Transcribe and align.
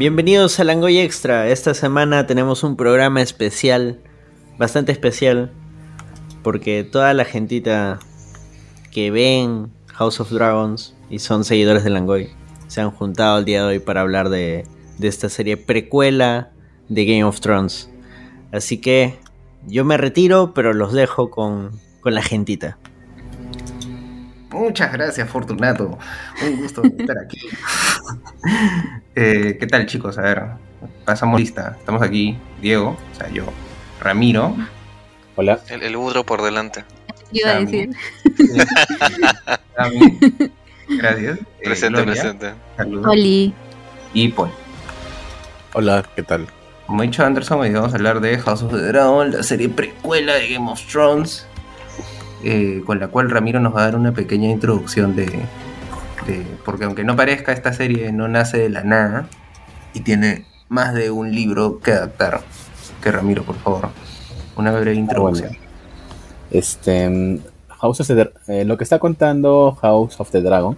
Bienvenidos 0.00 0.58
a 0.58 0.64
Langoy 0.64 0.98
Extra. 0.98 1.48
Esta 1.48 1.74
semana 1.74 2.26
tenemos 2.26 2.62
un 2.64 2.74
programa 2.74 3.20
especial, 3.20 4.00
bastante 4.56 4.92
especial, 4.92 5.52
porque 6.42 6.84
toda 6.84 7.12
la 7.12 7.26
gentita 7.26 7.98
que 8.92 9.10
ven 9.10 9.70
House 9.88 10.18
of 10.18 10.30
Dragons 10.30 10.96
y 11.10 11.18
son 11.18 11.44
seguidores 11.44 11.84
de 11.84 11.90
Langoy 11.90 12.30
se 12.66 12.80
han 12.80 12.92
juntado 12.92 13.40
el 13.40 13.44
día 13.44 13.60
de 13.60 13.66
hoy 13.66 13.78
para 13.78 14.00
hablar 14.00 14.30
de, 14.30 14.64
de 14.96 15.06
esta 15.06 15.28
serie 15.28 15.58
precuela 15.58 16.50
de 16.88 17.04
Game 17.04 17.24
of 17.24 17.40
Thrones. 17.40 17.90
Así 18.52 18.80
que 18.80 19.18
yo 19.66 19.84
me 19.84 19.98
retiro, 19.98 20.54
pero 20.54 20.72
los 20.72 20.94
dejo 20.94 21.28
con, 21.28 21.78
con 22.00 22.14
la 22.14 22.22
gentita. 22.22 22.78
Muchas 24.50 24.92
gracias, 24.92 25.28
Fortunato. 25.28 25.98
Un 26.42 26.56
gusto 26.62 26.82
estar 26.84 27.16
aquí. 27.18 27.38
Eh, 29.16 29.56
¿Qué 29.60 29.66
tal, 29.66 29.86
chicos? 29.86 30.16
A 30.16 30.22
ver, 30.22 30.42
pasamos 31.04 31.38
lista. 31.40 31.76
Estamos 31.78 32.00
aquí, 32.00 32.38
Diego, 32.62 32.96
o 33.12 33.14
sea, 33.14 33.28
yo, 33.28 33.44
Ramiro. 34.00 34.56
Hola. 35.36 35.60
El, 35.68 35.82
el 35.82 35.96
Udro 35.96 36.24
por 36.24 36.40
delante. 36.42 36.84
Iba 37.32 37.50
a 37.50 37.60
decir. 37.60 37.90
Sammy. 39.76 40.18
Gracias. 40.88 41.38
Eh, 41.38 41.44
Presente, 41.64 42.02
presente. 42.04 42.54
saludos. 42.76 43.06
Oli. 43.12 43.52
Y 44.14 44.28
Paul. 44.28 44.50
Hola, 45.74 46.04
¿qué 46.16 46.22
tal? 46.22 46.46
Como 46.86 47.02
ha 47.02 47.04
dicho 47.04 47.24
Anderson, 47.24 47.60
hoy 47.60 47.70
vamos 47.72 47.92
a 47.92 47.96
hablar 47.96 48.20
de 48.20 48.38
House 48.38 48.62
of 48.62 48.72
the 48.72 48.78
Dragon, 48.80 49.32
la 49.32 49.42
serie 49.42 49.68
precuela 49.68 50.34
de 50.34 50.48
Game 50.54 50.70
of 50.70 50.80
Thrones, 50.86 51.46
eh, 52.44 52.82
con 52.86 52.98
la 53.00 53.08
cual 53.08 53.30
Ramiro 53.30 53.60
nos 53.60 53.74
va 53.74 53.82
a 53.82 53.84
dar 53.86 53.96
una 53.96 54.12
pequeña 54.12 54.48
introducción 54.50 55.14
de, 55.16 55.26
de- 55.26 56.46
Porque 56.64 56.84
aunque 56.84 57.04
no 57.04 57.16
parezca, 57.16 57.52
esta 57.52 57.72
serie 57.72 58.12
no 58.12 58.28
nace 58.28 58.58
de 58.58 58.68
la 58.70 58.82
nada 58.84 59.26
y 59.94 60.00
tiene 60.00 60.44
más 60.68 60.94
de 60.94 61.10
un 61.10 61.32
libro 61.34 61.80
que 61.80 61.92
adaptar. 61.92 62.40
Que 63.02 63.10
Ramiro, 63.10 63.42
por 63.44 63.56
favor, 63.56 63.88
una 64.56 64.72
breve 64.72 64.94
introducción. 64.94 65.52
Este, 66.50 67.08
mm, 67.08 67.38
House 67.80 68.00
of 68.00 68.08
the 68.08 68.30
eh, 68.48 68.64
lo 68.64 68.76
que 68.76 68.84
está 68.84 68.98
contando 68.98 69.76
House 69.80 70.20
of 70.20 70.30
the 70.30 70.42
Dragon 70.42 70.76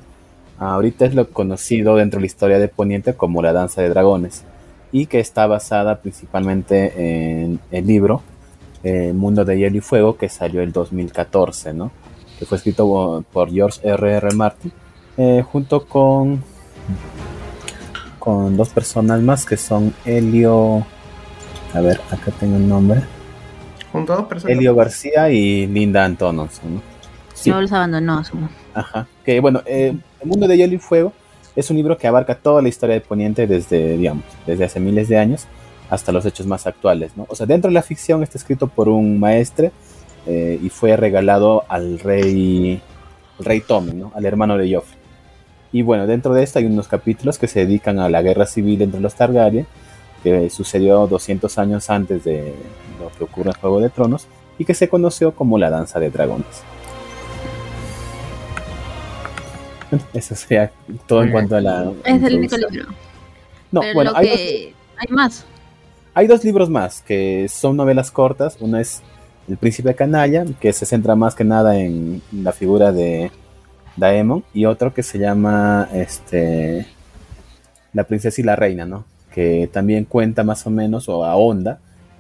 ahorita 0.58 1.04
es 1.06 1.14
lo 1.16 1.28
conocido 1.30 1.96
dentro 1.96 2.18
de 2.18 2.22
la 2.22 2.26
historia 2.26 2.58
de 2.60 2.68
Poniente 2.68 3.14
como 3.14 3.42
la 3.42 3.52
Danza 3.52 3.82
de 3.82 3.88
Dragones 3.88 4.44
y 4.92 5.06
que 5.06 5.18
está 5.18 5.46
basada 5.48 6.00
principalmente 6.00 7.42
en 7.42 7.58
el 7.72 7.86
libro 7.86 8.22
eh, 8.84 9.12
Mundo 9.12 9.44
de 9.44 9.56
Hielo 9.58 9.76
y 9.76 9.80
Fuego 9.80 10.16
que 10.16 10.28
salió 10.28 10.60
el 10.62 10.72
2014, 10.72 11.72
¿no? 11.74 11.90
Que 12.38 12.46
fue 12.46 12.56
escrito 12.58 13.24
por- 13.32 13.50
George 13.50 13.80
R. 13.82 14.12
R. 14.16 14.34
Martin 14.34 14.72
eh, 15.16 15.44
junto 15.50 15.84
con 15.86 16.42
con 18.18 18.56
dos 18.56 18.68
personas 18.70 19.20
más 19.20 19.44
que 19.44 19.56
son 19.56 19.92
Helio 20.04 20.84
a 21.74 21.80
ver, 21.80 22.00
acá 22.10 22.30
tengo 22.38 22.56
el 22.56 22.68
nombre. 22.68 23.00
Junto 23.90 24.12
a 24.12 24.16
dos 24.16 24.26
personas. 24.26 24.56
Elio 24.56 24.74
García 24.74 25.30
y 25.30 25.66
Linda 25.66 26.04
Antononson. 26.04 26.74
¿no? 26.76 26.82
Sí, 27.34 27.48
No 27.50 27.60
los 27.62 27.72
abandonó, 27.72 28.22
ajá. 28.74 29.06
Que 29.24 29.40
bueno, 29.40 29.62
eh, 29.64 29.96
El 30.20 30.28
mundo 30.28 30.46
de 30.46 30.56
hielo 30.58 30.74
y 30.74 30.78
fuego 30.78 31.12
es 31.56 31.70
un 31.70 31.76
libro 31.78 31.96
que 31.96 32.06
abarca 32.06 32.34
toda 32.34 32.60
la 32.62 32.68
historia 32.68 32.94
de 32.94 33.00
Poniente 33.00 33.46
desde, 33.46 33.96
digamos, 33.96 34.24
desde 34.46 34.64
hace 34.64 34.80
miles 34.80 35.08
de 35.08 35.18
años 35.18 35.46
hasta 35.92 36.10
los 36.10 36.24
hechos 36.24 36.46
más 36.46 36.66
actuales, 36.66 37.12
¿no? 37.18 37.26
O 37.28 37.36
sea, 37.36 37.44
dentro 37.44 37.68
de 37.68 37.74
la 37.74 37.82
ficción 37.82 38.22
está 38.22 38.38
escrito 38.38 38.66
por 38.66 38.88
un 38.88 39.20
maestre 39.20 39.72
eh, 40.26 40.58
y 40.62 40.70
fue 40.70 40.96
regalado 40.96 41.64
al 41.68 41.98
rey, 41.98 42.80
al 43.38 43.44
rey 43.44 43.60
Tommen, 43.60 43.98
¿no? 43.98 44.12
Al 44.14 44.24
hermano 44.24 44.56
de 44.56 44.74
Joffrey. 44.74 44.98
Y 45.70 45.82
bueno, 45.82 46.06
dentro 46.06 46.32
de 46.32 46.44
esto 46.44 46.60
hay 46.60 46.64
unos 46.64 46.88
capítulos 46.88 47.38
que 47.38 47.46
se 47.46 47.66
dedican 47.66 47.98
a 47.98 48.08
la 48.08 48.22
guerra 48.22 48.46
civil 48.46 48.80
entre 48.80 49.02
los 49.02 49.14
Targaryen, 49.16 49.66
que 50.22 50.48
sucedió 50.48 51.06
200 51.06 51.58
años 51.58 51.90
antes 51.90 52.24
de 52.24 52.54
lo 52.98 53.10
que 53.10 53.24
ocurre 53.24 53.50
en 53.50 53.60
Juego 53.60 53.80
de 53.80 53.90
Tronos, 53.90 54.28
y 54.56 54.64
que 54.64 54.72
se 54.72 54.88
conoció 54.88 55.32
como 55.34 55.58
la 55.58 55.68
Danza 55.68 56.00
de 56.00 56.08
Dragones. 56.08 56.62
Eso 60.14 60.34
sería 60.36 60.72
todo 61.06 61.22
en 61.22 61.32
cuanto 61.32 61.56
a 61.56 61.60
la... 61.60 61.92
Es 62.02 62.22
el 62.22 62.36
único 62.36 62.56
libro. 62.56 62.86
No, 63.70 63.82
Pero 63.82 63.94
bueno, 63.94 64.10
lo 64.12 64.16
hay, 64.16 64.28
dos, 64.28 64.36
que... 64.38 64.74
hay 64.96 65.14
más. 65.14 65.46
Hay 66.14 66.26
dos 66.26 66.44
libros 66.44 66.68
más 66.70 67.02
que 67.02 67.46
son 67.48 67.76
novelas 67.76 68.10
cortas. 68.10 68.56
Una 68.60 68.80
es 68.80 69.02
El 69.48 69.56
Príncipe 69.56 69.94
Canalla, 69.94 70.44
que 70.60 70.72
se 70.72 70.86
centra 70.86 71.14
más 71.16 71.34
que 71.34 71.44
nada 71.44 71.78
en 71.78 72.22
la 72.32 72.52
figura 72.52 72.92
de 72.92 73.30
Daemon, 73.96 74.44
y 74.54 74.64
otro 74.66 74.92
que 74.94 75.02
se 75.02 75.18
llama 75.18 75.88
este, 75.92 76.86
La 77.92 78.04
Princesa 78.04 78.40
y 78.40 78.44
la 78.44 78.56
Reina, 78.56 78.84
¿no? 78.86 79.04
Que 79.32 79.68
también 79.72 80.04
cuenta 80.04 80.44
más 80.44 80.66
o 80.66 80.70
menos 80.70 81.08
o 81.08 81.24
ahonda 81.24 81.78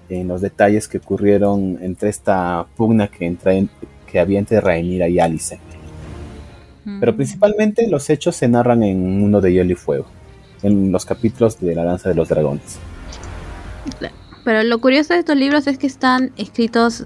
en 0.08 0.28
los 0.28 0.40
detalles 0.40 0.88
que 0.88 0.98
ocurrieron 0.98 1.78
entre 1.80 2.08
esta 2.10 2.66
pugna 2.76 3.08
que, 3.08 3.24
entra 3.26 3.54
en- 3.54 3.70
que 4.10 4.18
había 4.20 4.38
entre 4.38 4.60
Rhaenyra 4.60 5.08
y 5.08 5.18
Alice. 5.20 5.58
Pero 7.00 7.12
Mm. 7.12 7.16
principalmente 7.16 7.86
los 7.88 8.10
hechos 8.10 8.36
se 8.36 8.48
narran 8.48 8.82
en 8.82 9.18
Mundo 9.20 9.40
de 9.40 9.52
Hielo 9.52 9.72
y 9.72 9.76
Fuego, 9.76 10.06
en 10.62 10.90
los 10.92 11.06
capítulos 11.06 11.60
de 11.60 11.74
la 11.74 11.84
Danza 11.84 12.08
de 12.08 12.14
los 12.16 12.28
Dragones. 12.28 12.78
Pero 14.44 14.62
lo 14.64 14.80
curioso 14.80 15.14
de 15.14 15.20
estos 15.20 15.36
libros 15.36 15.66
es 15.66 15.78
que 15.78 15.86
están 15.86 16.32
escritos, 16.36 17.04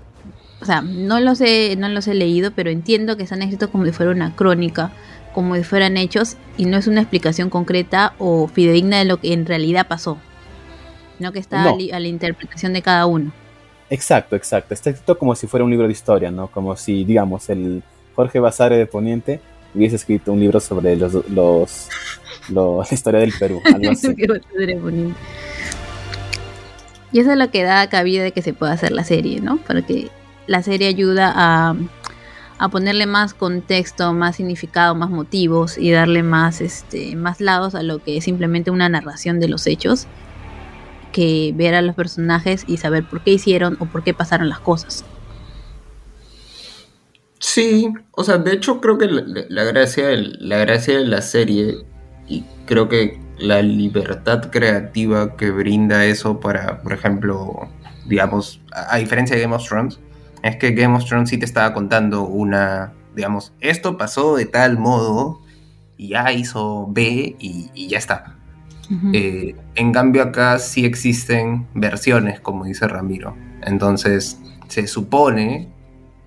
o 0.60 0.64
sea, 0.64 0.80
no 0.80 1.20
los 1.20 1.40
he, 1.40 1.76
no 1.76 1.88
los 1.88 2.08
he 2.08 2.14
leído, 2.14 2.50
pero 2.52 2.70
entiendo 2.70 3.16
que 3.16 3.24
están 3.24 3.42
escritos 3.42 3.68
como 3.70 3.84
si 3.84 3.92
fuera 3.92 4.10
una 4.12 4.34
crónica, 4.34 4.90
como 5.34 5.54
si 5.56 5.62
fueran 5.64 5.96
hechos, 5.98 6.36
y 6.56 6.64
no 6.64 6.78
es 6.78 6.86
una 6.86 7.02
explicación 7.02 7.50
concreta 7.50 8.14
o 8.18 8.48
fidedigna 8.48 8.98
de 8.98 9.04
lo 9.04 9.18
que 9.18 9.34
en 9.34 9.44
realidad 9.44 9.86
pasó, 9.86 10.16
sino 11.18 11.30
que 11.32 11.38
está 11.38 11.62
No. 11.62 11.76
a, 11.92 12.00
la 12.00 12.08
interpretación 12.08 12.72
de 12.72 12.80
cada 12.82 13.04
uno. 13.06 13.32
Exacto, 13.90 14.34
exacto. 14.34 14.72
Está 14.72 14.90
escrito 14.90 15.18
como 15.18 15.34
si 15.34 15.46
fuera 15.46 15.62
un 15.62 15.70
libro 15.70 15.86
de 15.86 15.92
historia, 15.92 16.30
¿no? 16.30 16.48
Como 16.48 16.74
si, 16.76 17.04
digamos, 17.04 17.48
el 17.50 17.82
Jorge 18.14 18.40
Basare 18.40 18.78
de 18.78 18.86
Poniente 18.86 19.40
hubiese 19.74 19.96
escrito 19.96 20.32
un 20.32 20.40
libro 20.40 20.58
sobre 20.58 20.96
los, 20.96 21.12
los, 21.28 21.88
los- 22.48 22.90
la 22.90 22.94
historia 22.94 23.20
del 23.20 23.32
Perú. 23.38 23.60
Algo 23.66 23.90
así. 23.90 24.08
Y 27.16 27.20
eso 27.20 27.32
es 27.32 27.38
lo 27.38 27.50
que 27.50 27.62
da 27.62 27.88
cabida 27.88 28.22
de 28.22 28.32
que 28.32 28.42
se 28.42 28.52
pueda 28.52 28.72
hacer 28.72 28.92
la 28.92 29.02
serie, 29.02 29.40
¿no? 29.40 29.56
Porque 29.66 30.10
la 30.46 30.62
serie 30.62 30.86
ayuda 30.86 31.32
a, 31.34 31.74
a 32.58 32.68
ponerle 32.68 33.06
más 33.06 33.32
contexto, 33.32 34.12
más 34.12 34.36
significado, 34.36 34.94
más 34.94 35.08
motivos 35.08 35.78
y 35.78 35.90
darle 35.90 36.22
más, 36.22 36.60
este, 36.60 37.16
más 37.16 37.40
lados 37.40 37.74
a 37.74 37.82
lo 37.82 38.04
que 38.04 38.18
es 38.18 38.24
simplemente 38.24 38.70
una 38.70 38.90
narración 38.90 39.40
de 39.40 39.48
los 39.48 39.66
hechos 39.66 40.06
que 41.10 41.54
ver 41.56 41.72
a 41.72 41.80
los 41.80 41.94
personajes 41.94 42.64
y 42.66 42.76
saber 42.76 43.08
por 43.08 43.22
qué 43.22 43.30
hicieron 43.30 43.78
o 43.80 43.86
por 43.86 44.04
qué 44.04 44.12
pasaron 44.12 44.50
las 44.50 44.60
cosas. 44.60 45.02
Sí, 47.38 47.94
o 48.10 48.24
sea, 48.24 48.36
de 48.36 48.52
hecho 48.52 48.82
creo 48.82 48.98
que 48.98 49.06
la, 49.06 49.64
gracia, 49.64 50.10
la 50.38 50.58
gracia 50.58 50.98
de 50.98 51.06
la 51.06 51.22
serie 51.22 51.78
y 52.28 52.44
creo 52.66 52.90
que 52.90 53.24
la 53.38 53.62
libertad 53.62 54.50
creativa 54.50 55.36
que 55.36 55.50
brinda 55.50 56.04
eso 56.04 56.40
para, 56.40 56.82
por 56.82 56.92
ejemplo, 56.92 57.68
digamos, 58.06 58.60
a, 58.72 58.96
diferencia 58.96 59.36
de 59.36 59.42
Game 59.42 59.54
of 59.54 59.66
Thrones, 59.66 60.00
es 60.42 60.56
que 60.56 60.72
Game 60.72 60.96
of 60.96 61.04
Thrones 61.04 61.30
sí 61.30 61.38
te 61.38 61.44
estaba 61.44 61.74
contando 61.74 62.22
una, 62.22 62.92
digamos, 63.14 63.52
esto 63.60 63.96
pasó 63.98 64.36
de 64.36 64.46
tal 64.46 64.78
modo 64.78 65.40
y 65.96 66.14
A 66.14 66.32
hizo 66.32 66.86
B 66.88 67.36
y, 67.38 67.70
y 67.74 67.88
ya 67.88 67.98
está. 67.98 68.36
Eh, 69.12 69.56
en 69.74 69.92
cambio 69.92 70.22
acá 70.22 70.58
sí 70.58 70.84
existen 70.84 71.66
versiones, 71.74 72.40
como 72.40 72.64
dice 72.64 72.86
Ramiro. 72.86 73.36
Entonces 73.62 74.40
se 74.68 74.86
supone, 74.86 75.68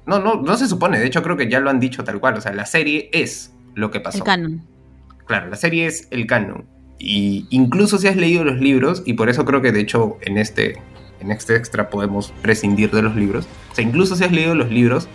no, 0.06 0.20
no, 0.20 0.42
no 0.42 0.58
se 0.58 0.68
supone, 0.68 1.00
de 1.00 1.06
hecho 1.06 1.24
creo 1.24 1.38
que 1.38 1.50
ya 1.50 1.60
lo 1.60 1.70
han 1.70 1.80
dicho 1.80 2.04
tal 2.04 2.20
cual, 2.20 2.36
o 2.36 2.42
sea, 2.42 2.54
la 2.54 2.66
serie 2.66 3.10
es 3.14 3.54
lo 3.76 3.92
que 3.92 4.00
pasó. 4.00 4.18
El 4.18 4.24
canon. 4.24 4.68
Claro, 5.26 5.50
la 5.50 5.56
serie 5.56 5.86
es 5.86 6.08
el 6.12 6.28
canon. 6.28 6.66
Y 7.00 7.48
incluso 7.50 7.98
si 7.98 8.08
has 8.08 8.18
leído 8.18 8.44
los 8.44 8.60
libros, 8.60 9.02
y 9.06 9.14
por 9.14 9.30
eso 9.30 9.46
creo 9.46 9.62
que 9.62 9.72
de 9.72 9.80
hecho 9.80 10.18
en 10.22 10.38
este, 10.38 10.78
en 11.22 11.32
este 11.32 11.56
extra 11.56 11.90
podemos 11.90 12.34
prescindir 12.42 12.92
de 12.92 13.02
los 13.02 13.16
libros. 13.16 13.48
O 13.72 13.76
sea, 13.76 13.84
incluso 13.84 14.16
si 14.16 14.26
has 14.26 14.32
leído 14.32 14.54
los 14.54 14.70
libros, 14.70 15.08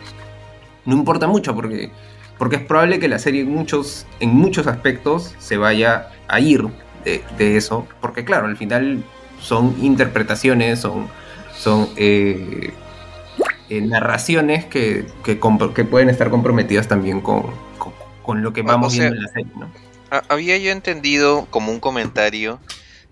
no 0.86 0.94
importa 0.94 1.26
mucho 1.26 1.54
porque, 1.54 1.90
porque 2.38 2.56
es 2.56 2.62
probable 2.62 2.98
que 2.98 3.08
la 3.08 3.18
serie 3.18 3.42
en 3.42 3.50
muchos, 3.50 4.06
en 4.20 4.30
muchos 4.30 4.66
aspectos 4.66 5.34
se 5.38 5.58
vaya 5.58 6.08
a 6.26 6.40
ir 6.40 6.66
de, 7.04 7.22
de 7.36 7.56
eso. 7.58 7.86
Porque 8.00 8.24
claro, 8.24 8.46
al 8.46 8.56
final 8.56 9.04
son 9.40 9.76
interpretaciones, 9.82 10.80
son, 10.80 11.08
son 11.54 11.88
eh, 11.96 12.72
eh, 13.68 13.80
narraciones 13.82 14.64
que, 14.64 15.06
que, 15.22 15.38
que 15.74 15.84
pueden 15.84 16.08
estar 16.08 16.30
comprometidas 16.30 16.88
también 16.88 17.20
con, 17.20 17.42
con, 17.78 17.92
con 18.22 18.42
lo 18.42 18.52
que 18.54 18.62
vamos 18.62 18.94
o 18.94 18.96
sea, 18.96 19.10
viendo 19.10 19.16
en 19.16 19.22
la 19.22 19.28
serie, 19.28 19.52
¿no? 19.58 19.83
Ha- 20.14 20.22
Había 20.28 20.56
yo 20.58 20.70
entendido 20.70 21.46
como 21.50 21.72
un 21.72 21.80
comentario 21.80 22.60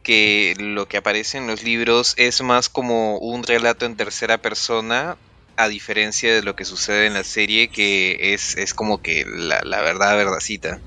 que 0.04 0.54
lo 0.58 0.86
que 0.86 0.96
aparece 0.98 1.38
en 1.38 1.46
los 1.46 1.62
libros 1.64 2.14
es 2.16 2.42
más 2.42 2.68
como 2.68 3.18
un 3.18 3.42
relato 3.42 3.86
en 3.86 3.96
tercera 3.96 4.38
persona, 4.38 5.16
a 5.56 5.68
diferencia 5.68 6.32
de 6.34 6.42
lo 6.42 6.54
que 6.56 6.64
sucede 6.64 7.06
en 7.06 7.14
la 7.14 7.24
serie, 7.24 7.68
que 7.68 8.34
es, 8.34 8.56
es 8.56 8.72
como 8.74 9.02
que 9.02 9.24
la, 9.26 9.60
la 9.64 9.80
verdad, 9.80 10.16
verdadcita. 10.16 10.78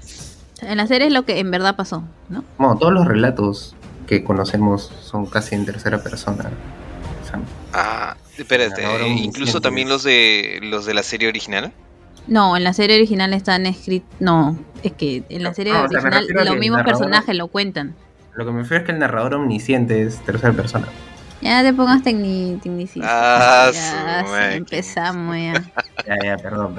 En 0.61 0.77
la 0.77 0.87
serie 0.87 1.07
es 1.07 1.13
lo 1.13 1.23
que 1.25 1.39
en 1.39 1.51
verdad 1.51 1.75
pasó, 1.75 2.03
¿no? 2.29 2.43
Bueno, 2.57 2.77
todos 2.77 2.93
los 2.93 3.05
relatos 3.05 3.75
que 4.07 4.23
conocemos 4.23 4.89
son 5.03 5.25
casi 5.25 5.55
en 5.55 5.65
tercera 5.65 6.01
persona. 6.01 6.49
O 7.23 7.27
sea, 7.27 7.39
Ah, 7.73 8.15
espérate, 8.37 8.83
eh, 8.83 9.07
incluso 9.17 9.59
también 9.61 9.89
los 9.89 10.03
de 10.03 10.59
los 10.61 10.85
de 10.85 10.93
la 10.93 11.03
serie 11.03 11.27
original. 11.27 11.73
No, 12.27 12.57
en 12.57 12.63
la 12.63 12.73
serie 12.73 12.95
original 12.97 13.33
están 13.33 13.65
escritos. 13.65 14.09
No, 14.19 14.57
es 14.83 14.93
que 14.93 15.23
en 15.29 15.43
la 15.43 15.53
serie 15.53 15.73
No, 15.73 15.83
o 15.83 15.87
sea, 15.89 16.01
me 16.01 16.15
original 16.17 16.45
los 16.45 16.57
mismos 16.57 16.83
personajes 16.83 17.35
lo 17.35 17.47
cuentan. 17.47 17.95
lo 18.35 18.45
que 18.45 18.51
me 18.51 18.61
refiero 18.61 18.81
es 18.81 18.85
que 18.87 18.91
el 18.93 18.99
narrador 18.99 19.35
omnisciente 19.35 20.01
es 20.03 20.17
tercera 20.25 20.53
persona. 20.53 20.87
Ya 21.41 21.61
te 21.61 21.73
pongas 21.73 22.01
tecni 22.01 22.57
tecnicista. 22.63 23.07
Ah, 23.67 23.71
ya, 23.71 24.25
sí, 24.25 24.57
empezamos 24.57 25.35
ya. 25.35 25.53
Ya, 26.07 26.17
ya, 26.23 26.37
perdón. 26.37 26.75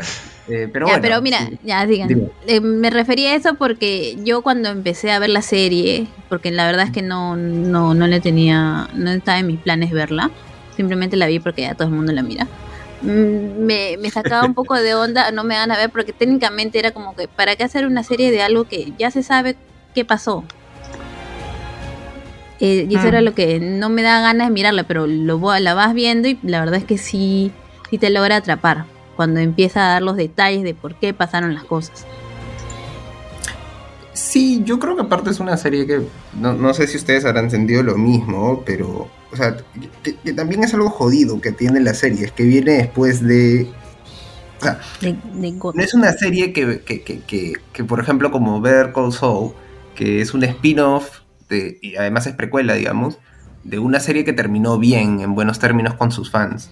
Pero, 0.47 0.63
eh, 0.63 0.69
pero 0.73 0.87
Ya, 0.87 0.93
bueno, 0.93 1.03
pero 1.03 1.23
mira, 1.23 1.39
sí. 1.47 1.59
ya 1.65 1.85
digan. 1.87 2.31
Eh, 2.47 2.61
me 2.61 2.91
refería 2.91 3.33
a 3.33 3.35
eso 3.35 3.55
porque 3.55 4.17
yo 4.25 4.43
cuando 4.43 4.69
empecé 4.69 5.11
a 5.11 5.19
ver 5.19 5.31
la 5.31 5.43
serie, 5.43 6.07
porque 6.29 6.51
la 6.53 6.67
verdad 6.67 6.87
es 6.87 6.93
que 6.93 7.03
no, 7.03 7.37
no, 7.37 7.95
no 7.95 8.07
le 8.07 8.21
tenía, 8.21 8.89
no 8.95 9.11
estaba 9.11 9.39
en 9.39 9.49
mis 9.49 9.59
planes 9.61 9.91
verla, 9.91 10.31
simplemente 10.77 11.17
la 11.17 11.27
vi 11.27 11.39
porque 11.41 11.63
ya 11.63 11.75
todo 11.75 11.89
el 11.89 11.95
mundo 11.95 12.13
la 12.13 12.23
mira. 12.23 12.47
Mm, 13.03 13.65
Me, 13.67 13.97
me 14.01 14.11
sacaba 14.11 14.45
un 14.47 14.55
poco 14.55 14.75
de 14.75 14.95
onda, 14.95 15.31
no 15.31 15.45
me 15.45 15.55
van 15.57 15.71
a 15.71 15.77
ver 15.77 15.91
porque 15.91 16.13
técnicamente 16.13 16.79
era 16.79 16.93
como 16.93 17.15
que, 17.15 17.29
¿para 17.29 17.57
qué 17.57 17.65
hacer 17.65 17.87
una 17.87 18.03
serie 18.03 18.31
de 18.31 18.43
algo 18.43 18.65
que 18.65 18.93
ya 18.99 19.11
se 19.11 19.23
sabe 19.23 19.57
qué 19.95 20.05
pasó? 20.05 20.45
Eh, 22.59 22.87
y 22.89 22.95
eso 22.97 23.05
Mm. 23.05 23.09
era 23.09 23.21
lo 23.21 23.35
que 23.35 23.61
no 23.61 23.91
me 23.91 24.03
da 24.03 24.21
ganas 24.21 24.49
de 24.49 24.53
mirarla, 24.55 24.85
pero 24.85 25.07
lo, 25.07 25.39
la 25.59 25.75
vas 25.75 25.93
viendo 25.93 26.27
y 26.29 26.39
la 26.43 26.61
verdad 26.61 26.77
es 26.77 26.85
que 26.85 26.97
sí, 26.97 27.53
sí 27.91 27.99
te 27.99 28.09
logra 28.09 28.37
atrapar 28.37 28.87
cuando 29.15 29.41
empieza 29.41 29.85
a 29.87 29.93
dar 29.95 30.03
los 30.03 30.17
detalles 30.17 30.63
de 30.63 30.75
por 30.75 30.95
qué 30.95 31.13
pasaron 31.13 31.55
las 31.55 31.65
cosas. 31.65 32.07
Sí, 34.15 34.63
yo 34.65 34.79
creo 34.79 34.97
que 34.97 35.03
aparte 35.03 35.31
es 35.31 35.41
una 35.41 35.57
serie 35.59 35.87
que 35.87 36.01
no, 36.41 36.55
no 36.55 36.73
sé 36.73 36.87
si 36.87 36.97
ustedes 36.97 37.25
habrán 37.27 37.51
sentido 37.51 37.83
lo 37.83 37.97
mismo, 37.99 38.63
pero 38.65 39.09
o 39.33 39.37
sea, 39.37 39.57
que, 40.03 40.17
que 40.17 40.33
también 40.33 40.63
es 40.65 40.73
algo 40.75 40.91
jodido 40.91 41.41
que 41.41 41.53
tiene 41.53 41.81
la 41.81 41.95
serie, 41.95 42.27
es 42.27 42.33
que 42.33 42.45
viene 42.45 42.73
después 42.73 43.23
de 43.23 43.69
o 44.59 44.63
sea, 44.63 44.79
De, 45.01 45.17
de 45.35 45.51
Gotham. 45.53 45.77
no 45.79 45.83
es 45.85 45.95
una 45.95 46.13
serie 46.13 46.53
que, 46.53 46.81
que, 46.81 47.03
que, 47.73 47.85
por 47.85 48.01
ejemplo, 48.01 48.31
como 48.31 48.61
Better 48.61 48.93
Call 48.93 49.13
Saul, 49.13 49.53
que 49.95 50.21
es 50.21 50.33
un 50.35 50.45
spin-off, 50.45 51.21
y 51.51 51.97
además 51.97 52.27
es 52.27 52.35
precuela, 52.35 52.75
digamos, 52.75 53.19
de 53.65 53.79
una 53.79 54.01
serie 54.01 54.25
que 54.25 54.33
terminó 54.33 54.79
bien, 54.79 55.21
en 55.21 55.35
buenos 55.35 55.59
términos 55.59 55.95
con 55.95 56.11
sus 56.11 56.31
fans. 56.31 56.71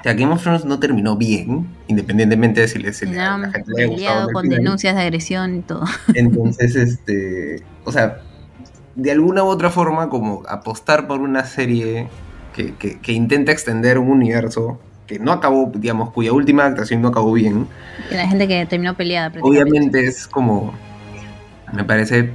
O 0.00 0.02
sea, 0.02 0.14
Game 0.14 0.32
of 0.32 0.42
Thrones 0.42 0.64
no 0.64 0.78
terminó 0.78 1.16
bien, 1.16 1.66
independientemente 1.88 2.60
de 2.60 2.68
si 2.68 2.78
le, 2.78 2.92
si 2.92 3.06
le- 3.06 3.16
No, 3.16 3.38
la 3.38 3.50
gente 3.50 3.72
le 3.74 3.82
haya 3.84 3.92
gustado 3.92 4.28
con 4.32 4.48
denuncias 4.48 4.94
de 4.94 5.00
agresión 5.02 5.56
y 5.56 5.60
todo. 5.62 5.84
Entonces, 6.14 6.76
este, 6.76 7.62
o 7.84 7.90
sea, 7.90 8.20
de 8.98 9.12
alguna 9.12 9.44
u 9.44 9.46
otra 9.46 9.70
forma, 9.70 10.10
como 10.10 10.42
apostar 10.48 11.06
por 11.06 11.20
una 11.20 11.44
serie 11.44 12.08
que, 12.52 12.74
que, 12.74 12.98
que 12.98 13.12
intenta 13.12 13.52
extender 13.52 13.96
un 13.96 14.10
universo 14.10 14.80
que 15.06 15.20
no 15.20 15.30
acabó, 15.30 15.70
digamos, 15.72 16.10
cuya 16.10 16.32
última 16.32 16.66
actuación 16.66 17.00
no 17.00 17.08
acabó 17.08 17.32
bien, 17.32 17.68
Y 18.10 18.14
la 18.14 18.26
gente 18.26 18.48
que 18.48 18.66
terminó 18.66 18.94
peleada 18.94 19.32
obviamente 19.40 20.04
es 20.04 20.26
como, 20.26 20.74
me 21.72 21.84
parece 21.84 22.30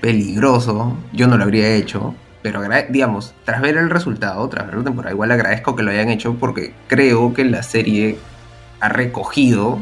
peligroso, 0.00 0.96
yo 1.12 1.26
no 1.26 1.36
lo 1.36 1.42
habría 1.42 1.68
hecho, 1.74 2.14
pero 2.42 2.62
digamos, 2.90 3.34
tras 3.44 3.60
ver 3.60 3.76
el 3.76 3.90
resultado, 3.90 4.48
tras 4.48 4.66
ver 4.66 4.76
la 4.76 4.84
temporada, 4.84 5.12
igual 5.12 5.32
agradezco 5.32 5.74
que 5.74 5.82
lo 5.82 5.90
hayan 5.90 6.10
hecho 6.10 6.34
porque 6.34 6.74
creo 6.86 7.34
que 7.34 7.44
la 7.44 7.64
serie 7.64 8.18
ha 8.78 8.88
recogido 8.88 9.80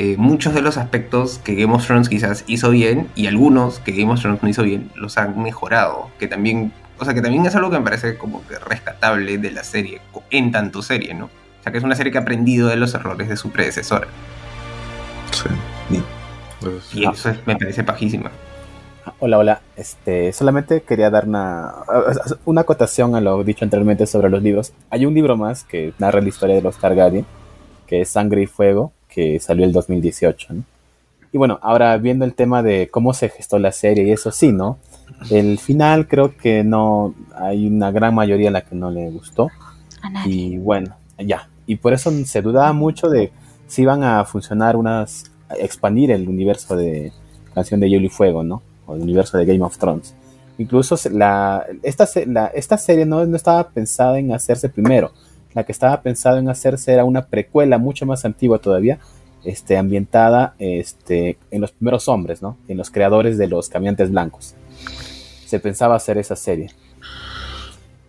eh, 0.00 0.14
muchos 0.16 0.54
de 0.54 0.62
los 0.62 0.76
aspectos 0.76 1.40
que 1.42 1.56
Game 1.56 1.74
of 1.74 1.84
Thrones 1.84 2.08
quizás 2.08 2.44
hizo 2.46 2.70
bien 2.70 3.08
y 3.16 3.26
algunos 3.26 3.80
que 3.80 3.90
Game 3.90 4.12
of 4.12 4.20
Thrones 4.20 4.40
no 4.44 4.48
hizo 4.48 4.62
bien 4.62 4.92
los 4.94 5.18
han 5.18 5.42
mejorado, 5.42 6.08
que 6.20 6.28
también, 6.28 6.72
o 7.00 7.04
sea, 7.04 7.14
que 7.14 7.20
también 7.20 7.44
es 7.46 7.56
algo 7.56 7.68
que 7.68 7.78
me 7.78 7.84
parece 7.84 8.16
como 8.16 8.46
que 8.46 8.58
rescatable 8.60 9.38
de 9.38 9.50
la 9.50 9.64
serie, 9.64 10.00
en 10.30 10.52
tanto 10.52 10.82
serie, 10.82 11.14
¿no? 11.14 11.24
O 11.24 11.62
sea, 11.64 11.72
que 11.72 11.78
es 11.78 11.84
una 11.84 11.96
serie 11.96 12.12
que 12.12 12.18
ha 12.18 12.20
aprendido 12.20 12.68
de 12.68 12.76
los 12.76 12.94
errores 12.94 13.28
de 13.28 13.36
su 13.36 13.50
predecesora. 13.50 14.06
Sí. 15.32 16.00
Pues, 16.60 16.94
Y 16.94 17.04
eso 17.04 17.30
es- 17.30 17.44
me 17.46 17.56
parece 17.56 17.82
pajísima. 17.82 18.30
Hola, 19.20 19.38
hola. 19.38 19.60
Este, 19.76 20.32
solamente 20.32 20.82
quería 20.82 21.10
dar 21.10 21.26
una, 21.26 21.72
una 22.44 22.60
acotación 22.60 23.16
a 23.16 23.20
lo 23.20 23.42
dicho 23.42 23.64
anteriormente 23.64 24.06
sobre 24.06 24.30
los 24.30 24.42
libros. 24.42 24.72
Hay 24.90 25.06
un 25.06 25.14
libro 25.14 25.36
más 25.36 25.64
que 25.64 25.92
narra 25.98 26.20
la 26.20 26.28
historia 26.28 26.54
de 26.54 26.62
los 26.62 26.78
Targaryen, 26.78 27.26
que 27.86 28.02
es 28.02 28.10
Sangre 28.10 28.42
y 28.42 28.46
Fuego, 28.46 28.92
que 29.18 29.40
salió 29.40 29.64
el 29.64 29.72
2018. 29.72 30.54
¿no? 30.54 30.62
Y 31.32 31.38
bueno, 31.38 31.58
ahora 31.60 31.96
viendo 31.98 32.24
el 32.24 32.34
tema 32.34 32.62
de 32.62 32.88
cómo 32.88 33.12
se 33.14 33.28
gestó 33.28 33.58
la 33.58 33.72
serie 33.72 34.04
y 34.06 34.12
eso 34.12 34.30
sí, 34.30 34.52
¿no? 34.52 34.78
El 35.30 35.58
final 35.58 36.06
creo 36.06 36.36
que 36.36 36.62
no 36.62 37.14
hay 37.34 37.66
una 37.66 37.90
gran 37.90 38.14
mayoría 38.14 38.48
a 38.50 38.52
la 38.52 38.60
que 38.60 38.76
no 38.76 38.90
le 38.90 39.10
gustó. 39.10 39.48
A 40.02 40.10
nadie. 40.10 40.32
Y 40.34 40.58
bueno, 40.58 40.94
ya. 41.18 41.48
Y 41.66 41.76
por 41.76 41.92
eso 41.92 42.10
se 42.24 42.40
dudaba 42.42 42.72
mucho 42.72 43.08
de 43.08 43.32
si 43.66 43.82
iban 43.82 44.04
a 44.04 44.24
funcionar 44.24 44.76
unas. 44.76 45.30
a 45.48 45.54
expandir 45.56 46.10
el 46.12 46.28
universo 46.28 46.76
de 46.76 47.12
Canción 47.54 47.80
de 47.80 47.88
Hielo 47.90 48.06
y 48.06 48.10
Fuego, 48.10 48.44
¿no? 48.44 48.62
O 48.86 48.94
el 48.94 49.02
universo 49.02 49.36
de 49.38 49.44
Game 49.46 49.62
of 49.64 49.76
Thrones. 49.78 50.14
Incluso 50.58 50.96
la, 51.10 51.64
esta, 51.82 52.06
la- 52.26 52.48
esta 52.54 52.76
serie 52.78 53.04
no, 53.06 53.24
no 53.26 53.36
estaba 53.36 53.68
pensada 53.68 54.18
en 54.18 54.32
hacerse 54.32 54.68
primero. 54.68 55.10
La 55.58 55.64
que 55.64 55.72
estaba 55.72 56.02
pensada 56.02 56.38
en 56.38 56.48
hacerse 56.48 56.92
era 56.92 57.04
una 57.04 57.26
precuela 57.26 57.78
mucho 57.78 58.06
más 58.06 58.24
antigua 58.24 58.58
todavía, 58.58 59.00
este, 59.44 59.76
ambientada 59.76 60.54
este, 60.58 61.36
en 61.50 61.60
los 61.60 61.72
primeros 61.72 62.08
hombres, 62.08 62.42
¿no? 62.42 62.56
En 62.68 62.76
los 62.76 62.90
creadores 62.90 63.38
de 63.38 63.48
los 63.48 63.68
caminantes 63.68 64.10
blancos. 64.10 64.54
Se 65.46 65.58
pensaba 65.58 65.96
hacer 65.96 66.16
esa 66.18 66.36
serie 66.36 66.70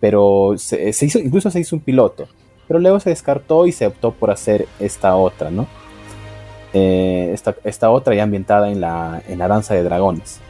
pero 0.00 0.54
se 0.56 0.88
hizo, 1.04 1.18
incluso 1.18 1.50
se 1.50 1.60
hizo 1.60 1.76
un 1.76 1.82
piloto, 1.82 2.26
pero 2.66 2.80
luego 2.80 2.98
se 2.98 3.10
descartó 3.10 3.66
y 3.66 3.72
se 3.72 3.86
optó 3.86 4.12
por 4.12 4.30
hacer 4.30 4.66
esta 4.80 5.14
otra, 5.14 5.50
¿no? 5.50 5.66
Eh, 6.72 7.30
esta, 7.34 7.54
esta 7.64 7.90
otra 7.90 8.14
ya 8.14 8.22
ambientada 8.22 8.70
en 8.70 8.80
la, 8.80 9.22
en 9.28 9.38
la 9.38 9.46
danza 9.46 9.74
de 9.74 9.82
dragones, 9.82 10.40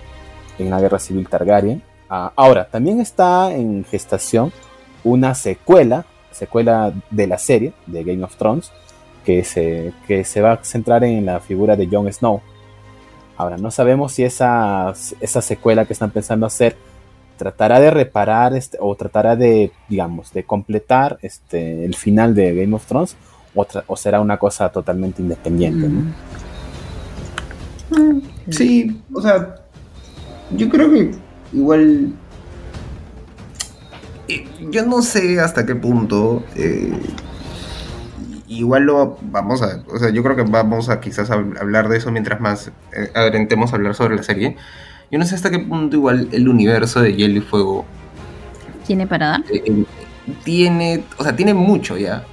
en 0.59 0.71
la 0.71 0.81
guerra 0.81 1.01
civil 1.01 1.29
Targaryen. 1.29 1.83
Ah, 2.09 2.33
ahora, 2.37 2.69
también 2.71 3.01
está 3.01 3.53
en 3.53 3.85
gestación 3.85 4.53
una 5.03 5.35
secuela, 5.35 6.07
secuela 6.33 6.93
de 7.11 7.27
la 7.27 7.39
serie 7.39 7.73
de 7.87 8.05
Game 8.05 8.23
of 8.23 8.37
Thrones, 8.37 8.73
que 9.25 9.45
se, 9.45 9.93
que 10.07 10.25
se 10.25 10.41
va 10.41 10.53
a 10.53 10.65
centrar 10.65 11.05
en 11.05 11.27
la 11.27 11.41
figura 11.41 11.77
de 11.77 11.87
Jon 11.87 12.11
Snow. 12.13 12.41
Ahora, 13.37 13.57
no 13.57 13.71
sabemos 13.71 14.13
si 14.13 14.25
esa, 14.25 14.93
esa 15.21 15.43
secuela 15.43 15.87
que 15.87 15.93
están 15.93 16.11
pensando 16.11 16.47
hacer 16.47 16.77
tratará 17.37 17.81
de 17.81 17.91
reparar 17.91 18.55
este, 18.55 18.77
o 18.81 18.95
tratará 18.95 19.35
de, 19.35 19.73
digamos, 19.89 20.31
de 20.33 20.45
completar 20.45 21.19
este, 21.23 21.87
el 21.87 21.95
final 21.95 22.35
de 22.35 22.55
Game 22.55 22.75
of 22.75 22.85
Thrones 22.85 23.17
o, 23.55 23.97
será 23.97 24.21
una 24.21 24.37
cosa 24.37 24.69
totalmente 24.69 25.23
independiente. 25.23 25.89
¿no? 25.89 26.01
Mm. 27.99 28.23
Sí, 28.51 29.03
o 29.13 29.21
sea, 29.21 29.57
yo 30.57 30.69
creo 30.69 30.91
que 30.91 31.11
igual. 31.53 32.13
Eh, 34.35 34.47
Yo 34.71 34.85
no 34.87 35.03
sé 35.03 35.41
hasta 35.41 35.67
qué 35.67 35.75
punto. 35.75 36.45
eh, 36.57 36.93
igual 38.49 38.85
lo 38.85 39.19
vamos 39.23 39.63
a. 39.63 39.83
O 39.93 39.99
sea, 39.99 40.11
yo 40.11 40.23
creo 40.23 40.37
que 40.37 40.43
vamos 40.43 40.89
a 40.89 41.01
quizás 41.01 41.31
hab- 41.31 41.59
hablar 41.61 41.89
de 41.89 41.99
eso 41.99 42.11
mientras 42.11 42.41
más 42.41 42.69
eh, 42.93 43.11
adelantemos 43.15 43.73
a 43.73 43.77
hablar 43.77 43.95
sobre 43.95 44.17
la 44.17 44.23
serie. 44.23 44.57
Yo 45.11 45.19
no 45.19 45.25
sé 45.25 45.35
hasta 45.35 45.51
qué 45.51 45.59
punto 45.59 45.97
igual 45.97 46.29
el 46.33 46.49
universo 46.49 47.01
de 47.01 47.15
Hielo 47.15 47.39
y 47.39 47.41
Fuego 47.41 47.85
¿Tiene 48.87 49.07
para 49.07 49.27
dar? 49.29 49.41
eh, 49.53 49.63
eh, 49.67 49.85
tiene, 50.45 51.03
o 51.19 51.25
sea, 51.25 51.35
tiene 51.35 51.55
mucho 51.55 51.97
ya, 51.97 52.25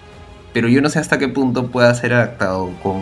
pero 0.54 0.68
yo 0.68 0.82
no 0.82 0.89
sé 0.89 1.00
hasta 1.00 1.18
qué 1.18 1.27
punto 1.27 1.68
pueda 1.68 1.94
ser 1.96 2.13
adaptado 2.13 2.70
con 2.84 2.98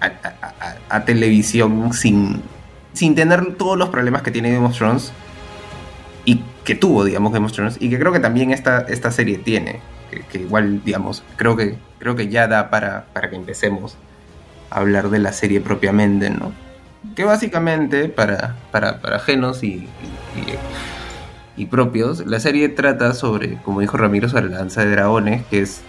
a, 0.00 0.06
a- 0.06 0.54
a- 0.60 0.96
a 0.96 1.04
televisión 1.04 1.92
sin, 1.92 2.40
sin 2.92 3.14
tener 3.14 3.54
todos 3.54 3.76
los 3.78 3.88
problemas 3.90 4.22
que 4.22 4.30
tiene 4.30 4.52
Game 4.52 4.66
of 4.66 4.76
Thrones 4.76 5.12
y 6.30 6.44
que 6.64 6.76
tuvo, 6.76 7.04
digamos, 7.04 7.32
Game 7.32 7.44
of 7.44 7.52
Thrones 7.52 7.76
y 7.80 7.90
que 7.90 7.98
creo 7.98 8.12
que 8.12 8.20
también 8.20 8.52
esta, 8.52 8.82
esta 8.82 9.10
serie 9.10 9.38
tiene, 9.38 9.80
que, 10.12 10.20
que 10.20 10.38
igual, 10.38 10.80
digamos, 10.84 11.24
creo 11.34 11.56
que, 11.56 11.74
creo 11.98 12.14
que 12.14 12.28
ya 12.28 12.46
da 12.46 12.70
para, 12.70 13.06
para 13.12 13.30
que 13.30 13.34
empecemos 13.34 13.96
a 14.70 14.78
hablar 14.78 15.10
de 15.10 15.18
la 15.18 15.32
serie 15.32 15.60
propiamente, 15.60 16.30
¿no? 16.30 16.52
Que 17.16 17.24
básicamente, 17.24 18.08
para, 18.08 18.54
para, 18.70 19.00
para 19.00 19.16
ajenos 19.16 19.64
y- 19.64 19.88
y- 21.56 21.66
propios, 21.66 22.24
la 22.26 22.38
serie 22.40 22.68
trata 22.70 23.12
sobre, 23.12 23.56
como 23.64 23.80
dijo 23.80 23.96
Ramiro, 23.98 24.28
sobre 24.28 24.48
la 24.48 24.58
danza 24.58 24.84
de 24.84 24.92
dragones, 24.92 25.44
que 25.46 25.60
es, 25.62 25.82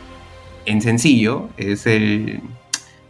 en 0.65 0.81
sencillo, 0.81 1.49
es 1.57 1.85
el 1.85 2.41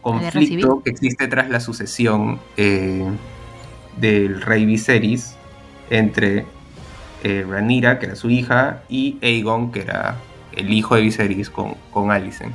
conflicto 0.02 0.82
que 0.84 0.90
existe 0.90 1.26
tras 1.28 1.48
la 1.50 1.60
sucesión 1.60 2.38
eh, 2.56 3.02
del 3.96 4.42
rey 4.42 4.64
Viserys 4.66 5.34
entre 5.90 6.44
eh, 7.22 7.44
Rhaenyra, 7.48 7.98
que 7.98 8.06
era 8.06 8.16
su 8.16 8.30
hija, 8.30 8.82
y 8.88 9.18
Aegon, 9.22 9.72
que 9.72 9.80
era 9.80 10.16
el 10.52 10.72
hijo 10.72 10.94
de 10.96 11.02
Viserys 11.02 11.50
con, 11.50 11.74
con 11.92 12.10
Alicent, 12.10 12.54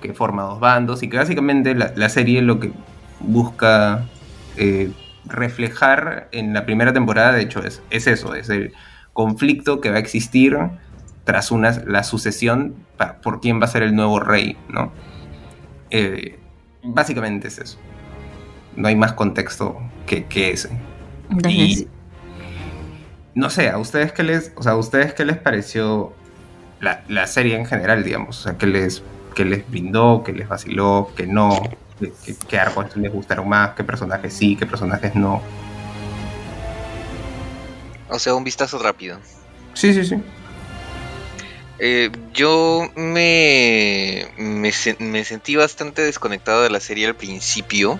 que 0.00 0.12
forma 0.14 0.42
dos 0.42 0.60
bandos 0.60 1.02
y 1.02 1.08
que 1.08 1.16
básicamente 1.16 1.74
la, 1.74 1.92
la 1.94 2.08
serie 2.08 2.42
lo 2.42 2.58
que 2.58 2.72
busca 3.20 4.04
eh, 4.56 4.90
reflejar 5.24 6.28
en 6.32 6.52
la 6.52 6.64
primera 6.66 6.92
temporada, 6.92 7.32
de 7.32 7.42
hecho, 7.42 7.62
es, 7.64 7.82
es 7.90 8.06
eso, 8.06 8.34
es 8.34 8.48
el 8.48 8.72
conflicto 9.12 9.80
que 9.80 9.90
va 9.90 9.96
a 9.96 10.00
existir 10.00 10.58
tras 11.24 11.50
una, 11.52 11.70
la 11.86 12.02
sucesión 12.02 12.74
por 13.22 13.40
quién 13.40 13.60
va 13.60 13.66
a 13.66 13.68
ser 13.68 13.82
el 13.82 13.94
nuevo 13.94 14.18
rey, 14.20 14.56
¿no? 14.68 14.92
Eh, 15.90 16.38
básicamente 16.82 17.48
es 17.48 17.58
eso. 17.58 17.78
No 18.74 18.88
hay 18.88 18.96
más 18.96 19.12
contexto 19.12 19.78
que, 20.06 20.24
que 20.24 20.50
ese. 20.50 20.70
Entonces, 21.30 21.80
Y- 21.82 21.88
No 23.34 23.48
sé, 23.50 23.70
¿a 23.70 23.78
ustedes 23.78 24.12
qué 24.12 24.22
les, 24.22 24.52
o 24.56 24.62
sea, 24.62 24.72
¿a 24.72 24.76
ustedes 24.76 25.14
qué 25.14 25.24
les 25.24 25.38
pareció 25.38 26.12
la, 26.80 27.02
la 27.08 27.26
serie 27.26 27.56
en 27.56 27.64
general, 27.66 28.04
digamos? 28.04 28.38
O 28.40 28.42
sea, 28.42 28.58
¿qué 28.58 28.66
les, 28.66 29.02
qué 29.34 29.44
les 29.44 29.68
brindó, 29.70 30.22
qué 30.24 30.32
les 30.32 30.48
vaciló, 30.48 31.10
qué 31.16 31.26
no? 31.26 31.62
¿Qué, 31.98 32.12
qué- 32.24 32.36
qué 32.48 32.58
arcos 32.58 32.94
les 32.96 33.12
gustaron 33.12 33.48
más? 33.48 33.70
¿Qué 33.74 33.84
personajes 33.84 34.34
sí, 34.34 34.56
qué 34.56 34.66
personajes 34.66 35.14
no? 35.14 35.40
O 38.10 38.18
sea, 38.18 38.34
un 38.34 38.44
vistazo 38.44 38.78
rápido. 38.78 39.18
Sí, 39.72 39.94
sí, 39.94 40.04
sí. 40.04 40.16
Eh, 41.78 42.10
yo 42.34 42.82
me, 42.94 44.26
me 44.36 45.24
sentí 45.24 45.56
bastante 45.56 46.02
desconectado 46.02 46.62
de 46.62 46.70
la 46.70 46.78
serie 46.80 47.06
al 47.06 47.16
principio 47.16 47.98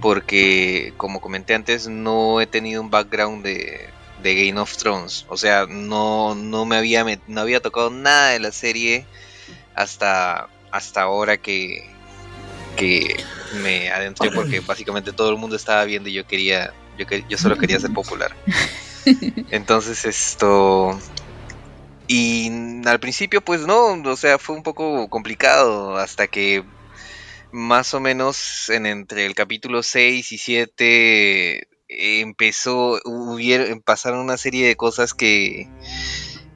porque, 0.00 0.92
como 0.96 1.20
comenté 1.20 1.54
antes, 1.54 1.86
no 1.88 2.40
he 2.40 2.46
tenido 2.46 2.80
un 2.82 2.90
background 2.90 3.44
de, 3.44 3.90
de 4.22 4.46
Game 4.46 4.60
of 4.60 4.76
Thrones. 4.76 5.26
O 5.28 5.36
sea, 5.36 5.66
no, 5.68 6.34
no 6.34 6.64
me 6.64 6.76
había, 6.76 7.04
no 7.26 7.40
había 7.40 7.60
tocado 7.60 7.90
nada 7.90 8.30
de 8.30 8.40
la 8.40 8.52
serie 8.52 9.06
hasta, 9.74 10.48
hasta 10.70 11.02
ahora 11.02 11.36
que, 11.38 11.88
que 12.76 13.16
me 13.62 13.90
adentré 13.90 14.30
porque 14.30 14.60
básicamente 14.66 15.12
todo 15.12 15.30
el 15.30 15.36
mundo 15.36 15.56
estaba 15.56 15.84
viendo 15.84 16.08
y 16.08 16.12
yo 16.14 16.26
quería, 16.26 16.72
yo, 16.98 17.06
que- 17.06 17.24
yo 17.28 17.36
solo 17.38 17.56
quería 17.58 17.80
ser 17.80 17.92
popular. 17.92 18.34
Entonces 19.50 20.04
esto... 20.04 20.98
Y 22.08 22.50
al 22.84 23.00
principio 23.00 23.40
pues 23.40 23.60
no, 23.62 23.92
o 23.92 24.16
sea, 24.16 24.38
fue 24.38 24.54
un 24.56 24.62
poco 24.62 25.08
complicado 25.08 25.96
hasta 25.96 26.26
que 26.26 26.62
más 27.52 27.94
o 27.94 28.00
menos 28.00 28.68
en 28.70 28.86
entre 28.86 29.24
el 29.24 29.34
capítulo 29.34 29.82
6 29.82 30.32
y 30.32 30.38
7 30.38 31.68
empezó, 31.98 33.00
hubieron, 33.04 33.80
pasaron 33.80 34.20
una 34.20 34.36
serie 34.36 34.66
de 34.66 34.76
cosas 34.76 35.14
que 35.14 35.68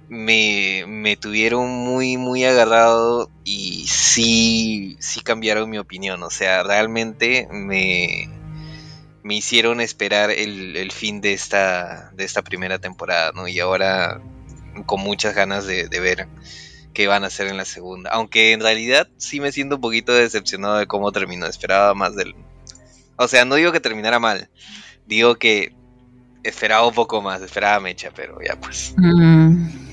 me, 0.09 0.85
me 0.87 1.17
tuvieron 1.17 1.69
muy, 1.69 2.17
muy 2.17 2.45
agarrado 2.45 3.31
y 3.45 3.87
sí, 3.89 4.97
sí 5.01 5.21
cambiaron 5.21 5.71
mi 5.71 5.79
opinión, 5.79 6.23
o 6.23 6.31
sea, 6.31 6.63
realmente 6.63 7.49
me, 7.51 8.29
me 9.23 9.35
hicieron 9.35 9.81
esperar 9.81 10.31
el, 10.31 10.77
el 10.77 10.93
fin 10.93 11.21
de 11.21 11.33
esta, 11.33 12.11
de 12.15 12.25
esta 12.25 12.43
primera 12.43 12.79
temporada, 12.79 13.33
¿no? 13.35 13.49
Y 13.49 13.59
ahora 13.59 14.21
con 14.85 15.01
muchas 15.01 15.35
ganas 15.35 15.67
de, 15.67 15.89
de 15.89 16.01
ver 16.01 16.29
qué 16.97 17.07
van 17.07 17.25
a 17.25 17.27
hacer 17.27 17.49
en 17.49 17.59
la 17.59 17.65
segunda. 17.65 18.11
Aunque 18.11 18.53
en 18.53 18.61
realidad 18.61 19.09
sí 19.19 19.39
me 19.39 19.53
siento 19.53 19.75
un 19.75 19.83
poquito 19.83 20.15
decepcionado 20.15 20.79
de 20.79 20.87
cómo 20.87 21.13
terminó. 21.13 21.47
Esperaba 21.47 21.93
más 21.95 22.17
del... 22.17 22.35
O 23.17 23.29
sea, 23.29 23.45
no 23.45 23.57
digo 23.57 23.71
que 23.71 23.81
terminara 23.81 24.19
mal. 24.19 24.49
Digo 25.07 25.37
que 25.37 25.73
esperaba 26.43 26.87
un 26.87 26.95
poco 26.95 27.23
más. 27.23 27.43
Esperaba 27.43 27.81
mecha, 27.81 28.11
pero 28.15 28.39
ya 28.43 28.57
pues. 28.61 28.95
Mm. 28.97 29.87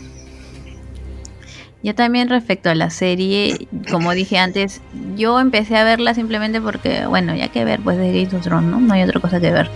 Yo 1.84 1.94
también 1.94 2.30
respecto 2.30 2.70
a 2.70 2.76
la 2.76 2.90
serie, 2.90 3.68
como 3.92 4.14
dije 4.14 4.38
antes, 4.38 4.82
yo 5.18 5.42
empecé 5.42 5.76
a 5.76 5.84
verla 5.84 6.14
simplemente 6.14 6.62
porque, 6.62 7.06
bueno, 7.08 7.36
ya 7.36 7.50
que 7.50 7.66
ver, 7.66 7.82
pues 7.82 7.98
de 7.98 8.24
Game 8.24 8.38
of 8.38 8.42
Thrones, 8.42 8.72
¿no? 8.72 8.80
No 8.80 8.94
hay 8.94 9.04
otra 9.04 9.20
cosa 9.20 9.42
que 9.42 9.52
ver. 9.52 9.70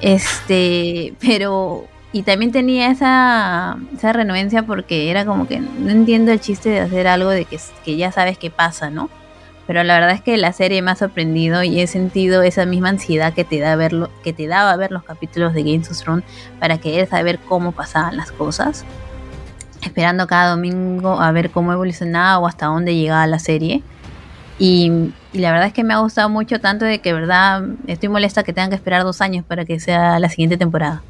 Este, 0.00 1.12
pero, 1.20 1.86
y 2.12 2.22
también 2.22 2.50
tenía 2.50 2.90
esa, 2.90 3.76
esa 3.94 4.14
renuencia 4.14 4.62
porque 4.62 5.10
era 5.10 5.26
como 5.26 5.46
que 5.46 5.60
no 5.60 5.90
entiendo 5.90 6.32
el 6.32 6.40
chiste 6.40 6.70
de 6.70 6.80
hacer 6.80 7.06
algo 7.06 7.28
de 7.28 7.44
que, 7.44 7.58
que 7.84 7.98
ya 7.98 8.10
sabes 8.10 8.38
qué 8.38 8.50
pasa, 8.50 8.88
¿no? 8.88 9.10
Pero 9.68 9.84
la 9.84 9.94
verdad 10.00 10.12
es 10.12 10.22
que 10.22 10.36
la 10.38 10.52
serie 10.54 10.80
me 10.80 10.90
ha 10.90 10.96
sorprendido 10.96 11.62
y 11.62 11.80
he 11.80 11.86
sentido 11.86 12.42
esa 12.42 12.64
misma 12.64 12.88
ansiedad 12.88 13.34
que 13.34 13.44
te 13.44 13.60
da 13.60 13.76
verlo, 13.76 14.08
que 14.24 14.32
te 14.32 14.46
daba 14.46 14.74
ver 14.76 14.90
los 14.90 15.04
capítulos 15.04 15.52
de 15.52 15.62
Game 15.62 15.82
of 15.88 15.96
Thrones 16.02 16.24
para 16.58 16.78
querer 16.78 17.06
saber 17.06 17.38
cómo 17.38 17.72
pasaban 17.72 18.16
las 18.16 18.32
cosas. 18.32 18.86
Esperando 19.82 20.26
cada 20.26 20.50
domingo 20.52 21.20
a 21.20 21.30
ver 21.32 21.50
cómo 21.50 21.72
evolucionaba 21.74 22.38
o 22.38 22.46
hasta 22.46 22.64
dónde 22.66 22.96
llegaba 22.96 23.26
la 23.26 23.38
serie. 23.38 23.82
Y, 24.58 25.12
y 25.34 25.38
la 25.38 25.52
verdad 25.52 25.66
es 25.68 25.74
que 25.74 25.84
me 25.84 25.92
ha 25.92 25.98
gustado 25.98 26.30
mucho 26.30 26.60
tanto 26.60 26.86
de 26.86 27.00
que, 27.00 27.12
verdad, 27.12 27.62
estoy 27.86 28.08
molesta 28.08 28.42
que 28.42 28.54
tengan 28.54 28.70
que 28.70 28.76
esperar 28.76 29.04
dos 29.04 29.20
años 29.20 29.44
para 29.46 29.66
que 29.66 29.78
sea 29.80 30.18
la 30.18 30.30
siguiente 30.30 30.56
temporada. 30.56 31.02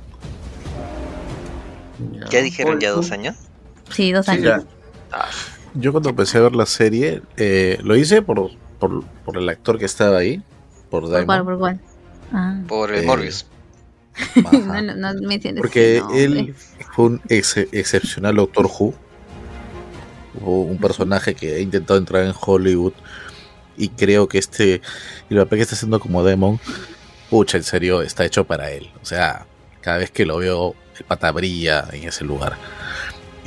¿Ya 2.29 2.43
dijeron 2.43 2.81
ya 2.81 2.91
dos 2.91 3.11
años? 3.13 3.37
Sí, 3.91 4.11
dos 4.13 4.27
Sí, 4.27 4.33
años. 4.33 4.65
ya. 5.11 5.25
Yo 5.75 5.93
cuando 5.93 6.11
empecé 6.11 6.39
a 6.39 6.43
ver 6.43 6.55
la 6.57 6.67
serie, 6.67 7.23
eh, 7.37 7.79
lo 7.83 7.97
hice 7.97 8.23
por, 8.23 8.51
por, 8.79 9.05
por 9.25 9.37
el 9.37 9.49
actor 9.49 9.79
que 9.79 9.85
estaba 9.85 10.19
ahí, 10.19 10.43
por 10.91 11.03
¿Por 11.03 11.11
cuál? 11.11 11.27
Diamond. 11.27 11.45
¿Por 11.45 11.59
cuál? 11.59 11.81
Ah. 12.33 12.61
Por 12.67 12.93
el 12.93 13.05
Eh, 13.05 13.07
Morbius. 13.07 13.47
No, 14.67 14.83
no, 14.83 15.13
no 15.15 15.29
menciones 15.29 15.61
Porque 15.61 16.03
él 16.15 16.55
fue 16.95 17.05
un 17.05 17.21
ex- 17.29 17.57
excepcional 17.73 18.35
Doctor 18.37 18.67
Who. 18.67 18.93
Un 20.41 20.79
personaje 20.79 21.35
que 21.35 21.55
ha 21.55 21.59
intentado 21.61 21.99
entrar 21.99 22.25
en 22.25 22.33
Hollywood. 22.39 22.93
Y 23.77 23.91
creo 23.91 24.29
que 24.29 24.39
este. 24.39 24.81
Y 25.31 25.35
el 25.35 25.41
papel 25.43 25.59
que 25.59 25.63
está 25.63 25.75
haciendo 25.77 26.01
como 26.01 26.25
Demon. 26.25 26.59
Pucha, 27.31 27.59
en 27.59 27.65
serio, 27.65 28.03
está 28.03 28.25
hecho 28.25 28.45
para 28.45 28.71
él. 28.71 28.91
O 29.03 29.05
sea, 29.05 29.47
cada 29.81 29.99
vez 29.99 30.11
que 30.11 30.27
lo 30.27 30.39
veo, 30.39 30.75
el 30.99 31.05
pata 31.05 31.31
brilla 31.31 31.87
en 31.93 32.09
ese 32.09 32.25
lugar. 32.25 32.57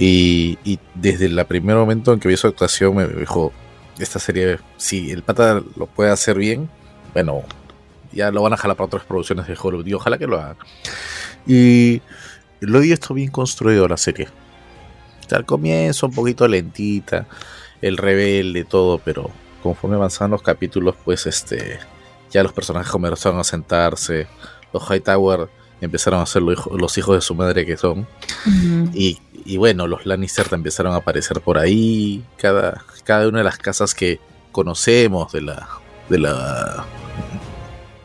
Y, 0.04 0.80
desde 0.96 1.28
el 1.28 1.46
primer 1.46 1.76
momento 1.76 2.12
en 2.12 2.20
que 2.20 2.28
vi 2.28 2.36
su 2.36 2.48
actuación, 2.48 2.96
me 2.96 3.06
dijo: 3.08 3.54
Esta 4.00 4.18
serie, 4.18 4.58
si 4.78 5.12
el 5.12 5.22
pata 5.22 5.62
lo 5.76 5.86
puede 5.86 6.10
hacer 6.10 6.38
bien, 6.38 6.72
bueno, 7.14 7.44
ya 8.12 8.32
lo 8.32 8.42
van 8.42 8.54
a 8.54 8.58
jalar 8.58 8.76
para 8.76 8.88
otras 8.88 9.04
producciones 9.04 9.46
de 9.46 9.56
Hollywood. 9.62 9.86
Y 9.86 9.94
ojalá 9.94 10.18
que 10.18 10.26
lo 10.26 10.40
hagan. 10.40 10.58
Y 11.46 12.02
lo 12.62 12.80
he 12.80 12.82
visto 12.82 13.14
bien 13.14 13.30
construido 13.30 13.88
la 13.88 13.98
serie. 13.98 14.28
Al 15.30 15.46
comienzo 15.46 16.08
un 16.08 16.14
poquito 16.14 16.48
lentita, 16.48 17.28
el 17.80 17.96
rebelde, 17.96 18.66
todo, 18.66 18.98
pero 18.98 19.30
conforme 19.62 19.98
avanzaban 19.98 20.32
los 20.32 20.42
capítulos, 20.42 20.96
pues 21.06 21.28
este 21.28 21.80
ya 22.32 22.42
los 22.42 22.54
personajes 22.54 22.92
comenzaron 22.92 23.40
a 23.40 23.44
sentarse, 23.44 24.28
los 24.74 24.84
Hightower 24.90 25.48
empezaron 25.82 26.22
a 26.22 26.26
ser 26.26 26.42
los 26.42 26.98
hijos, 26.98 27.16
de 27.16 27.22
su 27.22 27.36
madre 27.36 27.66
que 27.66 27.78
son, 27.78 28.08
y 28.94 29.58
bueno, 29.58 29.88
los 29.88 30.06
Lannister 30.06 30.48
empezaron 30.52 30.94
a 30.94 30.98
aparecer 30.98 31.42
por 31.42 31.58
ahí, 31.58 32.24
cada, 32.38 32.84
cada 33.04 33.28
una 33.28 33.40
de 33.40 33.44
las 33.44 33.58
casas 33.58 33.94
que 33.94 34.20
conocemos 34.52 35.32
de 35.32 35.42
la, 35.42 35.68
de 36.10 36.20
la, 36.20 36.86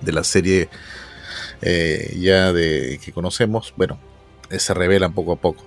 de 0.00 0.12
la 0.12 0.24
serie 0.24 0.68
eh, 1.62 2.16
ya 2.20 2.52
de 2.52 3.00
que 3.02 3.12
conocemos, 3.12 3.72
bueno, 3.76 3.98
eh, 4.50 4.58
se 4.58 4.74
revelan 4.74 5.12
poco 5.12 5.32
a 5.32 5.36
poco. 5.36 5.64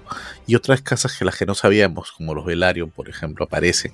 Y 0.47 0.55
otras 0.55 0.81
casas 0.81 1.17
que 1.17 1.25
las 1.25 1.37
que 1.37 1.45
no 1.45 1.55
sabíamos, 1.55 2.11
como 2.11 2.33
los 2.33 2.45
Velaryon, 2.45 2.91
por 2.91 3.09
ejemplo, 3.09 3.45
aparecen. 3.45 3.93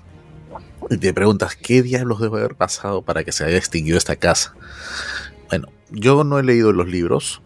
Y 0.89 0.98
te 0.98 1.13
preguntas, 1.13 1.55
¿qué 1.55 1.81
diablos 1.81 2.22
debe 2.22 2.39
haber 2.39 2.55
pasado 2.55 3.01
para 3.01 3.24
que 3.24 3.31
se 3.31 3.45
haya 3.45 3.57
extinguido 3.57 3.98
esta 3.98 4.15
casa? 4.15 4.53
Bueno, 5.50 5.67
yo 5.89 6.24
no 6.24 6.39
he 6.39 6.43
leído 6.43 6.72
los 6.72 6.88
libros. 6.88 7.41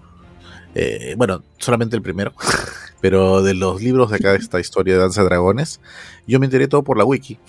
Eh, 0.76 1.16
bueno, 1.18 1.44
solamente 1.58 1.96
el 1.96 2.02
primero. 2.02 2.34
Pero 3.02 3.42
de 3.44 3.54
los 3.54 3.82
libros 3.82 4.10
de 4.10 4.18
acá 4.18 4.32
de 4.34 4.40
esta 4.40 4.60
historia 4.60 4.96
de 4.96 5.00
Danza 5.00 5.22
de 5.22 5.30
Dragones, 5.30 5.80
yo 6.28 6.40
me 6.40 6.46
enteré 6.46 6.68
todo 6.68 6.84
por 6.84 6.98
la 6.98 7.06
wiki. 7.06 7.40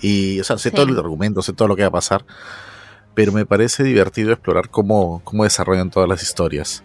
Y, 0.00 0.38
o 0.40 0.44
sea, 0.44 0.58
sé 0.58 0.70
Sí. 0.70 0.76
todo 0.76 0.86
el 0.86 0.98
argumento, 0.98 1.40
sé 1.42 1.52
todo 1.52 1.68
lo 1.68 1.76
que 1.76 1.82
va 1.82 1.88
a 1.88 1.92
pasar. 1.92 2.24
Pero 3.14 3.32
me 3.32 3.46
parece 3.46 3.84
divertido 3.84 4.32
explorar 4.32 4.68
cómo, 4.68 5.22
cómo 5.24 5.44
desarrollan 5.44 5.90
todas 5.90 6.08
las 6.08 6.22
historias. 6.22 6.82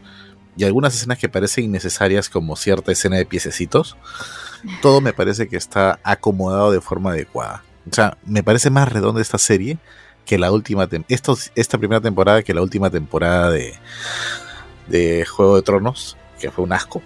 Y 0.56 0.64
algunas 0.64 0.96
escenas 0.96 1.18
que 1.20 1.30
parecen 1.30 1.66
innecesarias, 1.66 2.30
como 2.30 2.56
cierta 2.56 2.92
escena 2.92 3.18
de 3.18 3.26
piececitos, 3.26 3.96
todo 4.82 5.02
me 5.02 5.14
parece 5.14 5.48
que 5.48 5.58
está 5.58 6.00
acomodado 6.04 6.72
de 6.72 6.82
forma 6.82 7.12
adecuada. 7.12 7.64
O 7.90 7.94
sea, 7.94 8.18
me 8.26 8.44
parece 8.44 8.70
más 8.70 8.92
redonda 8.92 9.22
esta 9.22 9.38
serie 9.38 9.78
que 10.26 10.38
la 10.38 10.52
última 10.52 10.90
esta 11.56 11.78
primera 11.78 12.02
temporada 12.02 12.44
que 12.44 12.54
la 12.54 12.62
última 12.62 12.90
temporada 12.90 13.50
de, 13.52 13.76
de 14.88 15.26
Juego 15.26 15.56
de 15.56 15.62
Tronos, 15.62 16.18
que 16.40 16.52
fue 16.52 16.64
un 16.64 16.74
asco. 16.74 17.02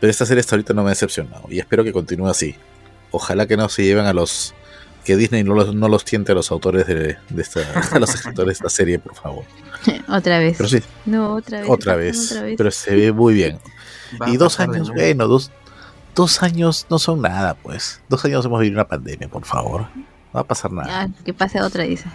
Pero 0.00 0.10
esta 0.10 0.24
serie 0.24 0.40
hasta 0.40 0.56
ahorita 0.56 0.72
no 0.72 0.82
me 0.82 0.88
ha 0.88 0.90
decepcionado 0.90 1.44
y 1.50 1.58
espero 1.58 1.84
que 1.84 1.92
continúe 1.92 2.28
así. 2.28 2.56
Ojalá 3.10 3.46
que 3.46 3.56
no 3.56 3.68
se 3.68 3.84
lleven 3.84 4.06
a 4.06 4.12
los. 4.12 4.54
que 5.04 5.16
Disney 5.16 5.42
no 5.44 5.54
los, 5.54 5.74
no 5.74 5.88
los 5.88 6.04
tiente 6.04 6.32
a 6.32 6.34
los 6.34 6.50
autores 6.50 6.86
de, 6.86 7.18
de 7.28 7.42
esta. 7.42 7.60
a 7.92 7.98
los 7.98 8.14
escritores 8.14 8.46
de 8.46 8.52
esta 8.52 8.70
serie, 8.70 8.98
por 8.98 9.14
favor. 9.14 9.44
otra 10.08 10.38
vez. 10.38 10.56
Pero 10.56 10.68
sí, 10.68 10.82
No, 11.06 11.34
otra 11.34 11.60
vez. 11.60 11.68
otra 11.68 11.92
Otra 11.92 11.96
vez. 11.96 12.40
Pero 12.56 12.70
se 12.70 12.94
ve 12.94 13.12
muy 13.12 13.34
bien. 13.34 13.58
Va 14.20 14.28
Y 14.30 14.36
dos 14.36 14.58
años, 14.60 14.90
bueno, 14.90 15.28
dos, 15.28 15.50
dos 16.14 16.42
años 16.42 16.86
no 16.88 16.98
son 16.98 17.20
nada, 17.22 17.54
pues. 17.54 18.00
Dos 18.08 18.24
años 18.24 18.44
hemos 18.44 18.60
vivido 18.60 18.80
una 18.80 18.88
pandemia, 18.88 19.28
por 19.28 19.44
favor. 19.44 19.82
No 19.94 20.34
va 20.36 20.40
a 20.40 20.44
pasar 20.44 20.72
nada. 20.72 21.02
Ah, 21.02 21.08
que 21.24 21.34
pase 21.34 21.60
otra, 21.60 21.84
dice. 21.84 22.06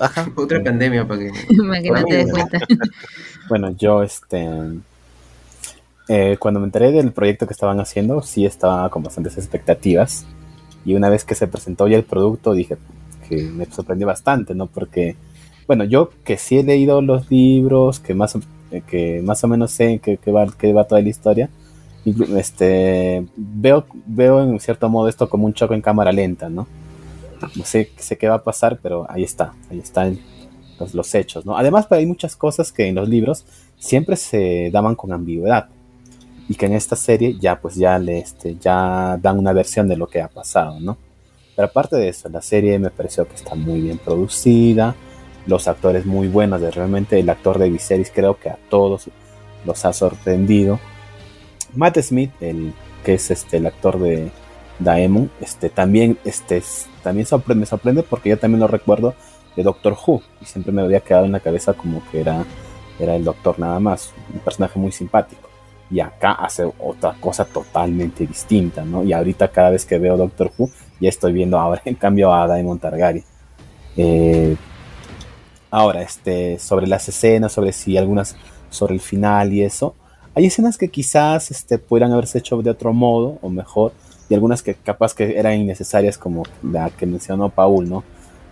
Ajá. 0.00 0.28
Otra 0.36 0.62
pandemia 0.62 1.06
para 1.06 1.20
que... 1.20 1.30
Para 1.68 1.82
que 1.82 1.90
no 1.90 2.04
te 2.04 2.16
des 2.16 2.30
cuenta. 2.32 2.58
Bueno, 3.48 3.70
yo, 3.78 4.02
este. 4.02 4.46
eh, 6.08 6.36
cuando 6.38 6.60
me 6.60 6.66
enteré 6.66 6.90
del 6.92 7.12
proyecto 7.12 7.46
que 7.46 7.52
estaban 7.52 7.80
haciendo, 7.80 8.22
sí 8.22 8.44
estaba 8.46 8.88
con 8.90 9.02
bastantes 9.02 9.36
expectativas. 9.38 10.26
Y 10.84 10.94
una 10.94 11.08
vez 11.08 11.24
que 11.24 11.34
se 11.34 11.46
presentó 11.48 11.86
ya 11.88 11.96
el 11.96 12.04
producto, 12.04 12.52
dije 12.52 12.76
que 13.28 13.42
me 13.42 13.66
sorprendió 13.66 14.06
bastante, 14.06 14.54
¿no? 14.54 14.66
Porque, 14.66 15.16
bueno, 15.66 15.84
yo 15.84 16.10
que 16.24 16.36
sí 16.38 16.58
he 16.58 16.62
leído 16.62 17.02
los 17.02 17.30
libros, 17.30 18.00
que 18.00 18.14
más, 18.14 18.36
o- 18.36 18.40
eh, 18.70 18.82
que 18.86 19.20
más 19.22 19.42
o 19.44 19.48
menos 19.48 19.70
sé 19.70 19.98
que, 19.98 20.16
que 20.18 20.30
va, 20.30 20.46
que 20.46 20.72
va 20.72 20.84
toda 20.84 21.00
la 21.02 21.08
historia, 21.08 21.48
este, 22.36 23.26
veo, 23.36 23.86
veo 24.06 24.42
en 24.42 24.60
cierto 24.60 24.88
modo 24.88 25.08
esto 25.08 25.28
como 25.28 25.46
un 25.46 25.52
choque 25.54 25.74
en 25.74 25.82
cámara 25.82 26.12
lenta, 26.12 26.48
¿no? 26.48 26.66
No 27.56 27.64
sé, 27.64 27.90
qué 28.18 28.28
va 28.28 28.36
a 28.36 28.44
pasar, 28.44 28.78
pero 28.82 29.06
ahí 29.10 29.22
está, 29.22 29.54
ahí 29.70 29.78
están 29.78 30.18
los, 30.78 30.94
los 30.94 31.14
hechos, 31.14 31.44
¿no? 31.46 31.56
Además, 31.56 31.86
pues, 31.86 31.98
hay 31.98 32.06
muchas 32.06 32.36
cosas 32.36 32.72
que 32.72 32.86
en 32.86 32.94
los 32.94 33.08
libros 33.08 33.44
siempre 33.78 34.16
se 34.16 34.70
daban 34.72 34.94
con 34.94 35.12
ambigüedad 35.12 35.68
y 36.48 36.54
que 36.54 36.66
en 36.66 36.72
esta 36.72 36.96
serie 36.96 37.36
ya 37.38 37.60
pues 37.60 37.74
ya 37.74 37.98
le 37.98 38.18
este, 38.18 38.56
ya 38.56 39.18
dan 39.20 39.38
una 39.38 39.52
versión 39.52 39.86
de 39.88 39.96
lo 39.96 40.06
que 40.08 40.20
ha 40.22 40.28
pasado, 40.28 40.80
¿no? 40.80 40.96
Pero 41.54 41.66
aparte 41.68 41.96
de 41.96 42.08
eso, 42.08 42.28
la 42.28 42.40
serie 42.40 42.78
me 42.78 42.90
pareció 42.90 43.26
que 43.28 43.34
está 43.34 43.54
muy 43.54 43.80
bien 43.80 43.98
producida, 43.98 44.94
los 45.46 45.66
actores 45.68 46.06
muy 46.06 46.28
buenos, 46.28 46.60
de 46.60 46.70
realmente 46.70 47.18
el 47.18 47.28
actor 47.28 47.58
de 47.58 47.70
Viserys 47.70 48.10
creo 48.14 48.38
que 48.38 48.48
a 48.50 48.58
todos 48.70 49.08
los 49.64 49.84
ha 49.84 49.92
sorprendido. 49.92 50.78
Matt 51.74 51.98
Smith, 51.98 52.30
el 52.40 52.72
que 53.04 53.14
es 53.14 53.30
este 53.30 53.58
el 53.58 53.66
actor 53.66 53.98
de 53.98 54.30
Daemon, 54.78 55.30
este 55.40 55.68
también 55.68 56.18
este 56.24 56.58
es- 56.58 56.86
también 57.08 57.26
sorprende, 57.26 57.60
me 57.60 57.66
sorprende 57.66 58.02
porque 58.02 58.28
yo 58.28 58.38
también 58.38 58.60
lo 58.60 58.68
recuerdo 58.68 59.14
de 59.56 59.62
Doctor 59.62 59.96
Who 60.06 60.22
y 60.42 60.44
siempre 60.44 60.72
me 60.72 60.82
había 60.82 61.00
quedado 61.00 61.24
en 61.24 61.32
la 61.32 61.40
cabeza 61.40 61.72
como 61.72 62.02
que 62.10 62.20
era 62.20 62.44
era 62.98 63.14
el 63.14 63.24
doctor 63.24 63.58
nada 63.58 63.78
más, 63.80 64.12
un 64.32 64.40
personaje 64.40 64.78
muy 64.78 64.92
simpático. 64.92 65.48
Y 65.90 66.00
acá 66.00 66.32
hace 66.32 66.70
otra 66.78 67.14
cosa 67.18 67.44
totalmente 67.46 68.26
distinta, 68.26 68.84
¿no? 68.84 69.04
Y 69.04 69.12
ahorita 69.12 69.48
cada 69.48 69.70
vez 69.70 69.86
que 69.86 69.98
veo 69.98 70.16
Doctor 70.16 70.50
Who, 70.56 70.68
ya 71.00 71.08
estoy 71.08 71.32
viendo 71.32 71.58
ahora 71.58 71.80
en 71.86 71.94
cambio 71.94 72.32
a 72.32 72.46
Daemon 72.46 72.78
Targaryen. 72.78 73.24
Eh, 73.96 74.56
ahora, 75.70 76.02
este, 76.02 76.58
sobre 76.58 76.86
las 76.86 77.08
escenas, 77.08 77.52
sobre 77.52 77.72
si 77.72 77.96
algunas, 77.96 78.36
sobre 78.68 78.94
el 78.94 79.00
final 79.00 79.52
y 79.52 79.62
eso, 79.62 79.94
hay 80.34 80.46
escenas 80.46 80.76
que 80.76 80.88
quizás 80.88 81.50
este, 81.50 81.78
pudieran 81.78 82.12
haberse 82.12 82.38
hecho 82.38 82.60
de 82.60 82.70
otro 82.70 82.92
modo 82.92 83.38
o 83.40 83.48
mejor, 83.48 83.92
y 84.28 84.34
algunas 84.34 84.62
que 84.62 84.74
capaz 84.74 85.14
que 85.14 85.38
eran 85.38 85.54
innecesarias, 85.54 86.18
como 86.18 86.44
la 86.62 86.90
que 86.90 87.06
mencionó 87.06 87.48
Paul, 87.48 87.88
¿no? 87.88 88.04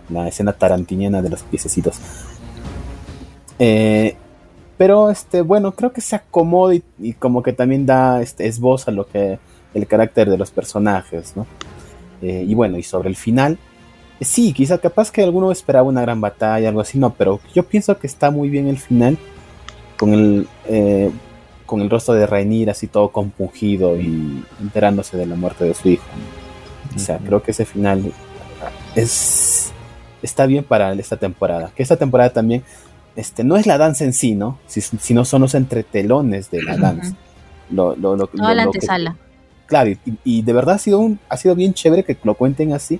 La 0.09 0.27
escena 0.27 0.53
tarantiniana 0.53 1.21
de 1.21 1.29
los 1.29 1.43
piececitos. 1.43 1.99
Eh, 3.59 4.15
pero 4.77 5.09
este, 5.09 5.41
bueno, 5.41 5.71
creo 5.71 5.91
que 5.91 6.01
se 6.01 6.15
acomoda 6.15 6.75
y, 6.99 7.13
como 7.13 7.41
que 7.41 7.53
también 7.53 7.85
da 7.85 8.21
este, 8.21 8.47
esboza 8.47 8.91
lo 8.91 9.07
que 9.07 9.39
el 9.73 9.87
carácter 9.87 10.29
de 10.29 10.37
los 10.37 10.51
personajes, 10.51 11.35
¿no? 11.35 11.45
Eh, 12.21 12.45
y 12.47 12.55
bueno, 12.55 12.77
y 12.77 12.83
sobre 12.83 13.09
el 13.09 13.15
final, 13.15 13.57
sí, 14.21 14.53
quizá 14.53 14.77
capaz 14.77 15.11
que 15.11 15.23
alguno 15.23 15.51
esperaba 15.51 15.87
una 15.87 16.01
gran 16.01 16.21
batalla, 16.21 16.69
algo 16.69 16.81
así, 16.81 16.97
no, 16.97 17.13
pero 17.13 17.39
yo 17.53 17.63
pienso 17.63 17.97
que 17.97 18.07
está 18.07 18.31
muy 18.31 18.49
bien 18.49 18.67
el 18.67 18.77
final, 18.77 19.17
con 19.97 20.13
el, 20.13 20.47
eh, 20.67 21.11
con 21.67 21.81
el 21.81 21.89
rostro 21.91 22.15
de 22.15 22.25
Rainir 22.25 22.71
así 22.71 22.87
todo 22.87 23.09
compungido 23.09 23.95
y 23.95 24.43
enterándose 24.59 25.17
de 25.17 25.27
la 25.27 25.35
muerte 25.35 25.65
de 25.65 25.75
su 25.75 25.89
hijo. 25.89 26.05
¿no? 26.15 26.95
O 26.95 26.99
sea, 26.99 27.19
creo 27.19 27.43
que 27.43 27.51
ese 27.51 27.65
final 27.65 28.11
es 28.95 29.71
está 30.23 30.45
bien 30.45 30.63
para 30.63 30.93
esta 30.93 31.17
temporada. 31.17 31.71
Que 31.75 31.83
esta 31.83 31.95
temporada 31.97 32.31
también 32.31 32.63
este, 33.15 33.43
no 33.43 33.55
es 33.57 33.65
la 33.67 33.77
danza 33.77 34.03
en 34.03 34.13
sí, 34.13 34.35
¿no? 34.35 34.57
Si- 34.67 34.81
Sino 34.81 35.25
son 35.25 35.41
los 35.43 35.53
entretelones 35.55 36.49
de 36.51 36.63
la 36.63 36.77
danza. 36.77 37.15
Lo, 37.69 37.95
lo- 37.95 38.15
lo- 38.15 38.29
lo- 38.33 38.43
la 38.43 38.65
lo 38.65 38.71
que- 38.71 38.77
antesala. 38.77 39.15
claro, 39.65 39.89
y, 39.89 39.99
y 40.23 40.41
de 40.41 40.53
verdad 40.53 40.75
ha 40.75 40.79
sido, 40.79 40.99
un, 40.99 41.19
ha 41.29 41.37
sido 41.37 41.53
bien 41.55 41.73
chévere 41.73 42.03
que 42.03 42.17
lo 42.23 42.35
cuenten 42.35 42.73
así, 42.73 42.99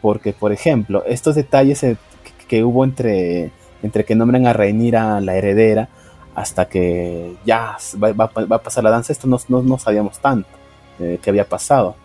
porque, 0.00 0.32
por 0.32 0.52
ejemplo, 0.52 1.04
estos 1.06 1.34
detalles 1.34 1.82
eh, 1.82 1.96
que, 2.24 2.46
que 2.46 2.64
hubo 2.64 2.84
entre, 2.84 3.50
entre 3.82 4.04
que 4.04 4.14
nombran 4.14 4.46
a 4.46 4.52
Rhaenyra 4.52 5.20
la 5.20 5.36
heredera 5.36 5.88
hasta 6.36 6.68
que 6.68 7.34
ya 7.44 7.76
va, 8.00 8.12
va- 8.12 8.30
va 8.46 8.56
a 8.56 8.62
pasar 8.62 8.84
la 8.84 8.90
danza, 8.90 9.12
esto 9.12 9.26
no, 9.26 9.38
no, 9.48 9.62
no 9.62 9.78
sabíamos 9.78 10.20
tanto 10.20 10.48
eh, 11.00 11.18
había 11.26 11.48
pasado. 11.48 11.96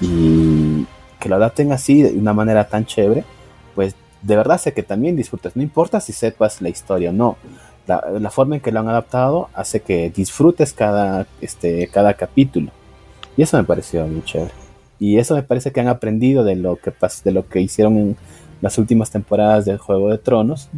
Y 0.00 0.86
que 1.18 1.28
lo 1.28 1.36
adapten 1.36 1.72
así 1.72 2.02
de 2.02 2.12
una 2.16 2.32
manera 2.32 2.66
tan 2.68 2.86
chévere, 2.86 3.24
pues 3.74 3.94
de 4.22 4.36
verdad 4.36 4.58
sé 4.58 4.72
que 4.72 4.82
también 4.82 5.16
disfrutes, 5.16 5.54
no 5.56 5.62
importa 5.62 6.00
si 6.00 6.12
sepas 6.12 6.62
la 6.62 6.68
historia 6.70 7.10
o 7.10 7.12
no. 7.12 7.36
La, 7.86 8.02
la 8.18 8.30
forma 8.30 8.54
en 8.54 8.60
que 8.60 8.72
lo 8.72 8.80
han 8.80 8.88
adaptado 8.88 9.48
hace 9.54 9.80
que 9.80 10.10
disfrutes 10.10 10.72
cada, 10.72 11.26
este, 11.40 11.88
cada 11.88 12.14
capítulo. 12.14 12.70
Y 13.36 13.42
eso 13.42 13.56
me 13.58 13.64
pareció 13.64 14.06
muy 14.06 14.22
chévere. 14.24 14.52
Y 14.98 15.18
eso 15.18 15.34
me 15.34 15.42
parece 15.42 15.72
que 15.72 15.80
han 15.80 15.88
aprendido 15.88 16.44
de 16.44 16.56
lo 16.56 16.76
que 16.76 16.92
de 17.24 17.32
lo 17.32 17.48
que 17.48 17.60
hicieron 17.60 17.96
en 17.96 18.16
las 18.60 18.78
últimas 18.78 19.10
temporadas 19.10 19.64
del 19.64 19.78
Juego 19.78 20.10
de 20.10 20.18
Tronos 20.18 20.68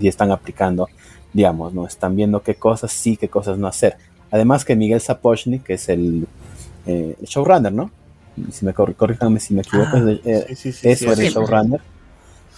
y 0.00 0.08
están 0.08 0.30
aplicando, 0.30 0.88
digamos, 1.34 1.74
no 1.74 1.86
están 1.86 2.16
viendo 2.16 2.42
qué 2.42 2.54
cosas 2.54 2.92
sí, 2.92 3.18
qué 3.18 3.28
cosas 3.28 3.58
no 3.58 3.66
hacer. 3.68 3.98
Además 4.30 4.64
que 4.64 4.76
Miguel 4.76 5.00
Sapochnik, 5.02 5.64
que 5.64 5.74
es 5.74 5.88
el, 5.90 6.26
eh, 6.86 7.16
el 7.20 7.26
showrunner, 7.26 7.72
¿no? 7.72 7.90
Si 8.50 8.64
me 8.64 8.72
cor- 8.74 8.94
corríjanme 8.96 9.40
si 9.40 9.54
me 9.54 9.62
equivoco, 9.62 9.96
es, 9.98 10.04
de- 10.06 10.20
eh, 10.24 10.46
Sí, 10.48 10.56
sí, 10.56 10.72
sí, 10.72 10.88
es 10.88 10.98
sí, 11.00 11.06
el 11.06 11.16
showrunner. 11.28 11.80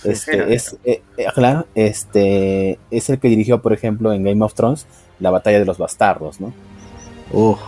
Este, 0.05 0.37
era, 0.37 0.47
es, 0.47 0.77
eh, 0.85 1.03
claro, 1.35 1.67
este, 1.75 2.79
es 2.91 3.11
el 3.11 3.19
que 3.19 3.29
dirigió, 3.29 3.63
por 3.63 3.73
ejemplo, 3.73 4.13
en 4.13 4.23
Game 4.25 4.45
of 4.45 4.55
Thrones, 4.55 4.87
la 5.19 5.31
batalla 5.31 5.59
de 5.59 5.65
los 5.65 5.79
bastardos, 5.79 6.41
¿no? 6.41 6.55
Uf, 7.31 7.61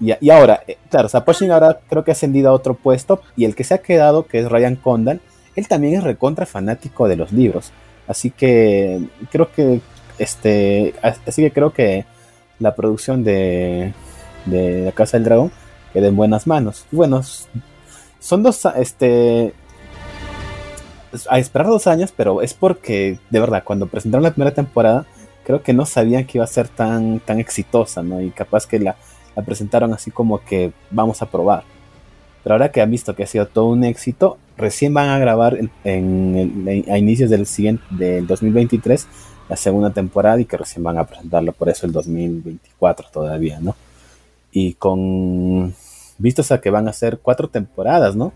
Y, 0.00 0.12
y 0.20 0.30
ahora, 0.30 0.62
claro, 0.90 1.08
Sapochnik 1.08 1.50
ahora 1.50 1.80
creo 1.88 2.04
que 2.04 2.10
ha 2.10 2.14
ascendido 2.14 2.50
a 2.50 2.52
otro 2.52 2.74
puesto 2.74 3.22
y 3.36 3.44
el 3.44 3.54
que 3.54 3.64
se 3.64 3.74
ha 3.74 3.78
quedado, 3.82 4.26
que 4.26 4.40
es 4.40 4.48
Ryan 4.48 4.76
Condal, 4.76 5.20
él 5.56 5.68
también 5.68 5.94
es 5.94 6.04
recontra 6.04 6.46
fanático 6.46 7.08
de 7.08 7.16
los 7.16 7.32
libros. 7.32 7.72
Así 8.06 8.30
que 8.30 9.00
creo 9.30 9.50
que, 9.52 9.82
este, 10.18 10.94
as- 11.02 11.20
así 11.26 11.42
que 11.42 11.52
creo 11.52 11.72
que 11.72 12.04
la 12.58 12.74
producción 12.74 13.24
de, 13.24 13.92
de 14.46 14.82
La 14.86 14.92
Casa 14.92 15.16
del 15.16 15.24
Dragón 15.24 15.52
queda 15.92 16.08
en 16.08 16.16
buenas 16.16 16.46
manos. 16.46 16.86
Bueno, 16.90 17.22
son 18.20 18.42
dos, 18.42 18.64
este, 18.76 19.52
a 21.30 21.38
esperar 21.38 21.66
dos 21.68 21.86
años, 21.86 22.12
pero 22.16 22.42
es 22.42 22.54
porque, 22.54 23.18
de 23.30 23.40
verdad, 23.40 23.62
cuando 23.64 23.86
presentaron 23.86 24.22
la 24.24 24.32
primera 24.32 24.54
temporada, 24.54 25.06
creo 25.44 25.62
que 25.62 25.72
no 25.72 25.86
sabían 25.86 26.26
que 26.26 26.38
iba 26.38 26.44
a 26.44 26.48
ser 26.48 26.68
tan, 26.68 27.20
tan 27.20 27.38
exitosa, 27.40 28.02
¿no? 28.02 28.20
Y 28.20 28.30
capaz 28.30 28.66
que 28.66 28.78
la, 28.78 28.96
la 29.34 29.42
presentaron 29.42 29.92
así 29.94 30.10
como 30.10 30.44
que 30.44 30.72
vamos 30.90 31.22
a 31.22 31.26
probar. 31.26 31.62
Pero 32.42 32.54
ahora 32.54 32.70
que 32.70 32.80
han 32.82 32.90
visto 32.90 33.14
que 33.16 33.22
ha 33.24 33.26
sido 33.26 33.46
todo 33.46 33.66
un 33.66 33.84
éxito, 33.84 34.36
recién 34.56 34.92
van 34.92 35.08
a 35.08 35.18
grabar 35.18 35.58
en, 35.84 36.84
a 36.90 36.98
inicios 36.98 37.30
del 37.30 37.46
siguiente 37.46 37.82
del 37.90 38.26
2023 38.26 39.06
la 39.48 39.56
segunda 39.56 39.90
temporada 39.90 40.40
y 40.40 40.44
que 40.44 40.56
recién 40.56 40.82
van 40.82 40.98
a 40.98 41.04
presentarlo 41.04 41.52
por 41.52 41.68
eso 41.68 41.86
el 41.86 41.92
2024 41.92 43.08
todavía, 43.12 43.60
¿no? 43.60 43.74
Y 44.52 44.74
con 44.74 45.74
vistos 46.18 46.52
a 46.52 46.60
que 46.60 46.70
van 46.70 46.88
a 46.88 46.92
ser 46.92 47.18
cuatro 47.18 47.48
temporadas, 47.48 48.16
¿no? 48.16 48.32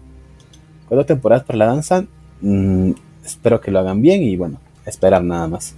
Cuatro 0.89 1.07
temporadas 1.07 1.45
para 1.45 1.59
la 1.59 1.67
danza, 1.67 2.05
mm, 2.41 2.93
espero 3.25 3.61
que 3.61 3.71
lo 3.71 3.81
hagan 3.81 4.01
bien 4.01 4.23
y 4.23 4.37
bueno, 4.37 4.59
esperar 4.87 5.23
nada 5.23 5.49
más. 5.49 5.75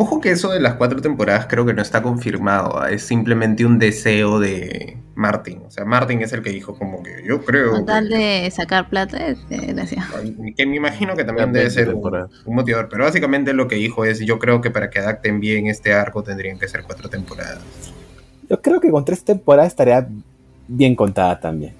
Ojo 0.00 0.20
que 0.20 0.30
eso 0.30 0.50
de 0.50 0.60
las 0.60 0.74
cuatro 0.74 1.00
temporadas 1.02 1.46
creo 1.48 1.66
que 1.66 1.74
no 1.74 1.82
está 1.82 2.04
confirmado, 2.04 2.86
es 2.86 3.02
simplemente 3.02 3.66
un 3.66 3.80
deseo 3.80 4.38
de 4.38 4.96
Martin. 5.16 5.62
O 5.66 5.72
sea, 5.72 5.84
Martin 5.84 6.22
es 6.22 6.32
el 6.32 6.40
que 6.40 6.50
dijo 6.50 6.78
como 6.78 7.02
que 7.02 7.24
yo 7.26 7.44
creo 7.44 7.72
Con 7.72 7.84
tal 7.84 8.08
que, 8.08 8.16
de 8.16 8.50
sacar 8.52 8.88
plata, 8.88 9.26
este, 9.26 9.56
gracias. 9.56 10.04
que 10.56 10.66
me 10.66 10.76
imagino 10.76 11.16
que 11.16 11.24
también 11.24 11.52
debe 11.52 11.64
20 11.64 11.74
ser 11.74 11.92
un 11.92 12.54
motivador. 12.54 12.88
Pero 12.88 13.02
básicamente 13.02 13.52
lo 13.52 13.66
que 13.66 13.74
dijo 13.74 14.04
es 14.04 14.20
yo 14.20 14.38
creo 14.38 14.60
que 14.60 14.70
para 14.70 14.88
que 14.88 15.00
adapten 15.00 15.40
bien 15.40 15.66
este 15.66 15.92
arco 15.92 16.22
tendrían 16.22 16.60
que 16.60 16.68
ser 16.68 16.84
cuatro 16.84 17.08
temporadas. 17.08 17.58
Yo 18.48 18.62
creo 18.62 18.80
que 18.80 18.92
con 18.92 19.04
tres 19.04 19.24
temporadas 19.24 19.72
estaría 19.72 20.06
bien 20.68 20.94
contada 20.94 21.40
también. 21.40 21.74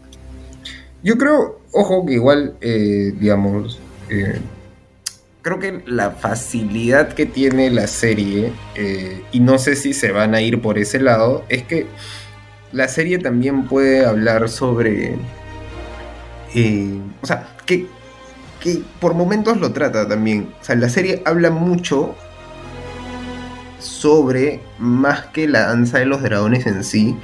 Yo 1.05 1.17
creo, 1.17 1.61
ojo, 1.71 2.05
que 2.05 2.15
igual, 2.15 2.57
eh, 2.61 3.13
digamos, 3.17 3.79
eh, 4.11 4.41
creo 5.43 5.59
que 5.59 5.83
la 5.87 6.11
facilidad 6.11 7.13
que 7.15 7.27
tiene 7.27 7.71
la 7.71 7.87
serie, 7.87 8.53
eh, 8.75 9.23
y 9.33 9.41
no 9.41 9.59
sé 9.59 9.77
si 9.77 9.95
se 9.95 10.13
van 10.13 10.35
a 10.35 10.41
ir 10.41 10.61
por 10.61 10.79
ese 10.79 11.01
lado, 11.01 11.45
es 11.49 11.63
que 11.63 11.87
la 12.73 12.89
serie 12.89 13.19
también 13.19 13.67
puede 13.67 14.05
hablar 14.05 14.49
sobre... 14.49 15.17
eh, 16.55 17.01
o 17.23 17.27
sea, 17.27 17.49
que, 17.67 17.87
que 18.61 18.83
por 19.01 19.15
momentos 19.15 19.59
lo 19.59 19.73
trata 19.73 20.09
también. 20.09 20.49
O 20.61 20.65
sea, 20.65 20.77
la 20.77 20.89
serie 20.89 21.23
habla 21.25 21.51
mucho 21.51 22.15
sobre, 23.79 24.61
más 24.79 25.27
que 25.27 25.49
la 25.49 25.69
danza 25.69 25.99
de 25.99 26.07
los 26.07 26.23
dragones 26.23 26.67
en 26.67 26.85
sí, 26.85 27.17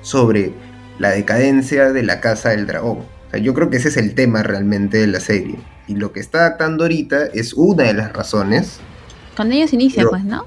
sobre 0.00 0.52
la 0.98 1.10
decadencia 1.10 1.92
de 1.92 2.02
la 2.02 2.20
casa 2.20 2.50
del 2.50 2.66
dragón. 2.66 2.98
O 2.98 3.30
sea, 3.30 3.40
yo 3.40 3.52
creo 3.54 3.68
que 3.68 3.76
ese 3.76 3.88
es 3.88 3.96
el 3.96 4.14
tema 4.14 4.42
realmente 4.42 4.98
de 4.98 5.06
la 5.08 5.20
serie. 5.20 5.56
Y 5.88 5.94
lo 5.96 6.12
que 6.12 6.20
está 6.20 6.40
adaptando 6.40 6.84
ahorita 6.84 7.26
es 7.34 7.54
una 7.54 7.84
de 7.84 7.94
las 7.94 8.12
razones. 8.12 8.78
Cuando 9.36 9.54
ellos 9.54 9.72
inician, 9.72 10.02
Pero- 10.06 10.10
pues, 10.10 10.24
¿no? 10.24 10.44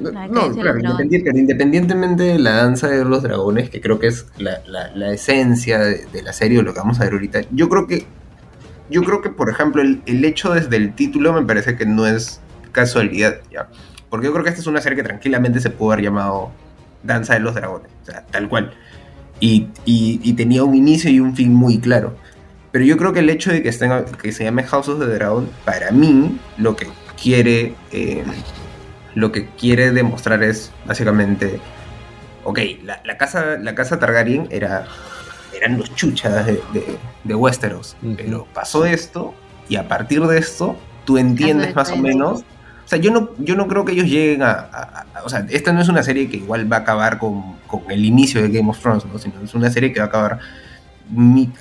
No, 0.00 0.10
no, 0.10 0.50
claro, 0.54 0.78
independiente- 0.80 1.38
independientemente 1.38 2.22
de 2.22 2.38
la 2.38 2.52
danza 2.52 2.88
de 2.88 3.04
los 3.04 3.22
dragones, 3.22 3.68
que 3.68 3.82
creo 3.82 3.98
que 3.98 4.06
es 4.06 4.24
la, 4.38 4.62
la- 4.66 4.90
la 4.96 5.12
esencia 5.12 5.78
de, 5.78 6.06
de 6.06 6.22
la 6.22 6.32
serie 6.32 6.58
o 6.58 6.62
lo 6.62 6.72
que 6.72 6.80
vamos 6.80 6.98
a 7.00 7.04
ver 7.04 7.12
ahorita, 7.12 7.42
yo 7.50 7.68
creo 7.68 7.86
que, 7.86 8.06
yo 8.88 9.02
creo 9.04 9.20
que 9.20 9.28
por 9.28 9.50
ejemplo, 9.50 9.82
el, 9.82 10.00
el 10.06 10.24
hecho 10.24 10.54
desde 10.54 10.76
el 10.76 10.94
título 10.94 11.34
me 11.34 11.42
parece 11.42 11.76
que 11.76 11.84
no 11.84 12.06
es 12.06 12.40
casualidad, 12.72 13.40
¿ya? 13.52 13.68
Porque 14.08 14.26
yo 14.28 14.32
creo 14.32 14.42
que 14.42 14.48
esta 14.48 14.62
es 14.62 14.66
una 14.66 14.80
serie 14.80 14.96
que 14.96 15.02
tranquilamente 15.02 15.60
se 15.60 15.68
pudo 15.68 15.92
haber 15.92 16.06
llamado 16.06 16.50
Danza 17.02 17.34
de 17.34 17.40
los 17.40 17.54
Dragones, 17.54 17.90
o 18.02 18.06
sea, 18.06 18.24
tal 18.30 18.48
cual. 18.48 18.72
Y, 19.38 19.68
y- 19.84 20.18
y 20.22 20.32
tenía 20.32 20.64
un 20.64 20.74
inicio 20.74 21.10
y 21.10 21.20
un 21.20 21.36
fin 21.36 21.52
muy 21.54 21.78
claro. 21.78 22.16
Pero 22.72 22.84
yo 22.84 22.96
creo 22.96 23.12
que 23.12 23.20
el 23.20 23.30
hecho 23.30 23.50
de 23.52 23.62
que, 23.62 23.68
estén- 23.70 24.04
que 24.16 24.32
se 24.32 24.44
llame 24.44 24.62
House 24.64 24.88
of 24.88 25.00
the 25.00 25.06
Dragon, 25.06 25.48
para 25.64 25.90
mí, 25.90 26.38
lo 26.56 26.76
que 26.76 26.86
quiere, 27.20 27.74
eh, 27.92 28.22
lo 29.14 29.32
que 29.32 29.48
quiere 29.58 29.90
demostrar 29.90 30.42
es 30.42 30.70
básicamente, 30.86 31.60
ok, 32.44 32.58
la, 32.84 33.00
la 33.04 33.18
casa, 33.18 33.56
la 33.60 33.74
casa 33.74 33.98
Targaryen 33.98 34.46
era, 34.50 34.86
eran 35.56 35.78
los 35.78 35.94
chuchas 35.96 36.46
de, 36.46 36.52
de, 36.72 36.96
de 37.24 37.34
Westeros, 37.34 37.96
pero 38.16 38.46
pasó 38.54 38.84
esto 38.86 39.34
y 39.68 39.76
a 39.76 39.88
partir 39.88 40.22
de 40.26 40.38
esto 40.38 40.76
tú 41.04 41.18
entiendes 41.18 41.74
más 41.74 41.90
o 41.90 41.96
menos. 41.96 42.40
O 42.84 42.88
sea, 42.90 42.98
yo 42.98 43.10
no, 43.12 43.30
yo 43.38 43.54
no 43.56 43.68
creo 43.68 43.84
que 43.84 43.92
ellos 43.92 44.06
lleguen 44.06 44.42
a, 44.42 44.50
a- 44.50 45.06
a- 45.14 45.22
O 45.24 45.28
sea, 45.28 45.46
esta 45.50 45.72
no 45.72 45.80
es 45.80 45.88
una 45.88 46.02
serie 46.02 46.28
que 46.28 46.38
igual 46.38 46.72
va 46.72 46.78
a 46.78 46.80
acabar 46.80 47.18
con, 47.18 47.56
con 47.66 47.82
el 47.90 48.04
inicio 48.04 48.42
de 48.42 48.48
Game 48.48 48.68
of 48.70 48.78
Thrones, 48.80 49.04
¿no? 49.06 49.16
Sino 49.18 49.34
es 49.44 49.54
una 49.54 49.70
serie 49.70 49.92
que 49.92 50.00
va 50.00 50.06
a 50.06 50.08
acabar 50.08 50.38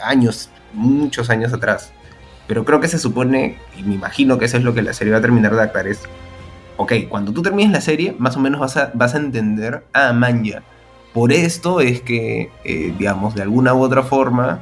años, 0.04 0.50
muchos 0.74 1.30
años 1.30 1.54
atrás. 1.54 1.92
Pero 2.48 2.66
creo 2.66 2.80
que 2.80 2.88
se 2.88 2.98
supone, 2.98 3.58
y 3.78 3.84
me 3.84 3.96
imagino 3.96 4.38
que 4.38 4.46
eso 4.46 4.58
es 4.58 4.64
lo 4.64 4.74
que 4.74 4.82
la 4.82 4.94
serie 4.94 5.14
va 5.14 5.20
a 5.20 5.22
terminar 5.22 5.52
de 5.52 5.60
adaptar, 5.60 5.88
es, 5.88 6.02
ok, 6.78 6.94
cuando 7.08 7.32
tú 7.32 7.42
termines 7.42 7.72
la 7.72 7.82
serie, 7.82 8.16
más 8.18 8.38
o 8.38 8.40
menos 8.40 8.60
vas 8.60 8.78
a, 8.78 8.92
vas 8.94 9.14
a 9.14 9.18
entender, 9.18 9.86
ah, 9.94 10.14
man, 10.14 10.44
ya, 10.44 10.64
por 11.14 11.32
esto 11.32 11.82
es 11.82 12.02
que, 12.02 12.52
eh, 12.64 12.94
digamos, 12.98 13.36
de 13.36 13.42
alguna 13.42 13.74
u 13.74 13.82
otra 13.82 14.04
forma, 14.04 14.62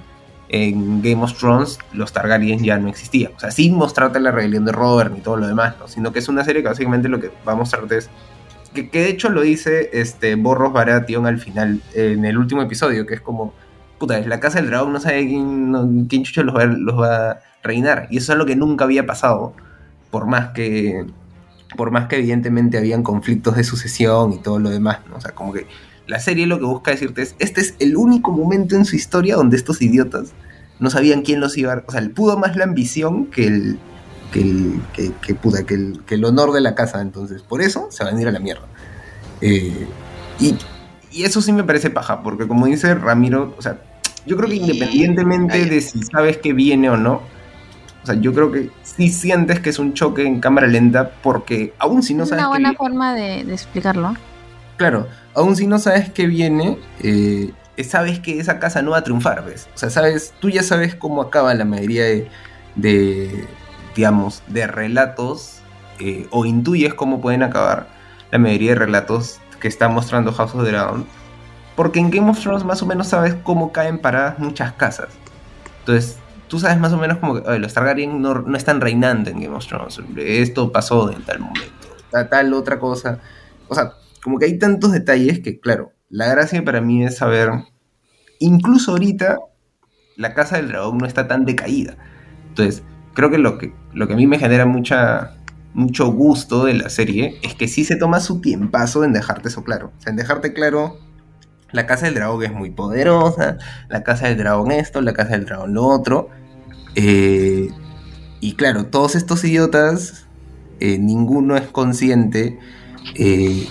en 0.50 1.02
Game 1.02 1.22
of 1.24 1.38
Thrones 1.38 1.78
los 1.94 2.14
Targaryen 2.14 2.64
ya 2.64 2.78
no 2.78 2.90
existían. 2.90 3.34
O 3.36 3.40
sea, 3.40 3.52
sin 3.52 3.76
mostrarte 3.76 4.20
la 4.20 4.32
rebelión 4.32 4.66
de 4.66 4.72
Robert 4.72 5.14
ni 5.14 5.20
todo 5.20 5.38
lo 5.38 5.48
demás, 5.48 5.76
¿no? 5.80 5.88
Sino 5.88 6.14
que 6.14 6.20
es 6.20 6.30
una 6.30 6.44
serie 6.44 6.62
que 6.62 6.70
básicamente 6.70 7.10
lo 7.10 7.20
que 7.20 7.32
va 7.48 7.54
a 7.54 7.56
mostrarte 7.56 7.98
es... 7.98 8.10
Que, 8.74 8.90
que 8.90 9.02
de 9.02 9.10
hecho 9.10 9.30
lo 9.30 9.42
dice 9.42 9.90
este 9.94 10.36
Borros 10.36 10.72
Baratheon 10.72 11.26
al 11.26 11.40
final, 11.40 11.82
en 11.94 12.26
el 12.26 12.38
último 12.38 12.62
episodio, 12.62 13.06
que 13.06 13.16
es 13.16 13.22
como... 13.22 13.54
Puta, 14.00 14.20
es 14.20 14.28
la 14.28 14.40
casa 14.40 14.60
del 14.60 14.68
dragón 14.68 14.94
no 14.94 15.00
sabe 15.00 15.28
quién, 15.28 16.06
quién 16.08 16.24
chucho 16.24 16.44
los 16.44 16.56
va, 16.56 16.66
los 16.66 17.00
va 17.00 17.32
a 17.32 17.40
reinar. 17.64 18.08
Y 18.12 18.18
eso 18.18 18.34
es 18.34 18.38
lo 18.38 18.46
que 18.46 18.56
nunca 18.56 18.86
había 18.86 19.06
pasado. 19.06 19.54
Por 20.12 20.28
más 20.28 20.50
que... 20.50 21.06
Por 21.76 21.92
más 21.92 22.08
que 22.08 22.18
evidentemente 22.18 22.78
habían 22.78 23.04
conflictos 23.04 23.58
de 23.58 23.64
sucesión 23.64 24.32
y 24.32 24.38
todo 24.38 24.58
lo 24.58 24.70
demás, 24.70 25.00
¿no? 25.10 25.18
O 25.18 25.22
sea, 25.22 25.32
como 25.32 25.52
que 25.52 25.68
la 26.08 26.20
serie 26.20 26.48
lo 26.48 26.60
que 26.60 26.66
busca 26.66 26.92
decirte 26.92 27.22
es, 27.22 27.36
este 27.40 27.60
es 27.60 27.76
el 27.80 27.98
único 27.98 28.32
momento 28.32 28.76
en 28.78 28.86
su 28.86 28.96
historia 28.96 29.36
donde 29.36 29.58
estos 29.58 29.82
idiotas 29.82 30.32
no 30.80 30.90
sabían 30.90 31.24
quién 31.24 31.42
los 31.42 31.58
iba 31.58 31.74
a... 31.74 31.84
O 31.86 31.92
sea, 31.92 32.00
le 32.00 32.10
pudo 32.10 32.38
más 32.38 32.56
la 32.56 32.64
ambición 32.64 33.26
que 33.26 33.48
el... 33.48 33.80
Que 34.32 34.42
el, 34.42 34.82
que, 34.94 35.12
que, 35.22 35.36
puta, 35.36 35.64
que, 35.64 35.74
el, 35.74 36.04
que 36.06 36.16
el 36.16 36.26
honor 36.26 36.52
de 36.52 36.60
la 36.60 36.76
casa, 36.76 37.02
entonces 37.02 37.42
por 37.44 37.62
eso 37.62 37.88
se 37.92 38.04
van 38.04 38.18
a 38.18 38.22
ir 38.22 38.28
a 38.28 38.32
la 38.32 38.40
mierda. 38.40 38.68
Eh, 39.40 39.88
y, 40.40 40.56
y 41.12 41.24
eso 41.24 41.42
sí 41.42 41.52
me 41.54 41.64
parece 41.64 41.90
paja, 41.90 42.22
porque 42.24 42.48
como 42.48 42.66
dice 42.66 42.94
Ramiro, 42.96 43.56
o 43.58 43.62
sea, 43.62 43.78
yo 44.26 44.36
creo 44.38 44.50
que 44.50 44.56
Y- 44.56 44.60
independientemente 44.60 45.66
de 45.66 45.82
si 45.82 46.04
sabes 46.04 46.38
que 46.38 46.54
viene 46.54 46.90
o 46.90 46.98
no, 46.98 47.22
o 48.04 48.06
sea, 48.06 48.16
yo 48.16 48.34
creo 48.34 48.52
que 48.52 48.70
sí 48.84 49.10
sientes 49.10 49.60
que 49.60 49.70
es 49.70 49.80
un 49.80 49.94
choque 49.94 50.26
en 50.26 50.40
cámara 50.40 50.68
lenta, 50.68 51.12
porque 51.22 51.74
aún 51.80 52.04
si 52.04 52.14
no 52.14 52.24
es 52.24 52.30
sabes 52.30 52.44
una 52.44 52.48
que 52.48 52.50
buena 52.50 52.70
vi- 52.72 52.76
forma 52.78 53.14
de, 53.16 53.44
de 53.44 53.54
explicarlo. 53.54 54.16
Claro, 54.78 55.08
aún 55.34 55.56
si 55.56 55.68
no 55.68 55.80
sabes 55.80 56.10
qué 56.12 56.28
viene, 56.28 56.78
eh, 57.02 57.52
sabes 57.84 58.20
que 58.20 58.40
esa 58.40 58.60
casa 58.60 58.82
no 58.82 58.92
va 58.92 59.00
a 59.00 59.04
triunfar, 59.04 59.44
¿ves? 59.46 59.68
O 59.76 59.78
sea, 59.78 59.90
sabes, 59.90 60.34
tú 60.40 60.50
ya 60.50 60.64
sabes 60.64 60.96
cómo 60.96 61.22
acaba 61.22 61.54
la 61.54 61.66
mayoría 61.66 62.04
de, 62.06 62.28
de, 62.76 63.46
digamos, 63.96 64.44
de 64.48 64.68
relatos, 64.68 65.60
eh, 66.00 66.28
o 66.32 66.46
intuyes 66.46 66.94
cómo 66.94 67.22
pueden 67.22 67.44
acabar 67.44 67.88
la 68.32 68.38
mayoría 68.40 68.72
de 68.72 68.76
relatos 68.76 69.40
que 69.60 69.68
está 69.68 69.88
mostrando 69.88 70.32
House 70.34 70.54
of 70.56 70.64
the 70.64 70.72
Dragon. 70.72 71.06
Porque 71.76 72.00
en 72.00 72.10
Game 72.10 72.30
of 72.30 72.40
Thrones 72.40 72.64
más 72.64 72.82
o 72.82 72.86
menos 72.86 73.08
sabes 73.08 73.36
cómo 73.44 73.72
caen 73.72 74.00
paradas 74.00 74.40
muchas 74.40 74.74
casas. 74.74 75.10
Entonces, 75.80 76.18
tú 76.48 76.60
sabes 76.60 76.80
más 76.80 76.92
o 76.94 76.98
menos 76.98 77.18
como 77.18 77.36
que 77.36 77.48
"Oye, 77.48 77.60
los 77.60 77.74
Targaryen 77.74 78.22
no, 78.22 78.34
no 78.36 78.58
están 78.58 78.82
reinando 78.82 79.30
en 79.30 79.42
Game 79.42 79.56
of 79.56 79.68
Thrones. 79.68 80.00
Esto 80.18 80.72
pasó 80.72 81.12
en 81.12 81.22
tal 81.24 81.40
momento. 81.40 81.72
Tal, 82.12 82.30
tal 82.30 82.54
otra 82.54 82.80
cosa. 82.80 83.20
O 83.68 83.76
sea, 83.76 83.94
como 84.24 84.40
que 84.40 84.46
hay 84.46 84.58
tantos 84.58 84.92
detalles 84.92 85.40
que, 85.40 85.60
claro, 85.60 85.94
la 86.10 86.28
gracia 86.28 86.64
para 86.64 86.82
mí 86.82 87.06
es 87.06 87.18
saber. 87.18 87.52
Incluso 88.40 88.92
ahorita, 88.92 89.38
la 90.16 90.34
casa 90.34 90.58
del 90.58 90.70
dragón 90.70 90.98
no 90.98 91.06
está 91.06 91.28
tan 91.28 91.46
decaída. 91.46 91.98
Entonces, 92.50 92.84
creo 93.14 93.30
que 93.30 93.38
lo 93.38 93.58
que, 93.58 93.74
lo 93.94 94.08
que 94.08 94.14
a 94.14 94.18
mí 94.18 94.28
me 94.28 94.40
genera 94.40 94.66
mucha, 94.66 95.37
mucho 95.78 96.12
gusto 96.12 96.66
de 96.66 96.74
la 96.74 96.90
serie 96.90 97.38
es 97.44 97.54
que 97.54 97.68
sí 97.68 97.86
se 97.86 97.96
toma 97.98 98.20
su 98.20 98.42
tiempazo 98.42 99.04
en 99.04 99.14
dejarte 99.14 99.50
eso 99.50 99.64
claro. 99.64 99.92
O 99.96 100.02
sea, 100.02 100.10
en 100.10 100.18
dejarte 100.18 100.52
claro, 100.52 100.98
la 101.72 101.86
casa 101.86 102.08
del 102.08 102.16
dragón 102.16 102.44
es 102.44 102.52
muy 102.52 102.72
poderosa, 102.72 103.60
la 103.88 104.02
casa 104.02 104.28
del 104.28 104.40
dragón 104.40 104.72
esto, 104.72 105.02
la 105.02 105.14
casa 105.14 105.34
del 105.34 105.46
dragón 105.46 105.76
lo 105.76 105.86
otro. 105.86 106.30
Eh, 106.96 107.70
y 108.40 108.54
claro, 108.56 108.88
todos 108.88 109.16
estos 109.16 109.44
idiotas, 109.44 110.26
eh, 110.80 110.98
ninguno 110.98 111.56
es 111.56 111.68
consciente 111.68 112.58
eh, 113.14 113.68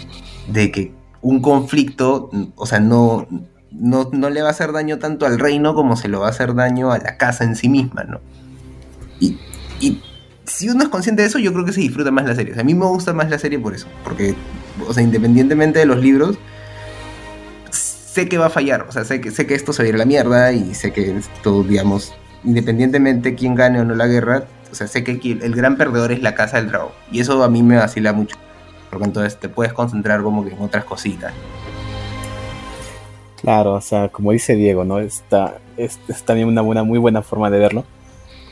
de 0.46 0.70
que 0.70 0.94
un 1.22 1.42
conflicto, 1.42 2.30
o 2.54 2.66
sea, 2.66 2.78
no, 2.78 3.26
no, 3.72 4.10
no 4.12 4.30
le 4.30 4.42
va 4.42 4.48
a 4.48 4.52
hacer 4.52 4.70
daño 4.70 5.00
tanto 5.00 5.26
al 5.26 5.40
reino 5.40 5.74
como 5.74 5.96
se 5.96 6.06
lo 6.06 6.20
va 6.20 6.28
a 6.28 6.30
hacer 6.30 6.54
daño 6.54 6.92
a 6.92 6.98
la 6.98 7.16
casa 7.16 7.42
en 7.42 7.56
sí 7.56 7.68
misma, 7.68 8.04
¿no? 8.04 8.20
Y, 9.18 9.38
y 9.80 10.00
si 10.46 10.68
uno 10.68 10.82
es 10.82 10.88
consciente 10.88 11.22
de 11.22 11.28
eso, 11.28 11.38
yo 11.38 11.52
creo 11.52 11.64
que 11.64 11.72
se 11.72 11.80
disfruta 11.80 12.10
más 12.10 12.24
la 12.24 12.34
serie. 12.34 12.52
O 12.52 12.54
sea, 12.54 12.62
a 12.62 12.64
mí 12.64 12.74
me 12.74 12.86
gusta 12.86 13.12
más 13.12 13.28
la 13.30 13.38
serie 13.38 13.58
por 13.58 13.74
eso, 13.74 13.86
porque, 14.04 14.34
o 14.86 14.92
sea, 14.92 15.02
independientemente 15.02 15.78
de 15.78 15.86
los 15.86 15.98
libros, 15.98 16.38
sé 17.70 18.28
que 18.28 18.38
va 18.38 18.46
a 18.46 18.50
fallar, 18.50 18.86
o 18.88 18.92
sea, 18.92 19.04
sé 19.04 19.20
que, 19.20 19.30
sé 19.30 19.46
que 19.46 19.54
esto 19.54 19.72
se 19.72 19.90
va 19.90 19.98
la 19.98 20.04
mierda 20.04 20.52
y 20.52 20.74
sé 20.74 20.92
que 20.92 21.16
esto, 21.16 21.62
digamos, 21.62 22.14
independientemente 22.44 23.34
quién 23.34 23.54
gane 23.54 23.80
o 23.80 23.84
no 23.84 23.94
la 23.94 24.06
guerra, 24.06 24.44
o 24.70 24.74
sea, 24.74 24.86
sé 24.86 25.04
que 25.04 25.12
el 25.42 25.54
gran 25.54 25.76
perdedor 25.76 26.12
es 26.12 26.22
la 26.22 26.34
casa 26.34 26.58
del 26.58 26.68
dragón. 26.68 26.92
Y 27.10 27.20
eso 27.20 27.42
a 27.42 27.48
mí 27.48 27.62
me 27.62 27.76
vacila 27.76 28.12
mucho. 28.12 28.36
Porque 28.90 29.04
entonces 29.04 29.38
te 29.38 29.48
puedes 29.48 29.72
concentrar 29.72 30.22
como 30.22 30.44
que 30.44 30.52
en 30.52 30.60
otras 30.60 30.84
cositas. 30.84 31.32
Claro, 33.40 33.74
o 33.74 33.80
sea, 33.80 34.08
como 34.08 34.32
dice 34.32 34.54
Diego, 34.54 34.84
¿no? 34.84 34.98
Está, 34.98 35.58
es, 35.76 35.98
es 36.08 36.22
también 36.24 36.48
una 36.48 36.62
buena, 36.62 36.82
muy 36.82 36.98
buena 36.98 37.22
forma 37.22 37.50
de 37.50 37.58
verlo. 37.58 37.84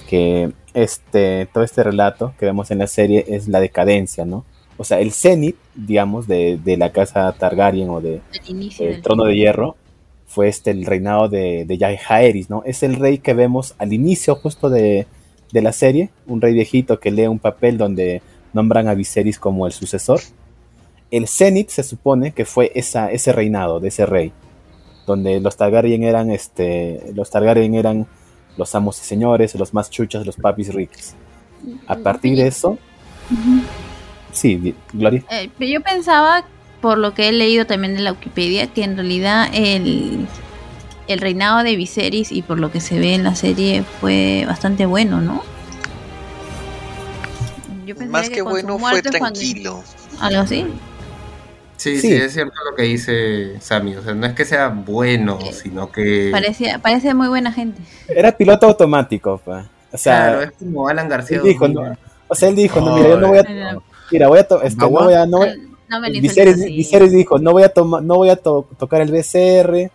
Que 0.09 0.53
este, 0.75 1.47
todo 1.53 1.65
este 1.65 1.83
relato 1.83 2.35
que 2.39 2.47
vemos 2.47 2.71
en 2.71 2.79
la 2.79 2.87
serie 2.87 3.25
es 3.29 3.49
la 3.49 3.61
decadencia, 3.61 4.25
¿no? 4.25 4.45
O 4.77 4.85
sea, 4.85 5.01
el 5.01 5.13
cenit, 5.13 5.57
digamos, 5.75 6.27
de, 6.27 6.59
de 6.63 6.77
la 6.77 6.91
casa 6.91 7.33
Targaryen 7.33 7.89
o 7.91 8.01
de, 8.01 8.21
El 8.49 8.71
del 8.77 9.03
trono 9.03 9.25
de 9.25 9.37
hierro 9.37 9.77
fue 10.27 10.49
este 10.49 10.73
el 10.73 10.85
reinado 10.85 11.29
de, 11.29 11.65
de 11.65 11.79
Jaehaerys, 11.79 12.51
¿no? 12.51 12.63
Es 12.65 12.83
el 12.83 12.97
rey 12.97 13.19
que 13.19 13.35
vemos 13.35 13.75
al 13.79 13.93
inicio 13.93 14.35
justo 14.35 14.69
de, 14.69 15.07
de 15.53 15.63
la 15.63 15.73
serie, 15.73 16.11
un 16.27 16.41
rey 16.41 16.53
viejito 16.53 16.99
que 16.99 17.13
lee 17.13 17.29
un 17.29 17.39
papel 17.39 17.79
donde 17.79 18.21
nombran 18.53 18.89
a 18.89 18.95
Viserys 18.95 19.39
como 19.39 19.67
el 19.67 19.73
sucesor. 19.73 20.21
El 21.13 21.29
cenit 21.29 21.69
se 21.69 21.85
supone 21.85 22.33
que 22.33 22.45
fue 22.45 22.73
esa, 22.75 23.13
ese 23.13 23.33
reinado 23.33 23.79
de 23.79 23.89
ese 23.89 24.07
rey, 24.07 24.33
donde 25.07 25.39
los 25.39 25.57
Targaryen 25.57 26.03
eran 26.03 26.31
este, 26.31 27.13
los 27.15 27.31
Targaryen 27.31 27.75
eran 27.75 28.09
los 28.57 28.75
amos 28.75 29.01
y 29.01 29.05
señores, 29.05 29.55
los 29.55 29.73
más 29.75 29.91
chuchos, 29.91 30.25
los 30.27 30.37
papis 30.37 30.73
ricos. 30.75 31.15
A 31.87 31.97
partir 31.97 32.37
de 32.37 32.47
eso, 32.47 32.79
sí, 34.33 34.75
Gloria. 34.93 35.25
Eh, 35.31 35.51
pero 35.59 35.71
yo 35.71 35.81
pensaba, 35.81 36.45
por 36.81 36.99
lo 36.99 37.15
que 37.15 37.29
he 37.29 37.33
leído 37.33 37.67
también 37.67 37.97
en 37.97 38.05
la 38.05 38.13
Wikipedia, 38.13 38.67
que 38.67 38.85
en 38.85 38.97
realidad 38.97 39.49
el, 39.55 40.27
el 41.09 41.19
reinado 41.21 41.63
de 41.63 41.77
Viserys 41.77 42.31
y 42.33 42.43
por 42.43 42.61
lo 42.61 42.71
que 42.71 42.81
se 42.81 42.99
ve 42.99 43.15
en 43.15 43.25
la 43.25 43.35
serie 43.35 43.83
fue 44.01 44.45
bastante 44.47 44.85
bueno, 44.87 45.21
¿no? 45.21 45.43
Yo 47.87 47.95
Más 48.09 48.29
que 48.31 48.39
su 48.39 48.45
bueno, 48.45 48.79
fue 48.79 49.03
cuando- 49.03 49.11
tranquilo. 49.11 49.83
Algo 50.21 50.41
así. 50.43 50.65
Sí, 51.85 51.99
Sí. 52.01 52.09
sí, 52.09 52.15
es 52.15 52.33
cierto 52.33 52.55
lo 52.71 52.75
que 52.75 52.83
dice 52.85 53.61
Sammy. 53.61 53.95
O 53.97 54.03
sea, 54.03 54.15
no 54.15 54.25
es 54.27 54.33
que 54.33 54.45
sea 54.47 54.69
bueno, 54.69 55.39
Eh, 55.43 55.53
sino 55.53 55.93
que. 55.93 56.31
Parecía, 56.33 56.79
parece 56.79 57.13
muy 57.15 57.29
buena 57.29 57.53
gente. 57.53 57.83
Era 58.09 58.33
piloto 58.33 58.67
automático, 58.67 59.39
pa. 59.39 59.69
o 59.93 59.99
sea, 59.99 60.29
claro, 60.29 60.41
es 60.43 60.53
como 60.59 60.89
Alan 60.89 61.09
García. 61.09 61.37
él 61.39 61.43
dijo, 61.43 61.69
2000. 61.69 61.91
no, 61.91 61.97
o 62.29 62.35
sea, 62.35 62.49
él 62.49 62.57
dijo, 62.57 62.81
no, 62.81 62.97
mira, 62.97 63.09
yo 63.11 63.21
no 63.21 63.29
voy 63.29 63.39
a, 63.39 63.79
mira, 64.11 64.29
voy 64.29 64.39
a, 64.39 64.43
este, 64.43 64.77
no 64.77 64.89
voy 64.91 65.13
a, 65.15 65.27
no 65.27 65.39
voy- 65.39 65.69
No 65.89 66.01
me 66.01 66.11
dijo, 66.11 67.39
no 67.39 67.53
voy 67.53 67.63
a 67.65 67.69
tomar, 67.69 68.03
no 68.03 68.15
voy 68.17 68.31
a 68.31 68.37
to- 68.37 68.67
tocar 68.79 69.03
el 69.03 69.11
BCR, 69.13 69.91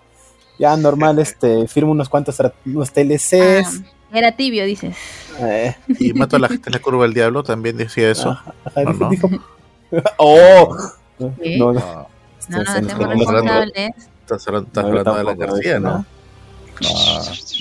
ya 0.60 0.78
normal, 0.78 1.18
este, 1.20 1.68
firmo 1.68 1.92
unos 1.92 2.08
cuantos 2.08 2.38
unos 2.66 2.92
TLCs. 2.92 3.82
Ah, 4.12 4.18
era 4.18 4.32
tibio, 4.34 4.64
dices. 4.66 4.96
eh, 5.40 5.76
Y 6.00 6.14
mato 6.14 6.36
a 6.36 6.40
la 6.40 6.48
gente 6.50 6.70
en 6.70 6.74
la 6.74 6.80
curva 6.80 7.04
del 7.04 7.14
diablo, 7.16 7.42
también 7.44 7.76
decía 7.78 8.12
eso. 8.12 8.30
ajá, 8.30 8.54
ajá, 8.66 8.84
No, 8.84 8.94
no. 8.94 9.10
dijo- 9.10 9.30
¡Oh! 10.18 10.78
No, 11.20 11.34
no, 11.38 11.74
No, 11.74 12.08
No, 12.50 12.58
responsables. 12.58 13.94
estás 14.22 14.48
hablando, 14.48 14.68
estás 14.68 14.84
no, 14.84 14.90
hablando 14.90 15.16
de 15.16 15.24
la 15.24 15.36
García, 15.36 15.80
¿no? 15.80 16.06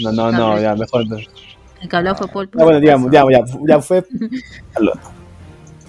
¿no? 0.00 0.12
No, 0.12 0.32
no, 0.32 0.60
ya, 0.60 0.74
mejor. 0.74 1.04
El 1.80 1.88
que 1.88 1.96
habló 1.96 2.14
fue 2.14 2.28
Paul. 2.28 2.50
Ya, 2.56 2.64
bueno, 2.64 2.80
digamos, 2.80 3.12
ya, 3.12 3.24
ya, 3.30 3.44
ya 3.66 3.80
fue. 3.80 4.04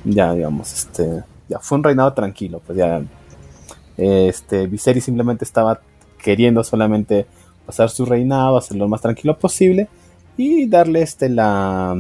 Ya, 0.06 0.34
digamos, 0.34 0.72
este. 0.74 1.24
Ya 1.50 1.60
fue 1.60 1.78
un 1.78 1.84
reinado 1.84 2.14
tranquilo, 2.14 2.62
pues 2.66 2.78
ya. 2.78 3.02
Este, 3.98 4.66
Viserys 4.66 5.04
simplemente 5.04 5.44
estaba 5.44 5.82
queriendo 6.18 6.64
solamente 6.64 7.28
pasar 7.66 7.90
su 7.90 8.06
reinado, 8.06 8.58
hacerlo 8.58 8.86
lo 8.86 8.90
más 8.90 9.02
tranquilo 9.02 9.38
posible 9.38 9.90
y 10.38 10.68
darle 10.68 11.02
este 11.02 11.28
la. 11.28 11.96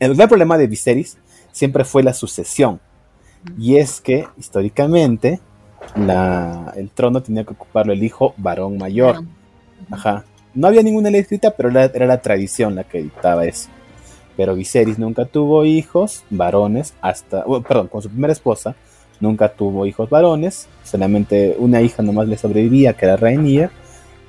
El 0.00 0.14
gran 0.14 0.28
problema 0.28 0.58
de 0.58 0.66
Viserys 0.66 1.16
siempre 1.52 1.84
fue 1.84 2.02
la 2.02 2.12
sucesión. 2.12 2.80
Y 3.58 3.76
es 3.76 4.00
que, 4.00 4.26
históricamente, 4.38 5.40
la, 5.94 6.72
el 6.76 6.90
trono 6.90 7.22
tenía 7.22 7.44
que 7.44 7.52
ocuparlo 7.52 7.92
el 7.92 8.02
hijo 8.02 8.34
varón 8.36 8.78
mayor. 8.78 9.22
Ajá. 9.90 10.24
No 10.54 10.68
había 10.68 10.82
ninguna 10.82 11.10
ley 11.10 11.20
escrita, 11.20 11.50
pero 11.50 11.68
era, 11.70 11.84
era 11.84 12.06
la 12.06 12.20
tradición 12.22 12.74
la 12.74 12.84
que 12.84 13.02
dictaba 13.02 13.44
eso. 13.44 13.68
Pero 14.36 14.54
Viserys 14.54 14.98
nunca 14.98 15.24
tuvo 15.24 15.64
hijos 15.64 16.24
varones 16.30 16.94
hasta, 17.00 17.44
bueno, 17.44 17.64
perdón, 17.66 17.88
con 17.88 18.02
su 18.02 18.08
primera 18.10 18.32
esposa 18.32 18.74
nunca 19.18 19.48
tuvo 19.48 19.86
hijos 19.86 20.10
varones, 20.10 20.68
solamente 20.84 21.56
una 21.58 21.80
hija 21.80 22.02
nomás 22.02 22.28
le 22.28 22.36
sobrevivía, 22.36 22.92
que 22.92 23.06
era 23.06 23.16
Rhaenyra, 23.16 23.70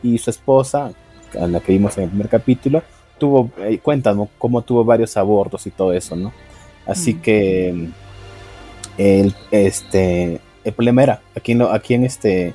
y 0.01 0.17
su 0.17 0.29
esposa, 0.29 0.93
a 1.37 1.47
la 1.47 1.59
que 1.59 1.73
vimos 1.73 1.97
en 1.97 2.05
el 2.05 2.09
primer 2.09 2.29
capítulo, 2.29 2.81
tuvo, 3.17 3.51
eh, 3.59 3.79
cuéntanos 3.79 4.29
cómo 4.37 4.61
tuvo 4.61 4.85
varios 4.85 5.17
abortos 5.17 5.67
y 5.67 5.71
todo 5.71 5.91
eso, 5.91 6.15
¿no? 6.15 6.31
Así 6.85 7.15
Mm. 7.15 7.21
que 7.21 7.89
el, 8.97 9.35
este, 9.51 10.41
el 10.63 10.73
problema 10.73 11.03
era 11.03 11.21
a 11.35 11.39
quién, 11.39 11.59
lo, 11.59 11.71
a 11.71 11.79
quién 11.79 12.03
este, 12.03 12.53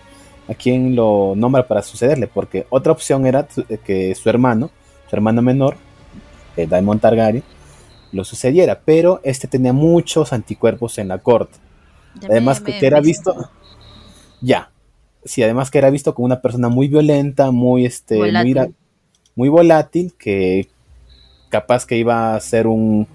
a 0.48 0.55
quién 0.55 0.94
lo 0.96 1.35
nombra 1.37 1.66
para 1.66 1.83
sucederle, 1.83 2.26
porque 2.26 2.66
otra 2.70 2.92
opción 2.92 3.26
era 3.26 3.46
tu- 3.46 3.64
que 3.85 4.14
su 4.14 4.28
hermano, 4.28 4.70
su 5.09 5.16
hermano 5.16 5.40
menor, 5.42 5.76
eh, 6.57 6.66
Daemon 6.66 6.98
Targaryen, 6.98 7.44
lo 8.12 8.24
sucediera, 8.24 8.81
pero 8.85 9.20
este 9.24 9.48
tenía 9.48 9.72
muchos 9.72 10.33
anticuerpos 10.33 10.98
en 10.98 11.09
la 11.09 11.18
corte. 11.18 11.59
Además 12.28 12.61
que, 12.61 12.78
que 12.78 12.87
era 12.87 13.00
visto, 13.00 13.50
ya, 14.40 14.70
sí, 15.24 15.42
además 15.42 15.70
que 15.70 15.78
era 15.78 15.88
visto 15.90 16.14
como 16.14 16.26
una 16.26 16.42
persona 16.42 16.68
muy 16.68 16.88
violenta, 16.88 17.50
muy 17.50 17.87
este, 17.87 18.16
Volátil. 18.16 18.74
muy 19.35 19.48
volátil, 19.48 20.12
que 20.18 20.68
capaz 21.48 21.87
que 21.87 21.96
iba 21.96 22.35
a 22.35 22.40
ser 22.40 22.66
un, 22.66 23.07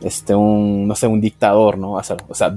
este, 0.00 0.34
un, 0.34 0.86
no 0.86 0.94
sé, 0.94 1.06
un 1.06 1.20
dictador, 1.20 1.78
¿no? 1.78 1.92
O 1.92 2.02
sea, 2.02 2.16
o 2.28 2.34
sea, 2.34 2.54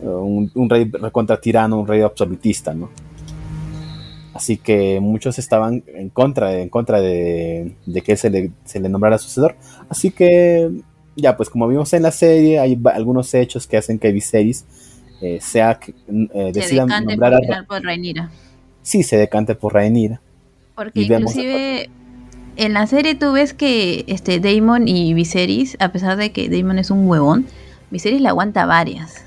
un, 0.00 0.50
un 0.54 0.70
rey 0.70 0.90
contra 1.12 1.40
tirano, 1.40 1.78
un 1.80 1.86
rey 1.86 2.00
absolutista, 2.02 2.74
¿no? 2.74 2.90
Así 4.34 4.56
que 4.56 4.98
muchos 5.00 5.38
estaban 5.38 5.84
en 5.86 6.08
contra, 6.10 6.60
en 6.60 6.68
contra 6.68 7.00
de, 7.00 7.76
de 7.86 8.02
que 8.02 8.16
se 8.16 8.30
le, 8.30 8.50
se 8.64 8.80
le 8.80 8.88
nombrara 8.88 9.16
sucesor. 9.16 9.54
Así 9.88 10.10
que, 10.10 10.70
ya, 11.14 11.36
pues 11.36 11.48
como 11.50 11.68
vimos 11.68 11.92
en 11.92 12.02
la 12.02 12.10
serie, 12.10 12.58
hay 12.58 12.76
algunos 12.92 13.32
hechos 13.32 13.68
que 13.68 13.76
hacen 13.76 14.00
que 14.00 14.10
Viserys 14.10 14.64
eh, 15.20 15.38
sea, 15.40 15.78
eh, 16.08 16.50
Se 16.52 16.60
decida 16.60 16.82
decante 16.82 17.06
nombrar 17.12 17.40
por 17.46 17.54
a... 17.54 17.62
por 17.64 17.82
Rhaenyra. 17.84 18.30
Sí, 18.82 19.04
se 19.04 19.16
decante 19.16 19.54
por 19.54 19.72
Rhaenyra. 19.72 20.20
Porque 20.74 21.00
Y 21.02 21.08
vemos- 21.08 21.30
inclusive 21.30 21.90
en 22.56 22.72
la 22.74 22.86
serie 22.86 23.14
tú 23.14 23.32
ves 23.32 23.54
que 23.54 24.04
este 24.06 24.40
Damon 24.40 24.88
y 24.88 25.14
Viserys, 25.14 25.76
a 25.80 25.90
pesar 25.90 26.16
de 26.16 26.30
que 26.32 26.48
Damon 26.48 26.78
es 26.78 26.90
un 26.90 27.06
huevón, 27.08 27.46
Viserys 27.90 28.20
le 28.20 28.28
aguanta 28.28 28.66
varias. 28.66 29.24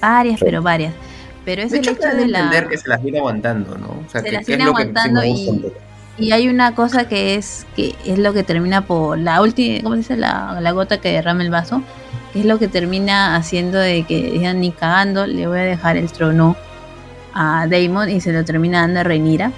Varias, 0.00 0.38
Sí. 0.38 0.44
pero 0.44 0.62
varias. 0.62 0.94
Pero 1.44 1.62
es 1.62 1.70
De 1.72 1.78
el 1.78 1.88
hecho, 1.88 2.00
de 2.08 2.26
la... 2.28 2.38
entender 2.40 2.68
que 2.68 2.76
se 2.78 2.88
las 2.88 3.02
viene 3.02 3.18
aguantando, 3.18 3.76
¿no? 3.78 3.86
O 3.88 4.10
sea, 4.10 4.20
Se 4.20 4.28
que, 4.28 4.32
las 4.36 4.46
viene 4.46 4.64
que 4.64 4.68
aguantando 4.70 5.24
y- 5.24 6.32
hay 6.32 6.48
una 6.48 6.74
cosa 6.74 7.08
que 7.08 7.34
es 7.36 7.66
que 7.76 7.94
es 8.04 8.18
lo 8.18 8.34
que 8.34 8.42
termina 8.42 8.82
por 8.86 9.16
la 9.18 9.40
última, 9.40 9.82
¿cómo 9.82 9.94
se 9.94 10.00
dice? 10.00 10.16
La, 10.18 10.58
la 10.60 10.70
gota 10.72 11.00
que 11.00 11.10
derrama 11.12 11.42
el 11.42 11.50
vaso, 11.50 11.82
que 12.34 12.40
es 12.40 12.44
lo 12.46 12.58
que 12.58 12.68
termina 12.68 13.36
haciendo 13.36 13.78
de 13.78 14.02
que 14.04 14.30
digan 14.32 14.60
ni 14.60 14.70
cagando, 14.70 15.26
le 15.26 15.46
voy 15.46 15.58
a 15.58 15.62
dejar 15.62 15.96
el 15.96 16.12
trono 16.12 16.56
a 17.32 17.66
Damon 17.68 18.10
y 18.10 18.20
se 18.20 18.32
lo 18.34 18.44
termina 18.44 18.82
dando 18.82 19.00
a 19.00 19.04
Rhaenyra. 19.04 19.50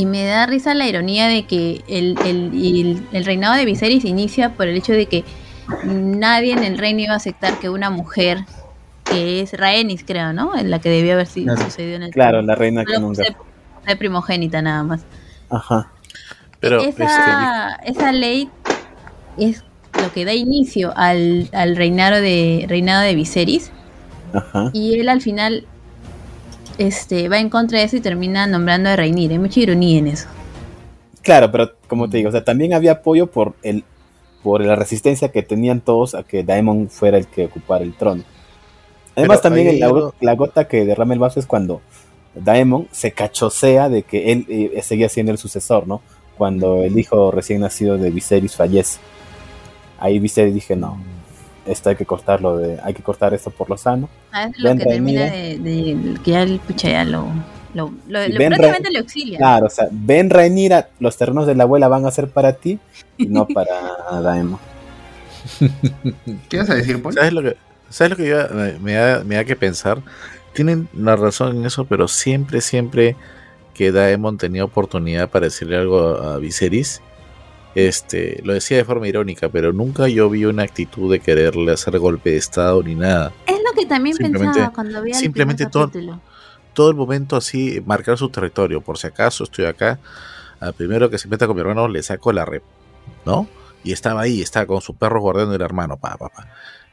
Y 0.00 0.06
me 0.06 0.24
da 0.24 0.46
risa 0.46 0.72
la 0.72 0.86
ironía 0.88 1.26
de 1.28 1.44
que 1.44 1.82
el, 1.86 2.16
el, 2.24 2.52
el- 2.54 3.02
el 3.12 3.24
reinado 3.26 3.54
de 3.54 3.66
Viserys 3.66 4.06
inicia 4.06 4.54
por 4.54 4.66
el 4.66 4.76
hecho 4.76 4.92
de 4.94 5.04
que 5.04 5.24
nadie 5.84 6.52
en 6.54 6.64
el 6.64 6.78
reino 6.78 7.00
iba 7.00 7.12
a 7.12 7.16
aceptar 7.16 7.58
que 7.58 7.68
una 7.68 7.90
mujer, 7.90 8.38
que 9.04 9.42
es 9.42 9.52
Rhaenys 9.52 10.02
creo, 10.04 10.32
¿no? 10.32 10.56
En 10.56 10.70
la 10.70 10.78
que 10.78 10.88
debió 10.88 11.12
haber 11.12 11.26
sido 11.26 11.54
Claro. 11.54 11.70
sucedido 11.70 11.96
en 11.96 12.02
el 12.04 12.10
Claro, 12.12 12.40
la 12.40 12.54
reina 12.54 12.82
que 12.86 12.98
nunca... 12.98 13.24
fue 13.84 13.94
primogénita 13.96 14.62
nada 14.62 14.82
más. 14.84 15.02
Ajá. 15.50 15.90
Pero 16.60 16.80
este, 16.80 17.04
esa, 17.04 17.74
esa 17.84 18.12
ley 18.12 18.48
es 19.36 19.62
lo 20.00 20.10
que 20.14 20.24
da 20.24 20.32
inicio 20.32 20.94
al, 20.96 21.50
al 21.52 21.76
reinado 21.76 22.22
de 22.22 22.64
reinado 22.70 23.02
de 23.02 23.14
Viserys 23.14 23.70
Ajá. 24.32 24.70
y 24.72 24.98
él 24.98 25.10
al 25.10 25.20
final 25.20 25.66
este 26.80 27.28
va 27.28 27.38
en 27.38 27.50
contra 27.50 27.78
de 27.78 27.84
eso 27.84 27.96
y 27.96 28.00
termina 28.00 28.46
nombrando 28.46 28.88
a 28.88 28.96
Rhaenyra. 28.96 29.34
Hay 29.34 29.38
mucha 29.38 29.60
ironía 29.60 29.98
en 29.98 30.08
eso. 30.08 30.26
Claro, 31.22 31.52
pero 31.52 31.72
como 31.86 32.08
te 32.08 32.16
digo, 32.16 32.30
o 32.30 32.32
sea, 32.32 32.42
también 32.42 32.72
había 32.72 32.92
apoyo 32.92 33.26
por 33.26 33.54
el 33.62 33.84
por 34.42 34.64
la 34.64 34.74
resistencia 34.74 35.30
que 35.30 35.42
tenían 35.42 35.82
todos 35.82 36.14
a 36.14 36.22
que 36.22 36.42
Daemon 36.42 36.88
fuera 36.88 37.18
el 37.18 37.26
que 37.26 37.44
ocupara 37.44 37.84
el 37.84 37.94
trono. 37.94 38.24
Además, 39.14 39.40
Pero 39.42 39.54
también 39.54 39.80
la 40.20 40.34
gota 40.34 40.66
que 40.66 40.86
derrama 40.86 41.12
el 41.12 41.20
vaso 41.20 41.38
es 41.38 41.46
cuando 41.46 41.82
Daemon 42.34 42.88
se 42.90 43.12
cachosea 43.12 43.90
de 43.90 44.02
que 44.02 44.32
él 44.32 44.46
eh, 44.48 44.80
seguía 44.82 45.10
siendo 45.10 45.32
el 45.32 45.36
sucesor, 45.38 45.86
¿no? 45.86 46.00
Cuando 46.38 46.82
el 46.82 46.98
hijo 46.98 47.30
recién 47.30 47.60
nacido 47.60 47.98
de 47.98 48.10
Viserys 48.10 48.56
fallece. 48.56 48.98
Ahí 49.98 50.18
Viserys 50.18 50.54
dije, 50.54 50.74
no, 50.74 50.98
esto 51.70 51.88
hay 51.90 51.96
que 51.96 52.04
cortarlo, 52.06 52.58
de, 52.58 52.78
hay 52.82 52.92
que 52.94 53.02
cortar 53.02 53.32
esto 53.34 53.50
por 53.50 53.68
lo 53.70 53.76
sano. 53.76 54.08
Ah, 54.32 54.44
es 54.44 54.58
lo 54.58 54.68
Ben 54.70 54.78
que 54.78 54.84
termina 54.84 55.22
de, 55.24 55.58
de- 55.58 56.20
que 56.24 56.30
ya 56.32 56.42
el 56.42 56.58
pucha 56.60 56.88
ya 56.90 57.04
lo, 57.04 57.28
lo, 57.74 57.92
lo- 58.08 58.28
lo- 58.28 58.36
prácticamente 58.36 58.90
le 58.90 58.98
auxilia. 58.98 59.38
Claro, 59.38 59.66
o 59.66 59.70
sea, 59.70 59.86
ven 59.90 60.28
Rhaenyra, 60.30 60.88
los 60.98 61.16
terrenos 61.16 61.46
de 61.46 61.54
la 61.54 61.64
abuela 61.64 61.88
van 61.88 62.06
a 62.06 62.10
ser 62.10 62.28
para 62.30 62.52
ti 62.54 62.78
y 63.16 63.26
no 63.26 63.46
para 63.54 64.20
Daemon. 64.22 64.58
¿Qué 66.48 66.58
vas 66.58 66.70
a 66.70 66.74
decir, 66.74 67.02
Paul? 67.02 67.14
¿Sabes 67.14 67.32
lo 67.32 67.42
que, 67.42 67.56
¿sabes 67.88 68.10
lo 68.10 68.16
que 68.16 68.28
yo- 68.28 68.48
me, 68.54 68.78
me 68.78 68.92
da, 68.94 69.24
me 69.24 69.34
da 69.36 69.44
que 69.44 69.56
pensar? 69.56 70.02
Tienen 70.52 70.88
la 70.94 71.16
razón 71.16 71.56
en 71.58 71.66
eso, 71.66 71.84
pero 71.84 72.08
siempre, 72.08 72.60
siempre 72.60 73.16
que 73.74 73.92
Daemon 73.92 74.36
tenía 74.36 74.64
oportunidad 74.64 75.28
para 75.30 75.46
decirle 75.46 75.76
algo 75.76 76.16
a 76.16 76.38
Viserys, 76.38 77.00
este, 77.74 78.40
lo 78.44 78.52
decía 78.52 78.76
de 78.78 78.84
forma 78.84 79.06
irónica, 79.08 79.48
pero 79.48 79.72
nunca 79.72 80.08
yo 80.08 80.28
vi 80.28 80.44
una 80.44 80.62
actitud 80.64 81.10
de 81.10 81.20
quererle 81.20 81.72
hacer 81.72 81.98
golpe 81.98 82.30
de 82.30 82.36
estado 82.36 82.82
ni 82.82 82.94
nada. 82.94 83.32
Es 83.46 83.58
lo 83.58 83.72
que 83.78 83.86
también 83.86 84.16
Simplemente- 84.16 84.54
pensaba 84.54 84.72
cuando 84.74 85.02
simplemente 85.12 85.64
el 85.64 85.70
todo- 85.70 85.88
primer 85.90 86.08
capítulo. 86.16 86.30
Todo 86.72 86.90
el 86.90 86.96
momento 86.96 87.36
así, 87.36 87.82
marcar 87.84 88.16
su 88.16 88.28
territorio, 88.28 88.80
por 88.80 88.96
si 88.96 89.06
acaso 89.08 89.44
estoy 89.44 89.64
acá, 89.64 89.98
al 90.60 90.72
primero 90.74 91.10
que 91.10 91.18
se 91.18 91.26
meta 91.28 91.46
con 91.46 91.56
mi 91.56 91.60
hermano 91.62 91.88
le 91.88 92.02
saco 92.02 92.32
la 92.32 92.44
rep, 92.44 92.62
¿no? 93.26 93.48
Y 93.82 93.92
estaba 93.92 94.20
ahí, 94.22 94.40
estaba 94.40 94.66
con 94.66 94.80
su 94.80 94.94
perro 94.94 95.20
guardando 95.20 95.54
el 95.54 95.62
hermano, 95.62 95.96
pa, 95.96 96.16
pa, 96.16 96.28
pa. 96.28 96.48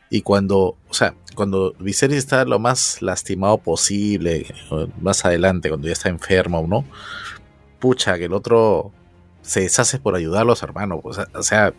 Y 0.10 0.22
cuando, 0.22 0.78
o 0.90 0.94
sea, 0.94 1.14
cuando 1.36 1.76
Viserys 1.80 2.18
está 2.18 2.46
lo 2.46 2.60
más 2.60 3.02
lastimado 3.02 3.58
posible, 3.58 4.48
o 4.72 4.88
más 5.02 5.26
adelante, 5.26 5.68
cuando 5.70 5.88
ya 5.88 5.94
está 5.94 6.10
enfermo, 6.10 6.66
¿no? 6.68 6.86
Pucha, 7.80 8.18
que 8.18 8.26
el 8.26 8.34
otro 8.34 8.92
se 9.48 9.62
deshace 9.62 9.98
por 10.00 10.16
ayudar 10.16 10.42
a 10.42 10.46
los 10.46 10.62
hermanos. 10.62 11.00
O 11.04 11.14
sea, 11.14 11.28
o 11.34 11.42
sea, 11.44 11.74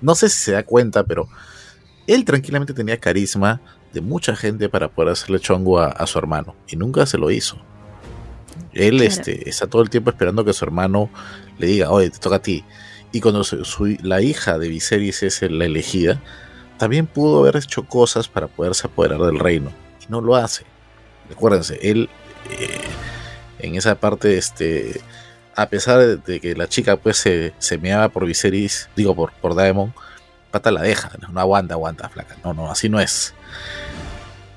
no 0.00 0.14
sé 0.14 0.28
si 0.28 0.36
se 0.36 0.52
da 0.52 0.62
cuenta, 0.64 1.04
pero 1.04 1.28
él 2.06 2.24
tranquilamente 2.24 2.72
tenía 2.74 2.98
carisma 2.98 3.60
de 3.92 4.00
mucha 4.00 4.34
gente 4.34 4.68
para 4.68 4.88
poder 4.88 5.12
hacerle 5.12 5.38
chongo 5.38 5.78
a, 5.78 5.88
a 5.88 6.06
su 6.06 6.18
hermano. 6.18 6.54
Y 6.68 6.76
nunca 6.76 7.06
se 7.06 7.18
lo 7.18 7.30
hizo. 7.30 7.56
Él 8.72 8.96
Claro. 8.96 9.04
este, 9.04 9.48
está 9.48 9.66
todo 9.66 9.82
el 9.82 9.90
tiempo 9.90 10.10
esperando 10.10 10.44
que 10.44 10.52
su 10.52 10.64
hermano 10.64 11.10
le 11.58 11.66
diga, 11.66 11.90
oye, 11.90 12.10
te 12.10 12.18
toca 12.18 12.36
a 12.36 12.42
ti. 12.42 12.64
Y 13.12 13.20
cuando 13.20 13.44
su- 13.44 13.64
su- 13.64 13.96
la 14.02 14.20
hija 14.20 14.58
de 14.58 14.68
Viserys 14.68 15.22
es 15.22 15.42
la 15.42 15.64
elegida, 15.64 16.20
también 16.78 17.06
pudo 17.06 17.40
haber 17.40 17.56
hecho 17.56 17.84
cosas 17.84 18.28
para 18.28 18.48
poderse 18.48 18.86
apoderar 18.86 19.20
del 19.20 19.38
reino. 19.38 19.70
Y 20.06 20.10
no 20.10 20.20
lo 20.20 20.36
hace. 20.36 20.64
Recuérdense, 21.28 21.78
él 21.82 22.08
eh, 22.50 22.68
en 23.58 23.74
esa 23.76 23.94
parte, 23.94 24.36
este, 24.36 25.00
a 25.56 25.68
pesar 25.70 26.18
de, 26.18 26.40
que 26.40 26.54
la 26.54 26.68
chica 26.68 26.96
pues 26.96 27.16
se, 27.16 27.54
se 27.58 27.78
meaba 27.78 28.10
por 28.10 28.26
Viserys, 28.26 28.90
digo 28.94 29.16
por, 29.16 29.32
por 29.32 29.54
Daemon, 29.54 29.94
pata 30.50 30.70
la 30.70 30.82
deja, 30.82 31.10
no, 31.20 31.28
no 31.28 31.40
aguanta, 31.40 31.74
aguanta, 31.74 32.08
flaca. 32.10 32.36
No, 32.44 32.52
no, 32.52 32.70
así 32.70 32.90
no 32.90 33.00
es. 33.00 33.34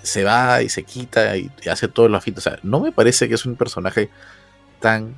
Se 0.03 0.25
va 0.25 0.61
y 0.61 0.69
se 0.69 0.83
quita 0.83 1.37
y, 1.37 1.49
y 1.63 1.69
hace 1.69 1.87
todo 1.87 2.09
lo 2.09 2.17
afito. 2.17 2.39
O 2.39 2.41
sea, 2.41 2.59
no 2.63 2.81
me 2.81 2.91
parece 2.91 3.29
que 3.29 3.35
es 3.35 3.45
un 3.45 3.55
personaje 3.55 4.09
tan 4.79 5.15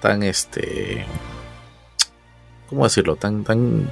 tan 0.00 0.22
este 0.22 1.04
¿cómo 2.68 2.84
decirlo? 2.84 3.16
tan 3.16 3.44
tan 3.44 3.88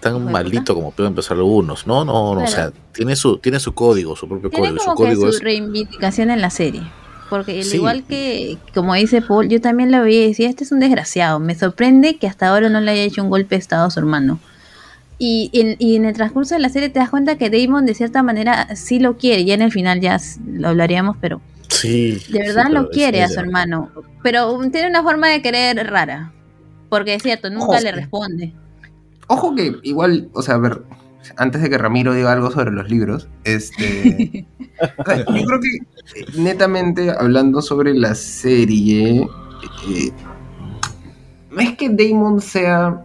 tan 0.00 0.16
¿Hijo 0.16 0.26
de 0.26 0.32
malito 0.32 0.74
como 0.74 0.90
pueden 0.90 1.12
empezar 1.12 1.36
algunos. 1.36 1.86
No, 1.86 2.04
no, 2.04 2.34
no, 2.34 2.42
o 2.42 2.46
sea, 2.46 2.72
tiene 2.92 3.14
su 3.14 3.38
tiene 3.38 3.60
su 3.60 3.74
código, 3.74 4.16
su 4.16 4.28
propio 4.28 4.50
Tiene 4.50 4.68
código, 4.68 4.78
su 4.80 4.84
como 4.86 4.96
que 4.96 5.02
código 5.04 5.22
su 5.22 5.36
es 5.36 5.42
reivindicación 5.42 6.30
en 6.30 6.40
la 6.40 6.50
serie. 6.50 6.82
Porque 7.30 7.58
al 7.58 7.64
Sí. 7.64 7.76
igual 7.76 8.04
que, 8.04 8.58
como 8.74 8.94
dice 8.94 9.22
Paul, 9.22 9.48
yo 9.48 9.60
también 9.60 9.90
lo 9.90 10.02
vi 10.04 10.16
y 10.16 10.28
decía, 10.28 10.48
este 10.48 10.64
es 10.64 10.72
un 10.72 10.80
desgraciado. 10.80 11.40
Me 11.40 11.54
sorprende 11.54 12.16
que 12.16 12.26
hasta 12.26 12.48
ahora 12.48 12.68
no 12.68 12.80
le 12.80 12.90
haya 12.90 13.02
hecho 13.02 13.22
un 13.22 13.30
golpe 13.30 13.54
de 13.54 13.60
estado 13.60 13.86
a 13.86 13.90
su 13.90 13.98
hermano. 13.98 14.38
Y 15.18 15.50
en, 15.54 15.76
y 15.78 15.96
en 15.96 16.04
el 16.04 16.14
transcurso 16.14 16.54
de 16.54 16.60
la 16.60 16.68
serie 16.68 16.88
te 16.90 16.98
das 16.98 17.08
cuenta 17.08 17.36
que 17.38 17.48
Damon 17.48 17.86
de 17.86 17.94
cierta 17.94 18.22
manera 18.22 18.74
sí 18.76 18.98
lo 18.98 19.16
quiere. 19.16 19.44
Ya 19.44 19.54
en 19.54 19.62
el 19.62 19.72
final 19.72 20.00
ya 20.00 20.18
lo 20.46 20.68
hablaríamos, 20.68 21.16
pero 21.20 21.40
sí, 21.68 22.20
de 22.30 22.40
verdad 22.40 22.66
sí, 22.66 22.72
lo 22.72 22.90
quiere 22.90 23.22
a 23.22 23.28
su 23.28 23.40
hermano. 23.40 23.90
Pero 24.22 24.58
tiene 24.70 24.88
una 24.88 25.02
forma 25.02 25.28
de 25.28 25.40
querer 25.40 25.76
rara. 25.90 26.32
Porque 26.90 27.14
es 27.14 27.22
cierto, 27.22 27.48
nunca 27.48 27.66
Ojo. 27.76 27.80
le 27.80 27.92
responde. 27.92 28.52
Ojo 29.28 29.54
que 29.54 29.76
igual, 29.82 30.28
o 30.34 30.42
sea, 30.42 30.56
a 30.56 30.58
ver, 30.58 30.82
antes 31.36 31.62
de 31.62 31.70
que 31.70 31.78
Ramiro 31.78 32.12
diga 32.14 32.32
algo 32.32 32.50
sobre 32.50 32.70
los 32.70 32.88
libros, 32.88 33.28
este... 33.44 34.46
o 34.98 35.04
sea, 35.04 35.18
yo 35.18 35.24
creo 35.46 35.60
que 35.60 35.68
eh, 36.20 36.24
netamente 36.36 37.10
hablando 37.10 37.62
sobre 37.62 37.94
la 37.94 38.14
serie, 38.14 39.20
eh, 39.88 40.12
no 41.50 41.60
es 41.60 41.76
que 41.76 41.88
Damon 41.88 42.40
sea... 42.40 43.04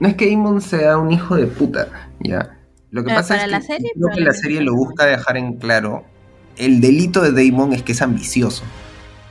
No 0.00 0.08
es 0.08 0.14
que 0.14 0.30
Damon 0.30 0.60
sea 0.60 0.96
un 0.96 1.10
hijo 1.10 1.34
de 1.34 1.46
puta, 1.46 2.10
¿ya? 2.20 2.56
Lo 2.90 3.04
que 3.04 3.12
pasa 3.12 3.42
es 3.44 3.50
la 3.50 3.60
que 3.60 3.66
serie, 3.66 3.90
creo 3.94 4.14
que 4.14 4.20
la 4.20 4.32
serie 4.32 4.60
lo 4.62 4.74
busca 4.74 5.04
dejar 5.04 5.36
en 5.36 5.54
claro. 5.54 6.04
El 6.56 6.80
delito 6.80 7.20
de 7.20 7.32
Damon 7.32 7.72
es 7.72 7.82
que 7.82 7.92
es 7.92 8.00
ambicioso. 8.00 8.62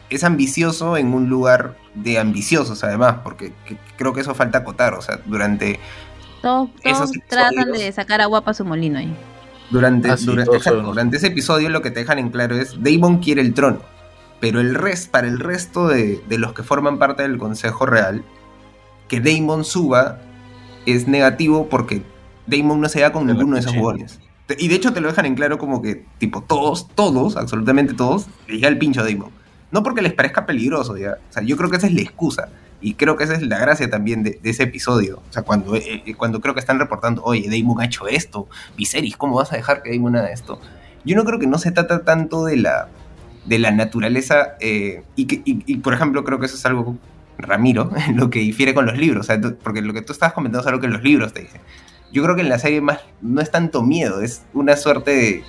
Es 0.10 0.24
ambicioso 0.24 0.96
en 0.98 1.14
un 1.14 1.28
lugar 1.30 1.76
de 1.96 2.20
ambiciosos, 2.20 2.84
además, 2.84 3.18
porque 3.24 3.54
que- 3.66 3.78
creo 3.98 4.14
que 4.14 4.22
eso 4.22 4.36
falta 4.36 4.60
acotar. 4.60 4.94
O 4.94 5.02
sea, 5.02 5.20
durante, 5.26 5.80
Todos, 6.42 6.70
tratan 7.28 7.72
de 7.72 7.92
sacar 7.92 8.22
agua 8.22 8.42
para 8.42 8.54
su 8.54 8.66
molino 8.66 9.00
ahí. 9.00 9.14
durante, 9.70 10.10
Ah, 10.12 10.18
sí, 10.18 10.26
durante 10.26 11.18
ese 11.18 11.28
episodio 11.28 11.70
lo 11.70 11.82
que 11.82 11.92
te 11.92 12.00
dejan 12.02 12.20
en 12.20 12.30
claro 12.30 12.56
es 12.56 12.76
Damon 12.82 13.18
quiere 13.20 13.42
el 13.42 13.54
trono. 13.54 13.80
Pero 14.40 14.62
el 14.62 14.76
res, 14.76 15.08
para 15.08 15.28
el 15.28 15.40
resto 15.40 15.88
de, 15.88 16.22
de 16.30 16.38
los 16.38 16.54
que 16.54 16.62
forman 16.64 17.00
parte 17.00 17.24
del 17.24 17.38
Consejo 17.38 17.86
Real, 17.86 18.24
que 19.08 19.20
Damon 19.20 19.66
suba 19.66 20.20
es 20.86 21.08
negativo 21.08 21.68
porque 21.70 22.04
Damon 22.46 22.80
no 22.80 22.88
se 22.88 23.02
da 23.02 23.12
con 23.12 23.26
ninguno 23.28 23.56
de 23.56 23.62
esos 23.62 23.74
jugones. 23.74 24.20
Y 24.58 24.70
de 24.70 24.76
hecho 24.76 24.94
te 24.94 25.02
lo 25.02 25.10
dejan 25.10 25.26
en 25.26 25.36
claro 25.36 25.58
como 25.58 25.82
que, 25.82 26.06
tipo, 26.20 26.42
todos, 26.42 26.88
todos, 26.96 27.36
absolutamente 27.36 27.94
todos, 27.94 28.28
les 28.48 28.58
llega 28.58 28.70
el 28.70 28.78
pincho 28.78 29.02
a 29.02 29.04
Damon. 29.04 29.32
No 29.72 29.84
porque 29.84 30.02
les 30.02 30.14
parezca 30.14 30.46
peligroso, 30.46 30.96
ya. 30.96 31.18
O 31.30 31.34
sea, 31.34 31.44
yo 31.44 31.58
creo 31.58 31.70
que 31.70 31.76
esa 31.76 31.88
es 31.88 31.94
la 31.94 32.02
excusa. 32.02 32.48
Y 32.80 32.94
creo 32.94 33.18
que 33.18 33.24
esa 33.24 33.34
es 33.34 33.42
la 33.42 33.58
gracia 33.58 33.90
también 33.90 34.22
de, 34.24 34.40
de 34.42 34.50
ese 34.50 34.64
episodio. 34.64 35.22
O 35.30 35.34
sea, 35.34 35.42
cuando, 35.44 35.76
eh, 35.76 36.04
eh, 36.06 36.14
cuando 36.16 36.42
creo 36.42 36.54
que 36.54 36.60
están 36.60 36.80
reportando, 36.80 37.24
oye, 37.24 37.50
Damon 37.50 37.82
ha 37.82 37.86
hecho 37.86 38.08
esto, 38.08 38.48
Viserys, 38.78 39.18
¿cómo 39.18 39.36
vas 39.36 39.52
a 39.52 39.56
dejar 39.56 39.82
que 39.82 39.92
Damon 39.92 40.16
haga 40.16 40.32
esto? 40.32 40.60
Yo 41.04 41.16
no 41.16 41.24
creo 41.26 41.40
que 41.40 41.48
no 41.48 41.58
se 41.58 41.72
trata 41.72 42.04
tanto 42.04 42.46
de 42.46 42.58
la, 42.58 42.90
de 43.46 43.58
la 43.60 43.72
naturaleza. 43.72 44.56
eh, 44.60 45.04
y, 45.16 45.26
que, 45.26 45.42
y, 45.44 45.64
y, 45.66 45.78
por 45.78 45.94
ejemplo, 45.94 46.24
creo 46.24 46.40
que 46.40 46.46
eso 46.46 46.56
es 46.56 46.66
algo, 46.68 46.98
Ramiro, 47.40 47.92
lo 48.16 48.30
que 48.30 48.40
difiere 48.40 48.74
con 48.76 48.86
los 48.86 48.98
libros. 48.98 49.22
O 49.22 49.28
sea, 49.28 49.40
porque 49.64 49.82
lo 49.82 49.94
que 49.94 50.02
tú 50.04 50.14
estabas 50.14 50.34
comentando 50.34 50.62
es 50.62 50.68
algo 50.68 50.80
que 50.80 50.88
los 50.88 51.02
libros 51.02 51.34
te 51.34 51.42
dicen. 51.42 51.62
Yo 52.14 52.24
creo 52.24 52.36
que 52.36 52.42
en 52.42 52.50
la 52.50 52.60
serie 52.60 52.80
más 52.82 53.00
no 53.22 53.42
es 53.42 53.50
tanto 53.52 53.82
miedo, 53.84 54.22
es 54.22 54.44
una 54.54 54.78
suerte 54.78 55.12
de. 55.12 55.44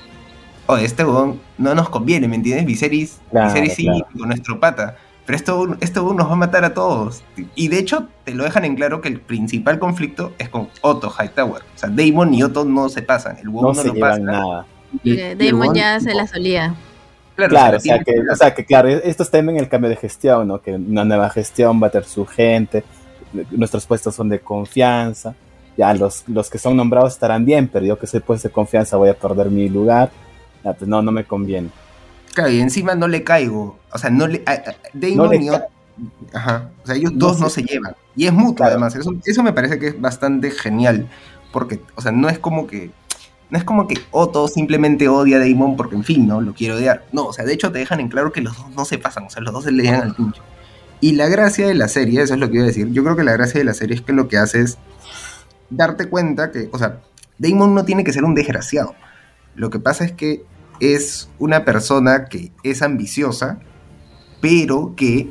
Oye, 0.66 0.84
este 0.84 1.04
huevón 1.04 1.40
no 1.56 1.74
nos 1.74 1.88
conviene, 1.88 2.26
¿me 2.28 2.36
entiendes? 2.36 2.66
Viserys, 2.66 3.20
Claro, 3.30 3.48
Viserys 3.48 3.74
sí, 3.74 3.84
claro. 3.84 4.06
con 4.18 4.28
nuestro 4.28 4.58
pata. 4.60 4.96
Pero 5.28 5.36
esto, 5.82 6.02
huevón 6.02 6.16
nos 6.16 6.26
va 6.26 6.32
a 6.32 6.36
matar 6.36 6.64
a 6.64 6.72
todos. 6.72 7.22
Y 7.54 7.68
de 7.68 7.78
hecho, 7.78 8.08
te 8.24 8.34
lo 8.34 8.44
dejan 8.44 8.64
en 8.64 8.76
claro 8.76 9.02
que 9.02 9.08
el 9.10 9.20
principal 9.20 9.78
conflicto 9.78 10.32
es 10.38 10.48
con 10.48 10.70
Otto 10.80 11.10
Hightower. 11.12 11.60
O 11.64 11.78
sea, 11.78 11.90
Damon 11.90 12.32
y 12.32 12.42
Otto 12.42 12.64
no 12.64 12.88
se 12.88 13.02
pasan. 13.02 13.36
El 13.36 13.52
No 13.52 13.60
no, 13.60 13.74
se 13.74 13.88
lo 13.88 13.92
llevan 13.92 14.10
pasa. 14.12 14.22
nada. 14.22 14.66
y- 15.04 15.34
Damon 15.34 15.74
ya 15.74 16.00
se 16.00 16.14
la 16.14 16.26
solía. 16.26 16.74
Claro, 17.36 17.50
Claro, 17.50 17.78
se 17.78 17.92
o 17.92 17.94
sea, 17.96 18.04
que, 18.04 18.14
o 18.32 18.36
sea, 18.36 18.54
que 18.54 18.64
claro, 18.64 18.88
estos 18.88 19.30
temen 19.30 19.58
el 19.58 19.68
cambio 19.68 19.90
de 19.90 19.96
gestión, 19.96 20.48
¿no? 20.48 20.62
Que 20.62 20.72
una 20.74 21.04
nueva 21.04 21.28
gestión 21.28 21.78
va 21.82 21.88
a 21.88 21.90
tener 21.90 22.06
su 22.08 22.24
gente, 22.24 22.82
nuestros 23.50 23.84
puestos 23.84 24.14
son 24.14 24.30
de 24.30 24.40
confianza, 24.40 25.34
ya 25.76 25.92
los, 25.92 26.24
los 26.26 26.48
que 26.48 26.56
son 26.56 26.74
nombrados 26.74 27.12
estarán 27.12 27.44
bien, 27.44 27.68
pero 27.70 27.84
yo 27.84 27.98
que 27.98 28.06
soy 28.06 28.20
puesto 28.20 28.48
de 28.48 28.52
confianza 28.54 28.96
voy 28.96 29.10
a 29.10 29.14
perder 29.14 29.50
mi 29.50 29.68
lugar, 29.68 30.10
ya, 30.64 30.72
pues 30.72 30.88
no, 30.88 31.02
no 31.02 31.12
me 31.12 31.24
conviene. 31.24 31.68
Claro, 32.38 32.52
y 32.52 32.60
encima 32.60 32.94
no 32.94 33.08
le 33.08 33.24
caigo. 33.24 33.78
O 33.92 33.98
sea, 33.98 34.10
no 34.10 34.28
le. 34.28 34.42
a- 34.46 34.52
a- 34.52 34.76
Damon 34.92 35.16
No 35.16 35.26
le 35.26 35.36
y. 35.38 35.48
Ajá. 36.32 36.70
O 36.84 36.86
sea, 36.86 36.94
ellos 36.94 37.12
No 37.12 37.18
dos 37.26 37.40
no 37.40 37.50
se 37.50 37.62
llevan. 37.64 37.96
Y 38.14 38.26
es 38.26 38.32
mutuo, 38.32 38.54
Claro. 38.56 38.72
además. 38.72 38.94
Eso, 38.94 39.12
eso 39.24 39.42
me 39.42 39.52
parece 39.52 39.78
que 39.80 39.88
es 39.88 40.00
bastante 40.00 40.50
genial. 40.52 41.08
Porque, 41.52 41.80
o 41.96 42.00
sea, 42.02 42.12
no 42.12 42.28
es 42.28 42.38
como 42.38 42.66
que. 42.68 42.90
No 43.50 43.58
es 43.58 43.64
como 43.64 43.88
que 43.88 43.96
Otto 44.12 44.46
simplemente 44.46 45.08
odia 45.08 45.38
a 45.38 45.40
Damon 45.40 45.76
porque, 45.76 45.96
en 45.96 46.04
fin, 46.04 46.28
¿no? 46.28 46.40
Lo 46.40 46.52
quiere 46.54 46.74
odiar. 46.74 47.06
No, 47.12 47.24
o 47.26 47.32
sea, 47.32 47.44
de 47.44 47.54
hecho 47.54 47.72
te 47.72 47.78
dejan 47.80 47.98
en 47.98 48.08
claro 48.08 48.30
que 48.30 48.40
los 48.42 48.56
dos 48.56 48.70
no 48.76 48.84
se 48.84 48.98
pasan. 48.98 49.24
O 49.24 49.30
sea, 49.30 49.42
los 49.42 49.52
dos 49.52 49.64
se 49.64 49.72
le 49.72 49.82
llegan 49.82 50.02
al 50.02 50.14
pincho. 50.14 50.42
Y 51.00 51.12
la 51.12 51.26
gracia 51.28 51.66
de 51.66 51.74
la 51.74 51.88
serie, 51.88 52.22
eso 52.22 52.34
es 52.34 52.40
lo 52.40 52.48
que 52.50 52.56
iba 52.56 52.64
a 52.64 52.68
decir. 52.68 52.88
Yo 52.92 53.02
creo 53.02 53.16
que 53.16 53.24
la 53.24 53.32
gracia 53.32 53.58
de 53.58 53.64
la 53.64 53.74
serie 53.74 53.96
es 53.96 54.02
que 54.02 54.12
lo 54.12 54.28
que 54.28 54.36
hace 54.36 54.60
es 54.60 54.78
darte 55.70 56.08
cuenta 56.08 56.50
que, 56.52 56.68
o 56.72 56.78
sea, 56.78 57.00
Damon 57.38 57.74
no 57.74 57.84
tiene 57.84 58.04
que 58.04 58.12
ser 58.12 58.24
un 58.24 58.34
desgraciado. 58.34 58.94
Lo 59.54 59.70
que 59.70 59.78
pasa 59.80 60.04
es 60.04 60.12
que 60.12 60.44
es 60.80 61.30
una 61.38 61.64
persona 61.64 62.26
que 62.26 62.52
es 62.62 62.82
ambiciosa, 62.82 63.58
pero 64.40 64.94
que, 64.96 65.30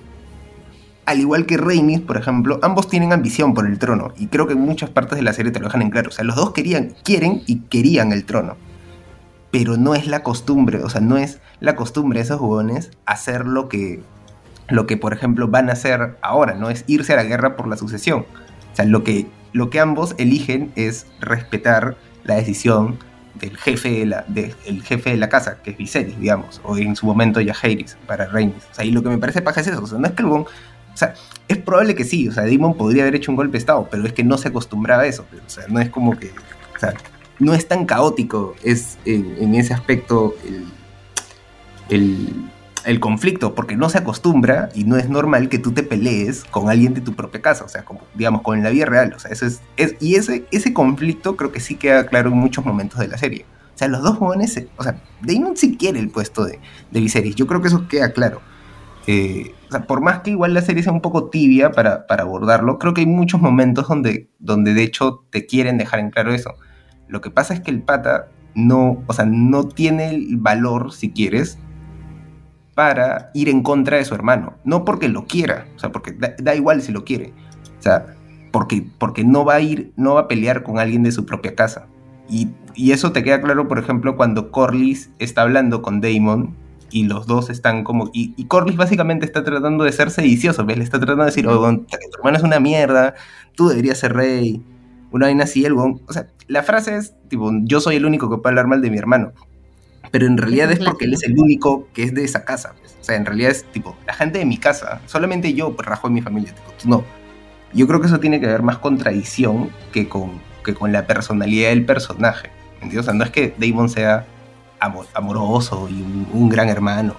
al 1.05 1.19
igual 1.19 1.45
que 1.45 1.57
Rhaenys, 1.57 2.01
por 2.01 2.17
ejemplo, 2.17 2.59
ambos 2.61 2.89
tienen 2.89 3.13
ambición 3.13 3.53
por 3.53 3.65
el 3.65 3.79
trono. 3.79 4.13
Y 4.17 4.27
creo 4.27 4.47
que 4.47 4.53
en 4.53 4.61
muchas 4.61 4.89
partes 4.89 5.17
de 5.17 5.23
la 5.23 5.33
serie 5.33 5.51
te 5.51 5.59
lo 5.59 5.65
dejan 5.65 5.81
en 5.81 5.89
claro. 5.89 6.09
O 6.09 6.11
sea, 6.11 6.25
los 6.25 6.35
dos 6.35 6.51
querían, 6.51 6.93
quieren 7.03 7.43
y 7.45 7.61
querían 7.61 8.11
el 8.11 8.25
trono. 8.25 8.57
Pero 9.51 9.77
no 9.77 9.95
es 9.95 10.07
la 10.07 10.23
costumbre, 10.23 10.83
o 10.83 10.89
sea, 10.89 11.01
no 11.01 11.17
es 11.17 11.39
la 11.59 11.75
costumbre 11.75 12.19
de 12.19 12.25
esos 12.25 12.39
jugones 12.39 12.91
hacer 13.05 13.47
lo 13.47 13.69
que, 13.69 14.01
lo 14.67 14.85
que, 14.85 14.97
por 14.97 15.13
ejemplo, 15.13 15.47
van 15.47 15.69
a 15.69 15.73
hacer 15.73 16.17
ahora, 16.21 16.55
¿no? 16.55 16.69
Es 16.69 16.83
irse 16.87 17.13
a 17.13 17.15
la 17.15 17.23
guerra 17.23 17.55
por 17.55 17.67
la 17.67 17.77
sucesión. 17.77 18.25
O 18.73 18.75
sea, 18.75 18.85
lo 18.85 19.03
que, 19.03 19.27
lo 19.53 19.69
que 19.69 19.79
ambos 19.79 20.15
eligen 20.17 20.71
es 20.75 21.07
respetar 21.21 21.97
la 22.25 22.35
decisión 22.35 22.99
del 23.39 23.57
jefe 23.57 24.05
de 24.27 24.55
el 24.65 24.83
jefe 24.83 25.11
de 25.11 25.17
la 25.17 25.29
casa, 25.29 25.57
que 25.61 25.71
es 25.71 25.77
Viserys, 25.77 26.19
digamos, 26.19 26.61
o 26.63 26.77
en 26.77 26.95
su 26.95 27.05
momento 27.05 27.39
Jaehaerys 27.39 27.97
para 28.05 28.25
Rhaenys. 28.27 28.63
O 28.71 28.75
sea, 28.75 28.85
y 28.85 28.91
lo 28.91 29.03
que 29.03 29.09
me 29.09 29.17
parece 29.17 29.41
paja 29.41 29.61
es 29.61 29.67
eso, 29.67 29.83
o 29.83 29.87
sea, 29.87 29.97
no 29.97 30.07
es 30.07 30.13
que 30.13 30.23
el 30.23 30.29
huevón- 30.29 30.47
o 30.93 30.97
sea, 30.97 31.13
es 31.47 31.57
probable 31.57 31.93
que 31.93 32.03
sí, 32.03 32.27
o 32.27 32.31
sea, 32.31 32.43
Daemon 32.43 32.75
podría 32.75 33.03
haber 33.03 33.15
hecho 33.15 33.31
un 33.31 33.35
golpe 33.35 33.53
de 33.53 33.59
estado, 33.59 33.87
pero 33.89 34.05
es 34.05 34.13
que 34.13 34.23
no 34.23 34.37
se 34.37 34.47
acostumbraba 34.47 35.03
a 35.03 35.05
eso, 35.05 35.25
o 35.45 35.49
sea, 35.49 35.65
no 35.67 35.79
es 35.79 35.89
como 35.89 36.17
que, 36.17 36.31
o 36.75 36.79
sea, 36.79 36.93
no 37.39 37.53
es 37.53 37.67
tan 37.67 37.85
caótico, 37.85 38.55
es 38.63 38.97
en, 39.05 39.53
ese 39.53 39.73
aspecto 39.73 40.35
el, 41.89 42.49
el 42.87 43.01
conflicto, 43.01 43.53
porque 43.53 43.75
no 43.75 43.89
se 43.89 43.97
acostumbra 43.97 44.69
y 44.73 44.85
no 44.85 44.95
es 44.95 45.09
normal 45.09 45.49
que 45.49 45.59
tú 45.59 45.73
te 45.73 45.83
pelees 45.83 46.45
con 46.45 46.69
alguien 46.69 46.93
de 46.93 47.01
tu 47.01 47.13
propia 47.13 47.41
casa, 47.41 47.65
o 47.65 47.67
sea, 47.67 47.83
como, 47.83 47.99
digamos, 48.15 48.43
con 48.43 48.63
la 48.63 48.69
vida 48.69 48.85
real, 48.85 49.13
o 49.13 49.19
sea, 49.19 49.29
eso 49.29 49.45
es, 49.45 49.61
y 49.99 50.15
ese, 50.15 50.45
ese 50.51 50.73
conflicto 50.73 51.35
creo 51.35 51.51
que 51.51 51.59
sí 51.59 51.75
queda 51.75 52.05
claro 52.05 52.29
en 52.29 52.37
muchos 52.37 52.65
momentos 52.65 52.99
de 52.99 53.09
la 53.09 53.17
serie. 53.17 53.45
O 53.75 53.77
sea, 53.77 53.89
los 53.89 54.01
dos 54.01 54.17
jóvenes, 54.17 54.59
o 54.77 54.83
sea, 54.83 55.01
Daemon 55.21 55.57
sí 55.57 55.75
quiere 55.75 55.99
el 55.99 56.09
puesto 56.09 56.45
de, 56.45 56.59
de 56.89 56.99
Viserys, 57.01 57.35
yo 57.35 57.45
creo 57.45 57.61
que 57.61 57.67
eso 57.67 57.89
queda 57.89 58.13
claro. 58.13 58.41
Eh, 59.05 59.53
o 59.67 59.71
sea, 59.71 59.85
por 59.85 59.99
más 60.01 60.21
que 60.21 60.31
igual 60.31 60.53
la 60.53 60.61
serie 60.61 60.81
sea 60.81 60.93
un 60.93 61.01
poco 61.01 61.29
tibia 61.29 61.71
para, 61.71 62.07
para 62.07 62.23
abordarlo, 62.23 62.79
creo 62.79 62.93
que 62.93 63.01
hay 63.01 63.07
muchos 63.07 63.41
momentos 63.41 63.89
donde, 63.89 64.29
donde 64.39 64.73
de 64.73 64.83
hecho 64.83 65.25
te 65.29 65.45
quieren 65.45 65.77
dejar 65.77 65.99
en 65.99 66.09
claro 66.09 66.33
eso. 66.33 66.53
Lo 67.09 67.19
que 67.19 67.31
pasa 67.31 67.53
es 67.53 67.59
que 67.59 67.71
el 67.71 67.81
pata 67.81 68.29
no, 68.55 69.03
o 69.07 69.13
sea, 69.13 69.25
no 69.25 69.67
tiene 69.67 70.09
el 70.09 70.37
valor, 70.37 70.93
si 70.93 71.11
quieres, 71.11 71.59
para 72.77 73.31
ir 73.33 73.49
en 73.49 73.63
contra 73.63 73.97
de 73.97 74.05
su 74.05 74.13
hermano. 74.13 74.53
No 74.63 74.85
porque 74.85 75.09
lo 75.09 75.25
quiera, 75.25 75.65
o 75.75 75.79
sea, 75.79 75.91
porque 75.91 76.15
da, 76.37 76.53
igual 76.53 76.83
si 76.83 76.91
lo 76.91 77.03
quiere. 77.03 77.33
O 77.79 77.81
sea, 77.81 78.05
porque, 78.51 78.85
porque 78.99 79.23
no 79.23 79.43
va 79.43 79.55
a 79.55 79.61
ir, 79.61 79.93
no 79.95 80.13
va 80.13 80.21
a 80.21 80.27
pelear 80.27 80.61
con 80.61 80.77
alguien 80.77 81.01
de 81.01 81.11
su 81.11 81.25
propia 81.25 81.55
casa. 81.55 81.87
Y, 82.29 82.49
y 82.75 82.91
eso 82.91 83.11
te 83.11 83.23
queda 83.23 83.41
claro, 83.41 83.67
por 83.67 83.79
ejemplo, 83.79 84.15
cuando 84.15 84.51
Corlys 84.51 85.09
está 85.17 85.41
hablando 85.41 85.81
con 85.81 86.01
Damon 86.01 86.55
y 86.91 87.05
los 87.05 87.25
dos 87.25 87.49
están 87.49 87.83
como... 87.83 88.11
Y, 88.13 88.35
y 88.37 88.45
Corlys 88.45 88.77
básicamente 88.77 89.25
está 89.25 89.43
tratando 89.43 89.83
de 89.83 89.91
ser 89.91 90.11
sedicioso, 90.11 90.63
¿ves? 90.63 90.77
Le 90.77 90.83
está 90.83 90.99
tratando 90.99 91.23
de 91.23 91.31
decir, 91.31 91.47
oh, 91.47 91.59
tu 91.59 92.17
hermano 92.19 92.37
es 92.37 92.43
una 92.43 92.59
mierda, 92.59 93.15
tú 93.55 93.69
deberías 93.69 93.97
ser 93.97 94.13
rey, 94.13 94.63
una 95.09 95.25
vaina 95.25 95.45
así, 95.45 95.65
el 95.65 95.73
O 95.73 95.99
sea, 96.09 96.27
la 96.45 96.61
frase 96.61 96.95
es, 96.95 97.15
tipo, 97.27 97.49
yo 97.63 97.81
soy 97.81 97.95
el 97.95 98.05
único 98.05 98.29
que 98.29 98.37
puede 98.37 98.51
hablar 98.51 98.67
mal 98.67 98.83
de 98.83 98.91
mi 98.91 98.99
hermano. 98.99 99.33
Pero 100.11 100.25
en 100.27 100.37
realidad 100.37 100.71
Es 100.71 100.79
porque 100.79 101.05
él 101.05 101.13
es 101.13 101.23
el 101.23 101.37
único 101.37 101.87
que 101.93 102.03
es 102.03 102.13
de 102.13 102.23
esa 102.23 102.45
casa. 102.45 102.73
pues. 102.79 102.95
O 103.01 103.03
sea, 103.03 103.15
en 103.15 103.25
realidad 103.25 103.51
es 103.51 103.63
tipo, 103.65 103.95
la 104.05 104.13
gente 104.13 104.39
de 104.39 104.45
mi 104.45 104.57
casa, 104.57 105.01
solamente 105.05 105.53
yo 105.53 105.75
pues, 105.75 105.87
rajo 105.87 106.07
en 106.07 106.13
mi 106.13 106.21
familia, 106.21 106.53
tipo, 106.53 106.71
tú 106.81 106.89
no. 106.89 107.03
Yo 107.73 107.87
creo 107.87 107.99
que 107.99 108.07
eso 108.07 108.19
tiene 108.19 108.39
que 108.39 108.47
ver 108.47 108.61
más 108.61 108.77
con 108.77 108.97
tradición 108.97 109.69
que 109.91 110.07
con, 110.07 110.39
que 110.63 110.73
con 110.73 110.91
la 110.91 111.05
personalidad 111.07 111.69
del 111.69 111.85
personaje. 111.85 112.49
¿entiendes? 112.75 112.99
O 112.99 113.03
sea, 113.03 113.13
no 113.13 113.23
es 113.23 113.31
que 113.31 113.53
Damon 113.57 113.89
sea 113.89 114.25
amor- 114.79 115.07
amoroso 115.13 115.87
y 115.89 116.01
un, 116.01 116.27
un 116.33 116.49
gran 116.49 116.69
hermano. 116.69 117.15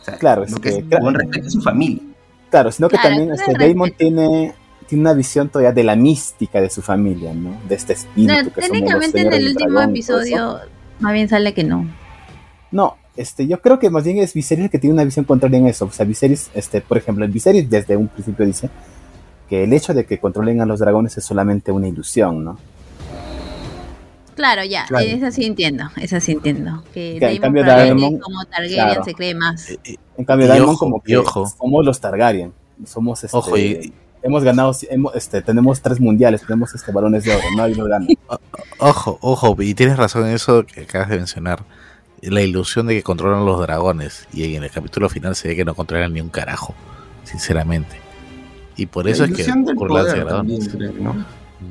O 0.00 0.04
sea, 0.04 0.14
Claro, 0.16 0.44
es 0.44 0.50
lo 0.52 0.58
que, 0.58 0.70
que- 0.70 0.78
es, 0.78 0.84
huevón 0.90 1.14
respeta 1.14 1.46
a 1.46 1.50
su 1.50 1.60
familia. 1.62 2.02
Claro, 2.50 2.70
sino 2.72 2.88
que 2.88 2.96
Claro, 2.96 3.08
también 3.16 3.32
este. 3.34 3.52
Damon 3.68 3.90
tiene, 3.96 4.54
tiene 4.86 5.02
una 5.02 5.12
visión 5.12 5.48
todavía 5.48 5.72
de 5.72 5.84
la 5.84 5.94
mística 5.96 6.60
de 6.60 6.68
su 6.70 6.82
familia, 6.82 7.32
¿no? 7.34 7.56
De 7.68 7.74
este 7.76 7.92
espíritu 7.94 8.32
No, 8.32 8.38
que 8.38 8.42
somos 8.42 8.54
los 8.56 8.64
técnicamente 8.70 9.20
en 9.20 9.32
el 9.32 9.48
último 9.48 9.80
episodio 9.80 10.58
más 11.00 11.12
bien 11.14 11.28
sale 11.28 11.54
que 11.54 11.64
no. 11.64 11.86
No, 12.72 12.96
este, 13.16 13.46
yo 13.46 13.60
creo 13.60 13.78
que 13.78 13.90
más 13.90 14.04
bien 14.04 14.18
es 14.18 14.32
Viserys 14.34 14.64
el 14.66 14.70
que 14.70 14.78
tiene 14.78 14.94
una 14.94 15.04
visión 15.04 15.24
contraria 15.24 15.58
en 15.58 15.66
eso. 15.66 15.86
O 15.86 15.90
sea, 15.92 16.06
Viserys, 16.06 16.50
este, 16.54 16.80
por 16.80 16.96
ejemplo, 16.98 17.24
el 17.24 17.30
Viserys 17.30 17.68
desde 17.68 17.96
un 17.96 18.08
principio 18.08 18.46
dice 18.46 18.70
que 19.48 19.64
el 19.64 19.72
hecho 19.72 19.92
de 19.94 20.06
que 20.06 20.18
controlen 20.18 20.60
a 20.60 20.66
los 20.66 20.78
dragones 20.78 21.18
es 21.18 21.24
solamente 21.24 21.72
una 21.72 21.88
ilusión, 21.88 22.44
¿no? 22.44 22.58
Claro, 24.36 24.64
ya, 24.64 24.86
Claro. 24.86 25.04
esa 25.04 25.30
sí 25.32 25.44
entiendo, 25.44 25.84
esa 26.00 26.20
sí 26.20 26.32
entiendo. 26.32 26.82
Que 26.94 27.16
Que 27.18 27.32
en 27.32 27.40
cambio 27.42 27.62
Daemon- 27.64 28.18
como 28.20 28.44
Targaryen 28.46 28.74
claro. 28.84 29.04
se 29.04 29.14
cree 29.14 29.34
más. 29.34 29.68
Eh, 29.70 29.78
eh, 29.84 29.96
En 30.16 30.24
cambio, 30.24 30.46
Daemon 30.48 30.70
ojo, 30.70 30.78
como 30.78 31.02
que 31.02 31.16
ojo. 31.16 31.46
somos 31.46 31.84
los 31.84 32.00
Targaryen. 32.00 32.52
Somos 32.86 33.22
este, 33.24 33.36
Ojo, 33.36 33.58
y- 33.58 33.92
hemos 34.22 34.42
ganado, 34.42 34.74
hemos, 34.88 35.14
este, 35.14 35.42
tenemos 35.42 35.82
tres 35.82 36.00
mundiales, 36.00 36.40
tenemos 36.42 36.74
este 36.74 36.90
balones 36.92 37.24
de 37.24 37.34
oro, 37.34 37.44
no 37.56 37.62
hay 37.64 37.74
gana. 37.74 38.06
Ojo, 38.78 39.18
ojo, 39.20 39.56
y 39.60 39.74
tienes 39.74 39.98
razón 39.98 40.26
en 40.26 40.32
eso 40.34 40.64
que 40.64 40.82
acabas 40.82 41.10
de 41.10 41.16
mencionar. 41.18 41.62
La 42.22 42.42
ilusión 42.42 42.86
de 42.86 42.94
que 42.94 43.02
controlan 43.02 43.44
los 43.46 43.60
dragones. 43.60 44.26
Y 44.32 44.54
en 44.54 44.62
el 44.64 44.70
capítulo 44.70 45.08
final 45.08 45.34
se 45.36 45.48
ve 45.48 45.56
que 45.56 45.64
no 45.64 45.74
controlan 45.74 46.12
ni 46.12 46.20
un 46.20 46.28
carajo, 46.28 46.74
sinceramente. 47.24 47.96
Y 48.76 48.86
por 48.86 49.08
eso 49.08 49.26
La 49.26 49.32
es 49.32 49.46
que 49.46 49.52
burlan 49.52 49.76
poder 50.04 50.24
dragones. 50.24 50.68
también, 50.70 50.92
creo, 50.92 51.02
¿no? 51.02 51.24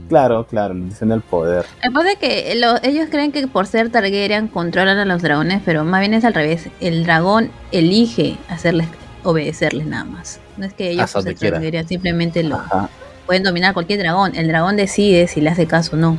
Claro, 0.07 0.45
claro, 0.45 0.75
la 0.75 0.81
ilusión 0.85 1.09
del 1.09 1.21
poder. 1.21 1.65
Después 1.81 2.05
de 2.05 2.15
que 2.17 2.53
lo- 2.55 2.81
ellos 2.83 3.07
creen 3.09 3.31
que 3.31 3.47
por 3.47 3.65
ser 3.65 3.89
Targaryen 3.89 4.47
controlan 4.47 4.97
a 4.99 5.05
los 5.05 5.21
dragones, 5.23 5.61
pero 5.65 5.83
más 5.83 5.99
bien 6.01 6.13
es 6.13 6.23
al 6.25 6.33
revés. 6.35 6.69
El 6.79 7.03
dragón 7.05 7.49
elige 7.71 8.37
hacerles 8.49 8.87
obedecerles 9.23 9.85
nada 9.87 10.03
más. 10.05 10.39
No 10.57 10.65
es 10.65 10.73
que 10.73 10.91
ellos 10.91 11.11
por 11.11 11.23
ser. 11.23 11.35
Targaryen 11.35 11.87
simplemente 11.87 12.43
lo 12.43 12.57
Ajá. 12.57 12.89
pueden 13.25 13.41
dominar 13.43 13.73
cualquier 13.73 13.99
dragón. 13.99 14.35
El 14.35 14.47
dragón 14.47 14.77
decide 14.77 15.27
si 15.27 15.41
le 15.41 15.49
hace 15.49 15.65
caso 15.65 15.95
o 15.95 15.99
no. 15.99 16.17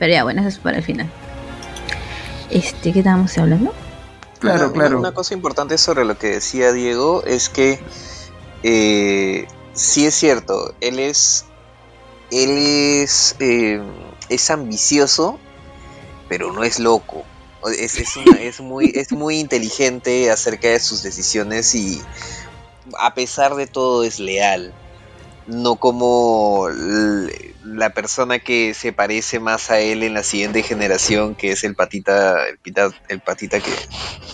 Pero 0.00 0.12
ya, 0.12 0.24
bueno, 0.24 0.40
eso 0.40 0.48
es 0.48 0.58
para 0.58 0.78
el 0.78 0.82
final. 0.82 1.06
Este, 2.50 2.92
¿qué 2.92 3.00
estábamos 3.00 3.36
hablando? 3.38 3.72
Claro, 4.38 4.64
Una- 4.66 4.72
claro. 4.72 4.98
Una 4.98 5.12
cosa 5.12 5.34
importante 5.34 5.78
sobre 5.78 6.04
lo 6.04 6.18
que 6.18 6.28
decía 6.28 6.72
Diego 6.72 7.22
es 7.24 7.48
que 7.48 7.78
eh, 8.62 9.46
sí 9.74 10.06
es 10.06 10.14
cierto, 10.14 10.74
él 10.80 10.98
es 10.98 11.44
él 12.30 12.50
es 12.58 13.36
eh, 13.40 13.80
es 14.28 14.50
ambicioso, 14.50 15.38
pero 16.28 16.52
no 16.52 16.62
es 16.64 16.78
loco. 16.78 17.24
Es, 17.78 17.96
es, 17.98 18.16
una- 18.16 18.40
es 18.40 18.60
muy 18.60 18.90
es 18.94 19.12
muy 19.12 19.38
inteligente 19.38 20.30
acerca 20.30 20.68
de 20.68 20.80
sus 20.80 21.02
decisiones 21.02 21.74
y 21.74 22.00
a 22.98 23.14
pesar 23.14 23.54
de 23.54 23.66
todo 23.66 24.04
es 24.04 24.18
leal. 24.18 24.72
No 25.50 25.76
como 25.76 26.68
la 27.64 27.90
persona 27.90 28.38
que 28.38 28.72
se 28.74 28.92
parece 28.92 29.40
más 29.40 29.70
a 29.70 29.80
él 29.80 30.02
en 30.04 30.14
la 30.14 30.22
siguiente 30.22 30.62
generación, 30.62 31.34
que 31.34 31.52
es 31.52 31.64
el 31.64 31.74
patita, 31.74 32.46
el, 32.48 32.58
pita- 32.58 32.90
el 33.08 33.20
patita 33.20 33.58
que 33.60 33.72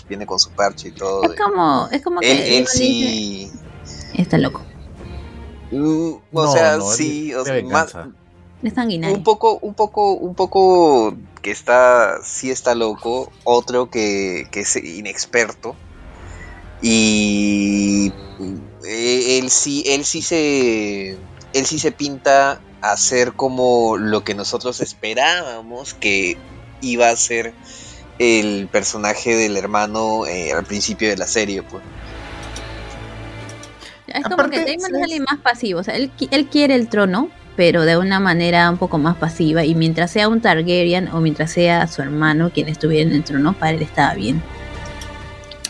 viene 0.07 0.25
con 0.25 0.39
su 0.39 0.51
parche 0.51 0.89
y 0.89 0.91
todo. 0.91 1.23
Es 1.23 1.39
como, 1.39 1.87
es 1.91 2.01
como 2.03 2.19
que 2.19 2.31
Él, 2.31 2.37
él 2.39 2.61
uno 2.61 2.69
dice, 2.71 2.77
sí. 2.77 3.51
está 4.13 4.37
loco. 4.37 4.63
mm, 5.71 6.11
o 6.11 6.21
No, 6.31 6.51
sea, 6.51 6.77
no, 6.77 6.91
él 6.91 6.97
sí. 6.97 7.33
o 7.33 7.43
sea, 7.43 7.61
más- 7.63 7.95
Es 8.63 8.73
sanguinario. 8.73 9.15
un 9.17 9.23
poco, 9.23 9.57
un 9.61 9.73
poco, 9.75 10.13
un 10.13 10.35
poco 10.35 11.15
que 11.41 11.51
está, 11.51 12.19
sí 12.23 12.51
está 12.51 12.75
loco. 12.75 13.31
Otro 13.43 13.89
que, 13.89 14.47
que 14.51 14.61
es 14.61 14.75
inexperto. 14.75 15.75
Y 16.81 18.13
eh, 18.85 19.39
él 19.39 19.49
sí, 19.49 19.83
él 19.87 20.05
sí 20.05 20.21
se, 20.21 21.17
él 21.53 21.65
sí 21.65 21.79
se 21.79 21.91
pinta 21.91 22.61
a 22.81 22.97
ser 22.97 23.33
como 23.33 23.97
lo 23.97 24.23
que 24.23 24.35
nosotros 24.35 24.81
esperábamos 24.81 25.93
que 25.93 26.37
iba 26.81 27.09
a 27.09 27.15
ser 27.15 27.53
el 28.19 28.67
personaje 28.71 29.35
del 29.35 29.57
hermano 29.57 30.25
eh, 30.25 30.51
al 30.53 30.63
principio 30.63 31.09
de 31.09 31.17
la 31.17 31.27
serie, 31.27 31.63
pues. 31.63 31.83
Es 34.07 34.23
como 34.23 34.35
Aparte, 34.35 34.63
que 34.63 34.77
Damon 34.77 35.11
es 35.11 35.19
más 35.19 35.39
pasivo. 35.41 35.79
O 35.81 35.83
sea, 35.83 35.95
él, 35.95 36.11
él 36.31 36.47
quiere 36.47 36.75
el 36.75 36.87
trono, 36.87 37.29
pero 37.55 37.83
de 37.83 37.97
una 37.97 38.19
manera 38.19 38.69
un 38.69 38.77
poco 38.77 38.97
más 38.97 39.17
pasiva. 39.17 39.65
Y 39.65 39.75
mientras 39.75 40.11
sea 40.11 40.29
un 40.29 40.41
Targaryen 40.41 41.09
o 41.09 41.19
mientras 41.19 41.51
sea 41.51 41.87
su 41.87 42.01
hermano 42.01 42.51
quien 42.51 42.69
estuviera 42.69 43.09
en 43.09 43.15
el 43.15 43.23
trono, 43.23 43.53
para 43.53 43.71
él 43.71 43.81
estaba 43.81 44.13
bien. 44.13 44.41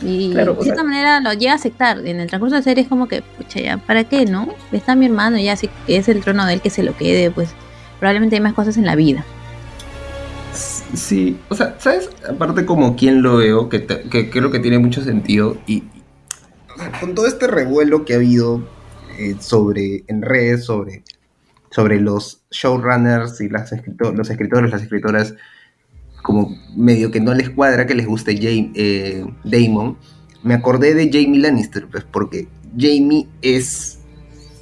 Y 0.01 0.31
Claro, 0.31 0.53
de 0.53 0.63
cierta 0.63 0.83
manera 0.83 1.19
lo 1.21 1.33
llega 1.33 1.53
a 1.53 1.55
aceptar. 1.55 2.05
En 2.05 2.19
el 2.19 2.27
transcurso 2.27 2.55
de 2.55 2.59
la 2.59 2.63
serie 2.63 2.83
es 2.83 2.89
como 2.89 3.07
que, 3.07 3.21
pucha, 3.21 3.59
ya, 3.59 3.77
¿para 3.77 4.03
qué, 4.03 4.25
no? 4.25 4.53
Está 4.71 4.95
mi 4.95 5.05
hermano, 5.05 5.37
ya, 5.37 5.55
si 5.55 5.69
es 5.87 6.07
el 6.09 6.21
trono 6.21 6.45
de 6.45 6.53
él 6.55 6.61
que 6.61 6.69
se 6.69 6.83
lo 6.83 6.95
quede, 6.95 7.31
pues 7.31 7.49
probablemente 7.99 8.35
hay 8.35 8.41
más 8.41 8.53
cosas 8.53 8.77
en 8.77 8.85
la 8.85 8.95
vida. 8.95 9.25
Sí, 10.93 11.37
o 11.49 11.55
sea, 11.55 11.75
¿sabes? 11.79 12.09
Aparte 12.29 12.65
como 12.65 12.95
quien 12.95 13.21
lo 13.21 13.37
veo, 13.37 13.69
que, 13.69 13.79
te- 13.79 14.03
que 14.03 14.29
creo 14.29 14.49
que 14.51 14.59
tiene 14.59 14.79
mucho 14.79 15.03
sentido 15.03 15.57
y, 15.67 15.75
y, 15.77 16.03
o 16.73 16.77
sea, 16.79 16.91
con 16.99 17.13
todo 17.13 17.27
este 17.27 17.47
revuelo 17.47 18.05
que 18.05 18.13
ha 18.13 18.15
habido 18.17 18.67
eh, 19.19 19.35
sobre 19.39 20.03
en 20.07 20.21
redes 20.21 20.65
sobre 20.65 21.03
sobre 21.69 21.99
los 21.99 22.41
showrunners 22.49 23.41
y 23.41 23.49
las 23.49 23.71
los 23.71 24.29
escritores, 24.29 24.71
las 24.71 24.81
escritoras 24.81 25.35
como 26.27 26.53
medio 26.75 27.09
que 27.09 27.21
no 27.21 27.33
les 27.33 27.49
cuadra 27.49 27.87
que 27.87 27.95
les 27.95 28.05
guste 28.05 28.37
Jam- 28.37 28.73
eh, 28.75 29.25
Damon, 29.45 29.97
me 30.43 30.53
acordé 30.53 30.93
de 30.93 31.05
Jamie 31.09 31.39
Lannister, 31.39 31.87
pues 31.87 32.03
porque 32.03 32.49
Jamie 32.77 33.29
es, 33.41 33.99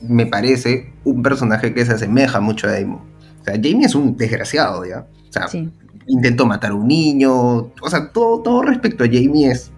me 0.07 0.27
parece, 0.27 0.93
un 1.03 1.23
personaje 1.23 1.73
que 1.73 1.83
se 1.83 1.93
asemeja 1.93 2.39
mucho 2.39 2.67
a 2.67 2.71
Damon. 2.71 2.99
O 3.41 3.43
sea, 3.43 3.55
Jamie 3.55 3.85
es 3.87 3.95
un 3.95 4.15
desgraciado, 4.15 4.85
¿ya? 4.85 5.07
O 5.27 5.33
sea, 5.33 5.47
Sí. 5.47 5.67
intentó 6.07 6.45
matar 6.45 6.69
a 6.71 6.75
un 6.75 6.87
niño, 6.87 7.33
o 7.33 7.89
sea, 7.89 8.11
todo, 8.11 8.41
todo 8.43 8.61
respecto 8.61 9.03
a 9.03 9.07
Jamie 9.07 9.49
es 9.49 9.71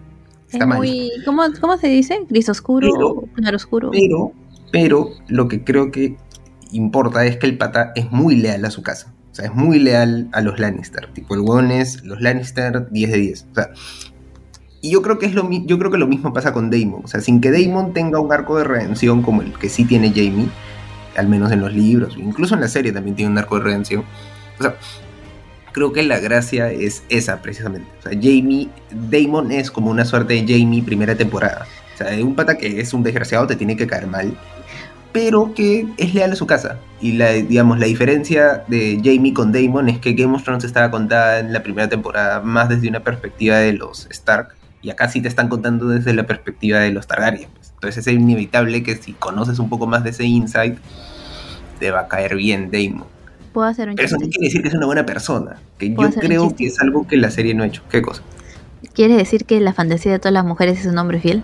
está 0.50 0.64
es 0.64 0.66
mal. 0.66 0.78
muy, 0.78 1.10
¿cómo, 1.24 1.42
¿Cómo 1.58 1.78
se 1.78 1.88
dice? 1.88 2.18
¿Gris 2.28 2.50
oscuro 2.50 2.86
Pero- 2.92 3.22
claro 3.34 3.56
oscuro? 3.56 3.90
Pero, 3.92 4.32
pero 4.70 5.08
lo 5.28 5.48
que 5.48 5.64
creo 5.64 5.90
que 5.90 6.16
importa 6.70 7.24
es 7.24 7.38
que 7.38 7.46
el 7.46 7.56
pata 7.56 7.92
es 7.96 8.12
muy 8.12 8.36
leal 8.36 8.62
a 8.66 8.70
su 8.70 8.82
casa. 8.82 9.14
Sea, 9.38 9.46
es 9.46 9.54
muy 9.54 9.78
leal 9.78 10.28
a 10.32 10.40
los 10.40 10.58
Lannister. 10.58 11.06
Tipo, 11.12 11.34
el 11.34 11.42
weón 11.42 11.70
es 11.70 12.02
los 12.02 12.20
Lannister 12.20 12.90
10 12.90 13.10
de 13.12 13.18
10. 13.18 13.46
O 13.52 13.54
sea, 13.54 13.70
y 14.80 14.90
yo 14.90 15.00
creo 15.00 15.20
que 15.20 15.26
es 15.26 15.34
lo 15.34 15.48
yo 15.48 15.78
creo 15.78 15.92
que 15.92 15.98
lo 15.98 16.08
mismo 16.08 16.32
pasa 16.32 16.52
con 16.52 16.70
Daemon. 16.70 17.02
O 17.04 17.06
sea, 17.06 17.20
sin 17.20 17.40
que 17.40 17.52
Daemon 17.52 17.92
tenga 17.92 18.18
un 18.18 18.32
arco 18.32 18.58
de 18.58 18.64
redención 18.64 19.22
como 19.22 19.42
el 19.42 19.52
que 19.52 19.68
sí 19.68 19.84
tiene 19.84 20.10
Jamie, 20.10 20.48
al 21.16 21.28
menos 21.28 21.52
en 21.52 21.60
los 21.60 21.72
libros, 21.72 22.16
incluso 22.16 22.56
en 22.56 22.62
la 22.62 22.68
serie 22.68 22.90
también 22.90 23.14
tiene 23.14 23.30
un 23.30 23.38
arco 23.38 23.58
de 23.58 23.64
redención. 23.64 24.02
O 24.58 24.62
sea, 24.62 24.74
creo 25.70 25.92
que 25.92 26.02
la 26.02 26.18
gracia 26.18 26.72
es 26.72 27.04
esa 27.08 27.40
precisamente. 27.40 27.88
O 28.00 28.02
sea, 28.02 28.12
Jamie, 28.20 28.70
Daemon 28.90 29.52
es 29.52 29.70
como 29.70 29.92
una 29.92 30.04
suerte 30.04 30.34
de 30.34 30.40
Jamie 30.40 30.82
primera 30.82 31.14
temporada. 31.14 31.64
O 31.94 31.98
sea, 31.98 32.24
un 32.24 32.34
pata 32.34 32.58
que 32.58 32.80
es 32.80 32.92
un 32.92 33.04
desgraciado 33.04 33.46
te 33.46 33.54
tiene 33.54 33.76
que 33.76 33.86
caer 33.86 34.08
mal, 34.08 34.36
pero 35.12 35.54
que 35.54 35.86
es 35.96 36.14
leal 36.14 36.32
a 36.32 36.36
su 36.36 36.46
casa. 36.46 36.78
Y 37.00 37.12
la, 37.12 37.32
digamos, 37.32 37.78
la 37.78 37.86
diferencia 37.86 38.64
de 38.68 39.00
Jamie 39.02 39.32
con 39.32 39.52
Daemon 39.52 39.88
es 39.88 39.98
que 39.98 40.12
Game 40.12 40.34
of 40.34 40.42
Thrones 40.42 40.64
estaba 40.64 40.90
contada 40.90 41.38
en 41.38 41.52
la 41.52 41.62
primera 41.62 41.88
temporada 41.88 42.40
más 42.40 42.68
desde 42.68 42.88
una 42.88 43.00
perspectiva 43.00 43.56
de 43.56 43.72
los 43.72 44.06
Stark, 44.10 44.54
y 44.82 44.90
acá 44.90 45.08
sí 45.08 45.20
te 45.20 45.28
están 45.28 45.48
contando 45.48 45.88
desde 45.88 46.12
la 46.14 46.24
perspectiva 46.24 46.78
de 46.78 46.90
los 46.90 47.06
Targaryen. 47.06 47.48
pues. 47.54 47.72
Entonces 47.74 48.06
es 48.06 48.14
inevitable 48.14 48.82
que 48.82 48.96
si 48.96 49.12
conoces 49.12 49.58
un 49.58 49.68
poco 49.68 49.86
más 49.86 50.04
de 50.04 50.10
ese 50.10 50.24
insight, 50.24 50.78
te 51.78 51.90
va 51.90 52.00
a 52.00 52.08
caer 52.08 52.36
bien 52.36 52.70
Daemon. 52.70 53.06
Puedo 53.52 53.68
hacer 53.68 53.88
un 53.88 53.96
Pero 53.96 54.06
eso 54.06 54.16
no 54.16 54.28
quiere 54.28 54.46
decir 54.46 54.62
que 54.62 54.68
es 54.68 54.74
una 54.74 54.86
buena 54.86 55.06
persona, 55.06 55.58
que 55.78 55.90
¿Puedo 55.90 56.10
yo 56.10 56.20
creo 56.20 56.56
que 56.56 56.66
es 56.66 56.80
algo 56.80 57.06
que 57.06 57.16
la 57.16 57.30
serie 57.30 57.54
no 57.54 57.62
ha 57.62 57.66
hecho. 57.66 57.82
¿Qué 57.90 58.02
cosa? 58.02 58.22
¿Quieres 58.94 59.16
decir 59.16 59.44
que 59.44 59.60
la 59.60 59.72
fantasía 59.72 60.12
de 60.12 60.18
todas 60.18 60.32
las 60.32 60.44
mujeres 60.44 60.80
es 60.80 60.86
un 60.86 60.98
hombre 60.98 61.20
fiel? 61.20 61.42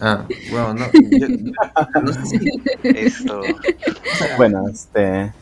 Ah, 0.00 0.24
bueno, 0.50 0.74
no, 0.74 0.86
yo- 0.92 1.26
yo- 1.28 2.00
no 2.02 2.12
sé 2.12 2.26
si... 2.26 2.38
Esto. 2.82 3.40
Bueno, 4.36 4.68
este. 4.68 5.32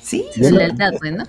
Sí, 0.00 0.24
La 0.36 0.50
no- 0.50 0.56
lealtad, 0.58 0.92
pues, 0.98 1.12
¿no? 1.12 1.24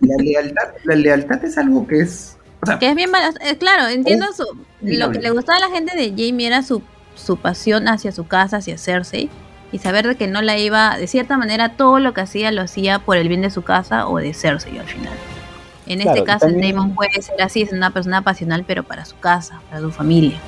la 0.00 0.16
lealtad, 0.22 0.62
la 0.84 0.94
lealtad 0.94 1.44
es 1.44 1.56
algo 1.58 1.86
que 1.86 2.00
es... 2.00 2.36
O 2.62 2.66
sea, 2.66 2.78
Que 2.78 2.90
es 2.90 2.94
bien 2.96 3.10
bala- 3.10 3.32
eh, 3.40 3.56
claro, 3.56 3.86
entiendo 3.88 4.26
su, 4.36 4.44
lo 4.82 5.10
que 5.10 5.20
le 5.20 5.30
gustaba 5.30 5.58
a 5.58 5.68
la 5.68 5.74
gente 5.74 5.96
de 5.96 6.10
Jamie 6.10 6.46
era 6.46 6.62
su, 6.62 6.82
su 7.14 7.36
pasión 7.38 7.88
hacia 7.88 8.12
su 8.12 8.26
casa, 8.26 8.58
hacia 8.58 8.76
Cersei, 8.78 9.30
y 9.72 9.78
saber 9.78 10.06
de 10.06 10.16
que 10.16 10.26
no 10.26 10.42
la 10.42 10.58
iba, 10.58 10.96
de 10.98 11.06
cierta 11.06 11.36
manera, 11.38 11.76
todo 11.76 12.00
lo 12.00 12.12
que 12.14 12.20
hacía 12.20 12.50
lo 12.52 12.62
hacía 12.62 12.98
por 12.98 13.16
el 13.16 13.28
bien 13.28 13.42
de 13.42 13.50
su 13.50 13.62
casa 13.62 14.08
o 14.08 14.18
de 14.18 14.34
Cersei 14.34 14.78
al 14.78 14.86
final. 14.86 15.12
En 15.86 16.00
Claro, 16.00 16.16
este 16.18 16.24
caso, 16.26 16.46
el 16.46 16.52
también- 16.52 16.74
Daemon 16.76 16.94
puede 16.94 17.22
ser 17.22 17.40
así, 17.40 17.62
es 17.62 17.72
una 17.72 17.90
persona 17.92 18.22
pasional, 18.22 18.64
pero 18.66 18.82
para 18.82 19.04
su 19.06 19.18
casa, 19.18 19.60
para 19.70 19.80
su 19.80 19.90
familia. 19.90 20.38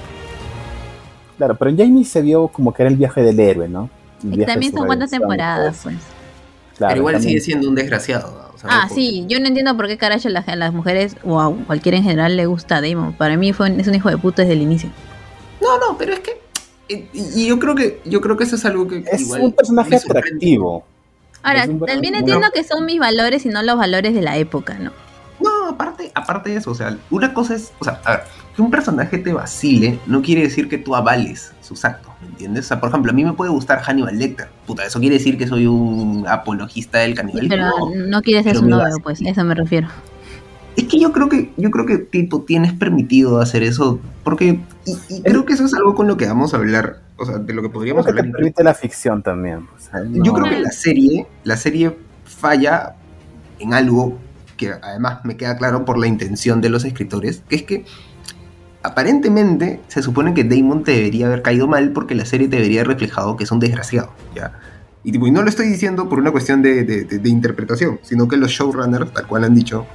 Claro, 1.41 1.57
pero 1.57 1.71
en 1.71 1.79
Jamie 1.79 2.05
se 2.05 2.21
vio 2.21 2.49
como 2.49 2.75
que 2.75 2.83
era 2.83 2.91
el 2.91 2.97
viaje 2.99 3.23
del 3.23 3.41
héroe, 3.41 3.67
¿no? 3.67 3.89
Y 4.23 4.45
también 4.45 4.75
son 4.75 4.85
cuántas 4.85 5.11
temporadas, 5.11 5.81
pues. 5.83 5.97
Claro, 6.77 6.91
pero 6.91 6.97
igual 6.99 7.15
también- 7.15 7.31
sigue 7.31 7.41
siendo 7.41 7.67
un 7.71 7.75
desgraciado. 7.75 8.31
¿no? 8.31 8.55
O 8.55 8.59
sea, 8.59 8.69
Ah, 8.83 8.89
sí, 8.93 9.25
yo 9.27 9.41
no 9.41 9.47
entiendo 9.47 9.75
por 9.75 9.87
qué 9.89 9.97
carajo 9.97 10.29
a 10.29 10.31
las, 10.31 10.47
a 10.49 10.55
las 10.57 10.75
mujeres 10.75 11.17
o 11.25 11.41
a 11.41 11.51
cualquiera 11.67 11.97
en 11.97 12.05
general 12.05 12.37
le 12.37 12.45
gusta 12.45 12.83
Daemon. 12.83 13.15
Para 13.15 13.39
mí 13.39 13.55
fue, 13.55 13.75
es 13.81 13.89
un 13.89 13.95
hijo 13.95 14.11
de 14.11 14.19
puta 14.19 14.43
desde 14.43 14.53
el 14.53 14.61
inicio. 14.61 14.91
No, 15.63 15.79
no, 15.79 15.97
pero 15.97 16.13
es 16.13 16.21
que 16.21 16.39
Y, 16.89 17.07
y 17.15 17.47
yo 17.49 17.59
creo 17.59 17.75
que 17.75 18.03
yo 18.05 18.21
creo 18.21 18.37
que 18.37 18.45
eso 18.45 18.57
es 18.57 18.65
algo 18.67 18.87
que 18.87 19.03
Es 19.11 19.23
igual 19.23 19.41
un 19.41 19.53
personaje 19.53 19.97
atractivo. 19.97 20.85
Ahora, 21.43 21.65
un 21.67 21.81
también 21.87 22.17
entiendo 22.17 22.49
que 22.53 22.65
son 22.65 22.85
mis 22.85 22.99
valores 23.01 23.47
y 23.47 23.49
no 23.49 23.63
los 23.63 23.79
valores 23.79 24.13
de 24.13 24.21
la 24.21 24.37
época, 24.37 24.75
¿no? 24.79 24.93
No, 25.41 25.69
aparte, 25.71 26.13
aparte 26.15 26.51
de 26.51 26.57
eso, 26.57 26.71
o 26.71 26.75
sea, 26.75 26.99
una 27.11 27.33
cosa 27.33 27.55
es, 27.55 27.73
o 27.79 27.85
sea, 27.85 27.99
a 28.05 28.11
ver, 28.11 28.23
que 28.55 28.63
un 28.63 28.71
personaje 28.71 29.19
te 29.19 29.33
vacile 29.33 29.99
no 30.07 30.23
quiere 30.23 30.43
decir 30.43 30.69
que 30.69 30.79
tú 30.79 30.95
avales 30.97 31.53
sus 31.61 31.85
actos, 31.85 32.13
¿me 32.21 32.29
entiendes? 32.29 32.65
O 32.67 32.69
sea, 32.69 32.81
por 32.81 32.89
ejemplo, 32.89 33.13
a 33.13 33.15
mí 33.15 33.25
me 33.25 33.33
puede 33.33 33.51
gustar 33.51 33.81
Hannibal 33.81 34.19
Lecter, 34.19 34.49
puta, 34.67 34.85
eso 34.85 34.99
quiere 35.01 35.17
decir 35.17 35.39
que 35.39 35.47
soy 35.47 35.67
un 35.67 36.25
apologista 36.29 36.99
del 36.99 37.15
canibalismo. 37.15 37.55
Pero 37.55 37.67
No. 37.95 38.07
no 38.09 38.23
quieres 38.23 38.45
ser 38.45 38.57
su 38.57 38.67
novio, 38.67 38.97
pues, 39.03 39.21
a 39.23 39.29
eso 39.31 39.45
me 39.45 39.55
refiero. 39.55 39.89
Es 40.77 40.85
que 40.85 40.99
yo 41.01 41.13
creo 41.13 41.29
que, 41.29 41.53
yo 41.57 41.71
creo 41.71 41.85
que 41.85 41.99
tipo 41.99 42.43
tienes 42.43 42.73
permitido 42.73 43.41
hacer 43.41 43.63
eso, 43.63 43.99
porque, 44.25 44.61
y, 44.87 44.97
y 45.15 45.23
creo 45.23 45.45
que 45.45 45.53
eso 45.53 45.65
es 45.67 45.75
algo 45.75 45.95
con 45.95 46.07
lo 46.07 46.17
que 46.17 46.27
vamos 46.27 46.55
a 46.55 46.59
hablar, 46.59 47.01
o 47.17 47.27
sea, 47.27 47.39
de 47.39 47.53
lo 47.53 47.61
que 47.63 47.69
Creo 47.69 47.73
podríamos 47.73 48.05
que 48.05 48.11
hablar. 48.11 48.27
te 48.27 48.31
permite 48.33 48.65
la 48.65 48.75
ficción 48.75 49.23
también. 49.23 49.59
o 49.77 49.79
sea, 49.81 50.03
Yo 50.11 50.33
creo 50.33 50.47
que 50.49 50.61
la 50.61 50.71
serie, 50.71 51.27
la 51.45 51.57
serie 51.57 51.97
falla 52.25 52.95
en 53.59 53.75
algo 53.75 54.19
que 54.57 54.71
además 54.83 55.25
me 55.25 55.37
queda 55.37 55.57
claro 55.59 55.85
por 55.85 55.99
la 55.99 56.07
intención 56.07 56.61
de 56.61 56.69
los 56.71 56.85
escritores, 56.85 57.43
que 57.49 57.57
es 57.57 57.63
que 57.65 57.85
aparentemente 58.83 59.81
se 59.89 60.03
supone 60.03 60.35
que 60.35 60.45
Damon 60.45 60.85
te 60.85 60.93
debería 60.93 61.27
haber 61.27 61.43
caído 61.43 61.67
mal 61.69 61.91
porque 61.93 62.15
la 62.15 62.25
serie 62.25 62.49
te 62.49 62.57
debería 62.57 62.81
haber 62.81 62.95
reflejado 62.95 63.37
que 63.37 63.45
es 63.45 63.53
un 63.53 63.61
desgraciado, 63.61 64.13
¿ya? 64.35 64.53
Y, 65.05 65.13
tipo, 65.13 65.27
y 65.27 65.31
no 65.31 65.43
lo 65.43 65.49
estoy 65.49 65.67
diciendo 65.69 66.09
por 66.09 66.19
una 66.19 66.31
cuestión 66.31 66.61
de, 66.63 66.85
de- 66.85 67.05
de- 67.05 67.19
de 67.19 67.29
interpretación, 67.31 67.99
sino 68.03 68.29
que 68.29 68.37
los 68.37 68.51
showrunners, 68.51 69.13
tal 69.13 69.27
cual 69.27 69.45
han 69.45 69.55
dicho, 69.55 69.87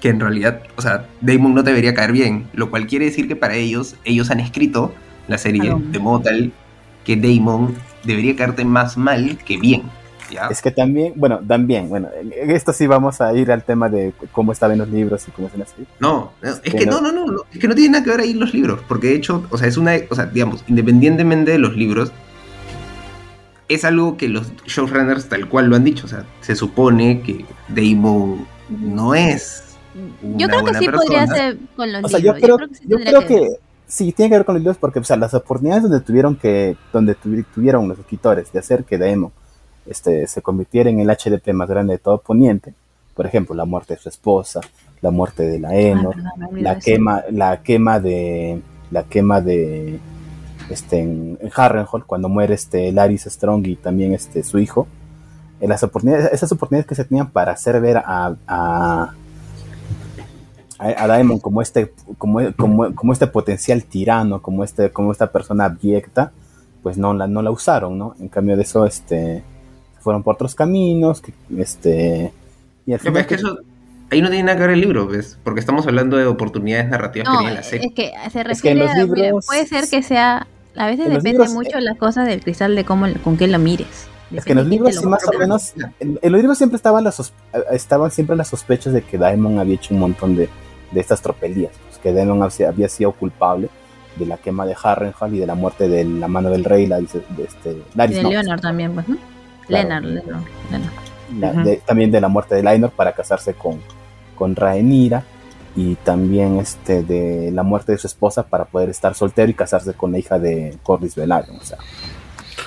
que 0.00 0.08
en 0.10 0.20
realidad, 0.20 0.60
o 0.76 0.82
sea, 0.82 1.06
Damon 1.20 1.54
no 1.54 1.62
te 1.64 1.70
debería 1.70 1.94
caer 1.94 2.12
bien, 2.12 2.46
lo 2.54 2.70
cual 2.70 2.86
quiere 2.86 3.06
decir 3.06 3.28
que 3.28 3.36
para 3.36 3.54
ellos, 3.56 3.96
ellos 4.04 4.30
han 4.30 4.40
escrito 4.40 4.94
la 5.28 5.38
serie 5.38 5.62
de 5.92 5.98
modo 5.98 6.20
tal 6.20 6.52
que 7.04 7.16
Damon 7.16 7.74
debería 8.04 8.34
caerte 8.36 8.64
más 8.64 8.96
mal 8.96 9.38
que 9.44 9.56
bien, 9.58 9.82
¿ya? 10.34 10.48
Es 10.48 10.60
que 10.60 10.70
también, 10.70 11.14
bueno, 11.16 11.40
también, 11.46 11.88
bueno, 11.88 12.08
en 12.20 12.50
esto 12.50 12.72
sí 12.72 12.86
vamos 12.86 13.20
a 13.20 13.32
ir 13.34 13.50
al 13.50 13.62
tema 13.62 13.88
de 13.88 14.12
cómo 14.32 14.52
estaban 14.52 14.76
los 14.78 14.88
libros 14.88 15.26
y 15.26 15.30
cómo 15.30 15.48
en 15.54 15.60
la 15.60 15.66
serie. 15.66 15.86
No, 16.00 16.32
es 16.42 16.60
que 16.60 16.72
que 16.72 16.86
no- 16.86 17.00
no, 17.00 17.10
no, 17.12 17.24
es 17.52 17.58
que 17.58 17.68
no 17.68 17.74
tiene 17.74 17.90
nada 17.92 18.04
que 18.04 18.10
ver 18.10 18.20
ahí 18.20 18.34
los 18.34 18.52
libros, 18.52 18.80
porque 18.88 19.06
de 19.08 19.14
hecho, 19.14 19.44
o 19.50 19.56
sea, 19.58 19.68
es 19.68 19.76
una, 19.76 19.92
o 20.10 20.14
sea, 20.14 20.26
digamos, 20.26 20.62
independientemente 20.68 21.52
de 21.52 21.58
los 21.58 21.76
libros, 21.76 22.12
es 23.68 23.84
algo 23.84 24.16
que 24.16 24.28
los 24.28 24.52
showrunners 24.66 25.28
tal 25.28 25.48
cual 25.48 25.66
lo 25.68 25.76
han 25.76 25.84
dicho, 25.84 26.04
o 26.06 26.08
sea, 26.08 26.24
se 26.42 26.54
supone 26.54 27.22
que 27.22 27.44
Damon 27.68 28.46
no 28.68 29.14
es 29.14 29.62
Yo 30.36 30.48
creo 30.48 30.64
que 30.64 30.74
sí 30.74 30.88
podría 30.88 31.26
ser 31.26 31.56
con 31.76 31.90
los 31.92 32.04
O 32.04 32.08
sea, 32.08 32.18
libros. 32.18 32.40
yo 32.42 32.56
creo, 32.56 32.68
sí 32.72 32.84
yo 32.86 32.96
tendría 32.98 33.18
creo 33.24 33.26
que 33.28 33.48
sí, 33.86 34.12
tiene 34.12 34.30
que 34.30 34.36
ver 34.36 34.44
con 34.44 34.54
los 34.56 34.62
libros 34.62 34.76
porque, 34.78 34.98
o 34.98 35.04
sea, 35.04 35.16
las 35.16 35.32
oportunidades 35.34 35.84
donde 35.84 36.00
tuvieron 36.00 36.36
que, 36.36 36.76
donde 36.92 37.16
tuvi- 37.16 37.44
tuvieron 37.54 37.88
los 37.88 37.98
escritores 37.98 38.52
de 38.52 38.58
hacer 38.58 38.84
que 38.84 38.98
Daemon 38.98 39.32
este, 39.86 40.26
se 40.26 40.42
convirtiera 40.42 40.90
en 40.90 41.00
el 41.00 41.08
HDP 41.08 41.52
más 41.52 41.68
grande 41.68 41.94
de 41.94 41.98
todo 41.98 42.18
Poniente, 42.18 42.74
por 43.14 43.26
ejemplo, 43.26 43.54
la 43.54 43.64
muerte 43.64 43.94
de 43.94 44.00
su 44.00 44.08
esposa, 44.08 44.60
la 45.00 45.10
muerte 45.10 45.44
de 45.44 45.58
la 45.58 45.74
Enor, 45.74 46.16
la 46.52 46.72
eso. 46.72 46.80
quema, 46.84 47.22
la 47.30 47.62
quema 47.62 48.00
de, 48.00 48.60
la 48.90 49.04
quema 49.04 49.40
de, 49.40 50.00
este, 50.70 51.00
en, 51.00 51.38
en 51.40 51.50
Harrenhal, 51.54 52.04
cuando 52.06 52.28
muere 52.28 52.54
este 52.54 52.90
Laris 52.92 53.24
Strong 53.24 53.66
y 53.66 53.76
también 53.76 54.14
este 54.14 54.42
su 54.42 54.58
hijo, 54.58 54.86
eh, 55.60 55.68
las 55.68 55.82
oportunidades, 55.82 56.32
esas 56.32 56.50
oportunidades 56.52 56.86
que 56.86 56.94
se 56.94 57.04
tenían 57.04 57.30
para 57.30 57.52
hacer 57.52 57.80
ver 57.80 57.98
a, 57.98 58.36
a, 58.46 59.14
a, 60.78 61.04
a 61.04 61.06
Daemon 61.06 61.38
como 61.38 61.62
este, 61.62 61.92
como, 62.18 62.40
como, 62.56 62.94
como 62.94 63.12
este 63.12 63.26
potencial 63.26 63.84
tirano, 63.84 64.42
como 64.42 64.64
este, 64.64 64.90
como 64.90 65.12
esta 65.12 65.30
persona 65.30 65.66
abyecta, 65.66 66.32
pues 66.82 66.98
no 66.98 67.14
la, 67.14 67.26
no 67.26 67.42
la 67.42 67.50
usaron, 67.50 67.96
¿no? 67.96 68.14
En 68.18 68.28
cambio 68.28 68.56
de 68.56 68.62
eso, 68.62 68.84
este, 68.86 69.44
fueron 70.04 70.22
por 70.22 70.34
otros 70.34 70.54
caminos, 70.54 71.20
que, 71.20 71.32
este, 71.58 72.32
y 72.86 72.92
al 72.92 73.00
final 73.00 73.22
es 73.22 73.26
que 73.26 73.34
eso, 73.36 73.58
ahí 74.10 74.20
no 74.22 74.28
tiene 74.28 74.44
nada 74.44 74.56
que 74.58 74.62
ver 74.62 74.70
el 74.70 74.80
libro, 74.80 75.06
¿ves? 75.08 75.38
Porque 75.42 75.58
estamos 75.60 75.86
hablando 75.86 76.16
de 76.16 76.26
oportunidades 76.26 76.88
narrativas 76.88 77.26
que 77.28 77.32
No, 77.32 77.38
tiene 77.40 77.54
la 77.54 77.62
serie. 77.62 77.88
es 77.88 77.94
que 77.94 78.12
se 78.30 78.40
en 78.40 78.44
refiere 78.46 78.80
los 78.80 78.90
a. 78.90 78.94
mira, 78.94 79.06
libros- 79.26 79.46
puede 79.46 79.66
ser 79.66 79.88
que 79.88 80.02
sea. 80.02 80.46
A 80.76 80.86
veces 80.86 81.06
depende 81.06 81.30
libros, 81.32 81.52
mucho 81.52 81.78
eh, 81.78 81.82
las 81.82 81.96
cosas 81.98 82.26
del 82.26 82.42
cristal 82.42 82.74
de 82.76 82.84
cómo 82.84 83.06
con 83.22 83.36
qué 83.36 83.46
lo 83.48 83.58
mires. 83.58 84.06
Es 84.34 84.44
que 84.44 84.52
en 84.52 84.58
los 84.58 84.66
libros 84.66 84.94
lo 84.96 85.08
más 85.08 85.22
o 85.28 85.38
menos, 85.38 85.72
en, 86.00 86.18
en 86.20 86.32
los 86.32 86.40
libros 86.40 86.58
siempre 86.58 86.76
estaban 86.76 87.04
las 87.04 87.32
estaban 87.70 88.10
siempre 88.10 88.34
las 88.36 88.48
sospechas 88.48 88.92
de 88.92 89.02
que 89.02 89.16
Daemon 89.18 89.58
había 89.60 89.76
hecho 89.76 89.94
un 89.94 90.00
montón 90.00 90.34
de, 90.34 90.48
de 90.90 91.00
estas 91.00 91.22
tropelías, 91.22 91.72
pues, 91.86 91.98
que 91.98 92.12
Daemon 92.12 92.42
había, 92.42 92.68
había 92.68 92.88
sido 92.88 93.12
culpable 93.12 93.68
de 94.16 94.26
la 94.26 94.36
quema 94.36 94.66
de 94.66 94.74
Harrenhal 94.82 95.34
y 95.34 95.38
de 95.38 95.46
la 95.46 95.54
muerte 95.54 95.88
de 95.88 96.04
la 96.04 96.26
mano 96.26 96.50
del 96.50 96.64
rey, 96.64 96.86
la, 96.86 96.98
de 97.00 97.04
este, 97.04 97.76
Y 97.94 98.14
de 98.14 98.22
no, 98.22 98.30
Leonard 98.30 98.60
también, 98.60 98.92
pues, 98.94 99.08
¿no? 99.08 99.16
Claro. 99.66 99.88
Leonard, 99.88 100.04
Leonard, 100.04 100.42
Leonard. 100.70 100.92
la- 101.38 101.50
Ujú. 101.50 101.62
de- 101.68 101.76
también 101.86 102.10
de 102.10 102.20
la 102.20 102.28
muerte 102.28 102.54
de 102.54 102.62
Laenor 102.62 102.90
para 102.90 103.12
casarse 103.12 103.54
con, 103.54 103.80
con 104.36 104.54
Rhaenyra 104.56 105.24
y 105.76 105.94
también 105.96 106.58
este 106.58 107.02
de 107.02 107.50
la 107.52 107.62
muerte 107.62 107.92
de 107.92 107.98
su 107.98 108.06
esposa 108.06 108.44
para 108.44 108.64
poder 108.66 108.90
estar 108.90 109.14
soltero 109.14 109.50
y 109.50 109.54
casarse 109.54 109.94
con 109.94 110.12
la 110.12 110.18
hija 110.18 110.38
de 110.38 110.76
Corlys 110.82 111.16
Velaryon, 111.16 111.56
o 111.56 111.64
sea, 111.64 111.78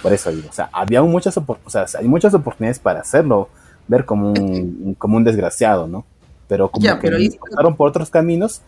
por 0.02 0.12
eso 0.14 0.30
digo, 0.32 0.50
o 0.50 0.54
sea, 0.54 0.70
había 0.74 1.02
muchas 1.04 1.38
o 1.38 1.58
sea, 1.68 1.86
hay 1.98 2.08
muchas 2.08 2.34
oportunidades 2.34 2.80
para 2.80 3.00
hacerlo 3.02 3.50
ver 3.88 4.04
como 4.06 4.32
un, 4.32 4.96
como 4.98 5.16
un 5.18 5.24
desgraciado, 5.24 5.88
¿no? 5.88 6.04
Pero 6.50 6.70
como 6.70 6.84
Ya, 6.86 7.00
que 7.00 7.10
pero 7.10 7.18
pasaron 7.50 7.76
por 7.76 7.90
otros 7.90 8.10
caminos 8.10 8.62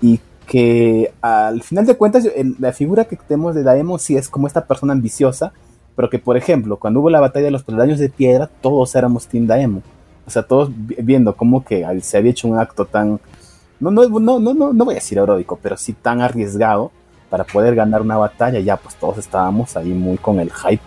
y 0.00 0.20
que 0.46 1.12
al 1.22 1.62
final 1.62 1.84
de 1.86 1.96
cuentas 1.96 2.24
el- 2.34 2.56
la 2.58 2.72
figura 2.72 3.04
que 3.06 3.16
tenemos 3.16 3.54
de 3.54 3.62
Daemon 3.62 3.98
sí 3.98 4.16
es 4.16 4.28
como 4.28 4.46
esta 4.46 4.64
persona 4.66 4.92
ambiciosa, 4.94 5.52
pero 5.96 6.10
que 6.10 6.18
por 6.18 6.36
ejemplo, 6.36 6.76
cuando 6.76 7.00
hubo 7.00 7.10
la 7.10 7.20
batalla 7.20 7.46
de 7.46 7.50
los 7.50 7.62
peldaños 7.64 7.98
de 7.98 8.08
piedra, 8.08 8.48
todos 8.60 8.94
éramos 8.94 9.26
Team 9.26 9.46
Daemon. 9.46 9.82
O 10.26 10.30
sea, 10.30 10.42
todos 10.42 10.70
vi- 10.74 10.96
viendo 11.02 11.34
cómo 11.36 11.64
que 11.64 11.86
se 12.02 12.16
había 12.16 12.30
hecho 12.30 12.48
un 12.48 12.58
acto 12.58 12.84
tan 12.86 13.20
no 13.80 13.90
no 13.90 14.08
no 14.08 14.38
no 14.40 14.54
no, 14.54 14.72
no 14.72 14.84
voy 14.84 14.94
a 14.94 14.96
decir 14.96 15.18
heroico, 15.18 15.58
pero 15.62 15.76
sí 15.76 15.92
tan 15.92 16.20
arriesgado 16.22 16.90
para 17.28 17.44
poder 17.44 17.74
ganar 17.74 18.00
una 18.00 18.16
batalla, 18.16 18.60
ya 18.60 18.76
pues 18.76 18.94
todos 18.94 19.18
estábamos 19.18 19.76
ahí 19.76 19.90
muy 19.90 20.16
con 20.18 20.40
el 20.40 20.50
hype 20.52 20.82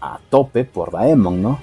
a 0.00 0.18
tope 0.28 0.64
por 0.64 0.90
Daemon, 0.92 1.40
¿no? 1.42 1.58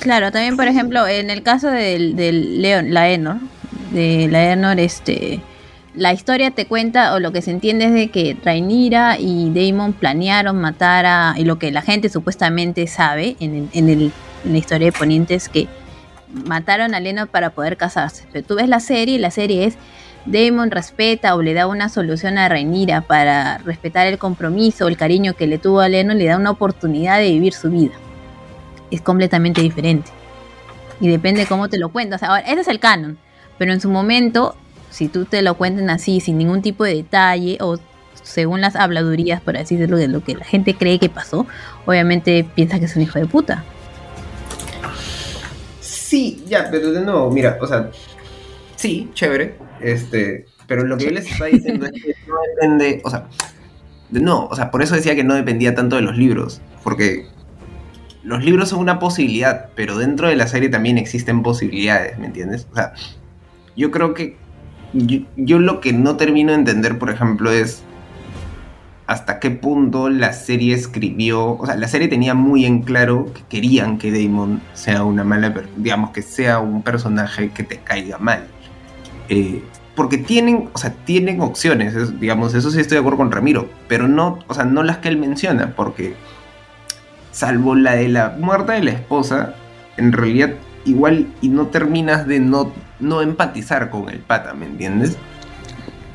Claro, 0.00 0.30
también 0.30 0.56
por 0.56 0.66
ejemplo, 0.68 1.06
en 1.06 1.28
el 1.30 1.42
caso 1.42 1.68
del, 1.70 2.14
del 2.16 2.62
Leon, 2.62 2.94
la 2.94 3.08
Enor, 3.10 3.36
de 3.92 4.28
la 4.30 4.52
Enor, 4.52 4.78
este, 4.78 5.40
la 5.98 6.12
historia 6.12 6.50
te 6.52 6.66
cuenta, 6.66 7.14
o 7.14 7.18
lo 7.20 7.32
que 7.32 7.42
se 7.42 7.50
entiende 7.50 7.86
es 7.86 7.92
de 7.92 8.08
que 8.08 8.36
Rhaenyra 8.44 9.18
y 9.18 9.50
Daemon 9.52 9.92
planearon 9.92 10.60
matar 10.60 11.04
a, 11.06 11.34
y 11.36 11.44
lo 11.44 11.58
que 11.58 11.70
la 11.72 11.82
gente 11.82 12.08
supuestamente 12.08 12.86
sabe 12.86 13.36
en, 13.40 13.54
el- 13.54 13.68
en, 13.72 13.88
el, 13.88 14.12
en 14.44 14.52
la 14.52 14.58
historia 14.58 14.86
de 14.86 14.92
Poniente 14.92 15.34
es 15.34 15.48
que 15.48 15.66
mataron 16.46 16.94
a 16.94 17.00
Lenor 17.00 17.28
para 17.28 17.50
poder 17.50 17.76
casarse. 17.76 18.24
Pero 18.32 18.46
tú 18.46 18.54
ves 18.56 18.68
la 18.68 18.80
serie 18.80 19.16
y 19.16 19.18
la 19.18 19.30
serie 19.30 19.64
es 19.64 19.76
Daemon 20.26 20.70
respeta 20.70 21.34
o 21.34 21.42
le 21.42 21.54
da 21.54 21.66
una 21.66 21.88
solución 21.88 22.38
a 22.38 22.48
Rhaenyra 22.48 23.00
para 23.02 23.58
respetar 23.58 24.06
el 24.06 24.18
compromiso, 24.18 24.88
el 24.88 24.96
cariño 24.96 25.34
que 25.34 25.46
le 25.46 25.58
tuvo 25.58 25.80
a 25.80 25.88
Lenor, 25.88 26.16
le 26.16 26.26
da 26.26 26.36
una 26.36 26.50
oportunidad 26.50 27.18
de 27.18 27.30
vivir 27.32 27.52
su 27.54 27.70
vida 27.70 27.92
es 28.90 29.02
completamente 29.02 29.60
diferente. 29.60 30.10
Y 31.00 31.08
depende 31.08 31.44
cómo 31.44 31.68
te 31.68 31.76
lo 31.78 31.90
cuentas. 31.90 32.22
Ahora, 32.22 32.40
ese 32.40 32.62
es 32.62 32.68
el 32.68 32.80
canon. 32.80 33.18
Pero 33.58 33.72
en 33.74 33.80
su 33.82 33.90
momento, 33.90 34.56
si 34.90 35.08
tú 35.08 35.24
te 35.24 35.42
lo 35.42 35.54
cuentan 35.54 35.90
así, 35.90 36.20
sin 36.20 36.38
ningún 36.38 36.62
tipo 36.62 36.84
de 36.84 36.94
detalle, 36.94 37.58
o 37.60 37.78
según 38.22 38.60
las 38.60 38.76
habladurías, 38.76 39.40
por 39.40 39.56
así 39.56 39.76
decirlo, 39.76 39.96
de 39.96 40.08
lo 40.08 40.22
que 40.22 40.34
la 40.34 40.44
gente 40.44 40.74
cree 40.74 40.98
que 40.98 41.08
pasó, 41.08 41.46
obviamente 41.86 42.46
piensa 42.54 42.78
que 42.78 42.86
es 42.86 42.96
un 42.96 43.02
hijo 43.02 43.18
de 43.18 43.26
puta. 43.26 43.64
Sí, 45.80 46.42
ya, 46.46 46.68
pero 46.70 46.92
de 46.92 47.02
nuevo, 47.02 47.30
mira, 47.30 47.58
o 47.60 47.66
sea, 47.66 47.90
sí, 48.76 49.10
chévere, 49.14 49.56
este, 49.80 50.46
pero 50.66 50.84
lo 50.84 50.96
que 50.96 51.04
yo 51.04 51.10
les 51.10 51.30
estaba 51.30 51.50
diciendo 51.50 51.86
es 51.86 51.92
que 51.92 52.14
no 52.26 52.36
depende, 52.54 53.02
o 53.04 53.10
sea, 53.10 53.28
de 54.10 54.20
nuevo, 54.20 54.48
o 54.50 54.56
sea, 54.56 54.70
por 54.70 54.82
eso 54.82 54.94
decía 54.94 55.14
que 55.14 55.24
no 55.24 55.34
dependía 55.34 55.74
tanto 55.74 55.96
de 55.96 56.02
los 56.02 56.16
libros, 56.16 56.60
porque 56.82 57.26
los 58.22 58.42
libros 58.44 58.70
son 58.70 58.80
una 58.80 58.98
posibilidad, 58.98 59.70
pero 59.74 59.98
dentro 59.98 60.28
de 60.28 60.36
la 60.36 60.46
serie 60.46 60.68
también 60.68 60.98
existen 60.98 61.42
posibilidades, 61.42 62.18
¿me 62.18 62.26
entiendes? 62.26 62.66
O 62.72 62.74
sea, 62.74 62.92
yo 63.76 63.90
creo 63.90 64.14
que 64.14 64.36
yo, 64.92 65.58
lo 65.58 65.80
que 65.80 65.92
no 65.92 66.16
termino 66.16 66.52
de 66.52 66.58
entender, 66.58 66.98
por 66.98 67.10
ejemplo, 67.10 67.50
es 67.50 67.82
hasta 69.06 69.40
qué 69.40 69.50
punto 69.50 70.10
la 70.10 70.32
serie 70.34 70.74
escribió, 70.74 71.56
o 71.56 71.66
sea, 71.66 71.76
la 71.76 71.88
serie 71.88 72.08
tenía 72.08 72.34
muy 72.34 72.66
en 72.66 72.82
claro 72.82 73.32
que 73.32 73.42
querían 73.48 73.96
que 73.98 74.10
Damon 74.12 74.60
sea 74.74 75.02
una 75.04 75.24
mala, 75.24 75.54
digamos, 75.76 76.10
que 76.10 76.20
sea 76.22 76.58
un 76.58 76.82
personaje 76.82 77.50
que 77.50 77.62
te 77.62 77.78
caiga 77.78 78.18
mal. 78.18 78.46
Eh, 79.30 79.62
porque 79.94 80.18
tienen, 80.18 80.68
o 80.74 80.78
sea, 80.78 80.92
tienen 81.04 81.40
opciones, 81.40 81.94
es- 81.94 82.20
digamos, 82.20 82.54
eso 82.54 82.70
sí 82.70 82.80
estoy 82.80 82.96
de 82.96 83.00
acuerdo 83.00 83.18
con 83.18 83.32
Ramiro, 83.32 83.68
pero 83.88 84.06
no, 84.08 84.38
o 84.46 84.54
sea, 84.54 84.64
no 84.64 84.82
las 84.82 84.98
que 84.98 85.08
él 85.08 85.16
menciona, 85.16 85.74
porque 85.74 86.14
salvo 87.32 87.74
la 87.74 87.94
de 87.94 88.08
la 88.08 88.36
muerte 88.38 88.72
de 88.72 88.84
la 88.84 88.90
esposa, 88.92 89.54
en 89.96 90.12
realidad 90.12 90.50
igual 90.84 91.26
y 91.40 91.48
no 91.48 91.66
terminas 91.66 92.26
de 92.26 92.40
no, 92.40 92.72
no 93.00 93.22
empatizar 93.22 93.90
con 93.90 94.08
el 94.08 94.18
pata, 94.18 94.54
¿me 94.54 94.66
entiendes? 94.66 95.16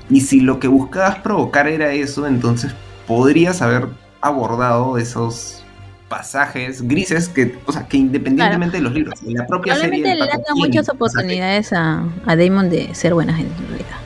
Y 0.10 0.22
si 0.22 0.42
lo 0.42 0.60
que 0.60 0.68
buscabas 0.68 1.20
provocar 1.20 1.68
era 1.68 1.92
eso, 1.92 2.28
entonces 2.28 2.74
podrías 3.08 3.62
haber 3.62 3.88
abordado 4.22 4.98
esos 4.98 5.64
pasajes 6.10 6.88
grises 6.88 7.28
que, 7.28 7.58
o 7.66 7.72
sea, 7.72 7.88
que 7.88 7.98
independientemente 7.98 8.78
de 8.78 8.84
los 8.84 8.94
libros, 8.94 9.22
en 9.24 9.34
la 9.34 9.48
propia 9.48 9.76
serie. 9.76 10.02
Probablemente 10.02 10.24
de 10.24 10.38
le 10.38 10.44
dan 10.44 10.58
muchas 10.58 10.90
oportunidades 10.90 11.74
a, 11.74 12.04
a 12.26 12.36
Damon 12.36 12.70
de 12.70 12.94
ser 12.94 13.14
buena 13.14 13.34
gente 13.34 13.54
en 13.60 13.68
realidad. 13.70 13.98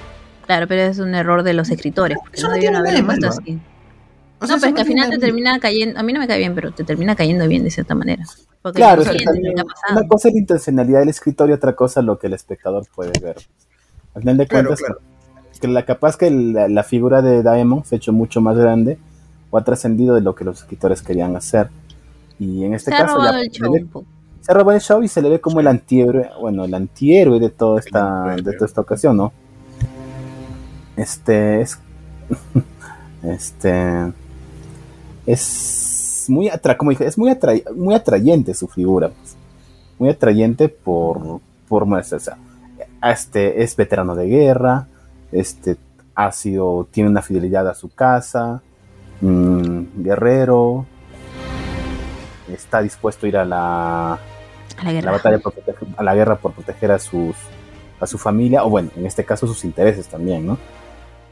Claro, 0.46 0.68
pero 0.68 0.84
es 0.84 1.00
un 1.00 1.14
error 1.14 1.44
de 1.44 1.54
los 1.54 1.70
escritores, 1.70 2.18
porque 2.22 2.38
Eso 2.38 2.48
no 2.48 2.54
tiene 2.56 2.78
nada 2.80 2.92
de 2.92 3.04
puesto 3.04 3.28
malo, 3.28 3.40
así. 3.42 3.60
O 4.40 4.46
sea, 4.46 4.56
no, 4.56 4.62
pero 4.62 4.70
es 4.70 4.76
que 4.76 4.82
al 4.82 4.88
final 4.88 5.10
te 5.10 5.18
termina 5.18 5.60
cayendo, 5.60 6.00
a 6.00 6.04
mí 6.04 6.14
no 6.14 6.20
me 6.20 6.28
cae 6.28 6.38
bien, 6.38 6.54
pero 6.54 6.72
te 6.72 6.84
termina 6.84 7.16
cayendo 7.16 7.48
bien 7.48 7.64
de 7.64 7.72
cierta 7.72 7.96
manera. 7.96 8.24
Porque 8.62 8.78
Claro, 8.78 9.02
es 9.02 9.10
que 9.10 9.24
también 9.24 9.56
una 9.92 10.08
cosa 10.08 10.28
es 10.28 10.34
la 10.36 10.40
intencionalidad 10.40 11.00
del 11.00 11.10
escritor 11.10 11.50
y 11.50 11.54
otra 11.54 11.76
cosa 11.76 12.02
lo 12.02 12.20
que 12.20 12.28
el 12.28 12.34
espectador 12.34 12.86
puede 12.94 13.12
ver. 13.20 13.38
Al 14.14 14.22
final 14.22 14.38
de 14.38 14.48
cuentas, 14.48 14.80
claro. 14.80 15.00
que 15.60 15.68
la 15.68 15.86
capaz 15.86 16.18
que 16.18 16.30
la, 16.30 16.68
la 16.68 16.84
figura 16.84 17.22
de 17.22 17.42
Daemon 17.42 17.84
se 17.84 17.96
ha 17.96 17.98
hecho 17.98 18.14
mucho 18.14 18.42
más 18.42 18.58
grande 18.58 19.00
o 19.50 19.58
ha 19.58 19.64
trascendido 19.64 20.14
de 20.16 20.22
lo 20.22 20.36
que 20.36 20.44
los 20.44 20.60
escritores 20.60 21.02
querían 21.02 21.36
hacer. 21.36 21.70
Y 22.40 22.64
en 22.64 22.74
este 22.74 22.92
Se 22.92 22.98
ha 22.98 23.06
caso 23.06 23.20
el 23.20 23.52
se 23.52 23.60
show 23.60 24.06
robó 24.54 24.72
el 24.72 24.82
show 24.82 25.04
y 25.04 25.08
se 25.08 25.22
le 25.22 25.30
ve 25.30 25.42
como 25.42 25.60
el 25.60 25.68
antihéroe, 25.68 26.30
bueno, 26.40 26.66
el 26.66 26.74
antihéroe 26.74 27.40
de 27.40 27.50
toda 27.50 27.80
esta, 27.80 28.24
antihéroe. 28.24 28.52
de 28.52 28.58
toda 28.58 28.66
esta 28.68 28.82
ocasión, 28.82 29.18
¿no? 29.18 29.34
Este 30.96 31.62
es 31.62 31.80
este 33.24 34.14
es 35.28 36.26
muy 36.30 36.50
atra 36.50 36.76
como 36.78 36.90
dije, 36.92 37.06
es 37.06 37.18
muy 37.18 37.30
atra- 37.30 37.62
muy 37.76 37.94
atrayente 37.94 38.54
su 38.56 38.68
figura, 38.68 39.10
pues. 39.10 39.36
muy 40.00 40.10
atrayente 40.10 40.68
por 40.70 41.40
por 41.68 41.84
o 41.84 42.04
sea, 42.04 42.38
este 43.04 43.62
es 43.62 43.76
veterano 43.76 44.16
de 44.16 44.28
guerra, 44.28 44.88
este 45.32 45.78
ha 46.16 46.32
sido 46.32 46.88
tiene 46.90 47.10
una 47.10 47.22
fidelidad 47.22 47.68
a 47.68 47.76
su 47.76 47.90
casa, 47.94 48.62
mm, 49.22 49.82
guerrero, 50.04 50.86
está 52.52 52.82
dispuesto 52.82 53.26
a 53.26 53.30
ir 53.30 53.38
a 53.38 53.46
la 53.46 54.14
A 54.14 54.20
la 54.78 54.84
la 54.86 54.92
guerra. 54.94 55.12
batalla 55.12 55.40
por 55.40 55.54
proteger- 55.54 55.88
a 55.98 56.04
la 56.04 56.16
guerra 56.16 56.36
por 56.38 56.54
proteger 56.54 56.92
a 56.92 57.00
sus 57.00 57.36
a 58.00 58.06
su 58.08 58.18
familia 58.18 58.64
o 58.64 58.70
bueno 58.70 58.90
en 58.96 59.06
este 59.08 59.26
caso 59.26 59.48
sus 59.48 59.66
intereses 59.66 60.08
también 60.08 60.46
no 60.46 60.58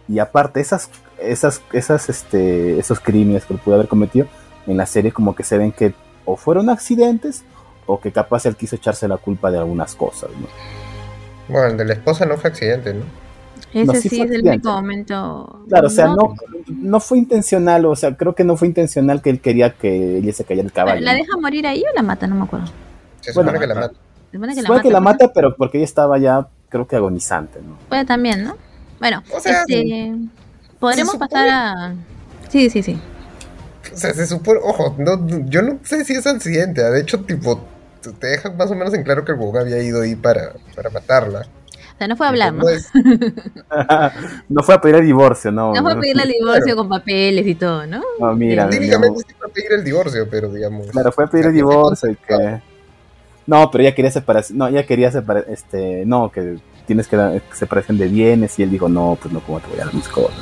y 0.07 0.19
aparte 0.19 0.59
esas 0.59 0.89
esas 1.19 1.61
esas 1.73 2.09
este 2.09 2.77
esos 2.79 2.99
crímenes 2.99 3.45
que 3.45 3.53
él 3.53 3.59
pudo 3.63 3.75
haber 3.75 3.87
cometido 3.87 4.27
en 4.67 4.77
la 4.77 4.85
serie 4.85 5.11
como 5.11 5.35
que 5.35 5.43
se 5.43 5.57
ven 5.57 5.71
que 5.71 5.93
o 6.25 6.35
fueron 6.37 6.69
accidentes 6.69 7.43
o 7.87 7.99
que 7.99 8.11
capaz 8.11 8.45
él 8.45 8.55
quiso 8.55 8.75
echarse 8.75 9.07
la 9.07 9.17
culpa 9.17 9.51
de 9.51 9.57
algunas 9.59 9.95
cosas 9.95 10.29
no 10.39 10.47
Bueno, 11.47 11.67
el 11.67 11.77
de 11.77 11.85
la 11.85 11.93
esposa 11.93 12.25
no 12.25 12.37
fue 12.37 12.49
accidente, 12.49 12.93
¿no? 12.93 13.05
Ese 13.73 13.85
No, 13.85 13.93
sí, 13.95 14.09
sí 14.09 14.21
es 14.21 14.31
el 14.31 14.43
único 14.43 14.69
momento. 14.71 15.65
claro 15.67 15.87
o 15.87 15.89
sea 15.89 16.07
no 16.07 16.35
no 16.67 16.99
fue 16.99 17.17
intencional 17.17 17.85
o 17.85 17.95
sea 17.95 18.15
creo 18.15 18.35
que 18.35 18.43
no 18.43 18.57
fue 18.57 18.67
intencional 18.67 19.21
que 19.21 19.29
él 19.29 19.39
quería 19.41 19.71
que 19.73 20.17
ella 20.17 20.33
se 20.33 20.43
cayera 20.45 20.65
el 20.67 20.73
caballo 20.73 21.01
¿La 21.01 21.13
deja 21.13 21.37
morir 21.39 21.67
ahí 21.67 21.83
o 21.89 21.93
la 21.95 22.01
mata? 22.03 22.27
No 22.27 22.35
me 22.35 22.43
acuerdo. 22.43 22.67
Se 23.21 23.31
Bueno, 23.33 23.51
supone 23.51 23.59
que 23.59 23.67
la 23.67 23.75
mata. 23.75 23.87
mata. 23.93 23.99
Se 24.31 24.37
supone 24.37 24.55
que 24.55 24.61
la 24.61 24.67
Supongo 24.67 24.81
que 24.81 24.91
la 24.91 24.99
mata 24.99 25.33
pero 25.33 25.55
porque 25.55 25.77
ella 25.77 25.85
estaba 25.85 26.17
ya 26.17 26.47
creo 26.69 26.87
que 26.87 26.95
agonizante 26.95 27.59
no 27.61 27.77
Puede 27.89 28.05
también, 28.05 28.43
¿no? 28.43 28.55
Bueno, 28.99 29.23
O 29.31 29.39
sea, 29.39 29.61
este, 29.61 30.13
podremos 30.79 31.13
se 31.13 31.19
pasar 31.19 31.47
a... 31.49 31.95
Sí, 32.49 32.69
sí, 32.69 32.81
sí. 32.83 32.99
O 33.93 33.97
sea, 33.97 34.13
se 34.13 34.25
supone, 34.25 34.59
ojo, 34.63 34.95
no, 34.97 35.47
yo 35.49 35.61
no 35.61 35.79
sé 35.83 36.03
si 36.05 36.13
es 36.13 36.25
accidente. 36.25 36.81
De 36.81 37.01
hecho, 37.01 37.21
tipo, 37.23 37.59
te 38.19 38.27
dejan 38.27 38.55
más 38.57 38.71
o 38.71 38.75
menos 38.75 38.93
en 38.93 39.03
claro 39.03 39.23
que 39.25 39.31
el 39.33 39.37
huevón 39.37 39.57
había 39.61 39.81
ido 39.81 40.01
ahí 40.01 40.15
para, 40.15 40.53
para 40.75 40.89
matarla. 40.89 41.41
O 41.95 41.97
sea, 41.97 42.07
no 42.07 42.17
fue 42.17 42.25
a 42.25 42.29
hablar, 42.29 42.53
¿no? 42.53 42.67
es- 42.67 42.89
no 44.49 44.63
fue 44.63 44.75
a 44.75 44.81
pedir 44.81 44.95
el 44.95 45.05
divorcio 45.05 45.49
no 45.51 45.73
No 45.73 45.81
fue 45.81 45.93
a 45.93 45.99
pedirle 45.99 46.23
el 46.23 46.29
divorcio 46.29 46.63
Claro. 46.63 46.77
con 46.77 46.89
papeles 46.89 47.47
y 47.47 47.55
todo, 47.55 47.85
¿no? 47.87 48.01
No, 48.19 48.33
mira. 48.35 48.69
Técnicamente 48.69 49.19
sí 49.27 49.33
fue 49.37 49.47
a 49.47 49.53
pedir 49.53 49.71
el 49.73 49.83
divorcio, 49.83 50.27
pero 50.29 50.49
digamos. 50.51 50.87
Claro, 50.87 51.11
fue 51.11 51.23
a 51.25 51.27
pedir 51.27 51.45
el 51.47 51.53
divorcio 51.53 52.11
y 52.11 52.15
que... 52.15 52.61
No, 53.47 53.69
pero 53.71 53.83
ella 53.83 53.93
quería 53.95 54.09
separación, 54.11 54.57
no, 54.57 54.67
ella 54.67 54.85
quería 54.85 55.11
separar, 55.11 55.45
este, 55.49 56.03
no, 56.05 56.31
que 56.31 56.57
tienes 56.85 57.07
que 57.07 57.15
dar 57.17 57.41
separación 57.53 57.97
de 57.97 58.07
bienes 58.07 58.57
y 58.59 58.63
él 58.63 58.71
dijo, 58.71 58.87
no, 58.89 59.17
pues 59.21 59.33
no, 59.33 59.41
¿cómo 59.41 59.59
te 59.59 59.67
voy 59.67 59.79
a 59.79 59.85
dar 59.85 59.93
mis 59.93 60.07
cosas? 60.07 60.37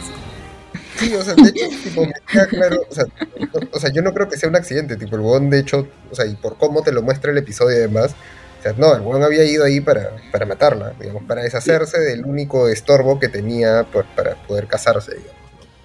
Sí, 0.97 1.13
o 1.15 1.21
sea, 1.23 1.33
de 1.35 1.49
hecho, 1.49 1.65
tipo, 1.83 2.05
me 2.05 2.13
queda 2.31 2.47
claro, 2.47 2.77
o 2.89 2.93
sea, 2.93 3.05
no- 3.05 3.59
o 3.71 3.79
sea, 3.79 3.91
yo 3.91 4.01
no 4.01 4.13
creo 4.13 4.29
que 4.29 4.37
sea 4.37 4.49
un 4.49 4.55
accidente, 4.55 4.95
tipo, 4.95 5.15
el 5.15 5.21
huevón, 5.21 5.49
de 5.49 5.59
hecho, 5.59 5.87
o 6.11 6.15
sea, 6.15 6.25
y 6.25 6.35
por 6.35 6.57
cómo 6.57 6.81
te 6.83 6.91
lo 6.91 7.01
muestra 7.01 7.31
el 7.31 7.37
episodio 7.37 7.77
y 7.77 7.81
demás, 7.81 8.15
o 8.59 8.63
sea, 8.63 8.73
no, 8.77 8.93
el 8.95 9.01
huevón 9.01 9.23
había 9.23 9.43
ido 9.43 9.65
ahí 9.65 9.81
para, 9.81 10.11
para 10.31 10.45
matarla, 10.45 10.93
digamos, 10.99 11.23
para 11.23 11.41
deshacerse 11.43 11.99
del 11.99 12.25
único 12.25 12.67
estorbo 12.67 13.19
que 13.19 13.27
tenía 13.29 13.83
por- 13.91 14.05
para 14.15 14.35
poder 14.47 14.67
casarse, 14.67 15.11
digamos. 15.15 15.33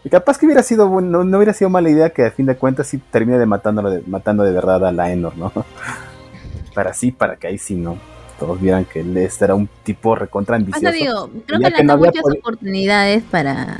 Y 0.04 0.10
capaz 0.10 0.38
que 0.38 0.46
hubiera 0.46 0.62
sido, 0.62 0.88
no, 1.00 1.24
no 1.24 1.36
hubiera 1.38 1.52
sido 1.52 1.70
mala 1.70 1.90
idea 1.90 2.10
que 2.10 2.24
a 2.24 2.30
fin 2.30 2.46
de 2.46 2.56
cuentas 2.56 2.86
sí 2.86 2.98
termine 3.10 3.36
de 3.38 3.46
matándolo 3.46 3.90
de, 3.90 4.02
matando 4.06 4.44
de 4.44 4.52
verdad 4.52 4.84
a 4.86 4.92
Laenor, 4.92 5.36
¿no? 5.36 5.52
Para 6.74 6.94
sí, 6.94 7.10
para 7.10 7.36
que 7.36 7.48
ahí 7.48 7.58
sí, 7.58 7.74
¿no? 7.74 7.98
Todos 8.38 8.60
vieran 8.60 8.84
que 8.84 9.00
él 9.00 9.16
este 9.16 9.44
era 9.46 9.54
un 9.54 9.68
tipo 9.82 10.14
recontra 10.14 10.54
O 10.56 10.58
ambicioso. 10.58 10.80
sea, 10.80 10.90
digo, 10.92 11.30
creo 11.46 11.58
que 11.60 11.72
que 11.72 11.78
le 11.78 11.84
no 11.84 11.96
muchas 11.98 12.22
oportunidades 12.38 13.22
para... 13.30 13.78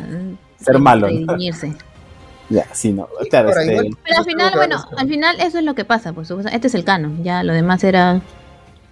Ser 0.61 0.77
eh, 0.77 0.79
malo. 0.79 1.09
Ya, 2.51 2.65
sí, 2.73 2.93
¿no? 2.93 3.07
Claro, 3.29 3.51
este, 3.51 3.73
igual- 3.73 3.99
Pero 4.05 4.19
al 4.21 4.25
final, 4.25 4.53
bueno, 4.57 4.85
al 4.97 5.07
final 5.07 5.37
eso 5.41 5.59
es 5.59 5.65
lo 5.65 5.75
que 5.75 5.85
pasa, 5.85 6.15
pues, 6.15 6.31
o 6.31 6.41
sea, 6.43 6.51
este 6.51 6.69
es 6.69 6.75
el 6.75 6.83
canon, 6.83 7.23
ya 7.23 7.43
lo 7.43 7.53
demás 7.53 7.85
era 7.85 8.23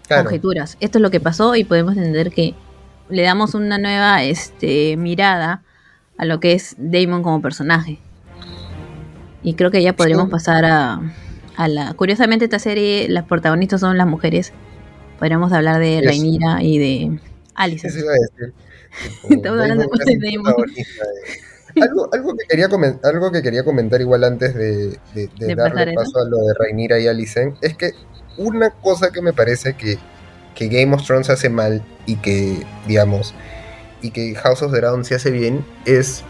Claro, 0.07 0.25
conjeturas. 0.25 0.77
Esto 0.81 0.99
es 0.99 1.03
lo 1.03 1.11
que 1.11 1.21
pasó 1.21 1.57
y 1.57 1.65
podemos 1.65 1.97
entender 1.97 2.31
que 2.31 2.55
le 3.09 3.23
damos 3.23 3.55
una 3.55 3.79
nueva 3.79 4.23
este, 4.25 4.99
mirada 4.99 5.63
a 6.19 6.27
lo 6.27 6.39
que 6.39 6.53
es 6.53 6.77
Damon 6.79 7.23
como 7.23 7.41
personaje. 7.41 7.99
Y 9.43 9.55
creo 9.55 9.71
que 9.71 9.83
ya 9.83 9.95
podríamos 9.95 10.27
Sí. 10.27 10.33
pasar 10.33 10.65
a, 10.67 11.01
a 11.57 11.69
la... 11.69 11.95
Curiosamente 11.95 12.45
esta 12.45 12.59
serie, 12.59 13.09
las 13.09 13.25
protagonistas 13.25 13.81
son 13.81 13.97
las 13.97 14.07
mujeres. 14.07 14.53
Podríamos 15.19 15.53
hablar 15.53 15.79
de 15.81 15.99
Eso. 15.99 16.09
Rhaenyra 16.09 16.63
y 16.63 16.79
de 16.79 17.19
Alicent. 17.55 17.95
eso 17.95 18.05
iba 18.05 18.13
a 18.13 18.15
decir. 18.15 18.55
Estamos 19.31 19.61
hablando 19.61 19.87
de 20.05 20.19
Damon. 20.33 20.55
Algo, 21.81 22.09
algo, 22.13 22.35
que 22.37 22.47
quería 22.49 22.69
algo 23.05 23.31
que 23.33 23.43
quería 23.43 23.63
comentar 23.65 24.01
igual 24.01 24.25
antes 24.25 24.55
de, 24.55 24.99
de- 25.15 25.29
de 25.39 25.47
De 25.47 25.57
pasar 25.57 25.75
darle 25.75 25.95
paso 25.95 26.19
a 26.19 26.25
lo 26.29 26.39
de 26.39 26.55
Rhaenyra 26.59 26.99
y 27.01 27.07
Alicent 27.07 27.57
es 27.61 27.77
que 27.77 27.91
una 28.39 28.71
cosa 28.71 29.11
que 29.11 29.21
me 29.21 29.35
parece 29.35 29.75
que, 29.75 29.99
que 30.55 30.69
Game 30.69 30.95
of 30.95 31.05
Thrones 31.07 31.29
hace 31.29 31.51
mal 31.51 31.83
y 32.07 32.17
que, 32.17 32.65
digamos, 32.87 33.35
y 34.01 34.11
que 34.11 34.35
House 34.37 34.63
of 34.63 34.73
the 34.73 34.79
Dragon 34.79 35.05
se 35.05 35.17
hace 35.17 35.31
bien 35.31 35.65
es, 35.85 36.23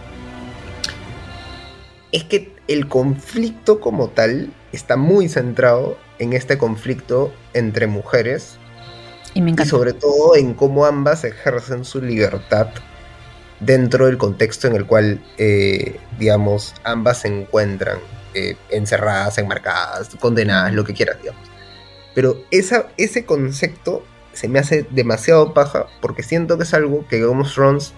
es 2.12 2.24
que 2.24 2.53
el 2.66 2.89
conflicto 2.89 3.80
como 3.80 4.09
tal 4.09 4.53
está 4.72 4.97
muy 4.97 5.28
centrado 5.28 5.97
en 6.18 6.32
este 6.32 6.59
conflicto 6.59 7.32
entre 7.55 7.87
mujeres 7.87 8.57
Y 9.37 9.43
me 9.43 9.51
y 9.51 9.53
encanta. 9.53 9.68
sobre 9.68 9.93
todo 9.93 10.34
en 10.34 10.55
cómo 10.55 10.87
ambas 10.87 11.22
ejercen 11.24 11.84
su 11.84 12.01
libertad 12.01 12.68
dentro 13.61 14.07
del 14.07 14.16
contexto 14.16 14.66
en 14.66 14.76
el 14.76 14.87
cual, 14.87 15.22
eh, 15.37 16.01
digamos, 16.18 16.74
ambas 16.84 17.18
se 17.18 17.28
encuentran 17.28 17.99
eh, 18.32 18.57
encerradas, 18.70 19.37
enmarcadas, 19.37 20.16
condenadas, 20.16 20.72
lo 20.72 20.84
que 20.84 20.95
quieras, 20.95 21.18
digamos. 21.20 21.43
Pero 22.14 22.39
esa, 22.51 22.89
ese 22.97 23.26
concepto 23.26 24.03
se 24.32 24.49
me 24.49 24.59
hace 24.59 24.87
demasiado 24.91 25.53
paja 25.53 25.84
porque 26.01 26.22
siento 26.22 26.57
que 26.57 26.64
es 26.64 26.72
algo 26.72 27.07
que 27.07 27.20
Game 27.20 27.43
of 27.43 27.53
Thrones, 27.53 27.93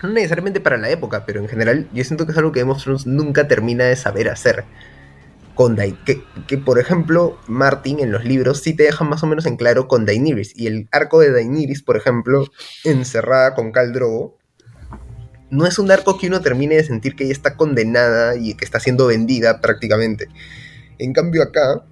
no 0.00 0.10
necesariamente 0.10 0.60
para 0.60 0.76
la 0.76 0.90
época, 0.90 1.26
pero 1.26 1.40
en 1.40 1.48
general, 1.48 1.88
yo 1.92 2.04
siento 2.04 2.24
que 2.24 2.30
es 2.30 2.38
algo 2.38 2.52
que 2.52 2.60
Game 2.60 2.70
of 2.70 2.80
Thrones 2.80 3.04
nunca 3.04 3.48
termina 3.48 3.82
de 3.86 3.96
saber 3.96 4.28
hacer. 4.28 4.64
Con 5.54 5.76
Dai- 5.76 5.98
que, 6.04 6.24
que, 6.46 6.56
por 6.56 6.78
ejemplo, 6.78 7.38
Martin 7.46 8.00
en 8.00 8.10
los 8.10 8.24
libros 8.24 8.60
sí 8.60 8.74
te 8.74 8.84
deja 8.84 9.04
más 9.04 9.22
o 9.22 9.26
menos 9.26 9.44
en 9.44 9.56
claro 9.56 9.86
con 9.86 10.06
Daenerys. 10.06 10.52
Y 10.56 10.66
el 10.66 10.88
arco 10.92 11.20
de 11.20 11.30
Daenerys, 11.30 11.82
por 11.82 11.96
ejemplo, 11.96 12.46
encerrada 12.84 13.54
con 13.54 13.70
Khal 13.70 13.92
Drogo, 13.92 14.38
no 15.50 15.66
es 15.66 15.78
un 15.78 15.90
arco 15.90 16.18
que 16.18 16.28
uno 16.28 16.40
termine 16.40 16.76
de 16.76 16.84
sentir 16.84 17.14
que 17.14 17.24
ella 17.24 17.34
está 17.34 17.56
condenada 17.56 18.36
y 18.36 18.54
que 18.54 18.64
está 18.64 18.80
siendo 18.80 19.06
vendida 19.06 19.60
prácticamente. 19.60 20.28
En 20.98 21.12
cambio 21.12 21.42
acá, 21.42 21.84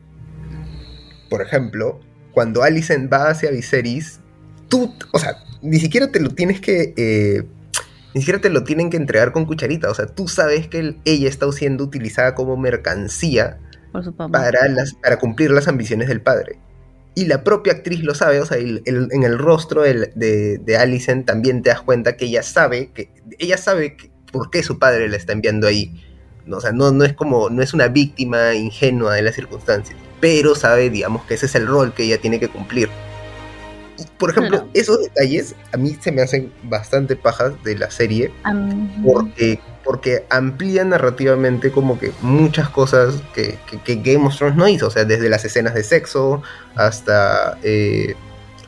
por 1.29 1.43
ejemplo, 1.43 2.01
cuando 2.33 2.63
Alicent 2.63 3.13
va 3.13 3.29
hacia 3.29 3.51
Viserys, 3.51 4.21
tú, 4.69 4.95
o 5.13 5.19
sea, 5.19 5.37
ni 5.61 5.79
siquiera 5.79 6.11
te 6.11 6.21
lo 6.21 6.31
tienes 6.31 6.61
que... 6.63 6.95
eh, 6.97 7.43
ni 8.15 8.21
siquiera 8.21 8.41
te 8.41 8.51
lo 8.51 8.65
tienen 8.65 8.91
que 8.91 8.97
entregar 8.97 9.33
con 9.33 9.45
cucharita. 9.47 9.91
O 9.91 9.95
sea, 9.95 10.07
tú 10.07 10.29
sabes 10.29 10.69
que 10.69 10.79
el- 10.79 10.97
ella 11.05 11.29
está 11.29 11.51
siendo 11.53 11.85
utilizada 11.85 12.35
como 12.35 12.57
mercancía 12.57 13.59
Por 13.93 14.05
su 14.05 14.15
papá. 14.15 14.33
para, 14.41 14.69
las, 14.69 14.95
para 14.95 15.19
cumplir 15.19 15.51
las 15.51 15.69
ambiciones 15.69 16.09
del 16.09 16.21
padre. 16.21 16.59
Y 17.15 17.27
la 17.27 17.43
propia 17.43 17.73
actriz 17.73 18.03
lo 18.05 18.15
sabe, 18.15 18.41
o 18.41 18.47
sea, 18.47 18.57
el- 18.59 18.83
el- 18.87 19.09
en 19.11 19.23
el 19.25 19.37
rostro 19.39 19.83
del- 19.83 20.13
de, 20.15 20.59
de 20.59 20.77
Alicent 20.77 21.27
también 21.27 21.63
te 21.63 21.71
das 21.71 21.83
cuenta 21.83 22.17
que 22.17 22.27
ella 22.27 22.43
sabe 22.43 22.91
que 22.93 23.11
ella 23.39 23.57
sabe 23.59 23.97
que- 23.97 24.11
por 24.33 24.51
qué 24.51 24.63
su 24.63 24.79
padre 24.79 25.09
la 25.09 25.17
está 25.17 25.33
enviando 25.33 25.67
ahí. 25.67 26.01
O 26.51 26.61
sea, 26.61 26.73
no, 26.73 26.91
no 26.93 27.05
es 27.05 27.13
como, 27.13 27.51
no 27.51 27.63
es 27.63 27.75
una 27.75 27.89
víctima 27.89 28.55
ingenua 28.55 29.15
de 29.15 29.23
las 29.23 29.35
circunstancias, 29.35 29.97
pero 30.21 30.55
sabe, 30.55 30.89
digamos, 30.91 31.25
que 31.27 31.35
ese 31.35 31.47
es 31.47 31.55
el 31.55 31.67
rol 31.67 31.93
que 31.95 32.05
ella 32.05 32.19
tiene 32.21 32.41
que 32.41 32.49
cumplir. 32.49 32.89
Por 34.19 34.31
ejemplo, 34.31 34.59
Claro. 34.59 34.71
esos 34.75 35.01
detalles 35.03 35.55
a 35.73 35.77
mí 35.77 35.97
se 36.01 36.13
me 36.13 36.23
hacen 36.23 36.53
bastante 36.65 37.17
pajas 37.17 37.53
de 37.65 37.77
la 37.79 37.91
serie 37.91 38.33
Am- 38.45 39.03
porque, 39.05 39.59
porque 39.85 40.25
amplía 40.31 40.85
narrativamente 40.85 41.71
como 41.71 41.99
que 41.99 42.13
muchas 42.23 42.69
cosas 42.69 43.15
que, 43.35 43.59
que- 43.71 43.79
que 43.83 43.97
Game 43.97 44.27
of 44.27 44.37
Thrones 44.37 44.57
no 44.57 44.69
hizo, 44.69 44.87
o 44.87 44.91
sea, 44.91 45.05
desde 45.05 45.29
las 45.29 45.45
escenas 45.45 45.75
de 45.75 45.83
sexo 45.83 46.43
hasta, 46.77 47.59
eh, 47.63 48.15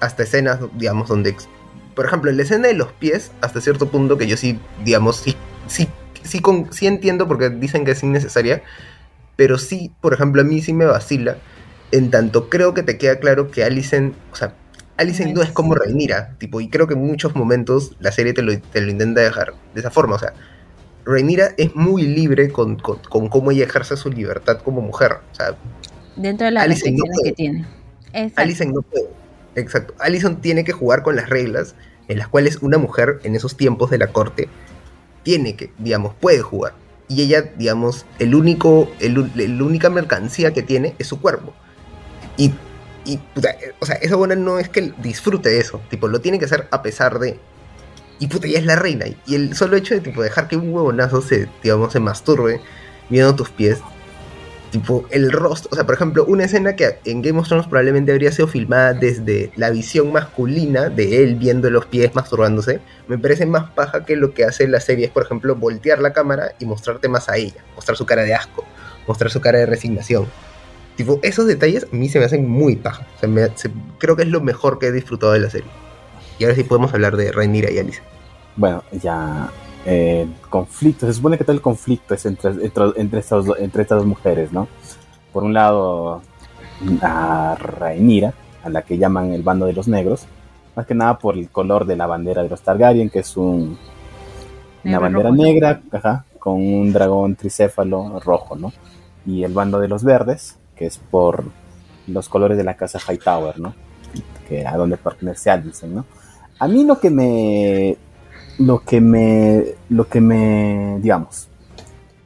hasta 0.00 0.22
escenas, 0.22 0.58
digamos, 0.74 1.08
donde, 1.08 1.34
por 1.94 2.06
ejemplo, 2.06 2.30
en 2.30 2.36
la 2.38 2.42
escena 2.42 2.68
de 2.68 2.74
los 2.74 2.92
pies, 2.92 3.30
hasta 3.40 3.60
cierto 3.60 3.88
punto 3.90 4.18
que 4.18 4.26
yo 4.26 4.36
sí, 4.36 4.58
digamos, 4.84 5.16
sí, 5.18 5.36
sí, 5.66 5.88
sí, 6.22 6.40
con- 6.40 6.72
sí 6.72 6.86
entiendo 6.86 7.28
porque 7.28 7.50
dicen 7.50 7.84
que 7.84 7.92
es 7.92 8.02
innecesaria, 8.02 8.62
pero 9.36 9.58
sí, 9.58 9.92
por 10.00 10.12
ejemplo, 10.14 10.42
a 10.42 10.44
mí 10.44 10.60
sí 10.62 10.72
me 10.72 10.84
vacila, 10.86 11.36
en 11.90 12.10
tanto 12.10 12.48
creo 12.48 12.74
que 12.74 12.82
te 12.82 12.96
queda 12.98 13.18
claro 13.20 13.50
que 13.50 13.64
Alicent, 13.64 14.14
o 14.32 14.36
sea, 14.36 14.54
Alicent 14.96 15.34
no 15.34 15.42
es 15.42 15.50
como 15.50 15.74
Rhaenyra, 15.74 16.34
tipo, 16.38 16.60
y 16.60 16.68
creo 16.68 16.86
que 16.86 16.94
en 16.94 17.04
muchos 17.04 17.34
momentos 17.34 17.96
la 18.00 18.12
serie 18.12 18.32
te 18.34 18.42
lo, 18.42 18.56
te 18.58 18.80
lo 18.80 18.90
intenta 18.90 19.20
dejar 19.22 19.54
de 19.74 19.80
esa 19.80 19.90
forma, 19.90 20.16
o 20.16 20.18
sea, 20.18 20.34
Rhaenyra 21.04 21.54
es 21.56 21.74
muy 21.74 22.02
libre 22.02 22.50
con, 22.50 22.76
con- 22.76 22.98
con 23.08 23.28
cómo 23.28 23.50
ella 23.50 23.64
ejerce 23.64 23.96
su 23.96 24.10
libertad 24.10 24.58
como 24.62 24.80
mujer, 24.80 25.12
o 25.32 25.34
sea, 25.34 25.56
dentro 26.16 26.44
de 26.44 26.50
las 26.52 26.64
Alicent 26.64 26.96
no 26.98 27.04
puede. 27.04 27.30
que 27.30 27.32
tiene. 27.32 27.64
Exacto. 28.12 28.40
Alicent 28.42 28.74
no 28.74 28.82
puede. 28.82 29.06
Exacto. 29.56 29.94
Alicent 29.98 30.40
tiene 30.40 30.62
que 30.64 30.72
jugar 30.72 31.02
con 31.02 31.16
las 31.16 31.28
reglas 31.28 31.74
en 32.08 32.18
las 32.18 32.28
cuales 32.28 32.58
una 32.62 32.78
mujer 32.78 33.20
en 33.24 33.34
esos 33.34 33.56
tiempos 33.56 33.90
de 33.90 33.98
la 33.98 34.08
corte 34.08 34.48
tiene 35.22 35.56
que, 35.56 35.70
digamos, 35.78 36.14
puede 36.14 36.40
jugar. 36.40 36.74
Y 37.08 37.22
ella, 37.22 37.42
digamos, 37.56 38.06
el 38.18 38.34
único, 38.34 38.90
el, 39.00 39.14
la 39.34 39.64
única 39.64 39.90
mercancía 39.90 40.52
que 40.52 40.62
tiene 40.62 40.94
es 40.98 41.06
su 41.06 41.20
cuerpo. 41.20 41.52
Y, 42.36 42.52
y 43.04 43.18
puta, 43.18 43.50
eh, 43.50 43.74
o 43.80 43.86
sea, 43.86 43.96
esa 43.96 44.16
buena 44.16 44.34
no 44.34 44.58
es 44.58 44.68
que 44.68 44.92
disfrute 44.98 45.48
de 45.48 45.58
eso, 45.58 45.80
tipo, 45.90 46.08
lo 46.08 46.20
tiene 46.20 46.38
que 46.38 46.44
hacer 46.44 46.68
a 46.70 46.82
pesar 46.82 47.18
de. 47.18 47.38
Y 48.18 48.28
puta, 48.28 48.46
ella 48.46 48.60
es 48.60 48.66
la 48.66 48.76
reina. 48.76 49.06
Y 49.26 49.34
el 49.34 49.56
solo 49.56 49.76
hecho 49.76 49.94
de 49.94 50.00
tipo 50.00 50.22
dejar 50.22 50.46
que 50.48 50.56
un 50.56 50.72
huevonazo 50.72 51.22
se, 51.22 51.48
digamos, 51.62 51.92
se 51.92 52.00
masturbe 52.00 52.60
viendo 53.08 53.34
tus 53.34 53.50
pies, 53.50 53.78
tipo 54.70 55.06
el 55.10 55.30
rostro, 55.32 55.68
o 55.72 55.74
sea, 55.74 55.84
por 55.84 55.94
ejemplo, 55.94 56.24
una 56.24 56.44
escena 56.44 56.76
que 56.76 56.98
en 57.04 57.20
Game 57.20 57.38
of 57.38 57.46
Thrones 57.46 57.66
probablemente 57.66 58.12
habría 58.12 58.32
sido 58.32 58.48
filmada 58.48 58.94
desde 58.94 59.52
la 59.56 59.70
visión 59.70 60.12
masculina 60.12 60.88
de 60.88 61.22
él 61.22 61.34
viendo 61.34 61.68
los 61.68 61.86
pies 61.86 62.14
masturbándose, 62.14 62.80
me 63.06 63.18
parece 63.18 63.44
más 63.44 63.70
paja 63.72 64.04
que 64.04 64.16
lo 64.16 64.32
que 64.32 64.44
hace 64.44 64.66
la 64.66 64.80
serie 64.80 65.06
es, 65.06 65.10
por 65.10 65.24
ejemplo, 65.24 65.54
voltear 65.56 66.00
la 66.00 66.12
cámara 66.12 66.52
y 66.58 66.64
mostrarte 66.64 67.08
más 67.08 67.28
a 67.28 67.36
ella, 67.36 67.62
mostrar 67.76 67.96
su 67.98 68.06
cara 68.06 68.22
de 68.22 68.34
asco, 68.34 68.64
mostrar 69.06 69.30
su 69.30 69.40
cara 69.40 69.58
de 69.58 69.66
resignación. 69.66 70.26
Tipo, 70.96 71.18
esos 71.22 71.46
detalles 71.46 71.84
a 71.90 71.96
mí 71.96 72.08
se 72.08 72.18
me 72.18 72.24
hacen 72.26 72.48
muy 72.48 72.76
paja. 72.76 73.06
O 73.16 73.20
sea, 73.20 73.28
me- 73.28 73.48
se- 73.56 73.70
creo 73.98 74.14
que 74.16 74.22
es 74.22 74.28
lo 74.28 74.40
mejor 74.40 74.78
que 74.78 74.86
he 74.88 74.92
disfrutado 74.92 75.32
de 75.32 75.40
la 75.40 75.50
serie. 75.50 75.70
Y 76.38 76.44
ahora 76.44 76.56
sí 76.56 76.64
podemos 76.64 76.92
hablar 76.92 77.16
de 77.16 77.32
Rhaenyra 77.32 77.70
y 77.70 77.78
Alice. 77.78 78.02
Bueno, 78.56 78.82
ya. 78.92 79.50
Eh, 79.86 80.26
conflicto. 80.50 81.06
Se 81.06 81.14
supone 81.14 81.36
que 81.38 81.44
todo 81.44 81.54
el 81.56 81.62
conflicto 81.62 82.14
es 82.14 82.24
entre, 82.26 82.50
entre, 82.50 82.84
entre, 82.96 83.20
estas, 83.20 83.44
entre 83.58 83.82
estas 83.82 83.98
dos 83.98 84.06
mujeres, 84.06 84.52
¿no? 84.52 84.68
Por 85.32 85.42
un 85.44 85.54
lado, 85.54 86.22
a 87.02 87.56
Rhaenyra, 87.58 88.32
a 88.64 88.68
la 88.68 88.82
que 88.82 88.98
llaman 88.98 89.32
el 89.32 89.42
bando 89.42 89.66
de 89.66 89.72
los 89.72 89.88
negros. 89.88 90.26
Más 90.76 90.86
que 90.86 90.94
nada 90.94 91.18
por 91.18 91.36
el 91.36 91.48
color 91.50 91.84
de 91.86 91.96
la 91.96 92.06
bandera 92.06 92.42
de 92.42 92.48
los 92.48 92.62
Targaryen, 92.62 93.10
que 93.10 93.20
es 93.20 93.36
un, 93.36 93.76
una 94.84 94.98
bandera 94.98 95.28
rojo, 95.30 95.36
¿no? 95.36 95.42
negra, 95.42 95.80
ajá, 95.90 96.24
con 96.38 96.54
un 96.54 96.92
dragón 96.92 97.34
tricéfalo 97.36 98.20
rojo, 98.20 98.56
¿no? 98.56 98.72
Y 99.26 99.44
el 99.44 99.52
bando 99.52 99.78
de 99.80 99.88
los 99.88 100.02
verdes, 100.02 100.56
es 100.86 100.98
por 100.98 101.44
los 102.06 102.28
colores 102.28 102.56
de 102.56 102.64
la 102.64 102.76
casa 102.76 102.98
Hightower, 102.98 103.58
¿no? 103.58 103.74
Que 104.48 104.66
a 104.66 104.76
donde 104.76 104.96
pertenece 104.96 105.50
Alicent, 105.50 105.92
¿no? 105.92 106.04
A 106.58 106.68
mí 106.68 106.84
lo 106.84 106.98
que 106.98 107.10
me 107.10 107.96
lo 108.58 108.80
que 108.80 109.00
me 109.00 109.64
lo 109.88 110.08
que 110.08 110.20
me 110.20 110.98
digamos 111.00 111.48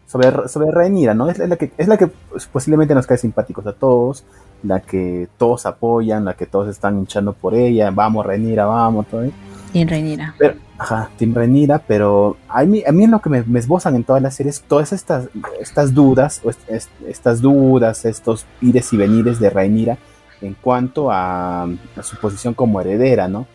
sobre 0.07 0.49
sobre 0.49 0.71
Rhaenyra, 0.71 1.15
¿no? 1.15 1.29
Es 1.29 1.39
la 1.39 1.57
que 1.57 1.73
es 1.77 1.89
la 1.89 1.97
que 1.97 2.09
posiblemente 2.53 2.95
nos 2.95 3.07
cae 3.07 3.19
simpáticos 3.19 3.67
a 3.67 3.73
todos, 3.73 4.25
la 4.63 4.81
que 4.81 5.29
todos 5.37 5.67
apoyan, 5.67 6.25
la 6.25 6.35
que 6.35 6.47
todos 6.47 6.69
están 6.69 6.99
hinchando 6.99 7.33
por 7.33 7.55
ella, 7.55 7.91
vamos 7.91 8.25
Rhaenyra, 8.25 8.67
vamos, 8.67 9.07
todo. 9.07 9.25
Y 9.73 9.85
Rhaenyra. 9.85 10.35
Pero, 10.39 10.55
ajá, 10.79 11.11
Team 11.19 11.35
Rhaenyra, 11.35 11.79
pero 11.81 12.37
a 12.49 12.63
mí, 12.65 12.83
a 12.87 12.93
mí 12.93 13.07
lo 13.07 13.21
que 13.21 13.29
me, 13.31 13.43
me 13.43 13.59
esbozan 13.59 13.95
en 13.97 14.05
todas 14.05 14.23
las 14.23 14.35
series, 14.35 14.63
todas 14.63 14.93
estas, 14.93 15.29
estas 15.61 15.93
dudas, 15.95 16.41
o 16.45 16.51
est- 16.51 16.69
est- 16.71 16.91
estas 17.07 17.41
dudas, 17.41 18.05
estos 18.05 18.47
ires 18.63 18.93
y 18.93 18.97
venires 18.97 19.39
de 19.39 19.51
Rhaenyra 19.51 19.99
en 20.41 20.55
cuanto 20.55 21.11
a, 21.11 21.65
a 21.65 22.03
su 22.03 22.17
posición 22.19 22.55
como 22.55 22.81
heredera, 22.81 23.29
¿no? 23.29 23.47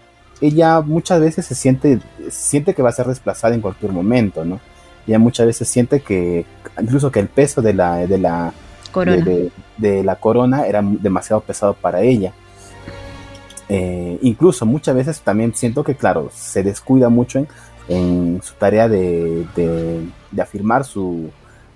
Ella 0.42 0.82
muchas 0.82 1.20
veces 1.20 1.46
se 1.46 1.54
siente, 1.56 2.00
siente 2.30 2.74
que 2.74 2.82
va 2.82 2.90
a 2.90 2.94
ser 2.94 3.06
desplazada 3.08 3.54
en 3.54 3.62
cualquier 3.62 3.92
momento, 3.92 4.44
¿no? 4.44 4.60
Ella 5.08 5.20
muchas 5.20 5.46
veces 5.48 5.68
siente 5.68 6.02
que, 6.02 6.46
incluso 6.82 7.12
que 7.12 7.20
el 7.20 7.28
peso 7.28 7.62
de 7.62 7.74
la, 7.74 7.98
de 8.08 8.18
la, 8.18 8.52
Corona. 8.92 9.18
de, 9.18 9.24
de- 9.24 9.52
de 9.78 10.04
la 10.04 10.16
corona 10.18 10.66
era 10.68 10.82
demasiado 10.84 11.42
pesado 11.42 11.74
para 11.74 12.02
ella. 12.02 12.34
Eh, 13.74 14.20
incluso 14.22 14.66
muchas 14.66 14.96
veces 14.96 15.22
también 15.22 15.54
siento 15.56 15.84
que, 15.84 15.96
claro, 15.96 16.30
se 16.34 16.62
descuida 16.64 17.08
mucho 17.10 17.40
en, 17.40 17.48
en 17.88 18.42
su 18.44 18.56
tarea 18.56 18.90
de, 18.90 19.46
de- 19.56 20.10
de 20.32 20.42
afirmar 20.42 20.84
su, 20.84 21.30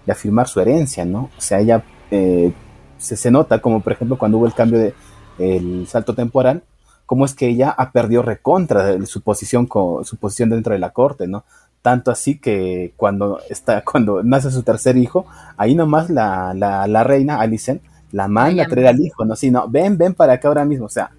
de 0.05 0.11
afirmar 0.11 0.47
su 0.47 0.59
herencia, 0.59 1.05
¿no? 1.05 1.29
O 1.37 1.41
sea, 1.41 1.59
ella 1.59 1.83
eh, 2.11 2.51
se, 2.97 3.15
se 3.15 3.31
nota 3.31 3.59
como, 3.61 3.81
por 3.81 3.93
ejemplo, 3.93 4.17
cuando 4.17 4.37
hubo 4.37 4.45
el 4.47 4.53
cambio 4.53 4.79
de 4.79 4.93
el 5.37 5.85
salto 5.87 6.15
temporal, 6.15 6.63
cómo 7.05 7.25
es 7.25 7.33
que 7.33 7.47
ella 7.47 7.69
ha 7.77 7.91
perdido 7.91 8.21
recontra 8.23 9.05
su 9.05 9.21
posición, 9.21 9.65
co- 9.67 10.03
su 10.03 10.17
posición 10.17 10.49
dentro 10.49 10.73
de 10.73 10.79
la 10.79 10.91
corte, 10.91 11.27
¿no? 11.27 11.43
Tanto 11.81 12.11
así 12.11 12.39
que 12.39 12.93
cuando, 12.97 13.39
está, 13.49 13.81
cuando 13.85 14.21
nace 14.23 14.51
su 14.51 14.63
tercer 14.63 14.97
hijo, 14.97 15.25
ahí 15.57 15.75
nomás 15.75 16.09
la, 16.09 16.53
la, 16.53 16.87
la 16.87 17.03
reina 17.03 17.39
Alicent 17.39 17.81
la 18.11 18.27
manda 18.27 18.63
a 18.63 18.67
traer 18.67 18.87
al 18.87 18.99
hijo, 19.01 19.25
¿no? 19.25 19.35
Sí, 19.35 19.51
no, 19.51 19.67
ven, 19.69 19.97
ven 19.97 20.13
para 20.13 20.33
acá 20.33 20.47
ahora 20.47 20.65
mismo, 20.65 20.85
o 20.85 20.89
sea, 20.89 21.11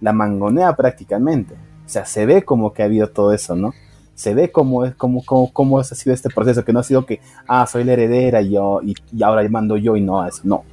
la 0.00 0.12
mangonea 0.12 0.74
prácticamente. 0.74 1.54
O 1.54 1.88
sea, 1.88 2.06
se 2.06 2.26
ve 2.26 2.42
como 2.42 2.72
que 2.72 2.82
ha 2.82 2.86
habido 2.86 3.08
todo 3.08 3.32
eso, 3.32 3.56
¿no? 3.56 3.72
Se 4.14 4.34
ve 4.34 4.52
cómo 4.52 4.84
es, 4.84 4.94
cómo, 4.94 5.24
cómo, 5.24 5.52
cómo 5.52 5.78
ha 5.78 5.84
sido 5.84 6.14
este 6.14 6.28
proceso, 6.30 6.64
que 6.64 6.72
no 6.72 6.80
ha 6.80 6.84
sido 6.84 7.06
que, 7.06 7.20
ah, 7.48 7.66
soy 7.66 7.84
la 7.84 7.94
heredera 7.94 8.42
y 8.42 8.50
yo, 8.50 8.80
y, 8.82 8.94
ahora 9.22 9.48
mando 9.48 9.76
yo 9.76 9.96
y 9.96 10.00
no, 10.00 10.26
eso, 10.26 10.42
no. 10.44 10.64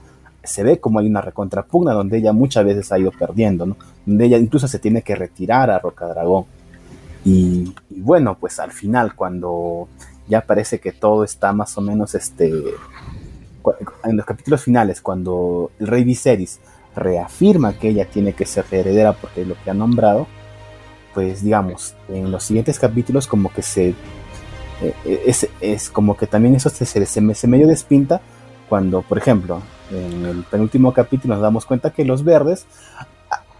Se 0.44 0.64
ve 0.64 0.80
como 0.80 1.00
hay 1.00 1.08
una 1.08 1.22
recontrapugna 1.22 1.94
donde 1.94 2.18
ella 2.18 2.34
muchas 2.34 2.66
veces 2.66 2.92
ha 2.92 3.00
ido 3.00 3.12
perdiendo, 3.12 3.66
¿no? 3.66 3.78
Donde 4.06 4.26
ella 4.26 4.38
incluso 4.38 4.68
se 4.68 4.80
tiene 4.80 5.02
que 5.02 5.16
retirar 5.16 5.70
a 5.72 5.80
Rocadragón. 5.80 6.46
Y, 7.26 7.74
y 7.90 8.00
bueno, 8.00 8.38
pues 8.40 8.60
al 8.60 8.72
final, 8.72 9.16
cuando 9.16 9.88
ya 10.28 10.42
parece 10.42 10.80
que 10.80 10.92
todo 10.92 11.24
está 11.24 11.54
más 11.54 11.78
o 11.78 11.82
menos 11.82 12.16
este. 12.16 12.52
En 14.06 14.16
los 14.16 14.26
capítulos 14.26 14.64
finales, 14.64 15.02
cuando 15.02 15.72
el 15.80 15.88
rey 15.88 16.06
Viserys 16.06 16.60
reafirma 16.98 17.74
que 17.74 17.90
ella 17.90 18.06
tiene 18.10 18.34
que 18.34 18.46
ser 18.46 18.66
heredera 18.72 19.14
porque 19.14 19.44
es 19.44 19.48
lo 19.48 19.56
que 19.64 19.70
ha 19.70 19.74
nombrado, 19.74 20.28
pues 21.14 21.42
digamos, 21.44 21.96
en 22.10 22.30
los 22.32 22.44
siguientes 22.44 22.78
capítulos 22.80 23.26
como 23.28 23.52
que 23.54 23.62
se... 23.62 23.90
eh, 24.82 25.24
es, 25.26 25.48
es 25.62 25.90
como 25.90 26.18
que 26.18 26.28
también 26.28 26.56
eso 26.56 26.70
se, 26.70 26.86
se, 26.86 27.06
se 27.06 27.22
me- 27.22 27.34
se 27.36 27.48
medio 27.48 27.68
despinta 27.68 28.20
cuando, 28.70 29.02
por 29.02 29.18
ejemplo, 29.18 29.62
en 29.92 30.26
el 30.26 30.44
penúltimo 30.44 30.92
capítulo 30.94 31.36
nos 31.36 31.42
damos 31.42 31.66
cuenta 31.66 31.92
que 31.92 32.04
los 32.04 32.24
verdes, 32.24 32.66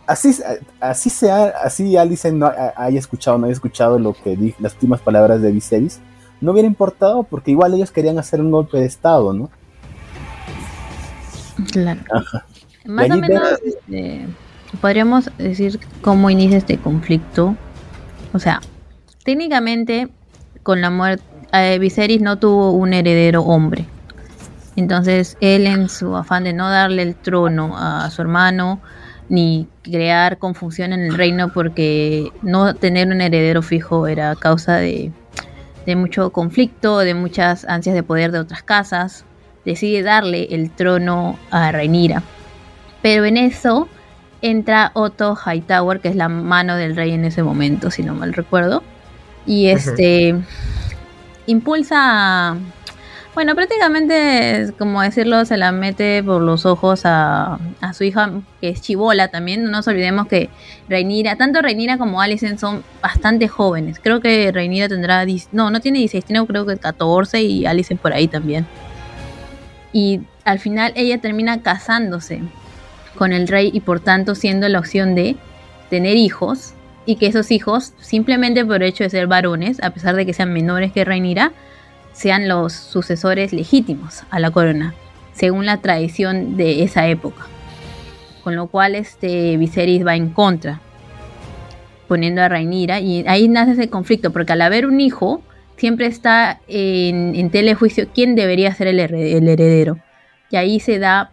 así, 0.06 0.36
así 0.82 1.10
sea, 1.10 1.54
así 1.64 1.96
Alice 1.96 2.30
no 2.32 2.48
ha- 2.48 2.74
haya 2.76 3.00
escuchado, 3.00 3.38
no 3.38 3.46
haya 3.46 3.54
escuchado 3.54 3.98
lo 4.00 4.14
que 4.14 4.36
di- 4.36 4.56
las 4.60 4.74
últimas 4.74 5.00
palabras 5.00 5.42
de 5.42 5.52
Viserys, 5.52 6.00
no 6.42 6.52
hubiera 6.52 6.68
importado 6.68 7.24
porque 7.24 7.52
igual 7.52 7.74
ellos 7.74 7.90
querían 7.92 8.20
hacer 8.20 8.42
un 8.42 8.52
golpe 8.52 8.78
de 8.78 8.86
estado, 8.86 9.34
¿no? 9.34 9.50
Claro. 11.72 12.02
Y 12.54 12.57
Más 12.88 13.12
o 13.12 13.18
menos 13.18 13.60
este, 13.66 14.26
podríamos 14.82 15.30
decir 15.38 15.80
cómo 16.02 16.30
inicia 16.30 16.58
este 16.58 16.78
conflicto. 16.78 17.56
O 18.34 18.40
sea, 18.40 18.62
técnicamente 19.24 20.08
con 20.64 20.82
la 20.82 20.90
muerte 20.90 21.24
Viserys 21.80 22.22
no 22.22 22.40
tuvo 22.40 22.72
un 22.72 22.94
heredero 22.94 23.44
hombre. 23.44 23.86
Entonces 24.76 25.38
él 25.42 25.68
en 25.68 25.90
su 25.90 26.16
afán 26.16 26.46
de 26.46 26.54
no 26.54 26.70
darle 26.70 27.02
el 27.02 27.16
trono 27.16 27.76
a 27.78 28.10
su 28.10 28.22
hermano 28.22 28.80
ni 29.30 29.68
crear 29.84 30.38
confusión 30.38 30.94
en 30.94 31.02
el 31.02 31.16
reino 31.16 31.52
porque 31.52 32.32
no 32.42 32.74
tener 32.76 33.10
un 33.10 33.20
heredero 33.20 33.62
fijo 33.62 34.08
era 34.08 34.36
causa 34.36 34.76
de, 34.76 35.12
de 35.86 35.96
mucho 35.96 36.32
conflicto, 36.32 37.00
de 37.00 37.14
muchas 37.14 37.66
ansias 37.66 37.96
de 37.96 38.04
poder 38.04 38.32
de 38.32 38.40
otras 38.40 38.64
casas, 38.64 39.26
decide 39.66 40.04
darle 40.04 40.48
el 40.52 40.72
trono 40.72 41.38
a 41.52 41.72
Rhaenyra. 41.72 42.24
Pero 43.08 43.24
en 43.24 43.38
eso 43.38 43.88
entra 44.42 44.92
Otto 44.94 45.34
Hightower, 45.34 46.02
que 46.02 46.10
es 46.10 46.18
la 46.18 46.28
mano 46.28 46.76
del 46.76 46.94
rey 46.94 47.14
en 47.14 47.24
ese 47.24 47.42
momento, 47.42 47.90
si 47.90 48.04
no 48.04 48.14
mal 48.14 48.34
recuerdo. 48.34 48.84
Y 49.46 49.68
este 49.68 50.36
impulsa 51.46 52.50
a, 52.50 52.58
Bueno, 53.34 53.56
prácticamente, 53.56 54.60
es 54.60 54.74
como 54.74 55.02
decirlo, 55.02 55.46
se 55.46 55.56
la 55.56 55.72
mete 55.72 56.22
por 56.22 56.42
los 56.42 56.66
ojos 56.66 57.04
a, 57.06 57.60
a 57.80 57.94
su 57.94 58.04
hija, 58.04 58.30
que 58.60 58.68
es 58.68 58.82
chivola 58.82 59.30
también. 59.30 59.64
No 59.64 59.72
nos 59.72 59.88
olvidemos 59.88 60.28
que 60.28 60.50
Reinira, 60.90 61.38
tanto 61.38 61.62
Reinira 61.62 61.98
como 61.98 62.20
Alicent 62.20 62.60
son 62.60 62.84
bastante 63.02 63.48
jóvenes. 63.48 64.02
Creo 64.04 64.20
que 64.20 64.52
Reinira 64.52 64.90
tendrá, 64.90 65.24
10 65.24 65.54
no, 65.54 65.72
no 65.72 65.80
tiene 65.80 66.00
16, 66.00 66.26
tiene 66.26 66.46
creo 66.46 66.66
que 66.66 66.76
14 66.76 67.42
y 67.42 67.66
Alicent 67.68 68.02
por 68.02 68.12
ahí 68.12 68.28
también. 68.28 68.68
Y 69.94 70.20
al 70.44 70.60
final 70.60 70.92
ella 70.98 71.22
termina 71.22 71.62
casándose 71.62 72.42
con 73.18 73.34
el 73.34 73.48
rey 73.48 73.72
y 73.74 73.82
por 73.82 74.00
tanto 74.00 74.36
siendo 74.36 74.70
la 74.70 74.80
opción 74.80 75.16
de 75.16 75.36
tener 75.90 76.16
hijos 76.16 76.74
y 77.06 77.16
que 77.16 77.28
esos 77.28 77.52
hijos, 77.52 77.94
simplemente 78.00 78.66
por 78.66 78.78
el 78.78 78.90
hecho 78.90 79.04
de 79.04 79.10
ser 79.10 79.28
varones, 79.28 79.82
a 79.82 79.92
pesar 79.92 80.16
de 80.16 80.26
que 80.26 80.34
sean 80.34 80.54
menores 80.54 80.92
que 80.92 81.06
Reinira, 81.06 81.54
sean 82.14 82.48
los 82.48 82.74
sucesores 82.74 83.54
legítimos 83.54 84.24
a 84.30 84.40
la 84.40 84.52
corona, 84.52 84.94
según 85.34 85.66
la 85.66 85.78
tradición 85.78 86.58
de 86.58 86.84
esa 86.84 87.08
época. 87.08 87.48
Con 88.44 88.56
lo 88.56 88.68
cual 88.68 88.96
este 88.96 89.56
Viserys 89.58 90.06
va 90.06 90.16
en 90.16 90.30
contra, 90.30 90.82
poniendo 92.08 92.42
a 92.42 92.50
Rhaenyra 92.50 93.00
y 93.00 93.26
ahí 93.28 93.48
nace 93.48 93.72
ese 93.72 93.90
conflicto, 93.90 94.32
porque 94.32 94.54
al 94.54 94.62
haber 94.62 94.86
un 94.86 95.00
hijo, 95.00 95.42
siempre 95.78 96.08
está 96.08 96.60
en, 96.68 97.50
telejuicio 97.52 98.08
quién 98.14 98.36
debería 98.36 98.74
ser 98.74 98.88
el, 98.88 99.00
el 99.00 99.48
heredero. 99.48 99.98
Y 100.50 100.58
ahí 100.58 100.80
se 100.80 101.00
da 101.00 101.32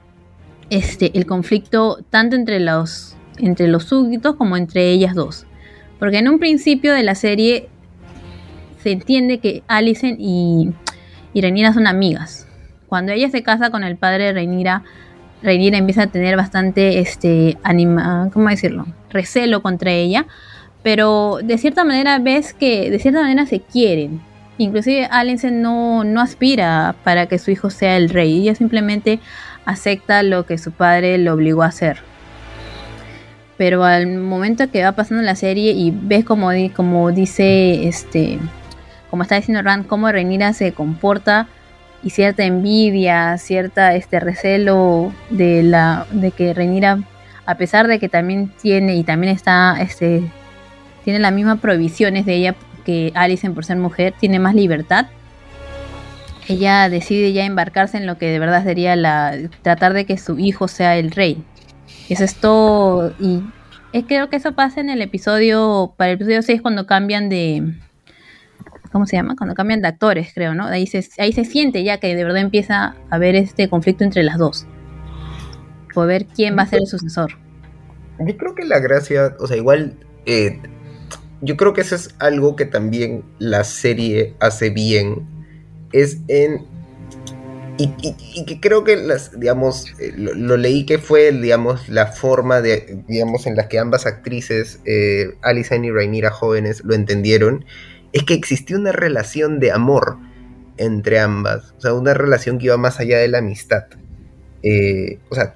este, 0.71 1.11
el 1.15 1.27
conflicto 1.27 1.99
tanto 2.11 2.37
entre 2.37 2.61
los, 2.61 3.17
entre 3.39 3.69
los 3.69 3.85
súbditos 3.85 4.37
como 4.37 4.57
entre 4.57 4.91
ellas 4.91 5.15
dos. 5.15 5.47
Porque 5.99 6.19
en 6.19 6.29
un 6.29 6.39
principio 6.39 6.93
de 6.93 7.03
la 7.03 7.15
serie 7.15 7.69
se 8.83 8.93
entiende 8.93 9.39
que 9.39 9.63
Alicent 9.67 10.19
y, 10.21 10.73
y 11.33 11.65
son 11.73 11.87
amigas. 11.87 12.47
Cuando 12.87 13.13
ella 13.13 13.31
se 13.31 13.43
casa 13.43 13.71
con 13.71 13.83
el 13.83 13.97
padre 13.97 14.25
de 14.25 14.33
Rhaenyra, 14.35 14.83
Rhaenyra 15.43 15.79
empieza 15.79 16.03
a 16.03 16.07
tener 16.09 16.37
bastante, 16.37 17.01
este, 17.01 17.57
anima, 17.63 18.31
¿cómo 18.33 18.49
decirlo? 18.49 18.87
Recelo 19.11 19.63
contra 19.63 19.91
ella. 19.93 20.27
Pero 20.83 21.39
de 21.43 21.57
cierta 21.57 21.83
manera 21.85 22.19
ves 22.19 22.53
que 22.53 22.91
de 22.91 22.99
cierta 22.99 23.23
manera 23.23 23.47
se 23.47 23.61
quieren. 23.61 24.21
Inclusive 24.59 25.07
Alicent 25.11 25.57
no, 25.57 26.05
no 26.05 26.21
aspira 26.21 26.95
para 27.03 27.27
que 27.27 27.39
su 27.39 27.51
hijo 27.51 27.71
sea 27.71 27.97
el 27.97 28.11
rey. 28.11 28.43
Ella 28.43 28.55
simplemente 28.55 29.19
acepta 29.65 30.23
lo 30.23 30.47
que 30.47 30.59
su 30.59 30.73
padre 30.73 31.19
le 31.19 31.31
obligó 31.31 31.63
a 31.63 31.67
hacer. 31.67 31.99
Pero 33.57 33.85
al 33.85 34.17
momento 34.19 34.71
que 34.71 34.83
va 34.83 34.93
pasando 34.93 35.23
la 35.23 35.37
serie 35.37 35.73
y 35.73 35.93
ves 35.93 36.25
como, 36.25 36.51
como 36.75 37.13
dice 37.13 37.87
este 37.87 38.39
como 39.11 39.23
está 39.23 39.37
diciendo 39.37 39.63
Rand, 39.63 39.87
cómo 39.87 40.11
Rhaenyra 40.11 40.53
se 40.55 40.73
comporta 40.73 41.47
y 42.03 42.11
cierta 42.11 42.43
envidia, 42.45 43.39
cierta 43.39 43.95
este 43.95 44.19
recelo 44.19 45.13
de 45.31 45.63
la 45.63 46.07
de 46.11 46.33
que 46.33 46.53
Rhaenyra 46.53 46.99
a 47.47 47.55
pesar 47.55 47.87
de 47.87 48.01
que 48.01 48.09
también 48.09 48.51
tiene 48.61 48.97
y 48.97 49.05
también 49.05 49.33
está 49.33 49.77
este 49.81 50.29
tiene 51.05 51.21
las 51.21 51.33
mismas 51.33 51.61
prohibiciones 51.61 52.27
de 52.27 52.35
ella 52.35 52.55
que 52.85 53.13
Alicent 53.15 53.55
por 53.55 53.65
ser 53.65 53.77
mujer, 53.77 54.15
tiene 54.19 54.39
más 54.39 54.55
libertad. 54.55 55.07
Ella 56.49 56.89
decide 56.89 57.33
ya 57.33 57.45
embarcarse 57.45 57.97
en 57.97 58.07
lo 58.07 58.19
que 58.19 58.27
de 58.27 58.39
verdad 58.39 58.65
sería 58.65 58.97
la 58.97 59.37
tratar 59.63 59.95
de 59.95 60.05
que 60.05 60.19
su 60.19 60.39
hijo 60.39 60.69
sea 60.69 60.97
el 60.97 61.11
rey. 61.11 61.43
Eso 62.09 62.25
es 62.25 62.35
todo 62.37 63.15
y 63.19 63.43
es, 63.93 64.05
creo 64.07 64.29
que 64.29 64.37
eso 64.37 64.53
pasa 64.53 64.81
en 64.81 64.91
el 64.91 65.01
episodio 65.01 65.95
para 65.97 66.11
el 66.11 66.17
episodio 66.17 66.43
6 66.43 66.61
cuando 66.61 66.87
cambian 66.87 67.29
de 67.29 67.75
¿cómo 68.95 69.07
se 69.07 69.17
llama? 69.17 69.35
Cuando 69.37 69.57
cambian 69.57 69.83
de 69.83 69.89
actores, 69.89 70.31
creo, 70.33 70.55
¿no? 70.55 70.67
Ahí 70.67 70.87
se, 70.87 71.05
ahí 71.19 71.33
se 71.33 71.45
siente 71.45 71.83
ya 71.83 71.99
que 71.99 72.15
de 72.15 72.23
verdad 72.23 72.43
empieza 72.43 72.85
a 72.85 72.95
haber 73.11 73.35
este 73.35 73.69
conflicto 73.69 74.05
entre 74.05 74.23
las 74.23 74.39
dos. 74.39 74.69
Por 75.93 76.07
ver 76.07 76.27
quién 76.27 76.57
va 76.57 76.63
a 76.63 76.67
ser 76.69 76.79
el 76.79 76.87
sucesor. 76.87 77.33
Yo 78.21 78.37
creo 78.37 78.55
que 78.55 78.65
la 78.65 78.79
gracia, 78.79 79.35
o 79.41 79.49
sea, 79.49 79.57
igual, 79.57 79.97
eh, 80.27 80.61
yo 81.41 81.57
creo 81.57 81.73
que 81.73 81.81
eso 81.81 81.97
es 81.97 82.15
algo 82.21 82.55
que 82.55 82.67
también 82.67 83.25
la 83.41 83.65
serie 83.65 84.37
hace 84.39 84.71
bien, 84.71 85.27
es 85.95 86.19
en... 86.29 86.61
Y, 87.77 87.85
y- 88.03 88.15
y 88.35 88.45
que 88.45 88.61
creo 88.61 88.85
que 88.85 88.97
las, 88.97 89.39
digamos, 89.41 89.87
eh, 89.99 90.13
lo, 90.17 90.33
lo 90.35 90.57
leí 90.57 90.87
que 90.87 90.99
fue, 90.99 91.33
digamos, 91.33 91.89
la 91.89 92.07
forma 92.07 92.61
de, 92.61 93.03
digamos, 93.09 93.47
en 93.47 93.57
la 93.57 93.67
que 93.69 93.81
ambas 93.81 94.07
actrices, 94.07 94.79
eh, 94.85 95.35
Alicent 95.43 95.85
y 95.85 95.91
Rhaenyra 95.91 96.31
jóvenes, 96.31 96.83
lo 96.85 96.95
entendieron, 96.95 97.65
es 98.13 98.23
que 98.23 98.35
existía 98.35 98.77
una 98.77 98.93
relación 98.93 99.59
de 99.59 99.73
amor 99.73 100.19
entre 100.77 101.19
ambas, 101.19 101.75
o 101.79 101.81
sea, 101.81 101.95
una 101.95 102.15
relación 102.15 102.59
que 102.59 102.67
iba 102.67 102.77
más 102.77 103.01
allá 103.01 103.19
de 103.19 103.27
la 103.27 103.39
amistad. 103.39 103.85
Eh, 104.63 105.19
o 105.31 105.35
sea, 105.35 105.55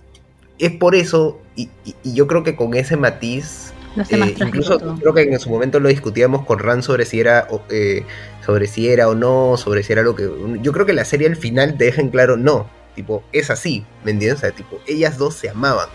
es 0.59 0.73
por 0.73 0.97
eso, 0.97 1.41
y, 1.55 1.69
y- 1.85 1.95
y 2.03 2.15
yo 2.15 2.27
creo 2.27 2.43
que 2.43 2.57
con 2.57 2.75
ese 2.75 2.97
matiz, 2.97 3.73
más 3.95 4.11
eh, 4.13 4.35
incluso 4.45 4.79
creo 5.01 5.15
que 5.15 5.23
en 5.23 5.39
su 5.39 5.51
momento 5.51 5.79
lo 5.79 5.89
discutíamos 5.89 6.45
con 6.47 6.59
Ran 6.59 6.83
sobre 6.83 7.05
si 7.05 7.21
era 7.21 7.47
eh, 7.71 8.03
sobre 8.49 8.67
si 8.67 8.89
era 8.89 9.09
o 9.11 9.15
no, 9.15 9.59
sobre 9.59 9.83
si 9.83 9.93
era 9.93 10.01
lo 10.03 10.15
que. 10.15 10.27
Yo 10.63 10.73
creo 10.73 10.87
que 10.87 10.95
la 10.95 11.05
serie 11.05 11.27
al 11.29 11.37
final 11.37 11.77
te 11.77 11.85
deja 11.85 12.01
en 12.01 12.09
claro 12.09 12.39
no. 12.39 12.67
Tipo, 12.95 13.23
es 13.31 13.51
así, 13.51 13.85
¿me 14.05 14.11
entiendes? 14.13 14.39
O 14.39 14.41
sea, 14.41 14.53
tipo, 14.53 14.81
ellas 14.87 15.19
dos 15.19 15.35
se 15.35 15.51
amaban. 15.51 15.89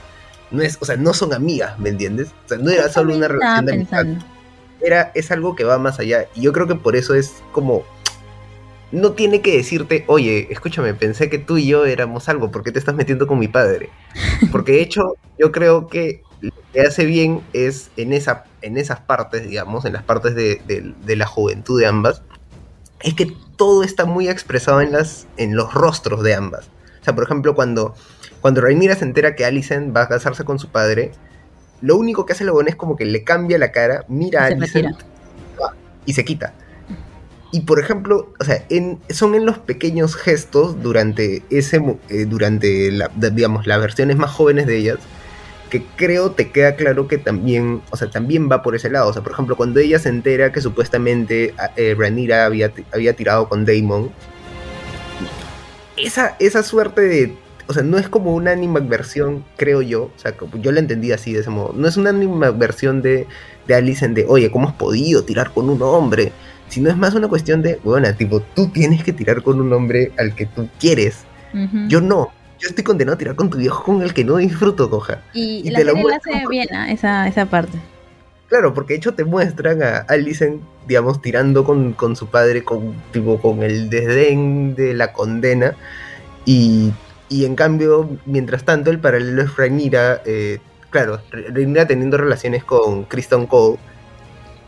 No 0.51 0.61
es, 0.61 0.77
o 0.79 0.85
sea, 0.85 0.95
no 0.95 1.15
son 1.15 1.33
amigas, 1.33 1.79
¿me 1.79 1.89
entiendes? 1.89 2.27
O 2.45 2.47
sea, 2.49 2.59
no 2.59 2.69
era 2.69 2.89
solo 2.89 3.15
una 3.15 3.27
relación 3.27 3.65
de 3.65 3.71
amistad. 3.73 4.05
Era, 4.81 5.11
es 5.15 5.31
algo 5.31 5.55
que 5.55 5.63
va 5.63 5.79
más 5.79 5.99
allá. 5.99 6.27
Y 6.35 6.41
yo 6.41 6.53
creo 6.53 6.67
que 6.67 6.75
por 6.75 6.95
eso 6.95 7.15
es 7.15 7.41
como. 7.53 7.83
No 8.91 9.13
tiene 9.13 9.41
que 9.41 9.57
decirte, 9.57 10.03
oye, 10.05 10.47
escúchame, 10.51 10.93
pensé 10.93 11.27
que 11.31 11.39
tú 11.39 11.57
y 11.57 11.65
yo 11.65 11.85
éramos 11.85 12.29
algo, 12.29 12.51
¿por 12.51 12.63
qué 12.63 12.71
te 12.71 12.77
estás 12.77 12.93
metiendo 12.93 13.25
con 13.25 13.39
mi 13.39 13.47
padre? 13.47 13.89
Porque 14.51 14.73
de 14.73 14.81
hecho, 14.83 15.15
yo 15.39 15.51
creo 15.51 15.87
que 15.87 16.21
lo 16.41 16.51
que 16.71 16.81
hace 16.81 17.05
bien 17.05 17.41
es 17.53 17.89
en, 17.97 18.13
esa, 18.13 18.43
en 18.61 18.77
esas 18.77 18.99
partes, 18.99 19.49
digamos, 19.49 19.85
en 19.85 19.93
las 19.93 20.03
partes 20.03 20.35
de, 20.35 20.61
de- 20.67 20.93
de 21.03 21.15
la 21.15 21.25
juventud 21.25 21.79
de 21.79 21.87
ambas, 21.87 22.21
es 23.03 23.13
que 23.13 23.33
todo 23.57 23.83
está 23.83 24.05
muy 24.05 24.27
expresado 24.29 24.81
en, 24.81 24.91
las, 24.91 25.27
en 25.37 25.55
los 25.55 25.73
rostros 25.73 26.23
de 26.23 26.33
ambas. 26.35 26.65
O 27.01 27.03
sea, 27.03 27.13
por 27.15 27.23
ejemplo, 27.23 27.53
cuando, 27.55 27.93
cuando 28.41 28.61
Rhaenyra 28.61 28.95
se 28.95 29.05
entera 29.05 29.35
que 29.35 29.45
Alicent 29.45 29.95
va 29.95 30.03
a 30.03 30.07
casarse 30.07 30.43
con 30.43 30.57
su 30.59 30.69
padre, 30.69 31.11
lo 31.81 31.97
único 31.97 32.25
que 32.25 32.33
hace 32.33 32.45
lo 32.45 32.53
bueno 32.53 32.69
es 32.69 32.75
como 32.75 32.95
que 32.95 33.05
le 33.05 33.23
cambia 33.23 33.57
la 33.57 33.71
cara, 33.71 34.05
mira 34.07 34.45
a 34.45 34.47
se 34.47 34.53
Alicent 34.55 34.85
y 36.05 36.13
se 36.13 36.25
quita. 36.25 36.53
Y 37.51 37.61
por 37.61 37.79
ejemplo, 37.79 38.33
o 38.39 38.43
sea, 38.43 38.65
en- 38.69 38.99
son 39.09 39.35
en 39.35 39.45
los 39.45 39.59
pequeños 39.59 40.15
gestos 40.15 40.81
durante 40.81 41.43
ese 41.51 41.79
eh, 42.09 42.25
durante 42.25 42.91
la, 42.91 43.11
digamos, 43.15 43.67
las 43.67 43.79
versiones 43.79 44.17
más 44.17 44.31
jóvenes 44.31 44.65
de 44.65 44.77
ellas 44.77 44.97
que 45.73 45.83
creo 45.95 46.29
te 46.29 46.51
queda 46.51 46.75
claro 46.75 47.07
que 47.07 47.17
también, 47.17 47.81
o 47.89 47.97
sea, 47.97 48.07
también 48.07 48.47
va 48.47 48.61
por 48.61 48.75
ese 48.75 48.91
lado. 48.91 49.09
O 49.09 49.13
sea, 49.13 49.23
por 49.23 49.31
ejemplo, 49.31 49.55
cuando 49.57 49.79
ella 49.79 49.97
se 49.97 50.09
entera 50.09 50.51
que 50.51 50.61
supuestamente 50.61 51.55
a- 51.57 51.71
eh, 51.75 51.95
Rhaenyra 51.97 52.45
había, 52.45 52.71
había 52.93 53.13
tirado 53.15 53.49
con 53.49 53.65
Daemon, 53.65 54.11
esa, 55.97 56.35
esa 56.39 56.61
suerte 56.61 57.01
de, 57.01 57.35
o 57.67 57.73
sea, 57.73 57.81
no 57.81 57.97
es 57.97 58.07
como 58.07 58.35
una 58.35 58.51
animadversión, 58.51 59.43
creo 59.57 59.81
yo, 59.81 60.03
o 60.03 60.11
sea, 60.19 60.35
yo 60.61 60.71
la 60.71 60.79
entendí 60.79 61.11
así 61.11 61.33
de 61.33 61.39
ese 61.39 61.49
modo, 61.49 61.73
no 61.75 61.87
es 61.87 61.97
una 61.97 62.11
animadversión 62.11 63.01
de, 63.01 63.25
de 63.67 63.75
Alicent 63.75 64.15
de, 64.15 64.25
oye, 64.27 64.51
¿cómo 64.51 64.67
has 64.67 64.75
podido 64.75 65.23
tirar 65.23 65.51
con 65.53 65.69
un 65.71 65.81
hombre? 65.81 66.31
Sino 66.69 66.89
es 66.91 66.97
más 66.97 67.15
una 67.15 67.27
cuestión 67.27 67.63
de, 67.63 67.79
bueno, 67.83 68.13
tipo, 68.15 68.41
tú 68.41 68.67
tienes 68.67 69.03
que 69.03 69.11
tirar 69.13 69.41
con 69.41 69.59
un 69.59 69.73
hombre 69.73 70.11
al 70.19 70.35
que 70.35 70.45
tú 70.45 70.69
quieres. 70.79 71.23
Yo 71.87 71.99
no. 72.01 72.31
Yo 72.63 72.69
estoy 72.69 72.83
condenado 72.85 73.15
a 73.15 73.17
tirar 73.17 73.35
con 73.35 73.49
tu 73.49 73.57
viejo 73.57 73.83
con 73.83 74.01
el 74.01 74.13
que 74.13 74.23
no 74.23 74.37
disfruto, 74.37 74.89
coja. 74.89 75.21
y, 75.33 75.61
y 75.67 75.69
la 75.69 75.79
te 75.79 75.85
la 75.85 75.93
muestran 75.95 76.35
hace 76.37 76.47
bien, 76.47 76.67
¿ah? 76.73 76.89
esa, 76.89 77.27
esa 77.27 77.45
parte. 77.45 77.77
Claro, 78.47 78.73
porque 78.73 78.93
de 78.93 78.97
hecho 78.99 79.13
te 79.13 79.25
muestran 79.25 79.83
a 79.83 79.97
Alicent, 80.07 80.61
digamos, 80.87 81.21
tirando 81.21 81.65
con, 81.65 81.91
con 81.91 82.15
su 82.15 82.27
padre, 82.27 82.63
con, 82.63 82.93
tipo, 83.11 83.41
con 83.41 83.63
el 83.63 83.89
desdén 83.89 84.75
de 84.75 84.93
la 84.93 85.11
condena. 85.11 85.75
Y, 86.45 86.93
y 87.29 87.43
en 87.45 87.55
cambio, 87.55 88.09
mientras 88.25 88.63
tanto, 88.63 88.91
el 88.91 88.99
paralelo 88.99 89.41
es 89.41 89.57
Rhaenyra, 89.57 90.21
eh, 90.25 90.59
claro, 90.89 91.19
Rhaenyra 91.31 91.85
teniendo 91.87 92.15
relaciones 92.17 92.63
con 92.63 93.03
Kristen 93.05 93.45
Cole. 93.47 93.77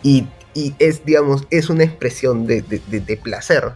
Y, 0.04 0.28
y 0.54 0.74
es, 0.80 1.06
digamos, 1.06 1.48
es 1.50 1.70
una 1.70 1.84
expresión 1.86 2.46
de, 2.48 2.62
de- 2.62 2.82
de- 2.88 3.00
de 3.00 3.18
placer. 3.18 3.74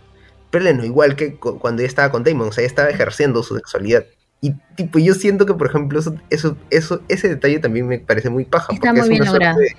Pleno, 0.51 0.83
igual 0.85 1.15
que 1.15 1.35
cu- 1.35 1.59
cuando 1.59 1.81
ella 1.81 1.87
estaba 1.89 2.11
con 2.11 2.23
Damon, 2.23 2.47
o 2.49 2.51
sea, 2.51 2.61
ella 2.63 2.69
estaba 2.69 2.89
ejerciendo 2.89 3.43
su 3.43 3.55
sexualidad. 3.55 4.05
Y 4.41 4.53
tipo, 4.75 4.99
yo 4.99 5.13
siento 5.13 5.45
que, 5.45 5.53
por 5.53 5.67
ejemplo, 5.67 5.99
eso, 5.99 6.15
eso, 6.29 6.57
eso, 6.69 7.01
ese 7.09 7.27
detalle 7.27 7.59
también 7.59 7.87
me 7.87 7.99
parece 7.99 8.29
muy 8.29 8.45
paja. 8.45 8.73
Está 8.73 8.89
porque 8.93 9.01
muy 9.01 9.13
es 9.15 9.19
bien 9.19 9.25
logrado. 9.25 9.59
de, 9.59 9.75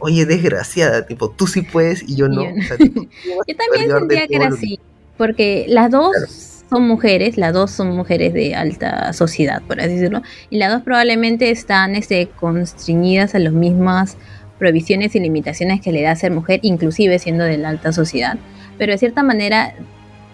Oye, 0.00 0.26
desgraciada, 0.26 1.06
tipo, 1.06 1.30
tú 1.30 1.46
sí 1.46 1.62
puedes 1.62 2.02
y 2.02 2.16
yo 2.16 2.26
no. 2.28 2.42
Yo 2.44 2.50
no. 2.50 2.60
O 2.60 2.62
sea, 2.66 2.76
tipo, 2.76 3.02
Yo 3.46 3.56
también 3.56 3.90
sentía 3.98 4.26
que 4.26 4.34
era 4.36 4.48
así, 4.48 4.80
porque 5.16 5.66
las 5.68 5.90
dos 5.92 6.10
Claro. 6.16 6.26
son 6.68 6.88
mujeres, 6.88 7.36
las 7.36 7.52
dos 7.52 7.70
son 7.70 7.94
mujeres 7.94 8.34
de 8.34 8.54
alta 8.56 9.12
sociedad, 9.12 9.62
por 9.68 9.78
así 9.80 9.94
decirlo, 9.94 10.22
y 10.50 10.58
las 10.58 10.72
dos 10.72 10.82
probablemente 10.82 11.50
están 11.50 11.94
este, 11.94 12.28
constreñidas 12.40 13.34
a 13.36 13.38
las 13.38 13.52
mismas 13.52 14.16
prohibiciones 14.58 15.14
y 15.14 15.20
limitaciones 15.20 15.80
que 15.80 15.92
le 15.92 16.02
da 16.02 16.16
ser 16.16 16.32
mujer, 16.32 16.58
inclusive 16.62 17.18
siendo 17.20 17.44
de 17.44 17.58
la 17.58 17.68
alta 17.68 17.92
sociedad. 17.92 18.36
Pero 18.78 18.92
de 18.92 18.98
cierta 18.98 19.22
manera 19.22 19.74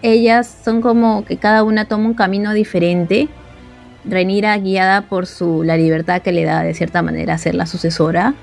ellas 0.01 0.53
son 0.63 0.81
como 0.81 1.25
que 1.25 1.37
cada 1.37 1.63
una 1.63 1.85
toma 1.85 2.07
un 2.07 2.13
camino 2.13 2.53
diferente. 2.53 3.27
Rhaenyra 4.05 4.57
guiada 4.57 5.01
por 5.01 5.27
su 5.27 5.63
la 5.63 5.77
libertad 5.77 6.21
que 6.21 6.31
le 6.31 6.45
da 6.45 6.63
de 6.63 6.73
cierta 6.73 7.01
manera 7.01 7.37
ser 7.37 7.55
la 7.55 7.65
sucesora, 7.65 8.33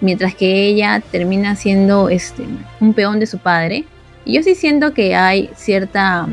mientras 0.00 0.34
que 0.34 0.66
ella 0.66 1.02
termina 1.10 1.56
siendo 1.56 2.08
este 2.08 2.44
un 2.80 2.94
peón 2.94 3.18
de 3.18 3.26
su 3.26 3.38
padre. 3.38 3.84
Y 4.24 4.34
yo 4.34 4.42
sí 4.42 4.54
siento 4.54 4.94
que 4.94 5.16
hay 5.16 5.50
cierta 5.56 6.28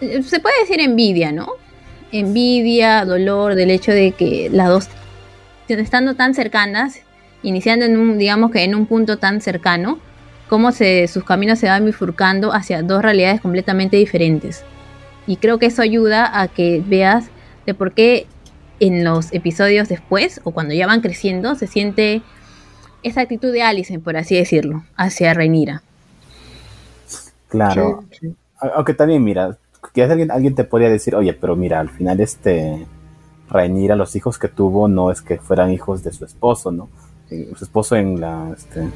se 0.00 0.40
puede 0.40 0.60
decir 0.60 0.80
envidia, 0.80 1.32
¿no? 1.32 1.48
Envidia, 2.12 3.04
dolor 3.04 3.54
del 3.54 3.70
hecho 3.70 3.92
de 3.92 4.12
que 4.12 4.48
las 4.52 4.68
dos 4.68 4.88
estando 5.68 6.14
tan 6.14 6.34
cercanas, 6.34 7.00
iniciando 7.42 7.86
un 7.86 8.18
digamos 8.18 8.50
que 8.50 8.62
en 8.62 8.74
un 8.74 8.86
punto 8.86 9.18
tan 9.18 9.40
cercano, 9.40 9.98
cómo 10.48 10.72
se, 10.72 11.08
sus 11.08 11.24
caminos 11.24 11.58
se 11.58 11.68
van 11.68 11.84
bifurcando 11.84 12.52
hacia 12.52 12.82
dos 12.82 13.02
realidades 13.02 13.40
completamente 13.40 13.96
diferentes. 13.96 14.64
Y 15.26 15.36
creo 15.36 15.58
que 15.58 15.66
eso 15.66 15.82
ayuda 15.82 16.40
a 16.40 16.48
que 16.48 16.82
veas 16.86 17.26
de 17.66 17.74
por 17.74 17.92
qué 17.92 18.26
en 18.78 19.04
los 19.04 19.32
episodios 19.32 19.88
después, 19.88 20.40
o 20.44 20.52
cuando 20.52 20.74
ya 20.74 20.86
van 20.86 21.00
creciendo, 21.00 21.54
se 21.54 21.66
siente 21.66 22.22
esa 23.02 23.22
actitud 23.22 23.52
de 23.52 23.62
Alicent, 23.62 24.04
por 24.04 24.16
así 24.16 24.36
decirlo, 24.36 24.84
hacia 24.96 25.34
Rhaenyra. 25.34 25.82
Claro. 27.48 28.04
Aunque 28.74 28.94
también, 28.94 29.24
mira, 29.24 29.56
quizás 29.92 30.10
alguien, 30.10 30.30
alguien 30.30 30.54
te 30.54 30.64
podría 30.64 30.90
decir, 30.90 31.14
oye, 31.14 31.32
pero 31.32 31.56
mira, 31.56 31.80
al 31.80 31.88
final 31.88 32.20
este 32.20 32.86
Rhaenyra, 33.48 33.96
los 33.96 34.14
hijos 34.16 34.38
que 34.38 34.48
tuvo 34.48 34.88
no 34.88 35.10
es 35.10 35.22
que 35.22 35.38
fueran 35.38 35.70
hijos 35.70 36.02
de 36.02 36.12
su 36.12 36.24
esposo, 36.24 36.72
¿no? 36.72 36.88
Eh, 37.30 37.50
Su 37.56 37.64
esposo 37.64 37.96
en 37.96 38.20
la, 38.20 38.52
este, 38.56 38.88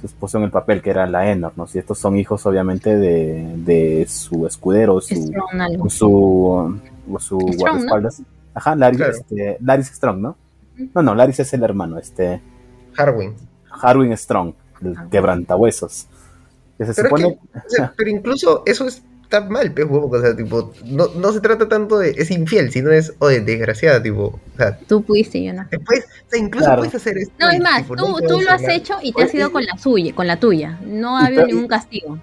su 0.00 0.06
esposo 0.06 0.38
en 0.38 0.44
el 0.44 0.50
papel 0.50 0.80
que 0.82 0.90
era 0.90 1.06
la 1.06 1.30
Enor, 1.30 1.52
¿no? 1.56 1.66
Si 1.66 1.78
estos 1.78 1.98
son 1.98 2.16
hijos 2.16 2.44
obviamente 2.46 2.96
de, 2.96 3.54
de 3.56 4.06
su 4.08 4.46
escudero, 4.46 5.00
su, 5.00 5.14
Strong 5.14 5.90
su, 5.90 6.80
su 7.18 7.38
Strong, 7.38 7.56
guardaespaldas. 7.58 8.22
Ajá, 8.54 8.74
Laris, 8.74 8.98
Claro. 8.98 9.12
este, 9.12 9.56
Laris 9.60 9.86
Strong, 9.88 10.18
¿no? 10.18 10.36
No, 10.94 11.02
no, 11.02 11.14
Laris 11.14 11.40
es 11.40 11.52
el 11.52 11.62
hermano, 11.62 11.98
este, 11.98 12.40
Harwin. 12.96 13.34
Harwin 13.70 14.16
Strong, 14.16 14.54
el 14.82 14.96
Ah. 14.96 15.06
quebrantahuesos. 15.10 16.06
Que 16.76 16.86
se 16.86 16.94
Pero, 16.94 17.16
es 17.16 17.22
supone, 17.22 17.38
que- 17.76 17.90
pero 17.96 18.10
incluso 18.10 18.62
eso 18.66 18.86
está 19.28 19.42
mal, 19.42 19.70
pues, 19.72 19.86
huevo. 19.88 20.08
O 20.10 20.20
sea, 20.20 20.34
tipo, 20.34 20.72
no, 20.86 21.08
no 21.14 21.32
se 21.32 21.40
trata 21.40 21.68
tanto 21.68 21.98
de 21.98 22.10
es 22.10 22.30
infiel, 22.30 22.72
sino 22.72 22.90
es, 22.90 23.12
oye, 23.18 23.40
desgraciada, 23.40 24.02
tipo. 24.02 24.24
O 24.24 24.56
sea, 24.56 24.78
Tú 24.88 25.02
pudiste, 25.02 25.42
yo 25.44 25.52
no. 25.52 25.66
después, 25.70 26.04
o 26.26 26.30
sea, 26.30 26.38
incluso 26.38 26.64
Claro. 26.66 26.80
puedes 26.80 26.94
hacer 26.94 27.18
esto. 27.18 27.34
No, 27.38 27.50
es 27.50 27.60
más, 27.60 27.82
tipo, 27.82 27.96
tú, 27.96 28.08
no 28.08 28.18
tú 28.20 28.40
lo 28.40 28.50
has 28.50 28.66
hecho 28.68 28.94
y 29.02 29.12
te 29.12 29.22
has 29.22 29.34
ido 29.34 29.52
con 29.52 29.64
la 29.64 29.76
suya, 29.76 30.14
con 30.14 30.26
la 30.26 30.40
tuya. 30.40 30.78
No 30.84 31.18
ha 31.18 31.26
habido 31.26 31.46
ningún 31.46 31.68
castigo. 31.68 32.18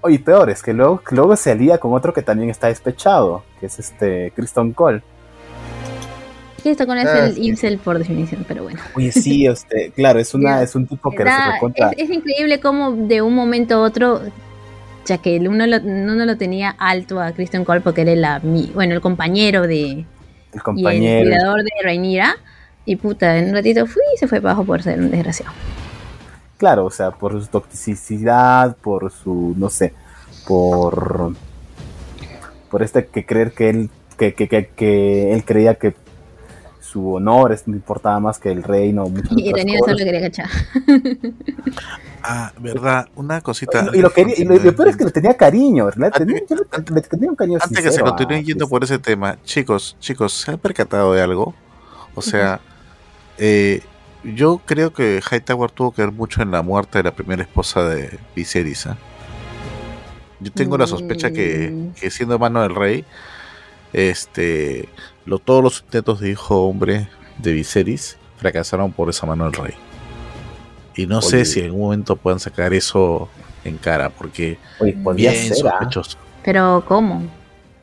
oye, 0.00 0.18
peor, 0.18 0.50
es 0.50 0.62
que 0.62 0.72
luego, 0.72 1.02
luego 1.10 1.36
se 1.36 1.50
alía 1.52 1.78
con 1.78 1.92
otro 1.94 2.12
que 2.12 2.22
también 2.22 2.50
está 2.50 2.66
despechado, 2.68 3.44
que 3.60 3.66
es 3.66 3.78
este 3.78 4.32
Kristen 4.34 4.72
Cole. 4.72 5.02
Que 6.62 6.70
esto 6.72 6.86
con 6.86 6.98
es 6.98 7.06
Ah, 7.06 7.26
el 7.26 7.34
sí. 7.34 7.46
incel 7.46 7.78
por 7.78 7.98
definición, 7.98 8.44
pero 8.48 8.64
bueno. 8.64 8.80
Oye, 8.96 9.12
sí, 9.12 9.46
este, 9.46 9.92
claro, 9.94 10.18
es 10.18 10.34
una, 10.34 10.60
es 10.62 10.74
un 10.74 10.86
tipo 10.88 11.10
que 11.10 11.22
Da- 11.22 11.44
se 11.46 11.52
recontra, 11.52 11.90
es, 11.96 12.04
es 12.08 12.10
increíble 12.10 12.58
cómo 12.60 12.92
de 12.92 13.22
un 13.22 13.34
momento 13.34 13.76
a 13.76 13.80
otro, 13.82 14.20
ya 15.08 15.18
que 15.18 15.38
uno 15.40 15.66
lo, 15.66 15.78
uno 15.78 16.24
lo 16.24 16.36
tenía 16.36 16.70
alto 16.78 17.20
a 17.20 17.32
Christian 17.32 17.64
Cole 17.64 17.80
porque 17.80 18.02
él 18.02 18.08
era 18.08 18.38
mi, 18.40 18.70
bueno, 18.74 18.94
el 18.94 19.00
compañero 19.00 19.66
de 19.66 19.90
el 19.90 20.04
y 20.52 20.56
el 20.56 20.62
compañero. 20.62 21.26
cuidador 21.26 21.62
de 21.64 21.70
Rhaenyra. 21.82 22.36
Y 22.84 22.96
puta, 22.96 23.36
en 23.36 23.48
un 23.48 23.54
ratito 23.54 23.86
fui 23.86 24.02
y 24.14 24.18
se 24.18 24.28
fue 24.28 24.40
para 24.40 24.52
abajo 24.52 24.64
por 24.64 24.82
ser 24.82 24.98
un 24.98 25.10
desgraciado. 25.10 25.52
Claro, 26.56 26.86
o 26.86 26.90
sea, 26.90 27.10
por 27.10 27.40
su 27.40 27.46
toxicidad, 27.46 28.76
por 28.76 29.10
su, 29.10 29.54
no 29.56 29.70
sé, 29.70 29.94
por 30.46 31.32
por 32.70 32.82
este 32.82 33.06
que 33.06 33.24
creer 33.24 33.52
que 33.52 33.70
él 33.70 33.90
que, 34.18 34.34
que, 34.34 34.48
que, 34.48 34.68
que 34.68 35.32
él 35.32 35.44
creía 35.44 35.76
que 35.76 35.94
su 36.90 37.14
honor 37.14 37.52
es- 37.52 37.66
no 37.68 37.74
importaba 37.76 38.18
más 38.20 38.38
que 38.38 38.50
el 38.50 38.62
reino 38.62 39.06
Y 39.36 39.52
cosas. 39.52 39.66
solo 39.84 39.96
quería 39.98 40.20
cachar. 40.22 40.48
Ah, 42.22 42.52
verdad, 42.58 43.08
una 43.14 43.40
cosita. 43.40 43.90
Y, 43.92 43.98
y 43.98 44.02
lo 44.02 44.10
quería, 44.10 44.34
y 44.36 44.44
lo, 44.44 44.56
peor 44.74 44.88
es 44.88 44.96
que 44.96 45.04
le 45.04 45.10
tenía 45.10 45.34
cariño, 45.36 45.84
¿verdad? 45.86 46.10
Antes- 46.14 46.26
Tenía, 46.26 46.42
yo 46.48 46.56
le, 46.56 46.94
le 46.94 47.00
tenía 47.02 47.30
un 47.30 47.36
cariño 47.36 47.58
Antes 47.62 47.82
que 47.84 47.90
se 47.92 48.00
continúen 48.00 48.44
yendo 48.44 48.68
por 48.68 48.82
ese 48.84 48.98
tema, 48.98 49.38
chicos, 49.44 49.96
chicos, 50.00 50.32
¿se 50.32 50.50
han 50.50 50.58
percatado 50.58 51.12
de 51.12 51.22
algo? 51.22 51.54
O 52.14 52.22
sea, 52.22 52.60
eh, 53.38 53.80
yo 54.24 54.60
creo 54.66 54.92
que 54.92 55.20
Hightower 55.30 55.70
tuvo 55.70 55.92
que 55.92 56.02
ver 56.02 56.12
mucho 56.12 56.42
en 56.42 56.50
la 56.50 56.62
muerte 56.62 56.98
de 56.98 57.04
la 57.04 57.12
primera 57.14 57.42
esposa 57.42 57.84
de 57.88 58.18
Viserys. 58.34 58.86
¿ah? 58.88 58.96
Yo 60.40 60.50
tengo 60.52 60.76
la 60.76 60.86
sospecha 60.86 61.30
que, 61.30 61.70
Mm. 61.70 61.92
que 62.00 62.10
siendo 62.10 62.38
mano 62.38 62.62
del 62.62 62.74
rey, 62.74 63.04
este, 63.92 64.88
lo, 65.28 65.38
todos 65.38 65.62
los 65.62 65.80
intentos 65.80 66.20
de 66.20 66.30
hijo 66.30 66.62
hombre 66.66 67.08
de 67.38 67.52
Viserys 67.52 68.16
fracasaron 68.38 68.92
por 68.92 69.10
esa 69.10 69.26
mano 69.26 69.44
del 69.44 69.52
rey. 69.52 69.74
Y 70.96 71.06
no 71.06 71.22
sé 71.22 71.44
si 71.44 71.60
en 71.60 71.66
algún 71.66 71.82
momento 71.82 72.16
puedan 72.16 72.40
sacar 72.40 72.72
eso 72.74 73.28
en 73.64 73.76
cara, 73.76 74.10
porque 74.10 74.58
Oye, 74.80 74.94
podía 74.94 75.30
bien 75.30 75.54
ser, 75.54 75.66
¿ah? 75.68 75.70
sospechoso. 75.78 76.18
Pero, 76.44 76.84
¿cómo? 76.88 77.22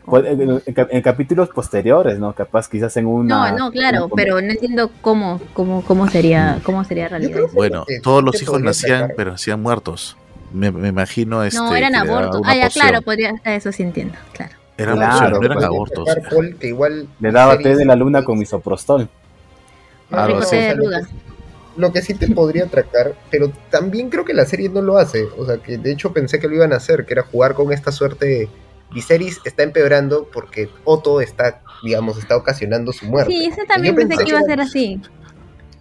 Pues, 0.05 0.25
En, 0.25 0.41
en- 0.41 0.61
en 0.65 0.73
cap- 0.73 0.89
en 0.91 1.01
capítulos 1.01 1.49
posteriores, 1.49 2.19
¿no? 2.19 2.33
Capaz 2.33 2.67
quizás 2.69 2.95
en 2.97 3.05
una... 3.05 3.51
No, 3.51 3.57
no, 3.57 3.71
claro, 3.71 4.05
una- 4.05 4.15
pero 4.15 4.41
no 4.41 4.51
entiendo 4.51 4.91
cómo, 5.01 5.39
cómo, 5.53 5.81
cómo 5.83 6.07
sería, 6.09 6.59
cómo 6.63 6.83
sería 6.83 7.07
realidad. 7.07 7.39
Bueno, 7.53 7.85
Eh, 7.87 8.01
todos 8.01 8.23
los 8.23 8.41
hijos 8.41 8.61
nacían, 8.61 9.01
sacar. 9.01 9.15
pero 9.15 9.31
nacían 9.31 9.61
muertos. 9.61 10.17
Me, 10.53 10.71
me 10.71 10.89
imagino 10.89 11.43
este. 11.43 11.59
no, 11.59 11.75
eran 11.75 11.95
abortos. 11.95 12.41
Ah, 12.45 12.55
ya, 12.55 12.69
claro, 12.69 13.01
podría, 13.01 13.33
eso 13.45 13.71
sí 13.71 13.81
entiendo, 13.83 14.15
claro. 14.33 14.53
Eran 14.77 14.97
Claro, 14.97 15.39
no 15.39 15.45
eran 15.45 15.55
pues. 15.57 15.65
abortos. 15.65 16.07
Que 16.59 16.67
igual 16.67 17.07
Le 17.19 17.31
daba 17.31 17.57
té 17.57 17.75
de 17.75 17.85
la 17.85 17.95
luna 17.95 18.23
con 18.23 18.37
misoprostol. 18.37 19.07
Así. 20.11 20.49
té 20.51 20.55
de 20.57 20.75
lo 20.75 20.81
que- 20.83 20.87
ruda. 20.87 21.01
Lo 21.77 21.91
que 21.91 22.01
sí 22.01 22.13
te 22.13 22.29
podría 22.29 22.63
atracar, 22.65 23.15
pero 23.29 23.51
también 23.69 24.09
creo 24.09 24.23
que 24.23 24.33
la 24.33 24.45
serie 24.45 24.69
no 24.69 24.81
lo 24.81 24.97
hace. 24.97 25.25
O 25.37 25.45
sea, 25.45 25.57
que 25.57 25.77
de 25.77 25.91
hecho 25.91 26.13
pensé 26.13 26.39
que 26.39 26.47
lo 26.47 26.55
iban 26.55 26.71
a 26.71 26.77
hacer, 26.77 27.05
que 27.05 27.13
era 27.13 27.23
jugar 27.23 27.53
con 27.53 27.73
esta 27.73 27.91
suerte 27.91 28.25
de 28.25 28.49
Viserys 28.93 29.41
está 29.43 29.63
empeorando 29.63 30.29
porque 30.31 30.69
Otto 30.85 31.19
está, 31.19 31.61
digamos, 31.83 32.17
está 32.17 32.37
ocasionando 32.37 32.93
su 32.93 33.05
muerte. 33.07 33.33
Sí, 33.33 33.45
ese 33.47 33.65
también 33.65 33.93
pensé 33.95 34.09
pensé 34.09 34.23
que 34.23 34.29
iba 34.29 34.39
a 34.39 34.43
ser 34.43 34.61
así. 34.61 35.01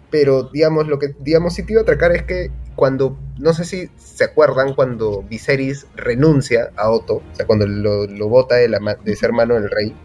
Pero, 0.09 0.43
digamos, 0.43 0.87
lo 0.87 0.99
que, 0.99 1.15
digamos, 1.19 1.53
sí 1.53 1.63
te 1.63 1.73
iba 1.73 1.81
a 1.81 1.83
atracar 1.83 2.11
es 2.11 2.23
que 2.23 2.51
cuando, 2.75 3.17
no 3.37 3.53
sé 3.53 3.65
si 3.65 3.89
se 3.97 4.23
acuerdan 4.23 4.73
cuando 4.73 5.23
Viserys 5.23 5.87
renuncia 5.95 6.71
a 6.75 6.89
Otto, 6.89 7.15
o 7.15 7.35
sea, 7.35 7.45
cuando 7.45 7.67
lo, 7.67 8.05
lo 8.07 8.27
bota 8.27 8.55
de, 8.55 8.69
la, 8.69 8.79
de 9.03 9.15
ser 9.15 9.31
mano 9.31 9.55
del 9.55 9.69
rey, 9.69 9.95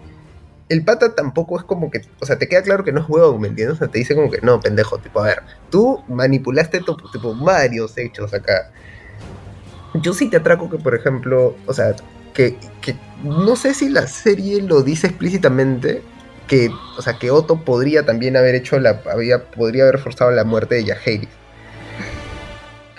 el 0.70 0.84
pata 0.84 1.14
tampoco 1.16 1.58
es 1.58 1.64
como 1.64 1.90
que, 1.90 2.02
o 2.20 2.26
sea, 2.26 2.38
te 2.38 2.48
queda 2.48 2.62
claro 2.62 2.84
que 2.84 2.92
no 2.92 3.00
es 3.00 3.08
huevón, 3.08 3.40
¿me 3.40 3.48
entiendes? 3.48 3.76
O 3.76 3.78
sea, 3.78 3.88
te 3.88 3.98
dice 3.98 4.14
como 4.14 4.30
que, 4.30 4.40
no, 4.40 4.60
pendejo, 4.60 4.98
tipo, 4.98 5.20
a 5.20 5.26
ver, 5.26 5.42
tú 5.68 6.02
manipulaste 6.06 6.80
tipo, 7.12 7.34
varios 7.34 7.98
hechos 7.98 8.32
acá. 8.32 8.70
Yo 9.94 10.14
sí 10.14 10.30
te 10.30 10.36
atraco 10.36 10.70
que, 10.70 10.78
por 10.78 10.94
ejemplo, 10.94 11.56
o 11.66 11.74
sea, 11.74 11.96
que, 12.34 12.56
que 12.80 12.94
no 13.24 13.56
sé 13.56 13.74
si 13.74 13.88
la 13.88 14.06
serie 14.06 14.62
lo 14.62 14.82
dice 14.82 15.08
explícitamente, 15.08 16.02
que, 16.46 16.70
o 16.96 17.02
sea, 17.02 17.18
que 17.18 17.32
Otto 17.32 17.64
podría 17.64 18.06
también 18.06 18.36
haber 18.36 18.54
hecho 18.54 18.78
la, 18.78 19.02
había, 19.12 19.50
podría 19.50 19.82
haber 19.82 19.98
forzado 19.98 20.30
la 20.30 20.44
muerte 20.44 20.76
de 20.76 20.84
Yaharis. 20.84 21.28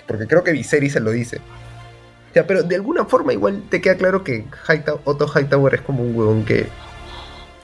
Porque 0.08 0.28
creo 0.28 0.44
que 0.44 0.52
Viserys 0.52 0.94
se 0.94 1.00
lo 1.00 1.12
dice. 1.12 1.38
O 1.38 2.34
sea, 2.34 2.48
pero 2.48 2.64
de 2.64 2.76
alguna 2.76 3.06
forma 3.06 3.34
igual 3.34 3.64
te 3.70 3.82
queda 3.82 3.96
claro 3.96 4.24
que 4.24 4.46
Hightower- 4.68 5.02
Otto 5.04 5.28
Hightower 5.28 5.74
es 5.76 5.82
como 5.82 6.04
un 6.04 6.16
huevón 6.16 6.46
que, 6.46 6.68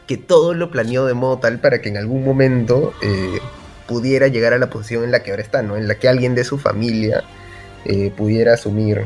que 0.08 0.18
todo 0.18 0.54
lo 0.54 0.72
planeó 0.72 1.06
de 1.06 1.14
modo 1.14 1.38
tal 1.40 1.60
para 1.60 1.82
que 1.82 1.90
en 1.90 1.98
algún 1.98 2.24
momento 2.26 2.94
eh, 3.02 3.40
pudiera 3.88 4.28
llegar 4.28 4.54
a 4.54 4.58
la 4.58 4.70
posición 4.70 5.04
en 5.06 5.12
la 5.12 5.24
que 5.24 5.32
ahora 5.32 5.42
está, 5.44 5.62
¿no? 5.62 5.78
En 5.78 5.88
la 5.88 5.96
que 5.96 6.10
alguien 6.10 6.36
de 6.36 6.44
su 6.44 6.58
familia 6.58 7.24
eh, 7.86 8.12
pudiera 8.16 8.54
asumir 8.56 9.06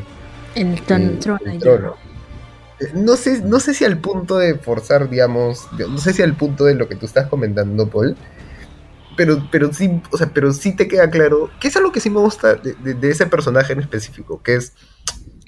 El 0.56 0.72
el- 0.72 1.18
trono. 1.20 1.96
ya. 2.80 2.86
Eh, 2.86 2.90
No 2.94 3.14
sé, 3.16 3.40
no 3.42 3.60
sé 3.60 3.74
si 3.74 3.84
al 3.84 3.98
punto 3.98 4.38
de 4.38 4.56
forzar, 4.56 5.08
digamos, 5.08 5.68
no 5.78 5.98
sé 5.98 6.12
si 6.12 6.22
al 6.22 6.34
punto 6.34 6.64
de 6.64 6.74
lo 6.74 6.88
que 6.88 6.96
tú 6.96 7.06
estás 7.06 7.28
comentando, 7.28 7.86
Paul, 7.88 8.16
pero, 9.16 9.48
pero 9.50 9.72
sí, 9.72 10.00
o 10.10 10.16
sea, 10.18 10.28
pero 10.34 10.52
sí 10.52 10.74
te 10.76 10.88
queda 10.88 11.10
claro, 11.10 11.50
que 11.60 11.68
es 11.68 11.76
algo 11.76 11.92
que 11.92 12.00
sí 12.00 12.10
me 12.10 12.20
gusta 12.20 12.54
de, 12.56 12.74
de- 12.74 12.94
de 12.94 13.10
ese 13.10 13.26
personaje 13.26 13.72
en 13.72 13.80
específico, 13.80 14.42
que 14.42 14.54
es, 14.56 14.72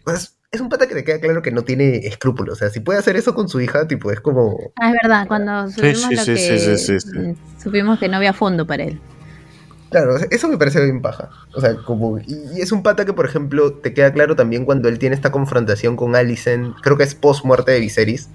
es, 0.07 0.37
es 0.53 0.61
un 0.61 0.69
pata 0.69 0.87
que 0.89 0.95
te 0.95 1.05
queda 1.05 1.21
claro 1.21 1.43
que 1.43 1.51
no 1.51 1.63
tiene 1.65 1.97
escrúpulos, 2.07 2.55
o 2.55 2.59
sea, 2.59 2.71
si 2.71 2.81
puede 2.81 2.99
hacer 2.99 3.17
eso 3.17 3.35
con 3.35 3.49
su 3.49 3.61
hija, 3.61 3.87
tipo, 3.89 4.11
es 4.13 4.21
como, 4.21 4.59
Ah, 4.81 4.91
es 4.91 4.97
verdad, 5.03 5.27
cuando 5.29 5.69
supimos 5.71 5.97
sí, 5.97 6.17
lo 6.17 6.25
sí, 6.25 6.35
que 6.35 6.59
sí, 6.59 6.59
sí, 6.59 6.79
sí, 6.79 7.01
sí. 7.01 7.35
supimos 7.63 7.99
que 7.99 8.09
no 8.09 8.17
había 8.17 8.33
fondo 8.33 8.67
para 8.67 8.85
él. 8.85 9.01
Claro, 9.91 10.17
eso 10.31 10.49
me 10.49 10.59
parece 10.59 10.83
bien 10.83 11.03
paja. 11.03 11.31
O 11.55 11.61
sea, 11.61 11.77
como. 11.85 12.19
Y, 12.19 12.25
y 12.57 12.61
es 12.61 12.73
un 12.73 12.83
pata 12.83 13.05
que, 13.05 13.13
por 13.13 13.27
ejemplo, 13.27 13.75
te 13.75 13.95
queda 13.95 14.13
claro 14.13 14.35
también 14.35 14.65
cuando 14.65 14.89
él 14.89 14.99
tiene 14.99 15.15
esta 15.15 15.31
confrontación 15.31 15.95
con 15.95 16.17
Alicent, 16.17 16.75
creo 16.83 16.97
que 16.97 17.05
es 17.05 17.15
post 17.15 17.45
muerte 17.45 17.71
de 17.73 17.81
Viserys, 17.81 18.29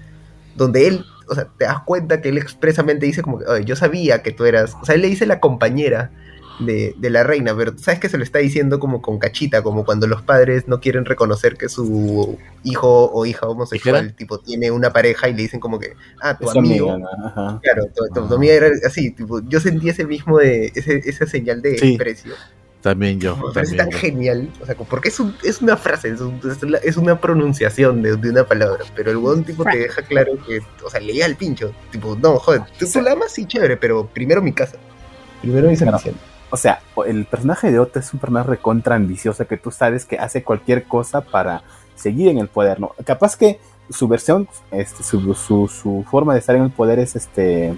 donde 0.64 0.86
él, 0.86 1.04
o 1.28 1.34
sea, 1.34 1.48
te 1.58 1.64
das 1.64 1.80
cuenta 1.84 2.20
que 2.20 2.28
él 2.28 2.38
expresamente 2.38 3.06
dice 3.06 3.22
como 3.22 3.38
que, 3.38 3.46
"Oye, 3.46 3.64
yo 3.64 3.76
sabía 3.76 4.22
que 4.22 4.30
tú 4.32 4.44
eras. 4.44 4.76
O 4.80 4.84
sea, 4.84 4.94
él 4.94 5.00
le 5.02 5.08
dice 5.08 5.26
la 5.26 5.40
compañera 5.40 6.10
de, 6.58 6.94
de 6.98 7.08
la 7.08 7.22
reina, 7.24 7.56
pero 7.56 7.72
sabes 7.78 7.98
que 8.00 8.10
se 8.10 8.18
lo 8.18 8.22
está 8.24 8.38
diciendo 8.38 8.78
como 8.78 9.00
con 9.00 9.18
cachita, 9.18 9.62
como 9.62 9.86
cuando 9.86 10.06
los 10.06 10.20
padres 10.20 10.68
no 10.68 10.78
quieren 10.78 11.06
reconocer 11.06 11.56
que 11.56 11.70
su 11.70 12.36
hijo 12.64 13.10
o 13.10 13.24
hija 13.24 13.48
homosexual 13.48 14.12
tipo 14.14 14.38
tiene 14.40 14.70
una 14.70 14.92
pareja 14.92 15.30
y 15.30 15.32
le 15.34 15.40
dicen 15.42 15.58
como 15.58 15.78
que, 15.78 15.94
ah, 16.20 16.36
tu 16.36 16.50
Es 16.50 16.54
amigo, 16.56 16.92
amiga, 16.92 17.08
¿no? 17.08 17.26
Ajá. 17.28 17.60
claro, 17.62 17.86
tu, 17.86 18.04
tu- 18.12 18.28
tu 18.28 18.34
Ah. 18.34 18.36
amiga 18.36 18.52
era 18.52 18.68
así, 18.86 19.10
tipo, 19.10 19.40
yo 19.48 19.58
sentí 19.58 19.88
ese 19.88 20.04
mismo 20.04 20.36
de, 20.38 20.70
ese, 20.74 20.98
esa 21.08 21.24
señal 21.26 21.62
de 21.62 21.78
Sí. 21.78 21.88
desprecio. 21.96 22.34
También 22.82 23.20
yo. 23.20 23.36
Me 23.36 23.52
parece 23.52 23.76
También 23.76 23.78
tan 23.78 23.90
yo. 23.90 23.98
genial, 23.98 24.50
o 24.62 24.66
sea, 24.66 24.74
porque 24.74 25.08
es, 25.10 25.20
un- 25.20 25.34
es 25.44 25.60
una 25.60 25.76
frase, 25.76 26.08
es, 26.08 26.20
un- 26.20 26.40
es 26.44 26.62
la- 26.62 26.78
es 26.78 26.96
una 26.96 27.20
pronunciación 27.20 28.00
de, 28.02 28.16
de 28.16 28.30
una 28.30 28.44
palabra, 28.44 28.84
pero 28.96 29.10
el 29.10 29.18
buen 29.18 29.44
tipo 29.44 29.64
te 29.64 29.78
deja 29.78 30.00
claro 30.02 30.32
que, 30.46 30.60
o 30.82 30.88
sea, 30.88 30.98
le 31.00 31.12
llega 31.12 31.26
al 31.26 31.36
pincho, 31.36 31.72
tipo, 31.90 32.16
no, 32.16 32.38
joder, 32.38 32.62
tú, 32.78 32.86
tú 32.90 33.00
la 33.02 33.12
amas, 33.12 33.32
sí, 33.32 33.44
chévere, 33.46 33.76
pero 33.76 34.06
primero 34.06 34.40
mi 34.40 34.52
casa, 34.52 34.76
primero 35.42 35.68
mi 35.68 35.76
Claro. 35.76 35.98
servicio. 35.98 36.20
O 36.52 36.56
sea, 36.56 36.80
el 37.06 37.26
personaje 37.26 37.70
de 37.70 37.78
Otto 37.78 37.98
es 38.00 38.12
un 38.14 38.18
personaje 38.18 38.48
recontra 38.48 38.96
ambicioso 38.96 39.46
que 39.46 39.56
tú 39.56 39.70
sabes 39.70 40.04
que 40.06 40.18
hace 40.18 40.42
cualquier 40.42 40.84
cosa 40.84 41.20
para 41.20 41.62
seguir 41.94 42.28
en 42.28 42.38
el 42.38 42.48
poder, 42.48 42.80
¿no? 42.80 42.92
Capaz 43.04 43.36
que 43.36 43.60
su 43.90 44.08
versión, 44.08 44.48
este, 44.70 45.02
su, 45.04 45.34
su, 45.34 45.68
su 45.68 46.04
forma 46.10 46.32
de 46.32 46.40
estar 46.40 46.56
en 46.56 46.62
el 46.62 46.70
poder 46.70 46.98
es 46.98 47.14
este. 47.14 47.74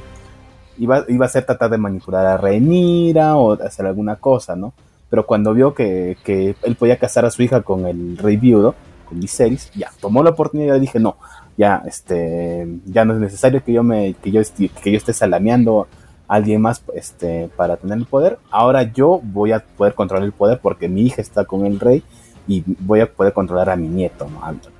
Iba, 0.78 1.04
iba 1.08 1.26
a 1.26 1.28
ser 1.28 1.44
tratar 1.44 1.68
de 1.70 1.76
manipular 1.76 2.24
a 2.24 2.36
Rhaenyra 2.38 3.36
o 3.36 3.52
hacer 3.62 3.84
alguna 3.84 4.16
cosa, 4.16 4.56
¿no? 4.56 4.72
Pero 5.12 5.26
cuando 5.26 5.52
vio 5.52 5.74
que, 5.74 6.16
que 6.24 6.56
él 6.62 6.74
podía 6.74 6.98
casar 6.98 7.26
a 7.26 7.30
su 7.30 7.42
hija 7.42 7.60
con 7.60 7.84
el 7.84 8.16
rey 8.16 8.38
viudo, 8.38 8.74
con 9.06 9.20
Viserys, 9.20 9.70
ya, 9.74 9.90
tomó 10.00 10.22
la 10.22 10.30
oportunidad 10.30 10.76
y 10.76 10.80
dije, 10.80 10.98
no, 10.98 11.16
ya, 11.58 11.82
este, 11.86 12.66
ya 12.86 13.04
no 13.04 13.12
es 13.12 13.20
necesario 13.20 13.62
que 13.62 13.74
yo 13.74 13.82
me, 13.82 14.14
que 14.14 14.30
yo 14.30 14.40
esté, 14.40 14.70
que 14.70 14.90
yo 14.90 14.96
esté 14.96 15.12
salameando 15.12 15.86
a 16.28 16.34
alguien 16.36 16.62
más, 16.62 16.82
este, 16.94 17.50
para 17.56 17.76
tener 17.76 17.98
el 17.98 18.06
poder. 18.06 18.38
Ahora 18.50 18.84
yo 18.84 19.20
voy 19.22 19.52
a 19.52 19.60
poder 19.60 19.92
controlar 19.92 20.24
el 20.24 20.32
poder 20.32 20.60
porque 20.62 20.88
mi 20.88 21.02
hija 21.02 21.20
está 21.20 21.44
con 21.44 21.66
el 21.66 21.78
rey 21.78 22.02
y 22.48 22.64
voy 22.80 23.00
a 23.00 23.12
poder 23.12 23.34
controlar 23.34 23.68
a 23.68 23.76
mi 23.76 23.88
nieto. 23.88 24.26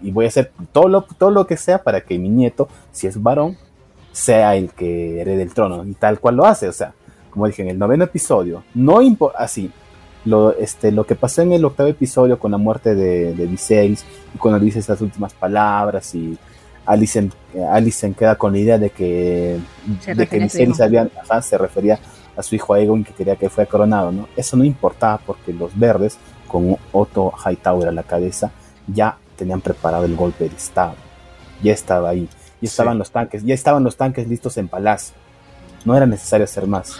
Y 0.00 0.12
voy 0.12 0.24
a 0.24 0.28
hacer 0.28 0.50
todo 0.72 0.88
lo, 0.88 1.02
todo 1.02 1.30
lo 1.30 1.46
que 1.46 1.58
sea 1.58 1.82
para 1.82 2.00
que 2.00 2.18
mi 2.18 2.30
nieto, 2.30 2.68
si 2.90 3.06
es 3.06 3.22
varón, 3.22 3.58
sea 4.12 4.56
el 4.56 4.70
que 4.70 5.20
herede 5.20 5.42
el 5.42 5.52
trono 5.52 5.84
y 5.84 5.92
tal 5.92 6.18
cual 6.20 6.36
lo 6.36 6.46
hace, 6.46 6.68
o 6.68 6.72
sea, 6.72 6.94
como 7.28 7.46
dije 7.46 7.60
en 7.60 7.68
el 7.68 7.78
noveno 7.78 8.04
episodio, 8.04 8.62
no 8.74 9.02
impo- 9.02 9.32
así, 9.36 9.70
lo, 10.24 10.56
este, 10.56 10.92
lo 10.92 11.04
que 11.04 11.14
pasó 11.14 11.42
en 11.42 11.52
el 11.52 11.64
octavo 11.64 11.88
episodio 11.88 12.38
con 12.38 12.52
la 12.52 12.58
muerte 12.58 12.94
de, 12.94 13.34
de 13.34 13.46
Viserys 13.46 14.04
y 14.34 14.38
cuando 14.38 14.60
dice 14.60 14.78
esas 14.78 15.00
últimas 15.00 15.34
palabras 15.34 16.14
y 16.14 16.38
Alicent, 16.86 17.32
eh, 17.54 17.64
Alicent 17.64 18.16
queda 18.16 18.36
con 18.36 18.52
la 18.52 18.58
idea 18.58 18.78
de 18.78 18.90
que, 18.90 19.58
Se 20.00 20.14
de 20.14 20.26
que 20.26 20.38
Viserys 20.38 20.76
hijo. 20.76 20.84
había, 20.84 21.08
ajá, 21.22 21.42
se 21.42 21.56
refería 21.58 21.98
a 22.36 22.42
su 22.42 22.54
hijo 22.54 22.74
Aegon 22.74 23.04
que 23.04 23.12
quería 23.12 23.36
que 23.36 23.48
fuera 23.50 23.68
coronado, 23.70 24.10
¿no? 24.10 24.28
Eso 24.36 24.56
no 24.56 24.64
importaba 24.64 25.18
porque 25.18 25.52
los 25.52 25.78
verdes, 25.78 26.16
con 26.48 26.76
Otto 26.92 27.32
Hightower 27.44 27.88
a 27.88 27.92
la 27.92 28.02
cabeza, 28.02 28.50
ya 28.86 29.16
tenían 29.36 29.60
preparado 29.60 30.04
el 30.04 30.16
golpe 30.16 30.48
de 30.48 30.56
estado. 30.56 30.94
Ya 31.62 31.72
estaba 31.72 32.08
ahí. 32.10 32.28
Ya 32.60 32.68
estaban 32.68 32.94
Sí. 32.94 32.98
los 32.98 33.10
tanques, 33.10 33.44
ya 33.44 33.54
estaban 33.54 33.84
los 33.84 33.96
tanques 33.96 34.26
listos 34.28 34.56
en 34.56 34.68
palacio. 34.68 35.14
No 35.84 35.96
era 35.96 36.06
necesario 36.06 36.44
hacer 36.44 36.66
más. 36.66 36.94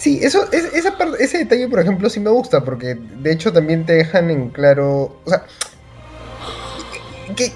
Sí, 0.00 0.18
eso, 0.22 0.50
es- 0.50 0.72
ese 1.18 1.38
detalle, 1.38 1.68
por 1.68 1.78
ejemplo, 1.78 2.08
sí 2.08 2.20
me 2.20 2.30
gusta, 2.30 2.64
porque 2.64 2.94
de 2.94 3.32
hecho 3.32 3.52
también 3.52 3.84
te 3.84 3.92
dejan 3.92 4.30
en 4.30 4.48
claro, 4.48 5.20
o 5.26 5.28
sea, 5.28 5.44
que, 7.36 7.52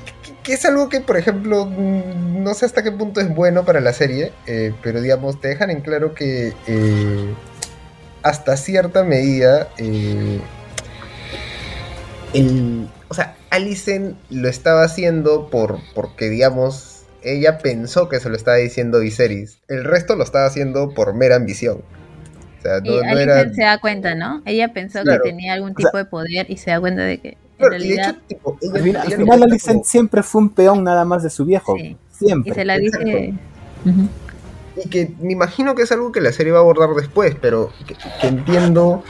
es 0.52 0.64
algo 0.66 0.90
que, 0.90 1.00
por 1.00 1.16
ejemplo, 1.16 1.64
no 1.64 2.52
sé 2.52 2.66
hasta 2.66 2.82
qué 2.82 2.92
punto 2.92 3.22
es 3.22 3.34
bueno 3.34 3.64
para 3.64 3.80
la 3.80 3.94
serie, 3.94 4.32
eh, 4.46 4.74
pero 4.82 5.00
digamos, 5.00 5.40
te 5.40 5.48
dejan 5.48 5.70
en 5.70 5.80
claro 5.80 6.14
que 6.14 6.52
eh, 6.66 7.34
hasta 8.22 8.58
cierta 8.58 9.04
medida, 9.04 9.70
eh, 9.78 10.38
el, 12.34 12.90
o 13.08 13.14
sea, 13.14 13.38
Alicent 13.48 14.18
lo 14.28 14.50
estaba 14.50 14.82
haciendo 14.82 15.48
por, 15.48 15.78
porque, 15.94 16.28
digamos, 16.28 17.04
ella 17.22 17.56
pensó 17.56 18.10
que 18.10 18.20
se 18.20 18.28
lo 18.28 18.36
estaba 18.36 18.58
diciendo 18.58 19.00
Viserys, 19.00 19.60
el 19.68 19.84
resto 19.84 20.14
lo 20.14 20.24
estaba 20.24 20.44
haciendo 20.44 20.90
por 20.90 21.14
mera 21.14 21.36
ambición. 21.36 21.80
Sea, 22.64 22.80
no, 22.80 22.92
Y 22.92 23.02
no 23.14 23.18
era... 23.18 23.52
Se 23.54 23.62
da 23.62 23.78
cuenta, 23.78 24.14
¿no? 24.14 24.42
Ella 24.46 24.72
pensó 24.72 25.02
Claro. 25.02 25.22
que 25.22 25.28
tenía 25.30 25.52
algún 25.52 25.70
O 25.70 25.74
sea- 25.76 25.86
tipo 25.90 25.98
de 25.98 26.04
poder 26.06 26.46
y 26.50 26.56
se 26.56 26.70
da 26.70 26.80
cuenta 26.80 27.02
de 27.02 27.18
que 27.18 27.28
en 27.28 27.36
Claro, 27.58 27.76
y 27.76 27.78
de 27.78 27.84
realidad 27.94 28.10
hecho, 28.10 28.20
tipo, 28.26 28.58
ella- 28.62 28.72
Al 28.74 28.82
final, 28.82 29.02
al 29.02 29.12
final 29.12 29.42
Alicent 29.44 29.72
como- 29.76 29.84
siempre 29.84 30.22
fue 30.22 30.40
un 30.42 30.48
peón 30.50 30.82
nada 30.82 31.04
más 31.04 31.22
de 31.22 31.30
su 31.30 31.44
viejo. 31.44 31.76
Sí. 31.76 31.96
Siempre. 32.10 32.52
y 32.52 32.54
se 32.54 32.64
la 32.64 32.78
dice. 32.78 32.98
Exacto. 33.02 34.10
Y 34.84 34.88
que 34.88 35.12
me 35.20 35.32
imagino 35.32 35.74
que 35.76 35.82
es 35.82 35.92
algo 35.92 36.10
que 36.10 36.20
la 36.20 36.32
serie 36.32 36.52
va 36.52 36.58
a 36.58 36.62
abordar 36.62 36.88
después, 36.96 37.36
pero 37.40 37.70
que, 37.86 37.94
que 38.20 38.26
entiendo, 38.26 39.04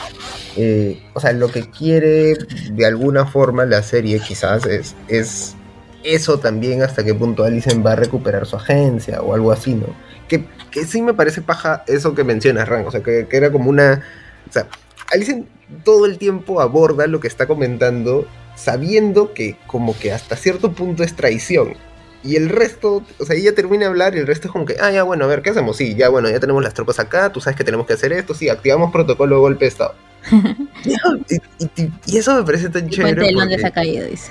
eh, 0.57 1.01
o 1.15 1.21
sea, 1.21 1.33
lo 1.33 1.49
que 1.49 1.71
quiere 1.71 2.35
de 2.73 2.87
alguna 2.87 3.25
forma 3.25 3.65
la 3.65 3.83
serie 3.83 4.21
quizás 4.21 4.67
es, 4.67 4.95
es 5.09 5.55
eso 6.03 6.39
también 6.39 6.83
hasta 6.83 7.03
qué 7.03 7.15
punto 7.15 7.45
Alicent 7.45 7.85
va 7.87 7.93
a 7.93 7.97
recuperar 7.97 8.45
su 8.47 8.57
agencia 8.57 9.23
o 9.23 9.33
algo 9.35 9.53
así, 9.53 9.75
¿no? 9.75 9.87
Que, 10.29 10.45
que 10.75 10.85
sí 10.85 11.01
me 11.01 11.15
parece 11.15 11.41
paja 11.41 11.85
eso 11.87 12.15
que 12.15 12.25
mencionas, 12.25 12.69
Ran, 12.69 12.85
o 12.87 12.91
sea, 12.91 13.03
que, 13.03 13.27
que 13.31 13.37
era 13.39 13.51
como 13.51 13.71
una... 13.71 14.03
O 14.51 14.53
sea, 14.53 14.67
Alicent 15.13 15.47
todo 15.85 16.05
el 16.05 16.19
tiempo 16.19 16.61
aborda 16.61 17.07
lo 17.07 17.21
que 17.21 17.29
está 17.29 17.47
comentando 17.47 18.27
sabiendo 18.57 19.33
que 19.33 19.57
como 19.67 19.97
que 19.99 20.13
hasta 20.13 20.37
cierto 20.37 20.73
punto 20.73 21.03
es 21.05 21.15
traición. 21.17 21.75
Y 22.23 22.37
el 22.37 22.49
resto, 22.49 23.03
o 23.19 23.25
sea, 23.25 23.37
ella 23.37 23.55
termina 23.55 23.83
de 23.85 23.87
hablar 23.91 24.15
y 24.17 24.19
el 24.19 24.27
resto 24.27 24.49
es 24.49 24.53
como 24.53 24.65
que, 24.65 24.77
ah, 24.81 24.91
ya, 24.91 25.03
bueno, 25.05 25.25
a 25.25 25.29
ver, 25.29 25.43
¿qué 25.43 25.51
hacemos? 25.51 25.77
Sí, 25.77 25.95
ya, 25.95 26.09
bueno, 26.09 26.29
ya 26.31 26.41
tenemos 26.41 26.63
las 26.65 26.75
tropas 26.75 26.99
acá, 26.99 27.31
tú 27.31 27.41
sabes 27.41 27.57
que 27.57 27.65
tenemos 27.65 27.87
que 27.87 27.93
hacer 27.93 28.13
esto, 28.13 28.35
sí, 28.35 28.49
activamos 28.49 28.91
protocolo 28.93 29.37
de 29.37 29.41
golpe 29.41 29.65
de 29.67 29.69
Estado. 29.69 29.95
y, 30.85 31.35
y- 31.83 31.93
y 32.07 32.19
eso 32.19 32.35
me 32.35 32.43
parece 32.45 32.69
tan 32.71 32.85
El 32.85 32.91
chévere. 32.91 33.15
puente 33.15 33.27
de 33.27 33.33
Londres 33.33 33.61
porque- 33.63 33.67
ha 33.67 33.73
caído, 33.73 34.07
dice. 34.07 34.31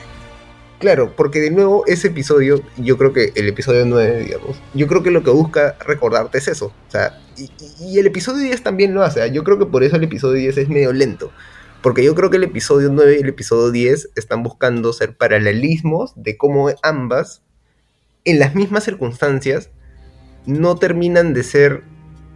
Claro, 0.83 1.15
porque 1.15 1.39
de 1.39 1.49
nuevo 1.49 1.85
ese 1.87 2.09
episodio, 2.09 2.61
yo 2.75 2.97
creo 2.97 3.13
que 3.13 3.31
el 3.35 3.47
episodio 3.47 3.85
9, 3.85 4.19
digamos, 4.25 4.61
yo 4.73 4.85
creo 4.87 5.01
que 5.01 5.11
lo 5.11 5.23
que 5.23 5.29
busca 5.31 5.77
recordarte 5.79 6.39
es 6.39 6.49
eso. 6.49 6.73
O 6.89 6.91
sea, 6.91 7.21
y, 7.37 7.49
y- 7.79 7.99
el 7.99 8.05
episodio 8.05 8.43
10 8.43 8.63
también 8.63 8.93
lo 8.93 9.01
hace. 9.01 9.21
¿ah? 9.21 9.27
Yo 9.27 9.45
creo 9.45 9.57
que 9.57 9.65
por 9.65 9.85
eso 9.85 9.95
el 9.95 10.03
episodio 10.03 10.33
10 10.39 10.57
es 10.57 10.67
medio 10.67 10.91
lento. 10.91 11.31
Porque 11.81 12.03
yo 12.03 12.13
creo 12.15 12.29
que 12.29 12.35
el 12.35 12.43
episodio 12.43 12.89
9 12.91 13.15
y 13.17 13.21
el 13.21 13.29
episodio 13.29 13.71
10 13.71 14.09
están 14.17 14.43
buscando 14.43 14.91
ser 14.91 15.15
paralelismos 15.15 16.11
de 16.17 16.35
cómo 16.35 16.69
ambas, 16.83 17.43
en 18.25 18.39
las 18.39 18.53
mismas 18.53 18.83
circunstancias, 18.83 19.69
no 20.45 20.75
terminan 20.75 21.33
de 21.33 21.43
ser 21.43 21.83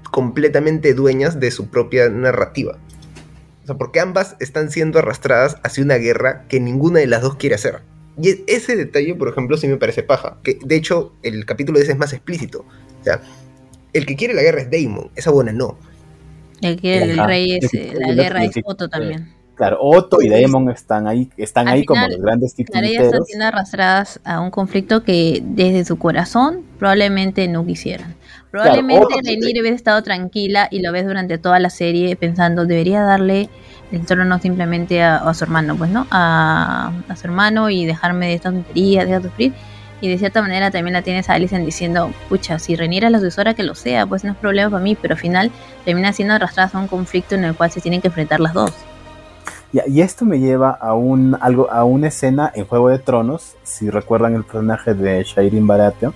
completamente 0.10 0.94
dueñas 0.94 1.42
de 1.42 1.52
su 1.52 1.68
propia 1.70 2.08
narrativa. 2.08 2.78
O 3.64 3.66
sea, 3.66 3.76
porque 3.76 4.00
ambas 4.00 4.38
están 4.40 4.72
siendo 4.72 5.00
arrastradas 5.00 5.58
hacia 5.64 5.84
una 5.84 5.96
guerra 5.96 6.46
que 6.48 6.62
ninguna 6.62 7.00
de 7.02 7.08
las 7.08 7.22
dos 7.22 7.36
quiere 7.36 7.56
hacer. 7.56 7.82
Y 8.22 8.30
e- 8.30 8.44
ese 8.48 8.76
detalle, 8.76 9.16
por 9.16 9.30
ejemplo, 9.30 9.58
sí 9.58 9.68
me 9.68 9.78
parece 9.78 10.04
paja. 10.04 10.38
Que 10.44 10.58
de 10.64 10.76
hecho, 10.76 11.14
el 11.24 11.46
capítulo 11.46 11.78
10 11.80 11.90
es 11.90 11.98
más 11.98 12.14
explícito. 12.14 12.66
O 13.02 13.04
sea, 13.04 13.22
el 13.94 14.06
que 14.06 14.16
quiere 14.16 14.34
la 14.34 14.42
guerra 14.42 14.62
es 14.62 14.72
Daemon, 14.72 15.10
esa 15.16 15.32
buena 15.32 15.52
no. 15.54 15.78
El 16.62 16.80
que 16.82 17.04
el 17.04 17.12
Ajá. 17.20 17.28
rey 17.28 17.56
es 17.56 17.74
eh, 17.74 17.94
la 18.00 18.14
guerra 18.14 18.44
es 18.44 18.56
Otto 18.64 18.90
también. 18.90 19.32
Claro, 19.56 19.78
Otto 19.82 20.22
y 20.22 20.30
Daemon 20.30 20.70
están 20.70 21.08
ahí, 21.08 21.32
están 21.36 21.68
Al 21.68 21.76
ahí 21.76 21.86
como 21.86 22.00
final, 22.02 22.12
los 22.18 22.22
grandes 22.22 22.54
Claro, 22.54 22.70
ellas 22.86 22.92
están 22.92 23.02
titulares. 23.06 23.28
siendo 23.28 23.46
arrastradas 23.46 24.20
a 24.24 24.40
un 24.40 24.52
conflicto 24.52 25.04
que 25.04 25.42
desde 25.44 25.84
su 25.84 25.98
corazón 25.98 26.64
probablemente 26.78 27.48
no 27.48 27.66
quisieran. 27.66 28.16
Probablemente 28.52 29.04
Otto- 29.06 29.16
Rhaenyra 29.24 29.62
hubiese 29.62 29.76
estado 29.76 30.04
tranquila 30.04 30.68
y 30.70 30.82
lo 30.82 30.92
ves 30.92 31.06
durante 31.08 31.40
toda 31.40 31.60
la 31.60 31.72
serie 31.72 32.16
pensando 32.16 32.66
debería 32.66 33.02
darle 33.02 33.50
el 33.92 34.06
trono 34.06 34.40
simplemente 34.40 35.02
a, 35.02 35.18
a 35.18 35.34
su 35.34 35.44
hermano, 35.44 35.76
pues 35.76 35.90
no, 35.90 36.08
a, 36.12 36.92
a 37.08 37.16
su 37.16 37.28
hermano 37.28 37.70
y 37.70 37.86
dejarme 37.86 38.28
de 38.28 38.34
estas 38.34 38.54
tonterías, 38.54 39.08
de 39.08 39.22
sufrir. 39.22 39.54
Y 40.00 40.10
de 40.10 40.18
cierta 40.20 40.44
manera 40.44 40.70
también 40.70 40.94
la 40.94 41.02
tienes 41.02 41.28
a 41.30 41.34
Alicent 41.34 41.66
diciendo, 41.66 42.12
pucha, 42.30 42.60
si 42.60 42.74
es 42.74 42.80
la 43.12 43.18
sucesora 43.20 43.56
que 43.56 43.64
lo 43.64 43.74
sea, 43.74 44.06
pues 44.06 44.24
no 44.24 44.32
es 44.34 44.38
problema 44.38 44.70
para 44.70 44.84
mí, 44.84 44.96
pero 44.96 45.16
al 45.16 45.20
final 45.20 45.52
termina 45.86 46.14
siendo 46.14 46.36
arrastradas 46.36 46.76
a 46.76 46.80
un 46.80 46.88
conflicto 46.88 47.34
en 47.34 47.46
el 47.46 47.56
cual 47.56 47.72
se 47.72 47.82
tienen 47.82 48.02
que 48.02 48.10
enfrentar 48.10 48.40
las 48.40 48.54
dos. 48.54 48.72
Y, 49.74 49.80
y 49.92 50.02
esto 50.02 50.24
me 50.24 50.40
lleva 50.40 50.70
a 50.70 50.94
un 50.94 51.36
algo 51.42 51.72
a 51.72 51.84
una 51.84 52.10
escena 52.10 52.52
en 52.54 52.66
Juego 52.66 52.90
de 52.90 53.00
Tronos, 53.00 53.56
si 53.64 53.90
recuerdan 53.90 54.36
el 54.36 54.44
personaje 54.44 54.94
de 54.94 55.24
Shairin 55.24 55.66
Baratheon, 55.66 56.14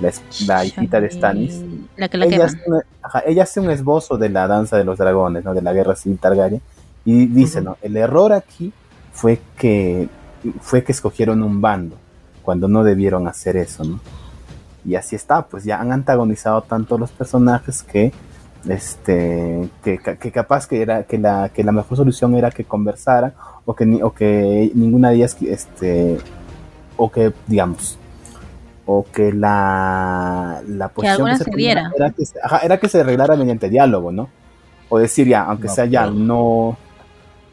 la, 0.00 0.12
la 0.46 0.64
hijita 0.64 1.00
de 1.00 1.10
Stannis. 1.10 1.60
La 1.96 2.08
que 2.08 2.18
la 2.18 2.26
Ella 2.26 2.44
hace, 2.44 2.58
una- 2.66 2.82
ajá, 3.02 3.22
ella 3.26 3.42
hace 3.42 3.58
un 3.58 3.70
esbozo 3.70 4.16
de 4.16 4.28
la 4.28 4.46
danza 4.46 4.76
de 4.76 4.84
los 4.84 4.96
dragones, 4.96 5.44
¿no? 5.44 5.54
de 5.54 5.62
la 5.62 5.72
guerra 5.72 5.96
civil 5.96 6.18
Targaryen, 6.20 6.62
y 7.12 7.26
dice. 7.26 7.60
¿no? 7.60 7.76
El 7.82 7.96
error 7.96 8.32
aquí 8.32 8.72
fue 9.12 9.40
que 9.56 10.08
fue 10.60 10.84
que 10.84 10.92
escogieron 10.92 11.42
un 11.42 11.60
bando 11.60 11.96
cuando 12.42 12.68
no 12.68 12.84
debieron 12.84 13.26
hacer 13.28 13.56
eso, 13.56 13.84
¿no? 13.84 14.00
Y 14.84 14.94
así 14.94 15.16
está, 15.16 15.42
pues 15.46 15.64
ya 15.64 15.80
han 15.80 15.92
antagonizado 15.92 16.62
tanto 16.62 16.96
los 16.98 17.10
personajes 17.10 17.82
que 17.82 18.12
este 18.68 19.68
que, 19.82 19.98
que 19.98 20.30
capaz 20.32 20.66
que 20.66 20.82
era 20.82 21.02
que 21.04 21.18
la 21.18 21.48
que 21.50 21.62
la 21.64 21.72
mejor 21.72 21.96
solución 21.96 22.34
era 22.36 22.50
que 22.50 22.64
conversaran 22.64 23.32
o 23.64 23.74
que 23.74 23.86
ni- 23.86 24.02
o 24.02 24.12
que 24.12 24.70
ninguna 24.74 25.10
de 25.10 25.16
ellas 25.16 25.36
este 25.42 26.18
o 26.96 27.10
que 27.10 27.32
digamos 27.46 27.98
o 28.86 29.04
que 29.12 29.32
la, 29.32 30.62
la 30.66 30.88
posición 30.88 31.28
alguna 31.28 31.36
se 31.38 31.50
diera. 31.54 31.92
era 31.94 32.10
que 32.10 32.24
se, 32.24 32.38
ajá, 32.42 32.58
era 32.60 32.78
que 32.78 32.88
se 32.88 33.00
arreglara 33.00 33.36
mediante 33.36 33.68
diálogo, 33.68 34.10
¿no? 34.12 34.30
O 34.88 34.98
decir 34.98 35.26
ya, 35.28 35.42
aunque 35.44 35.66
No, 35.68 35.74
sea 35.74 35.84
ya, 35.84 36.04
pero- 36.04 36.14
no 36.14 36.76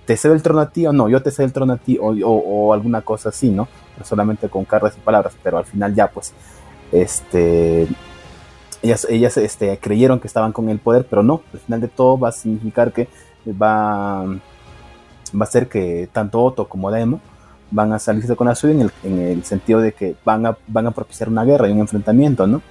te 0.06 0.18
cedo 0.18 0.34
el 0.34 0.42
trono 0.44 0.62
a 0.62 0.70
ti 0.70 0.86
o 0.88 0.94
no, 0.94 1.10
yo 1.10 1.22
te 1.22 1.32
cedo 1.32 1.46
el 1.48 1.54
trono 1.54 1.74
a 1.74 1.78
ti 1.78 1.98
o, 2.00 2.08
o- 2.12 2.68
o 2.70 2.74
alguna 2.74 3.02
cosa 3.02 3.30
así, 3.30 3.50
¿no? 3.50 3.68
Solamente 4.04 4.50
con 4.50 4.66
cartas 4.66 4.96
y 4.98 5.00
palabras, 5.02 5.34
pero 5.44 5.58
al 5.58 5.66
final 5.66 5.94
ya 5.96 6.08
pues, 6.10 6.34
este, 6.92 7.88
ellas, 8.82 9.08
ellas 9.10 9.38
este, 9.38 9.78
creyeron 9.80 10.20
que 10.20 10.28
estaban 10.28 10.52
con 10.52 10.70
el 10.70 10.80
poder, 10.80 11.06
pero 11.10 11.24
no, 11.24 11.42
al 11.54 11.60
final 11.60 11.82
de 11.82 11.88
todo 11.88 12.20
va 12.20 12.30
a 12.30 12.32
significar 12.32 12.92
que 12.92 13.08
va, 13.50 14.26
va 14.26 15.44
a 15.44 15.46
ser 15.46 15.68
que 15.68 16.08
tanto 16.12 16.42
Otto 16.44 16.68
como 16.68 16.92
Demo 16.92 17.20
van 17.72 17.92
a 17.94 18.00
salirse 18.00 18.36
con 18.36 18.48
la 18.48 18.56
suya 18.56 18.74
en 18.76 18.82
el, 18.82 18.92
en 19.04 19.20
el 19.20 19.44
sentido 19.44 19.80
de 19.82 19.92
que 19.94 20.16
van 20.24 20.46
a, 20.46 20.58
van 20.68 20.88
a 20.88 20.92
propiciar 20.92 21.30
una 21.30 21.44
guerra 21.44 21.68
y 21.68 21.72
un 21.72 21.80
enfrentamiento, 21.80 22.46
¿no? 22.48 22.62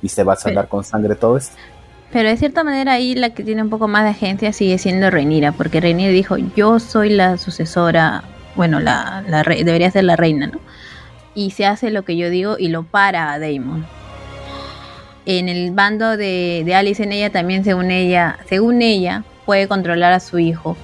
Y 0.00 0.08
se 0.08 0.22
va 0.22 0.34
a 0.34 0.36
saldar 0.36 0.68
con 0.68 0.84
sangre 0.84 1.16
todo 1.16 1.36
esto. 1.36 1.56
Pero 2.12 2.28
de 2.30 2.36
cierta 2.36 2.64
manera 2.64 2.92
ahí 2.92 3.14
la 3.14 3.30
que 3.30 3.44
tiene 3.44 3.62
un 3.62 3.68
poco 3.70 3.86
más 3.86 4.04
de 4.04 4.10
agencia 4.10 4.52
sigue 4.52 4.78
siendo 4.78 5.10
Rhaenyra, 5.10 5.52
porque 5.52 5.80
Rhaenyra 5.80 6.10
dijo, 6.12 6.36
yo 6.38 6.78
soy 6.80 7.10
la 7.10 7.36
sucesora, 7.36 8.24
bueno, 8.56 8.80
la, 8.80 9.22
la 9.28 9.42
re- 9.42 9.62
debería 9.64 9.90
ser 9.90 10.04
la 10.04 10.16
reina, 10.16 10.46
¿no? 10.46 10.58
Y 11.34 11.50
se 11.50 11.66
hace 11.66 11.90
lo 11.90 12.04
que 12.04 12.16
yo 12.16 12.30
digo 12.30 12.56
y 12.58 12.68
lo 12.68 12.82
para 12.84 13.32
a 13.32 13.38
Daemon. 13.38 13.86
En 15.26 15.50
el 15.50 15.72
bando 15.72 16.16
de, 16.16 16.62
de 16.64 16.74
Alice 16.74 17.02
en 17.02 17.12
ella 17.12 17.30
también, 17.30 17.62
según 17.62 17.90
ella, 17.90 18.38
según 18.48 18.80
ella, 18.80 19.24
puede 19.44 19.68
controlar 19.68 20.12
a 20.14 20.20
su 20.20 20.38
hijo 20.38 20.76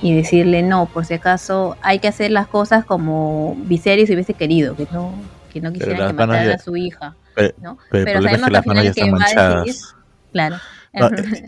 y 0.00 0.14
decirle 0.14 0.62
no, 0.62 0.86
por 0.86 1.04
si 1.04 1.14
acaso 1.14 1.76
hay 1.82 1.98
que 1.98 2.08
hacer 2.08 2.30
las 2.30 2.46
cosas 2.46 2.84
como 2.86 3.54
Viserys 3.66 4.08
hubiese 4.10 4.32
querido, 4.34 4.74
que 4.74 4.88
no, 4.90 5.12
que 5.52 5.60
no 5.60 5.70
quisiera 5.72 6.08
que 6.08 6.46
ya- 6.48 6.54
a 6.54 6.58
su 6.58 6.74
hija, 6.76 7.14
Pero, 7.34 7.54
¿no? 7.60 7.78
pero 7.90 8.04
Pero 8.06 8.18
es 8.20 8.24
sabemos 8.24 8.48
que 8.50 8.56
al 8.56 8.64
manos 8.66 8.84
ya 8.84 8.92
final 8.94 9.06
están 9.06 9.06
que 9.06 9.10
va 9.12 9.16
a 9.16 9.54
decidir, 9.64 9.82
manchadas. 9.82 9.94
Claro. 10.32 10.56
No, 10.94 11.08
tarde. 11.10 11.42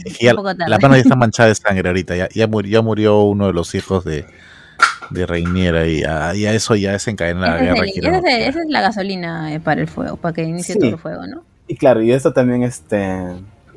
las 0.68 0.80
manos 0.80 0.96
ya 0.96 1.02
están 1.02 1.18
manchadas 1.18 1.58
de 1.60 1.68
sangre 1.68 1.86
ahorita. 1.90 2.16
Ya, 2.16 2.28
ya, 2.32 2.46
murió, 2.46 2.72
ya 2.72 2.80
murió 2.82 3.20
uno 3.24 3.48
de 3.48 3.52
los 3.52 3.74
hijos 3.74 4.02
de, 4.02 4.24
de 5.10 5.26
Reiniera 5.26 5.86
y 5.86 6.02
a, 6.02 6.34
y 6.34 6.46
a 6.46 6.54
eso 6.54 6.74
ya 6.76 6.92
desencadena 6.92 7.40
la 7.48 7.56
es 7.56 7.60
guerra. 7.94 8.18
el- 8.18 8.24
es 8.26 8.48
esa 8.48 8.60
es 8.62 8.68
la 8.70 8.80
gasolina 8.80 9.52
eh, 9.52 9.60
para 9.60 9.82
el 9.82 9.86
fuego, 9.88 10.16
para 10.16 10.34
que 10.34 10.44
inicie 10.44 10.72
Sí. 10.72 10.78
todo 10.80 10.90
el 10.92 10.98
fuego, 10.98 11.26
¿no? 11.26 11.42
Y 11.68 11.76
claro, 11.76 12.00
y 12.00 12.12
esto 12.12 12.32
también, 12.32 12.62
este... 12.62 13.18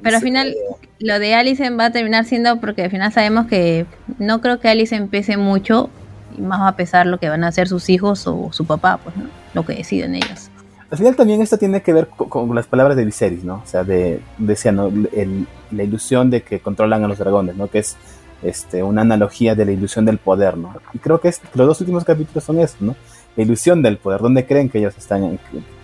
Pero 0.01 0.15
al 0.15 0.21
final, 0.21 0.55
lo 0.99 1.19
de 1.19 1.33
Alicent 1.35 1.77
va 1.77 1.85
a 1.87 1.91
terminar 1.91 2.23
siendo 2.23 2.61
porque 2.61 2.83
al 2.83 2.89
final 2.91 3.11
sabemos 3.11 3.47
que 3.47 3.85
no 4.19 4.39
creo 4.39 4.61
que 4.61 4.69
Alicent 4.69 5.09
pese 5.09 5.35
mucho, 5.35 5.89
y 6.37 6.41
más 6.43 6.61
va 6.61 6.69
a 6.69 6.75
pesar 6.77 7.07
lo 7.07 7.19
que 7.19 7.27
van 7.27 7.43
a 7.43 7.47
hacer 7.49 7.67
sus 7.67 7.89
hijos 7.89 8.25
o 8.25 8.53
su 8.53 8.65
papá, 8.65 8.99
pues, 9.03 9.17
¿no? 9.17 9.25
Lo 9.53 9.65
que 9.65 9.73
deciden 9.73 10.15
ellos. 10.15 10.49
Al 10.89 10.97
final 10.97 11.15
también 11.15 11.41
esto 11.41 11.57
tiene 11.57 11.81
que 11.81 11.91
ver 11.93 12.07
co- 12.07 12.29
con, 12.29 12.53
las 12.55 12.65
palabras 12.67 12.95
de 12.95 13.03
Viserys, 13.05 13.43
¿no? 13.43 13.55
O 13.55 13.67
sea, 13.67 13.83
de, 13.83 14.21
decía, 14.37 14.71
¿no? 14.71 14.87
El- 14.87 15.45
la 15.71 15.83
ilusión 15.83 16.29
de 16.29 16.43
que 16.43 16.59
controlan 16.59 17.03
a 17.03 17.07
los 17.09 17.17
dragones, 17.17 17.55
¿no? 17.57 17.67
Que 17.67 17.79
es 17.79 17.97
este, 18.43 18.83
una 18.83 19.01
analogía 19.01 19.53
de 19.55 19.65
la 19.65 19.71
ilusión 19.71 20.05
del 20.05 20.17
poder, 20.17 20.55
¿no? 20.57 20.73
Y 20.93 20.99
creo 20.99 21.19
que 21.19 21.27
es- 21.29 21.41
los 21.55 21.67
dos 21.67 21.81
últimos 21.81 22.05
capítulos 22.05 22.43
son 22.43 22.59
eso, 22.59 22.77
¿no? 22.79 22.95
La 23.35 23.43
ilusión 23.43 23.81
del 23.81 23.97
poder, 23.97 24.21
¿dónde 24.21 24.45
creen 24.45 24.69
que 24.69 24.77
ellos 24.79 24.97
están, 24.97 25.23
en- 25.23 25.39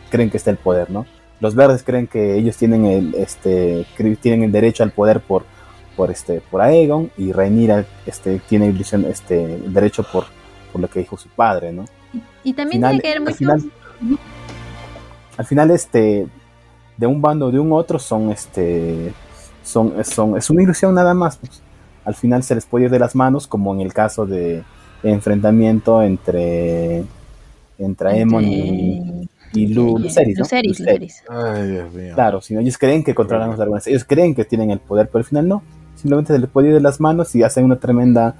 creen 0.09 0.29
que 0.29 0.37
está 0.37 0.51
el 0.51 0.57
poder, 0.57 0.89
¿no? 0.89 1.05
Los 1.41 1.55
verdes 1.55 1.83
creen 1.83 2.07
que 2.07 2.35
ellos 2.37 2.55
tienen 2.55 2.85
el, 2.85 3.15
este, 3.15 3.85
tienen 4.21 4.43
el 4.43 4.51
derecho 4.53 4.83
al 4.83 4.91
poder 4.91 5.19
por, 5.19 5.43
por, 5.97 6.11
este, 6.11 6.39
por 6.39 6.61
Aegon 6.61 7.11
y 7.17 7.33
Rhaenyra 7.33 7.85
este, 8.05 8.39
tiene 8.47 8.67
ilusión, 8.67 9.03
este, 9.05 9.55
el 9.55 9.73
derecho 9.73 10.03
por, 10.09 10.25
por 10.71 10.79
lo 10.79 10.87
que 10.87 10.99
dijo 10.99 11.17
su 11.17 11.27
padre, 11.29 11.73
¿no? 11.73 11.83
Y 12.45 12.53
también 12.53 12.77
final- 12.79 13.01
tiene 13.01 13.01
que 13.01 13.09
ver 13.09 13.21
mucho... 13.21 13.35
final- 13.35 13.71
al 15.37 15.45
final 15.45 15.71
este 15.71 16.27
de 16.97 17.07
un 17.07 17.21
bando 17.21 17.47
o 17.47 17.51
de 17.51 17.59
un 17.59 17.71
otro 17.71 17.99
son 17.99 18.31
este 18.31 19.13
son, 19.63 20.03
son 20.03 20.37
es 20.37 20.49
una 20.49 20.63
ilusión 20.63 20.93
nada 20.93 21.13
más 21.13 21.37
pues. 21.37 21.61
al 22.05 22.15
final 22.15 22.43
se 22.43 22.55
les 22.55 22.65
puede 22.65 22.85
ir 22.85 22.91
de 22.91 22.99
las 22.99 23.15
manos 23.15 23.47
como 23.47 23.73
en 23.73 23.81
el 23.81 23.93
caso 23.93 24.25
de 24.25 24.63
enfrentamiento 25.03 26.01
entre 26.01 27.03
entre 27.79 28.09
Aemon 28.09 28.43
y, 28.43 29.29
y 29.53 29.67
Lu, 29.67 29.97
Lucerys, 29.97 30.37
¿no? 30.37 30.43
Lucerys, 30.43 30.79
Lucerys. 30.79 31.23
Lucerys. 31.27 31.55
Ay, 31.55 31.71
Dios 31.71 31.93
mío. 31.93 32.13
Claro, 32.15 32.41
si 32.41 32.53
no, 32.53 32.59
ellos 32.59 32.77
creen 32.77 33.03
que 33.03 33.13
controlan 33.13 33.49
los 33.49 33.57
dragones, 33.57 33.87
ellos 33.87 34.03
creen 34.03 34.35
que 34.35 34.45
tienen 34.45 34.71
el 34.71 34.79
poder, 34.79 35.07
pero 35.07 35.19
al 35.19 35.25
final 35.25 35.47
no. 35.47 35.63
Simplemente 35.95 36.33
se 36.33 36.39
les 36.39 36.49
puede 36.49 36.69
ir 36.69 36.73
de 36.73 36.81
las 36.81 36.99
manos 36.99 37.33
y 37.35 37.43
hacen 37.43 37.65
una 37.65 37.79
tremenda, 37.79 38.35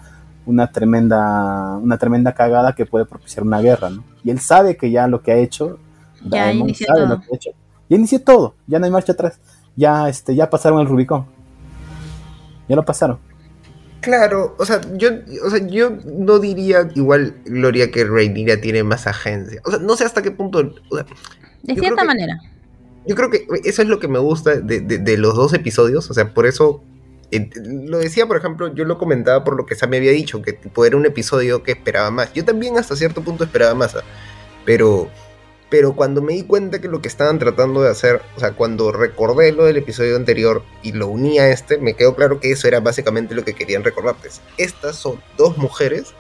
una 0.46 0.72
tremenda, 0.72 1.78
una 1.78 1.98
tremenda 1.98 2.34
cagada 2.34 2.74
que 2.74 2.86
puede 2.86 3.06
propiciar 3.06 3.46
una 3.46 3.62
guerra, 3.62 3.90
¿no? 3.90 4.04
Y 4.24 4.32
él 4.32 4.40
sabe 4.40 4.76
que 4.76 4.92
ya 4.92 5.08
lo 5.08 5.22
que 5.22 5.32
ha 5.32 5.38
hecho, 5.38 5.78
Ya 6.26 6.46
Daemon 6.46 6.70
inició 6.70 6.88
sabe 6.88 7.00
todo. 7.02 7.10
lo 7.10 7.20
que 7.22 7.28
ha 7.32 7.36
hecho. 7.36 7.50
Ya 7.90 7.98
inició 7.98 8.22
todo, 8.22 8.56
ya 8.68 8.80
no 8.80 8.86
hay 8.86 8.92
marcha 8.92 9.12
atrás. 9.14 9.40
Ya, 9.76 10.08
este, 10.10 10.36
ya 10.36 10.50
pasaron 10.50 10.80
el 10.80 10.88
Rubicón. 10.88 11.26
Ya 12.70 12.76
lo 12.76 12.84
pasaron. 12.86 13.20
Claro, 14.02 14.56
o 14.60 14.66
sea, 14.66 14.82
yo, 14.96 15.10
o 15.46 15.50
sea, 15.50 15.66
yo 15.66 15.92
no 16.06 16.40
diría 16.40 16.90
igual, 16.94 17.36
Gloria, 17.46 17.90
que 17.90 18.04
Rhaenyra 18.04 18.60
tiene 18.60 18.84
más 18.84 19.08
agencia. 19.08 19.62
O 19.66 19.70
sea, 19.72 19.80
no 19.80 19.96
sé 19.96 20.04
hasta 20.04 20.22
qué 20.22 20.32
punto. 20.32 20.60
o 20.90 20.96
sea, 20.98 21.06
De 21.64 21.74
cierta 21.76 22.02
que- 22.02 22.08
manera. 22.08 22.38
yo 23.08 23.16
creo 23.16 23.30
que 23.30 23.48
eso 23.64 23.82
es 23.82 23.88
lo 23.88 24.00
que 24.00 24.10
me 24.10 24.20
gusta 24.20 24.56
de, 24.56 24.82
de- 24.82 24.98
de 24.98 25.18
los 25.18 25.36
dos 25.36 25.54
episodios. 25.54 26.10
O 26.10 26.14
sea, 26.14 26.34
por 26.34 26.46
eso. 26.46 26.84
eh, 27.32 27.50
lo 27.56 27.98
decía, 27.98 28.28
por 28.28 28.38
ejemplo, 28.38 28.74
yo 28.76 28.84
lo 28.86 28.98
comentaba 29.00 29.44
por 29.44 29.56
lo 29.58 29.66
que 29.66 29.74
Sam 29.76 29.90
me 29.92 29.98
había 29.98 30.12
dicho, 30.12 30.42
que 30.42 30.54
tipo, 30.54 30.86
era 30.86 30.98
un 30.98 31.06
episodio 31.06 31.64
que 31.64 31.72
esperaba 31.72 32.12
más. 32.12 32.32
Yo 32.34 32.44
también 32.46 32.78
hasta 32.78 32.96
cierto 32.96 33.22
punto 33.24 33.44
esperaba 33.46 33.74
más. 33.74 33.96
¿ah? 33.96 34.02
Pero. 34.66 35.10
Pero 35.74 35.96
cuando 35.96 36.22
me 36.22 36.34
di 36.34 36.44
cuenta 36.44 36.80
que 36.80 36.88
lo 36.88 37.02
que 37.02 37.08
estaban 37.08 37.40
tratando 37.40 37.82
de 37.82 37.90
hacer, 37.90 38.22
o 38.38 38.40
sea, 38.40 38.52
cuando 38.52 38.92
recordé 38.92 39.52
lo 39.54 39.66
del 39.66 39.78
episodio 39.78 40.16
anterior 40.16 40.62
y 40.84 40.92
lo 40.92 41.08
uní 41.08 41.40
a 41.40 41.50
este, 41.50 41.80
me 41.80 41.96
quedó 41.96 42.16
claro 42.16 42.40
que 42.40 42.52
eso 42.52 42.68
era 42.68 42.80
básicamente 42.80 43.34
lo 43.34 43.44
que 43.44 43.56
querían 43.56 43.84
recordarles. 43.84 44.40
Estas 44.58 44.98
son 44.98 45.20
dos 45.36 45.58
mujeres 45.58 46.14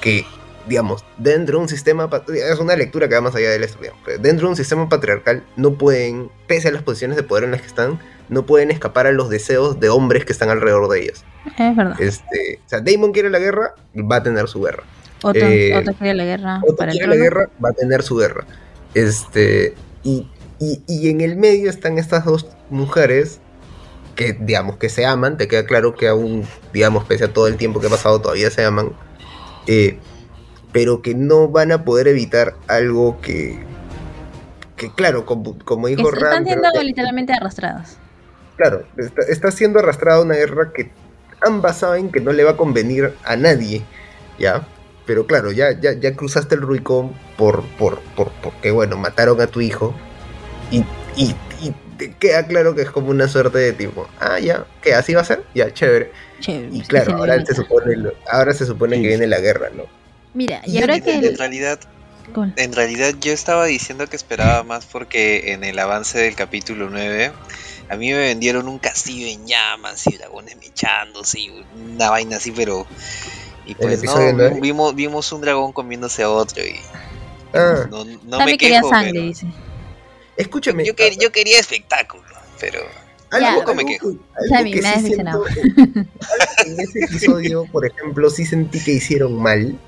que, 0.00 0.24
digamos, 0.68 1.04
dentro 1.18 1.56
de 1.56 1.62
un 1.62 1.68
sistema, 1.68 2.08
es 2.28 2.60
una 2.60 2.76
lectura 2.76 3.08
que 3.08 3.16
va 3.16 3.22
más 3.22 3.34
allá 3.34 3.50
del 3.50 3.68
pero 4.04 4.22
dentro 4.22 4.46
de 4.46 4.50
un 4.50 4.56
sistema 4.56 4.88
patriarcal 4.88 5.42
no 5.56 5.74
pueden, 5.74 6.30
pese 6.46 6.68
a 6.68 6.70
las 6.70 6.84
posiciones 6.84 7.16
de 7.16 7.24
poder 7.24 7.42
en 7.42 7.50
las 7.50 7.62
que 7.62 7.66
están, 7.66 7.98
no 8.28 8.46
pueden 8.46 8.70
escapar 8.70 9.08
a 9.08 9.10
los 9.10 9.30
deseos 9.30 9.80
de 9.80 9.88
hombres 9.88 10.24
que 10.24 10.32
están 10.32 10.48
alrededor 10.48 10.88
de 10.90 11.00
ellas. 11.00 11.24
Es 11.58 11.74
verdad. 11.74 12.00
Este, 12.00 12.60
o 12.64 12.68
sea, 12.68 12.80
Damon 12.80 13.10
quiere 13.10 13.30
la 13.30 13.40
guerra, 13.40 13.74
va 13.96 14.18
a 14.18 14.22
tener 14.22 14.46
su 14.46 14.62
guerra. 14.62 14.84
Otro, 15.22 15.42
eh, 15.46 15.84
quiere 15.98 16.14
la 16.14 16.24
guerra 16.24 16.60
Otro 16.62 16.76
para 16.76 16.92
el 16.92 16.98
quiere 16.98 17.06
la 17.08 17.14
trono. 17.14 17.24
guerra, 17.24 17.50
va 17.64 17.68
a 17.70 17.72
tener 17.72 18.02
su 18.02 18.16
guerra. 18.16 18.44
Este, 18.94 19.74
y, 20.02 20.26
y, 20.58 20.82
y 20.86 21.10
en 21.10 21.20
el 21.20 21.36
medio 21.36 21.68
están 21.70 21.98
estas 21.98 22.24
dos 22.24 22.46
mujeres 22.70 23.38
que, 24.16 24.32
digamos, 24.32 24.76
que 24.76 24.88
se 24.88 25.06
aman. 25.06 25.36
Te 25.36 25.46
queda 25.48 25.64
claro 25.66 25.94
que 25.94 26.08
aún, 26.08 26.44
digamos, 26.72 27.04
pese 27.04 27.24
a 27.24 27.32
todo 27.32 27.46
el 27.48 27.56
tiempo 27.56 27.80
que 27.80 27.86
ha 27.86 27.90
pasado, 27.90 28.20
todavía 28.20 28.50
se 28.50 28.64
aman. 28.64 28.92
eh, 29.66 29.98
pero 30.72 31.02
que 31.02 31.14
no 31.16 31.48
van 31.48 31.72
a 31.72 31.84
poder 31.84 32.06
evitar 32.06 32.54
algo 32.68 33.20
que, 33.20 33.58
que 34.76 34.92
claro, 34.94 35.26
como, 35.26 35.56
dijo 35.88 36.08
están 36.14 36.30
Ram, 36.32 36.44
siendo 36.44 36.68
pero- 36.72 36.84
literalmente 36.84 37.32
arrastradas. 37.32 37.96
Claro, 38.56 38.84
está, 38.96 39.22
está 39.28 39.50
siendo 39.50 39.80
arrastrada 39.80 40.20
una 40.22 40.34
guerra 40.36 40.72
que 40.72 40.90
ambas 41.44 41.78
saben 41.78 42.10
que 42.12 42.20
no 42.20 42.32
le 42.32 42.44
va 42.44 42.52
a 42.52 42.56
convenir 42.56 43.12
a 43.24 43.34
nadie, 43.36 43.82
¿ya? 44.38 44.64
Pero 45.06 45.26
claro, 45.26 45.50
ya, 45.52 45.72
ya, 45.80 45.92
ya 45.92 46.14
cruzaste 46.14 46.54
el 46.54 46.60
Rubicón 46.62 47.12
por, 47.36 47.62
por, 47.78 48.00
por, 48.16 48.30
porque, 48.42 48.70
bueno, 48.70 48.96
mataron 48.96 49.40
a 49.40 49.46
tu 49.46 49.60
hijo 49.60 49.94
y, 50.70 50.78
y, 51.16 51.34
y 51.60 51.72
te 51.98 52.12
queda 52.14 52.46
claro 52.46 52.74
que 52.74 52.82
es 52.82 52.90
como 52.90 53.10
una 53.10 53.26
suerte 53.28 53.58
de 53.58 53.72
tipo, 53.72 54.08
ah, 54.20 54.38
ya, 54.38 54.66
¿qué? 54.82 54.94
¿Así 54.94 55.14
va 55.14 55.22
a 55.22 55.24
ser? 55.24 55.44
Ya, 55.54 55.72
chévere. 55.72 56.12
Chévere, 56.40 56.68
Y 56.72 56.80
que 56.82 56.86
claro, 56.88 57.06
se 57.06 57.12
ahora 57.12 57.44
se 57.44 57.54
supone, 57.54 57.94
ahora 58.30 58.52
se 58.52 58.66
supone 58.66 58.96
Sí. 58.96 59.02
que 59.02 59.08
viene 59.08 59.26
la 59.26 59.40
guerra, 59.40 59.68
¿no? 59.74 59.84
Mira, 60.32 60.62
y 60.64 60.76
Y 60.76 60.80
ahora 60.80 60.96
en- 60.96 61.02
que... 61.02 61.14
En 61.16 61.36
realidad, 61.36 61.80
en 62.56 62.72
realidad 62.72 63.14
yo 63.20 63.32
estaba 63.32 63.64
diciendo 63.66 64.06
que 64.06 64.14
esperaba 64.16 64.62
más 64.62 64.86
porque 64.86 65.52
en 65.52 65.64
el 65.64 65.78
avance 65.80 66.18
del 66.18 66.36
capítulo 66.36 66.88
9 66.88 67.32
a 67.88 67.96
mí 67.96 68.12
me 68.12 68.18
vendieron 68.18 68.68
un 68.68 68.78
castillo 68.78 69.26
en 69.26 69.48
llamas 69.48 70.06
y 70.06 70.16
dragones 70.16 70.56
mechándose 70.58 71.40
y 71.40 71.64
una 71.74 72.08
vaina 72.10 72.36
así, 72.36 72.52
pero... 72.52 72.86
Y 73.70 73.74
pues 73.76 74.02
no, 74.02 74.60
vimos, 74.60 74.94
vimos 74.96 75.30
un 75.32 75.42
dragón 75.42 75.72
comiéndose 75.72 76.22
a 76.24 76.30
otro 76.30 76.62
y 76.64 76.74
Ah, 77.54 77.86
no, 77.90 78.04
no 78.04 78.18
me 78.22 78.30
También 78.30 78.58
quería 78.58 78.76
quejo, 78.80 78.90
sangre, 78.90 79.12
pero- 79.12 79.24
dice. 79.24 79.46
escúchame. 80.36 80.84
yo, 80.84 80.94
quer- 80.94 81.18
yo 81.18 81.30
quería 81.32 81.58
espectáculo, 81.60 82.22
pero... 82.60 82.80
Algo, 83.30 83.46
Ya. 83.46 83.54
Tampoco 83.54 83.74
me 83.74 83.82
algo 83.82 83.92
quejo. 83.92 84.10
que- 84.10 84.18
algo 84.40 84.56
Sammy, 84.56 84.70
que 84.72 84.82
me 84.82 84.94
sí 84.94 85.00
siento- 85.14 85.30
algo 85.30 85.44
que 85.44 85.60
en 86.70 86.80
ese 86.80 86.98
episodio, 87.04 87.64
por 87.70 87.86
ejemplo, 87.86 88.28
sí 88.30 88.44
sentí 88.44 88.82
que 88.82 88.92
hicieron 88.92 89.34
mal. 89.40 89.78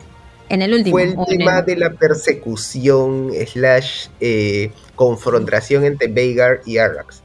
En 0.48 0.62
el 0.62 0.74
último. 0.74 0.92
fue 0.96 1.02
el 1.04 1.16
tema 1.26 1.58
el- 1.60 1.64
de 1.66 1.76
la 1.76 1.90
persecución 1.94 3.30
slash 3.46 4.08
eh, 4.20 4.70
confrontación 4.96 5.84
entre 5.84 6.06
Veigar 6.08 6.60
y 6.66 6.78
Arrax. 6.78 7.21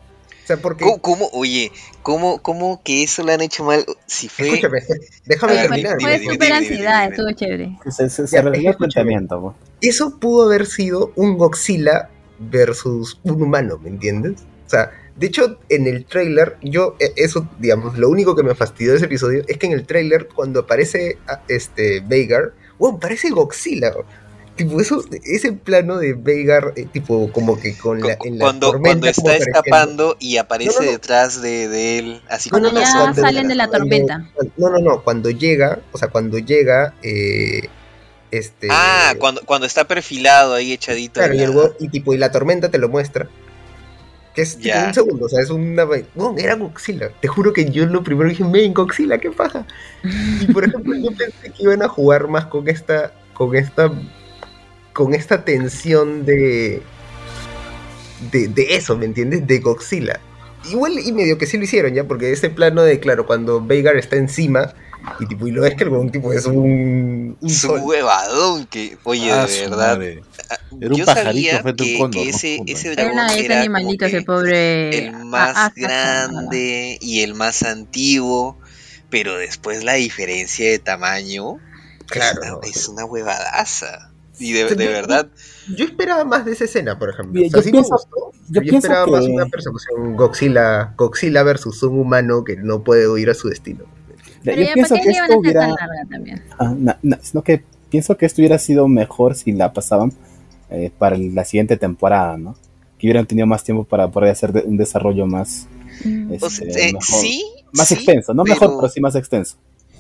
O 0.47 0.51
sea, 0.55 0.55
porque... 0.55 0.85
¿Cómo, 0.85 1.01
cómo- 1.01 1.29
oye, 1.33 1.73
¿cómo, 2.03 2.41
¿cómo 2.41 2.81
que 2.81 3.03
eso 3.03 3.21
lo 3.21 3.33
han 3.33 3.41
hecho 3.41 3.65
mal? 3.65 3.83
Si 4.05 4.29
fue... 4.29 4.47
Escúchame, 4.47 4.79
déjame 5.25 5.55
terminar. 5.55 5.97
fue 5.99 6.19
súper 6.23 6.53
ansiedad, 6.53 7.09
estuvo 7.09 7.29
chévere. 7.33 7.77
Se, 7.91 8.09
se, 8.09 8.27
se 8.27 8.41
reveló 8.41 8.69
el 8.69 8.77
planteamiento. 8.77 9.53
Eso 9.81 10.17
pudo 10.17 10.45
haber 10.45 10.65
sido 10.65 11.11
un 11.17 11.37
Godzilla 11.37 12.09
versus 12.39 13.19
un 13.23 13.41
humano, 13.41 13.77
¿me 13.77 13.89
entiendes? 13.89 14.43
O 14.65 14.69
sea, 14.69 14.89
de 15.17 15.27
hecho, 15.27 15.59
en 15.67 15.85
el 15.85 16.05
trailer, 16.05 16.55
yo, 16.61 16.95
e- 16.99 17.11
eso, 17.17 17.49
digamos, 17.59 17.97
lo 17.97 18.07
único 18.09 18.33
que 18.33 18.43
me 18.43 18.55
fastidió 18.55 18.91
de 18.91 18.97
ese 18.99 19.07
episodio 19.07 19.43
es 19.49 19.57
que 19.57 19.65
en 19.65 19.73
el 19.73 19.85
trailer, 19.85 20.29
cuando 20.33 20.61
aparece 20.61 21.17
ah, 21.27 21.41
este 21.49 21.99
Veigar, 21.99 22.53
wow, 22.79 22.97
parece 22.97 23.31
Godzilla. 23.31 23.91
Tipo, 24.57 24.81
eso, 24.81 25.03
ese 25.23 25.53
plano 25.53 25.97
de 25.99 26.13
Veigar, 26.13 26.73
eh, 26.75 26.85
tipo, 26.91 27.31
como 27.31 27.59
que 27.59 27.77
con 27.77 28.01
la, 28.01 28.17
en 28.25 28.39
la 28.39 28.45
cuando, 28.45 28.71
tormenta 28.71 29.13
cuando 29.13 29.31
está 29.31 29.35
escapando 29.35 30.17
y 30.19 30.37
aparece 30.37 30.71
No, 30.73 30.79
no, 30.79 30.85
no. 30.87 30.91
detrás 30.93 31.41
de, 31.41 31.67
de 31.69 31.99
él, 31.99 32.21
así 32.27 32.49
No, 32.49 32.57
como 32.57 32.67
no, 32.69 32.73
no, 32.73 32.79
Ya 32.81 32.91
cuando- 32.91 33.21
salen 33.21 33.47
de 33.47 33.55
la 33.55 33.67
cuando- 33.67 33.85
tormenta. 33.87 34.29
No, 34.57 34.69
no, 34.71 34.79
no, 34.79 35.03
cuando 35.03 35.29
llega, 35.29 35.79
o 35.91 35.97
sea, 35.99 36.07
cuando 36.07 36.39
llega, 36.39 36.95
eh, 37.03 37.69
este... 38.31 38.67
Ah, 38.71 39.13
cuando, 39.19 39.41
cuando 39.45 39.67
está 39.67 39.87
perfilado 39.87 40.55
ahí 40.55 40.73
echadito. 40.73 41.19
Claro, 41.21 41.35
y, 41.35 41.83
el 41.85 41.91
tipo, 41.91 42.13
y 42.13 42.17
la 42.17 42.31
tormenta 42.31 42.69
te 42.71 42.79
lo 42.79 42.89
muestra. 42.89 43.29
Que 44.33 44.41
es 44.41 44.57
tipo 44.57 44.77
un 44.77 44.93
segundo, 44.93 45.25
o 45.27 45.29
sea, 45.29 45.41
es 45.41 45.49
una... 45.49 45.85
vai- 45.85 46.05
No, 46.15 46.35
era 46.37 46.55
Godzilla. 46.55 47.09
Te 47.21 47.27
juro 47.27 47.53
que 47.53 47.69
yo 47.71 47.85
lo 47.85 48.03
primero 48.03 48.29
dije, 48.29 48.43
ven, 48.43 48.73
Godzilla, 48.73 49.17
qué 49.19 49.29
paja. 49.31 49.65
Y 50.41 50.51
por 50.51 50.63
ejemplo, 50.65 50.95
yo 50.95 51.09
pensé 51.15 51.51
que 51.55 51.63
iban 51.63 51.81
a 51.83 51.87
jugar 51.87 52.27
más 52.27 52.47
con 52.47 52.67
esta... 52.67 53.13
Con 53.33 53.55
esta... 53.55 53.91
Con 54.97 55.13
esta 55.13 55.45
tensión 55.45 56.25
de... 56.25 56.81
De, 58.31 58.47
de 58.47 58.75
eso, 58.75 58.97
¿me 58.97 59.05
entiendes? 59.05 59.45
De 59.45 59.59
Godzilla. 59.59 60.19
Igual 60.71 60.97
y 60.97 61.11
medio 61.11 61.37
que 61.37 61.45
sí 61.45 61.57
lo 61.57 61.65
hicieron 61.65 61.93
ya, 61.93 62.03
porque 62.05 62.31
ese 62.31 62.49
plano 62.49 62.81
de, 62.81 62.99
claro, 62.99 63.27
cuando 63.27 63.63
Veigar 63.63 63.95
está 63.95 64.15
encima 64.15 64.73
y 65.19 65.27
tipo, 65.27 65.47
y 65.47 65.51
lo 65.51 65.61
ves 65.61 65.75
que 65.75 65.83
el 65.83 65.89
huevón 65.91 66.11
tipo 66.11 66.33
es 66.33 66.45
un... 66.47 67.37
un 67.39 67.71
un 67.71 67.79
huevadón 67.85 68.65
que, 68.65 68.97
oye, 69.03 69.31
Ah, 69.31 69.45
de 69.45 69.47
su 69.47 69.69
verdad. 69.69 69.99
ah, 70.49 70.57
Era 70.81 70.95
un 70.95 70.95
yo 70.95 71.05
pajarito 71.05 71.23
sabía 71.23 71.61
frente 71.61 71.83
a 71.83 71.85
un 71.85 71.91
que, 71.91 71.97
cóndor, 71.99 72.23
que 72.23 72.29
ese, 72.29 72.63
ese 72.65 72.93
Era 72.93 73.03
dragón 73.03 73.19
ese 73.29 73.45
era 73.45 73.59
animalito, 73.59 74.05
que 74.07 74.17
ese 74.17 74.21
pobre. 74.23 74.97
el 74.97 75.13
más 75.25 75.73
grande 75.75 76.97
y 76.99 77.21
el 77.21 77.35
más 77.35 77.63
antiguo, 77.63 78.57
pero 79.09 79.37
después 79.37 79.83
la 79.83 79.93
diferencia 79.93 80.69
de 80.69 80.79
tamaño 80.79 81.61
Claro. 82.07 82.41
es, 82.41 82.49
una, 82.51 82.59
es 82.63 82.87
una 82.89 83.05
huevadaza. 83.05 84.11
Y 84.39 84.53
de, 84.53 84.65
de 84.75 84.85
yo- 84.85 84.91
verdad, 84.91 85.27
Yo 85.75 85.85
esperaba 85.85 86.23
más 86.23 86.45
de 86.45 86.51
esa 86.53 86.65
escena, 86.65 86.97
por 86.99 87.09
ejemplo. 87.09 87.33
Bien, 87.33 87.47
O 87.47 87.49
sea, 87.49 87.59
yo 87.59 87.63
sí 87.63 87.71
pienso- 87.71 87.89
gustó. 87.91 88.31
yo 88.49 88.61
Yo, 88.61 88.77
esperaba 88.77 89.07
más 89.07 89.25
que- 89.25 89.31
una 89.31 89.45
persecución 89.47 90.15
Godzilla, 90.15 90.93
Godzilla 90.97 91.43
versus 91.43 91.81
un 91.83 91.99
humano 91.99 92.43
que 92.43 92.55
no 92.57 92.83
puede 92.83 93.07
huir 93.09 93.29
a 93.29 93.33
su 93.33 93.49
destino. 93.49 93.85
Pero 94.43 94.61
yo 94.61 94.67
ya, 94.67 94.73
pienso 94.75 94.95
¿para 94.95 95.03
que 95.03 95.09
esto 95.09 95.37
hubiera... 95.39 95.75
también? 96.09 96.43
Ah, 96.59 96.73
no, 96.77 96.95
no, 97.01 97.17
sino 97.21 97.43
que 97.43 97.63
pienso 97.89 98.15
que 98.17 98.25
esto 98.25 98.41
hubiera 98.41 98.59
sido 98.59 98.87
mejor 98.87 99.35
si 99.35 99.51
la 99.51 99.73
pasaban 99.73 100.13
eh, 100.69 100.91
para 100.97 101.17
la 101.17 101.43
siguiente 101.45 101.75
temporada, 101.77 102.37
¿no? 102.37 102.55
Que 102.97 103.07
hubieran 103.07 103.25
tenido 103.25 103.47
más 103.47 103.63
tiempo 103.63 103.83
para 103.85 104.09
poder 104.09 104.29
hacer 104.31 104.51
de- 104.53 104.61
un 104.61 104.77
desarrollo 104.77 105.25
más, 105.25 105.67
Mm. 106.05 106.33
este, 106.33 106.45
o 106.45 106.49
sea, 106.49 106.67
eh, 106.67 106.93
mejor, 106.93 107.01
sí, 107.21 107.43
más 107.73 107.87
sí, 107.87 107.93
extenso, 107.95 108.33
no 108.33 108.43
pero- 108.43 108.55
mejor, 108.59 108.75
pero 108.81 108.89
sí 108.91 109.01
más 109.01 109.15
extenso. 109.15 109.55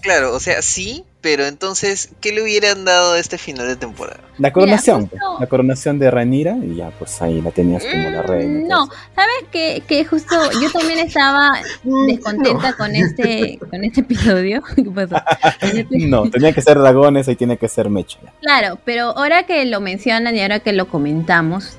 Claro, 0.07 0.33
o 0.33 0.39
sea, 0.39 0.61
sí, 0.61 1.03
pero 1.19 1.45
entonces, 1.45 2.11
¿qué 2.21 2.31
le 2.31 2.41
hubieran 2.41 2.85
dado 2.85 3.13
a 3.13 3.19
este 3.19 3.37
final 3.37 3.67
de 3.67 3.75
temporada? 3.75 4.21
La 4.37 4.53
coronación, 4.53 5.01
justo- 5.01 5.17
pues, 5.19 5.39
la 5.41 5.47
coronación 5.47 5.99
de 5.99 6.09
Ranira 6.09 6.55
y 6.63 6.75
ya 6.77 6.91
pues 6.91 7.21
ahí 7.21 7.41
la 7.41 7.51
tenías 7.51 7.83
como 7.83 8.09
la 8.09 8.21
reina. 8.21 8.59
Mm, 8.61 8.67
No, 8.69 8.85
¿sabes 9.13 9.35
qué? 9.51 9.83
Que 9.85 10.05
justo 10.05 10.33
yo 10.61 10.71
también 10.71 10.99
estaba 10.99 11.59
descontenta 12.07 12.71
con 12.77 12.95
este 12.95 13.59
con 13.69 13.83
este 13.83 13.99
episodio. 14.01 14.63
¿Qué 14.75 14.83
pasó? 14.83 15.15
Este- 15.61 15.97
No, 16.07 16.29
tenía 16.29 16.53
que 16.53 16.61
ser 16.61 16.77
dragones, 16.79 17.27
ahí 17.27 17.35
tiene 17.35 17.57
que 17.57 17.67
ser 17.67 17.89
Mecha. 17.89 18.19
Claro, 18.41 18.79
pero 18.85 19.09
ahora 19.17 19.43
que 19.43 19.65
lo 19.65 19.81
mencionan 19.81 20.35
y 20.37 20.41
ahora 20.41 20.61
que 20.61 20.71
lo 20.71 20.87
comentamos, 20.87 21.73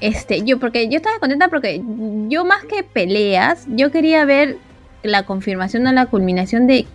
este, 0.00 0.42
yo, 0.44 0.58
porque 0.58 0.88
yo 0.88 0.96
estaba 0.96 1.18
contenta 1.18 1.48
porque 1.48 1.82
yo 2.28 2.46
más 2.46 2.64
que 2.64 2.82
peleas, 2.84 3.64
yo 3.68 3.90
quería 3.90 4.24
ver 4.24 4.56
la 5.02 5.24
confirmación 5.26 5.86
o 5.86 5.92
la 5.92 6.06
culminación 6.06 6.66
de 6.66 6.86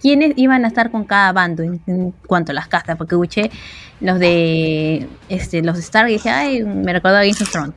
quiénes 0.00 0.32
iban 0.36 0.64
a 0.64 0.68
estar 0.68 0.90
con 0.90 1.04
cada 1.04 1.32
bando 1.32 1.62
en, 1.62 2.12
cuanto 2.26 2.52
a 2.52 2.54
las 2.54 2.68
castas, 2.68 2.96
porque 2.96 3.14
escuché 3.14 3.50
los 4.00 4.18
de 4.18 5.06
este, 5.28 5.62
los 5.62 5.78
Stark 5.78 6.08
y 6.08 6.14
dije, 6.14 6.30
ay, 6.30 6.62
me 6.64 6.92
recordó 6.92 7.16
a 7.16 7.20
Game 7.20 7.32
of 7.32 7.50
Thrones. 7.50 7.74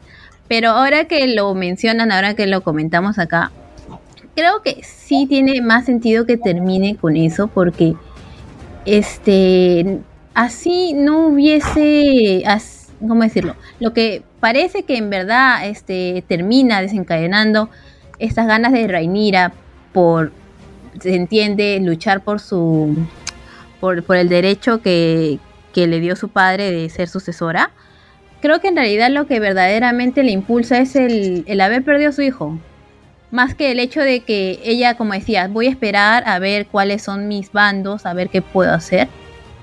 Pero 0.48 0.70
ahora 0.72 1.06
que 1.06 1.28
lo 1.28 1.54
mencionan, 1.56 2.12
ahora 2.12 2.34
que 2.34 2.46
lo 2.48 2.62
comentamos 2.62 3.18
acá, 3.20 3.52
creo 4.36 4.62
que 4.62 4.82
sí 4.84 5.26
tiene 5.28 5.62
más 5.62 5.86
sentido 5.86 6.26
que 6.26 6.38
termine 6.38 6.96
con 6.96 7.16
eso, 7.18 7.48
porque 7.48 7.96
este 8.86 10.00
así 10.34 10.94
no 10.94 11.28
hubiese 11.28 12.44
as- 12.46 12.90
cómo 13.06 13.24
decirlo 13.24 13.56
lo 13.80 13.94
que 13.94 14.24
parece 14.40 14.84
que 14.84 14.98
en 14.98 15.10
verdad 15.10 15.68
este 15.68 16.24
termina 16.28 16.82
desencadenando 16.82 17.70
estas 18.20 18.48
ganas 18.48 18.72
de 18.72 18.88
Rhaenyra 18.88 19.54
por 19.94 20.32
se 21.00 21.16
entiende 21.16 21.80
luchar 21.82 22.22
por 22.22 22.40
su 22.40 22.96
por, 23.80 24.04
por 24.04 24.18
el 24.18 24.30
derecho 24.30 24.82
que, 24.82 25.40
que 25.74 25.88
le 25.88 26.00
dio 26.00 26.16
su 26.16 26.30
padre 26.30 26.72
de 26.72 26.90
ser 26.90 27.08
sucesora 27.08 27.72
creo 28.42 28.60
que 28.60 28.68
en 28.68 28.76
realidad 28.76 29.10
lo 29.10 29.28
que 29.28 29.40
verdaderamente 29.40 30.24
le 30.24 30.32
impulsa 30.32 30.80
es 30.80 30.96
el, 30.96 31.44
el 31.48 31.62
haber 31.62 31.84
perdido 31.84 32.10
a 32.10 32.14
su 32.14 32.22
hijo 32.22 32.58
más 33.32 33.56
que 33.56 33.72
el 33.72 33.80
hecho 33.80 34.02
de 34.02 34.22
que 34.22 34.60
ella, 34.64 34.96
como 34.96 35.14
decía, 35.14 35.48
voy 35.48 35.68
a 35.68 35.70
esperar 35.70 36.24
a 36.28 36.38
ver 36.40 36.68
cuáles 36.68 37.02
son 37.02 37.28
mis 37.30 37.52
bandos, 37.52 38.06
a 38.06 38.14
ver 38.14 38.30
qué 38.30 38.42
puedo 38.42 38.74
hacer. 38.74 39.08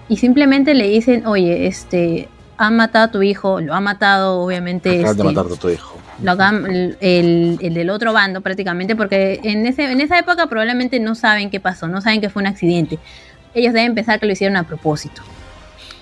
Y 0.09 0.16
simplemente 0.16 0.74
le 0.74 0.88
dicen, 0.88 1.26
oye, 1.26 1.66
este, 1.66 2.28
han 2.56 2.76
matado 2.76 3.05
a 3.05 3.10
tu 3.10 3.22
hijo, 3.22 3.60
lo 3.60 3.74
ha 3.74 3.80
matado, 3.80 4.40
obviamente. 4.40 5.00
Acabas 5.00 5.16
de 5.18 5.22
este, 5.22 5.34
matar 5.34 5.52
a 5.52 5.56
tu 5.56 5.68
hijo. 5.68 5.97
Lo 6.23 6.32
hagan 6.32 6.66
el, 6.66 6.97
el- 7.01 7.59
el 7.61 7.74
del 7.74 7.90
otro 7.90 8.12
bando 8.12 8.40
prácticamente, 8.40 8.97
porque 8.97 9.40
en, 9.45 9.66
ese, 9.66 9.90
en 9.90 10.01
esa 10.01 10.19
época 10.19 10.47
probablemente 10.49 10.99
no 11.01 11.15
saben 11.15 11.51
qué 11.51 11.61
pasó, 11.61 11.86
no 11.89 12.01
saben 12.01 12.20
que 12.20 12.28
fue 12.31 12.43
un 12.43 12.47
accidente. 12.49 12.99
Ellos 13.55 13.73
deben 13.73 13.95
pensar 13.95 14.19
que 14.20 14.27
lo 14.27 14.32
hicieron 14.32 14.57
a 14.57 14.65
propósito. 14.65 15.23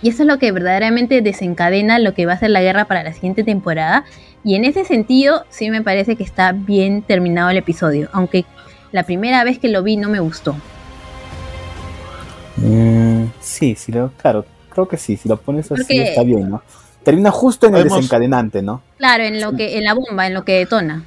Y 0.02 0.08
eso 0.10 0.22
es 0.22 0.26
lo 0.28 0.38
que 0.38 0.52
verdaderamente 0.52 1.22
desencadena 1.22 1.98
lo 1.98 2.12
que 2.14 2.26
va 2.26 2.34
a 2.34 2.38
ser 2.38 2.50
la 2.50 2.60
guerra 2.62 2.84
para 2.86 3.02
la 3.02 3.12
siguiente 3.12 3.44
temporada. 3.44 4.04
Y 4.44 4.54
en 4.54 4.64
ese 4.64 4.84
sentido, 4.84 5.44
sí 5.48 5.70
me 5.70 5.82
parece 5.82 6.16
que 6.16 6.22
está 6.22 6.52
bien 6.52 7.02
terminado 7.02 7.50
el 7.50 7.56
episodio, 7.56 8.08
aunque 8.12 8.44
la 8.92 9.02
primera 9.04 9.42
vez 9.44 9.58
que 9.58 9.68
lo 9.68 9.82
vi 9.82 9.96
no 9.96 10.08
me 10.08 10.20
gustó. 10.20 10.54
Mm, 12.56 13.24
sí, 13.40 13.74
sí, 13.76 13.92
lo, 13.92 14.10
claro, 14.16 14.44
creo 14.70 14.88
que 14.88 14.96
sí, 14.96 15.16
si 15.16 15.28
lo 15.28 15.36
pones 15.36 15.70
así 15.70 15.82
Porque- 15.82 16.02
está 16.10 16.22
bien, 16.22 16.48
¿no? 16.50 16.62
Termina 17.02 17.30
justo 17.30 17.66
en 17.68 17.76
el 17.76 17.84
desencadenante, 17.84 18.62
¿no? 18.62 18.82
Claro, 18.98 19.24
en 19.24 19.40
lo 19.40 19.52
que, 19.52 19.76
en 19.78 19.84
la 19.84 19.94
bomba, 19.94 20.26
en 20.26 20.34
lo 20.34 20.44
que 20.44 20.58
detona. 20.58 21.04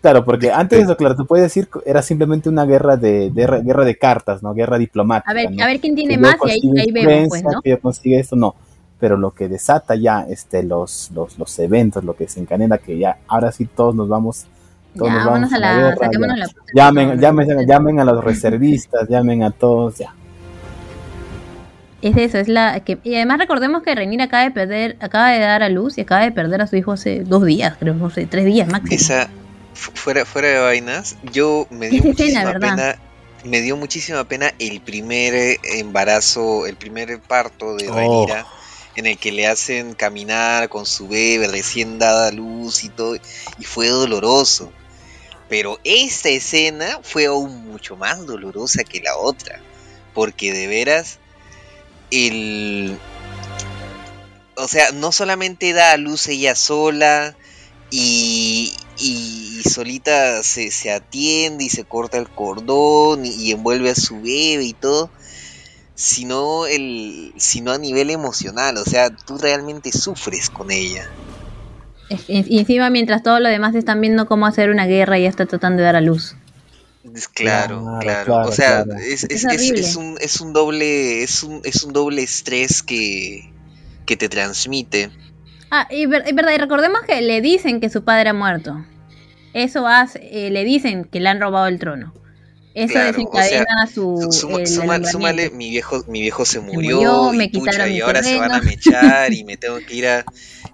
Claro, 0.00 0.24
porque 0.24 0.50
antes 0.52 0.78
de 0.78 0.84
eso, 0.84 0.96
claro, 0.96 1.16
tú 1.16 1.26
puedes 1.26 1.44
decir 1.44 1.68
que 1.68 1.80
era 1.84 2.02
simplemente 2.02 2.48
una 2.48 2.64
guerra 2.64 2.96
de, 2.96 3.30
de- 3.30 3.62
guerra 3.64 3.84
de 3.84 3.96
cartas, 3.98 4.42
¿no? 4.42 4.54
Guerra 4.54 4.78
diplomática. 4.78 5.30
A 5.30 5.34
ver, 5.34 5.50
¿no? 5.50 5.62
a 5.64 5.66
ver 5.66 5.80
quién 5.80 5.94
tiene 5.96 6.14
que 6.14 6.20
más 6.20 6.36
y 6.46 6.50
ahí, 6.50 6.60
ahí 6.78 6.92
vemos, 6.92 7.28
pues, 7.30 7.42
¿no? 7.42 7.60
que 7.62 7.70
yo 7.70 7.80
consigue 7.80 8.18
esto, 8.20 8.36
no. 8.36 8.54
Pero 9.00 9.16
lo 9.16 9.32
que 9.32 9.48
desata 9.48 9.94
ya 9.96 10.24
este, 10.28 10.62
los, 10.62 11.10
los, 11.12 11.38
los 11.38 11.58
eventos, 11.58 12.04
lo 12.04 12.14
que 12.14 12.24
desencadena, 12.24 12.78
que 12.78 12.96
ya 12.98 13.18
ahora 13.26 13.50
sí 13.52 13.66
todos 13.66 13.94
nos 13.94 14.08
vamos. 14.08 14.46
Todos 14.96 15.12
Ya, 15.12 15.26
vamos 15.26 15.52
a 15.52 15.58
la, 15.58 15.74
guerra, 15.74 15.96
ya. 16.12 16.18
la 16.36 16.46
puta 16.46 16.62
Llamen, 16.74 17.20
llamen, 17.20 17.66
llamen 17.66 18.00
a 18.00 18.04
los 18.04 18.24
reservistas, 18.24 19.08
llamen 19.08 19.42
a 19.42 19.50
todos, 19.50 19.96
ya. 19.98 20.14
Es 22.00 22.16
eso, 22.16 22.38
es 22.38 22.46
la 22.48 22.78
que 22.84 22.98
y 23.02 23.16
además 23.16 23.38
recordemos 23.38 23.82
que 23.82 23.94
Renir 23.94 24.22
acaba 24.22 24.44
de 24.44 24.50
perder, 24.52 24.96
acaba 25.00 25.30
de 25.30 25.40
dar 25.40 25.62
a 25.64 25.68
luz 25.68 25.98
y 25.98 26.02
acaba 26.02 26.22
de 26.22 26.30
perder 26.30 26.62
a 26.62 26.66
su 26.68 26.76
hijo 26.76 26.92
hace 26.92 27.20
dos 27.24 27.44
días, 27.44 27.76
creo, 27.78 27.94
no 27.94 28.08
sé, 28.10 28.26
tres 28.26 28.44
días 28.44 28.68
máximo. 28.68 28.94
Esa, 28.94 29.28
fu- 29.74 29.90
fuera, 29.94 30.24
fuera 30.24 30.48
de 30.48 30.58
vainas, 30.60 31.16
yo 31.32 31.66
me 31.70 31.88
dio 31.88 31.98
escena, 32.04 32.44
muchísima 32.44 32.52
pena. 32.60 32.98
Me 33.44 33.60
dio 33.62 33.76
muchísima 33.76 34.24
pena 34.24 34.52
el 34.58 34.80
primer 34.80 35.34
eh, 35.34 35.58
embarazo, 35.78 36.66
el 36.66 36.76
primer 36.76 37.20
parto 37.20 37.76
de 37.76 37.88
Oh. 37.88 37.94
Rhaenyra, 37.94 38.46
en 38.96 39.06
el 39.06 39.16
que 39.18 39.30
le 39.32 39.46
hacen 39.46 39.94
caminar 39.94 40.68
con 40.68 40.86
su 40.86 41.06
bebé 41.08 41.46
recién 41.48 41.98
dada 41.98 42.28
a 42.28 42.32
luz 42.32 42.82
y 42.84 42.88
todo, 42.90 43.16
y 43.16 43.64
fue 43.64 43.88
doloroso. 43.88 44.72
Pero 45.48 45.78
esta 45.84 46.28
escena 46.28 46.98
fue 47.02 47.26
aún 47.26 47.64
mucho 47.70 47.96
más 47.96 48.24
dolorosa 48.26 48.84
que 48.84 49.00
la 49.00 49.16
otra, 49.16 49.60
porque 50.14 50.52
de 50.52 50.66
veras 50.66 51.18
el 52.10 52.98
o 54.58 54.66
sea, 54.66 54.90
no 54.92 55.12
solamente 55.12 55.72
da 55.72 55.92
a 55.92 55.96
luz 55.96 56.26
ella 56.28 56.54
sola 56.54 57.36
y, 57.90 58.72
y 58.98 59.62
solita 59.68 60.42
se, 60.42 60.70
se 60.70 60.90
atiende 60.90 61.64
y 61.64 61.68
se 61.68 61.84
corta 61.84 62.18
el 62.18 62.28
cordón 62.28 63.24
y, 63.24 63.52
envuelve 63.52 63.90
a 63.90 63.94
su 63.94 64.16
bebé 64.16 64.64
y 64.64 64.72
todo, 64.72 65.10
sino, 65.94 66.66
el, 66.66 67.32
sino 67.36 67.70
a 67.72 67.78
nivel 67.78 68.10
emocional, 68.10 68.76
o 68.78 68.84
sea, 68.84 69.10
tú 69.10 69.38
realmente 69.38 69.92
sufres 69.92 70.50
con 70.50 70.70
ella. 70.70 71.08
Y 72.26 72.58
encima 72.58 72.90
mientras 72.90 73.22
todos 73.22 73.40
los 73.40 73.50
demás 73.50 73.74
están 73.74 74.00
viendo 74.00 74.26
cómo 74.26 74.46
hacer 74.46 74.70
una 74.70 74.86
guerra 74.86 75.18
y 75.18 75.22
ella 75.22 75.30
está 75.30 75.46
tratando 75.46 75.78
de 75.78 75.84
dar 75.84 75.96
a 75.96 76.00
luz. 76.00 76.34
Es 77.14 77.28
Claro, 77.28 77.80
Claro, 77.82 77.98
claro. 78.00 78.24
claro, 78.24 78.48
o 78.48 78.52
sea, 78.52 78.84
claro. 78.84 79.00
es, 79.00 79.24
Es 79.24 79.30
es, 79.30 79.44
es- 79.44 79.44
horrible. 79.46 79.80
es 79.80 79.96
un, 79.96 80.18
es 80.20 80.40
un 80.40 80.52
doble, 80.52 81.22
es 81.22 81.42
un, 81.42 81.60
es 81.64 81.82
un 81.84 81.92
doble 81.92 82.22
estrés 82.22 82.82
que, 82.82 83.50
que 84.06 84.16
te 84.16 84.28
transmite. 84.28 85.10
Ah, 85.70 85.86
y 85.90 86.06
ver- 86.06 86.24
es 86.26 86.34
verdad, 86.34 86.52
y 86.54 86.58
recordemos 86.58 87.00
que 87.02 87.20
le 87.20 87.40
dicen 87.40 87.80
que 87.80 87.90
su 87.90 88.02
padre 88.04 88.30
ha 88.30 88.34
muerto. 88.34 88.84
Eso 89.54 89.86
hace, 89.86 90.20
eh, 90.46 90.50
le 90.50 90.64
dicen 90.64 91.04
que 91.04 91.20
le 91.20 91.28
han 91.28 91.40
robado 91.40 91.66
el 91.66 91.78
trono. 91.78 92.12
Eso 92.84 92.92
Claro, 92.92 93.08
desencadena 93.08 93.86
su. 93.92 94.18
Su- 94.22 94.32
suma- 94.32 94.58
el 94.60 94.66
suma- 94.68 95.04
súmale, 95.04 95.50
mi 95.50 95.70
viejo, 95.70 96.04
mi 96.06 96.20
viejo 96.20 96.44
se 96.44 96.60
murió, 96.60 96.96
murió, 96.96 97.32
me 97.32 97.44
y, 97.44 97.48
pucha, 97.48 97.70
quitaron 97.72 97.90
y 97.90 97.94
mi 97.94 98.00
ahora 98.00 98.22
se 98.22 98.36
van 98.36 98.52
a 98.52 98.60
mechar 98.60 99.32
y 99.32 99.44
me 99.44 99.56
tengo 99.58 99.78
que 99.84 99.94
ir 99.94 100.06
a... 100.08 100.24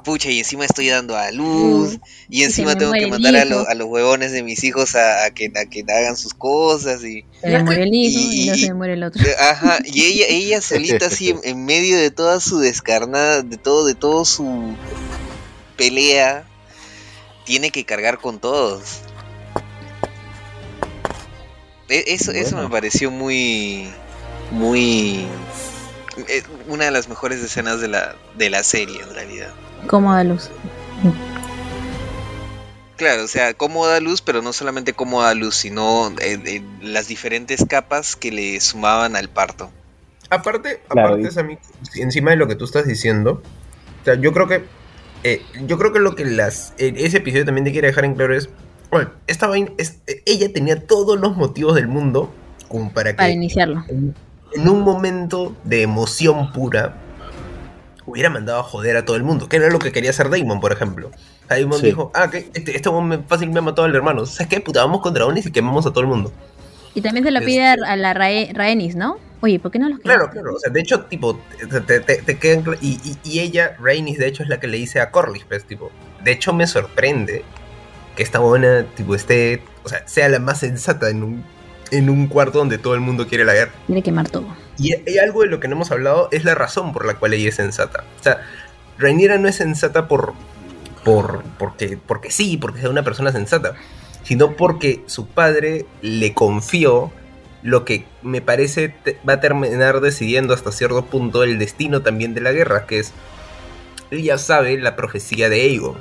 Pucha, 0.05 0.31
y 0.31 0.39
encima 0.41 0.65
estoy 0.67 0.89
dando 0.89 1.17
a 1.17 1.31
luz, 1.31 1.99
y 2.29 2.41
se 2.41 2.45
encima 2.47 2.71
me 2.75 2.77
tengo 2.77 2.93
que 2.93 3.07
mandar 3.07 3.37
a, 3.37 3.45
lo- 3.47 3.67
a 3.67 3.75
los 3.75 3.87
huevones 3.89 4.33
de 4.33 4.43
mis 4.43 4.63
hijos 4.65 4.95
a, 4.97 5.25
a 5.25 5.31
que, 5.31 5.47
a 5.57 5.65
que 5.65 5.83
hagan 5.89 6.17
sus 6.17 6.35
cosas 6.35 7.03
y... 7.05 7.25
Se 7.41 7.49
le 7.49 7.63
muere 7.63 7.85
el 7.85 7.95
hijo 7.95 8.21
Y- 8.33 8.51
y, 8.51 8.61
se 8.61 8.67
le 8.67 8.75
muere 8.75 8.93
el 8.95 9.03
otro. 9.03 9.23
Ajá, 9.51 9.79
y 9.85 10.05
ella, 10.05 10.27
ella 10.29 10.61
solita 10.61 11.07
así 11.07 11.31
en, 11.31 11.41
en 11.45 11.65
medio 11.65 11.97
de 11.99 12.11
toda 12.11 12.41
su 12.41 12.59
descarnada, 12.59 13.43
de 13.43 13.57
todo, 13.57 13.87
de 13.87 13.95
todo 13.95 14.25
su 14.27 14.75
pelea, 15.77 16.47
tiene 17.45 17.71
que 17.71 17.85
cargar 17.85 18.19
con 18.19 18.39
todos. 18.41 19.01
E- 21.95 22.05
Eso, 22.15 22.33
eso 22.33 22.57
me 22.57 22.69
pareció 22.69 23.11
muy, 23.13 23.89
muy, 24.51 25.27
eh, 26.29 26.43
una 26.67 26.87
de 26.87 26.91
las 26.91 27.09
mejores 27.09 27.41
escenas 27.41 27.81
de 27.81 27.87
la, 27.87 28.17
de 28.37 28.51
la 28.51 28.65
serie 28.65 29.01
en 29.01 29.15
realidad. 29.15 29.53
Cómoda 29.87 30.25
luz. 30.25 30.51
Claro, 32.97 33.25
o 33.25 33.29
sea, 33.29 33.55
cómo 33.55 33.87
da 33.87 34.01
luz, 34.01 34.23
pero 34.23 34.41
no 34.43 34.53
solamente 34.53 34.93
cómo 34.93 35.23
da 35.23 35.35
luz, 35.35 35.57
sino 35.57 36.11
eh, 36.21 36.41
eh, 36.45 36.63
las 36.81 37.09
diferentes 37.09 37.65
capas 37.69 38.17
que 38.17 38.31
le 38.31 38.61
sumaban 38.61 39.15
al 39.17 39.29
parto. 39.29 39.71
Aparte, 40.31 40.81
Claro, 40.89 41.09
aparte 41.11 41.29
y- 41.29 41.31
Sammy, 41.31 41.59
encima 41.97 42.31
de 42.31 42.37
lo 42.37 42.47
que 42.49 42.55
tú 42.57 42.65
estás 42.65 42.87
diciendo, 42.87 43.43
o 44.01 44.05
sea, 44.05 44.15
yo 44.15 44.33
creo 44.33 44.47
que 44.49 44.65
eh, 45.25 45.43
yo 45.67 45.79
creo 45.79 45.93
que 45.93 45.99
lo 46.01 46.15
que 46.15 46.25
las 46.25 46.73
eh, 46.79 46.93
ese 46.97 47.19
episodio 47.19 47.45
también 47.45 47.65
te 47.65 47.73
quiere 47.73 47.89
dejar 47.89 48.05
en 48.05 48.15
claro 48.15 48.37
es, 48.37 48.49
bueno, 48.95 49.11
esta 49.27 49.47
vaina 49.47 49.71
es, 49.79 49.99
ella 50.27 50.53
tenía 50.53 50.87
todos 50.87 51.19
los 51.21 51.37
motivos 51.37 51.75
del 51.75 51.89
mundo 51.89 52.33
como 52.69 52.93
para 52.93 53.11
que 53.13 53.17
Para 53.17 53.31
iniciarlo. 53.31 53.85
en, 53.89 54.15
en 54.55 54.69
un 54.69 54.81
momento 54.83 55.55
de 55.65 55.83
emoción 55.83 56.53
pura 56.53 56.95
hubiera 58.07 58.29
mandado 58.31 58.61
a 58.61 58.63
joder 58.63 58.97
a 58.97 59.05
todo 59.05 59.17
el 59.17 59.23
mundo, 59.23 59.49
que 59.49 59.57
era 59.57 59.71
lo 59.71 59.79
que 59.79 59.91
quería 59.93 60.11
hacer 60.11 60.29
Damon, 60.31 60.61
por 60.61 60.73
ejemplo. 60.73 61.11
Damon 61.49 61.79
Sí. 61.81 61.87
dijo, 61.87 62.11
ah, 62.15 62.31
que 62.31 62.51
este, 62.55 62.77
este 62.77 62.89
hombre 62.89 63.21
fácil 63.27 63.51
me 63.51 63.59
ha 63.59 63.63
matado 63.63 63.87
al 63.87 63.95
hermano. 63.95 64.27
¿Sabes 64.27 64.49
qué? 64.49 64.61
Puta, 64.61 64.81
vamos 64.85 65.01
con 65.01 65.15
dragones 65.15 65.47
y 65.47 65.51
quemamos 65.53 65.87
a 65.87 65.91
todo 65.91 66.01
el 66.01 66.07
mundo. 66.07 66.33
Y 66.95 67.01
también 67.01 67.25
se 67.25 67.31
lo 67.31 67.41
pide 67.41 67.67
a- 67.67 67.77
a 67.87 67.97
la 67.97 68.15
Rae- 68.15 68.53
Rhaenys, 68.55 68.95
¿no? 68.95 69.17
Oye, 69.41 69.59
¿por 69.59 69.71
qué 69.71 69.79
no 69.79 69.89
los 69.89 69.99
Claro, 70.01 70.21
quemas? 70.31 70.33
claro. 70.35 70.55
O 70.55 70.59
sea, 70.59 70.73
de 70.73 70.81
hecho, 70.81 71.01
tipo, 71.07 71.39
te, 71.71 71.81
te- 71.81 72.01
te- 72.01 72.23
te 72.23 72.39
quedan 72.39 72.65
cl- 72.65 72.79
y, 72.81 73.01
y, 73.05 73.19
y 73.29 73.41
ella, 73.41 73.77
Rainis, 73.81 74.19
de 74.19 74.29
hecho, 74.29 74.43
es 74.43 74.49
la 74.49 74.61
que 74.61 74.69
le 74.69 74.77
dice 74.79 75.01
a 75.01 75.11
Corlys, 75.11 75.45
pues, 75.45 75.65
tipo. 75.65 75.91
De 76.23 76.33
hecho, 76.33 76.53
me 76.55 76.67
sorprende 76.67 77.43
que 78.17 78.23
esta 78.23 78.39
buena, 78.39 78.85
tipo, 78.95 79.15
esté, 79.15 79.63
o 79.83 79.89
sea, 79.89 80.07
sea 80.07 80.29
la 80.29 80.39
más 80.39 80.61
sensata 80.61 81.11
en 81.11 81.23
un, 81.23 81.45
en 81.91 82.11
un 82.11 82.27
cuarto 82.27 82.59
donde 82.59 82.79
todo 82.79 82.95
el 82.95 83.01
mundo 83.01 83.27
quiere 83.27 83.45
la 83.45 83.55
guerra. 83.55 83.73
Quiere 83.87 84.03
quemar 84.03 84.29
todo. 84.29 84.47
Y, 84.79 84.95
y 85.11 85.19
algo 85.19 85.43
de 85.43 85.49
lo 85.49 85.61
que 85.61 85.69
no 85.69 85.75
hemos 85.75 85.91
hablado 85.91 86.29
es 86.33 86.45
la 86.45 86.55
razón 86.55 86.93
por 86.93 87.07
la 87.07 87.15
cual 87.15 87.35
ella 87.35 87.49
es 87.49 87.57
sensata. 87.57 88.05
O 88.21 88.23
sea, 88.23 88.41
Rhaenyra 88.99 89.39
no 89.39 89.49
es 89.49 89.57
sensata 89.57 90.09
por, 90.09 90.35
por 91.05 91.43
porque, 91.59 91.99
porque 92.05 92.31
sí, 92.31 92.57
porque 92.57 92.81
sea 92.81 92.91
una 92.91 93.03
persona 93.03 93.33
sensata, 93.33 93.75
sino 94.23 94.57
porque 94.57 95.03
su 95.07 95.27
padre 95.27 95.87
le 96.03 96.35
confió 96.35 97.13
lo 97.63 97.85
que 97.85 98.05
me 98.23 98.43
parece 98.43 98.95
va 99.27 99.35
a 99.35 99.41
terminar 99.41 100.01
decidiendo 100.01 100.53
hasta 100.53 100.71
cierto 100.71 101.07
punto 101.07 101.43
el 101.43 101.59
destino 101.59 102.03
también 102.03 102.35
de 102.35 102.43
la 102.43 102.53
guerra, 102.53 102.87
que 102.87 102.99
es, 102.99 103.13
ella 104.11 104.39
sabe 104.39 104.79
la 104.79 104.97
profecía 104.97 105.49
de 105.49 105.63
Aegon. 105.63 105.97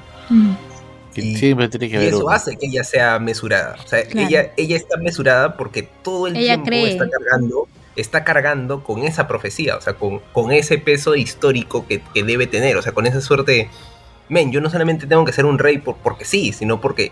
Que 1.13 1.21
Y- 1.21 1.35
siempre 1.37 1.69
tiene 1.69 1.87
que 1.89 1.93
Y 1.93 1.97
haber 1.97 2.07
eso 2.09 2.25
uno. 2.25 2.29
hace 2.33 2.55
que 2.57 2.65
ella 2.67 2.83
sea 2.83 3.19
mesurada. 3.19 3.75
O 3.83 3.87
sea, 3.87 4.03
Claro. 4.05 4.27
ella, 4.27 4.51
ella 4.57 4.75
está 4.75 4.97
mesurada 4.97 5.55
porque 5.57 5.83
todo 6.03 6.27
el 6.27 6.35
Ella 6.35 6.53
tiempo 6.55 6.65
cree. 6.67 6.91
está 6.91 7.07
cargando, 7.09 7.67
está 7.95 8.23
cargando 8.23 8.83
con 8.83 9.03
esa 9.03 9.27
profecía, 9.27 9.77
o 9.77 9.81
sea, 9.81 9.93
con, 9.93 10.19
con 10.31 10.51
ese 10.51 10.77
peso 10.79 11.15
histórico 11.15 11.85
que, 11.87 12.01
que 12.13 12.23
debe 12.23 12.47
tener, 12.47 12.75
o 12.77 12.81
sea, 12.81 12.91
con 12.93 13.05
esa 13.05 13.21
suerte 13.21 13.51
de, 13.51 13.69
men, 14.29 14.51
yo 14.51 14.61
no 14.61 14.69
solamente 14.69 15.05
tengo 15.05 15.23
que 15.25 15.33
ser 15.33 15.45
un 15.45 15.59
rey 15.59 15.77
por, 15.77 15.97
porque 15.97 16.25
sí, 16.25 16.51
sino 16.53 16.81
porque 16.81 17.11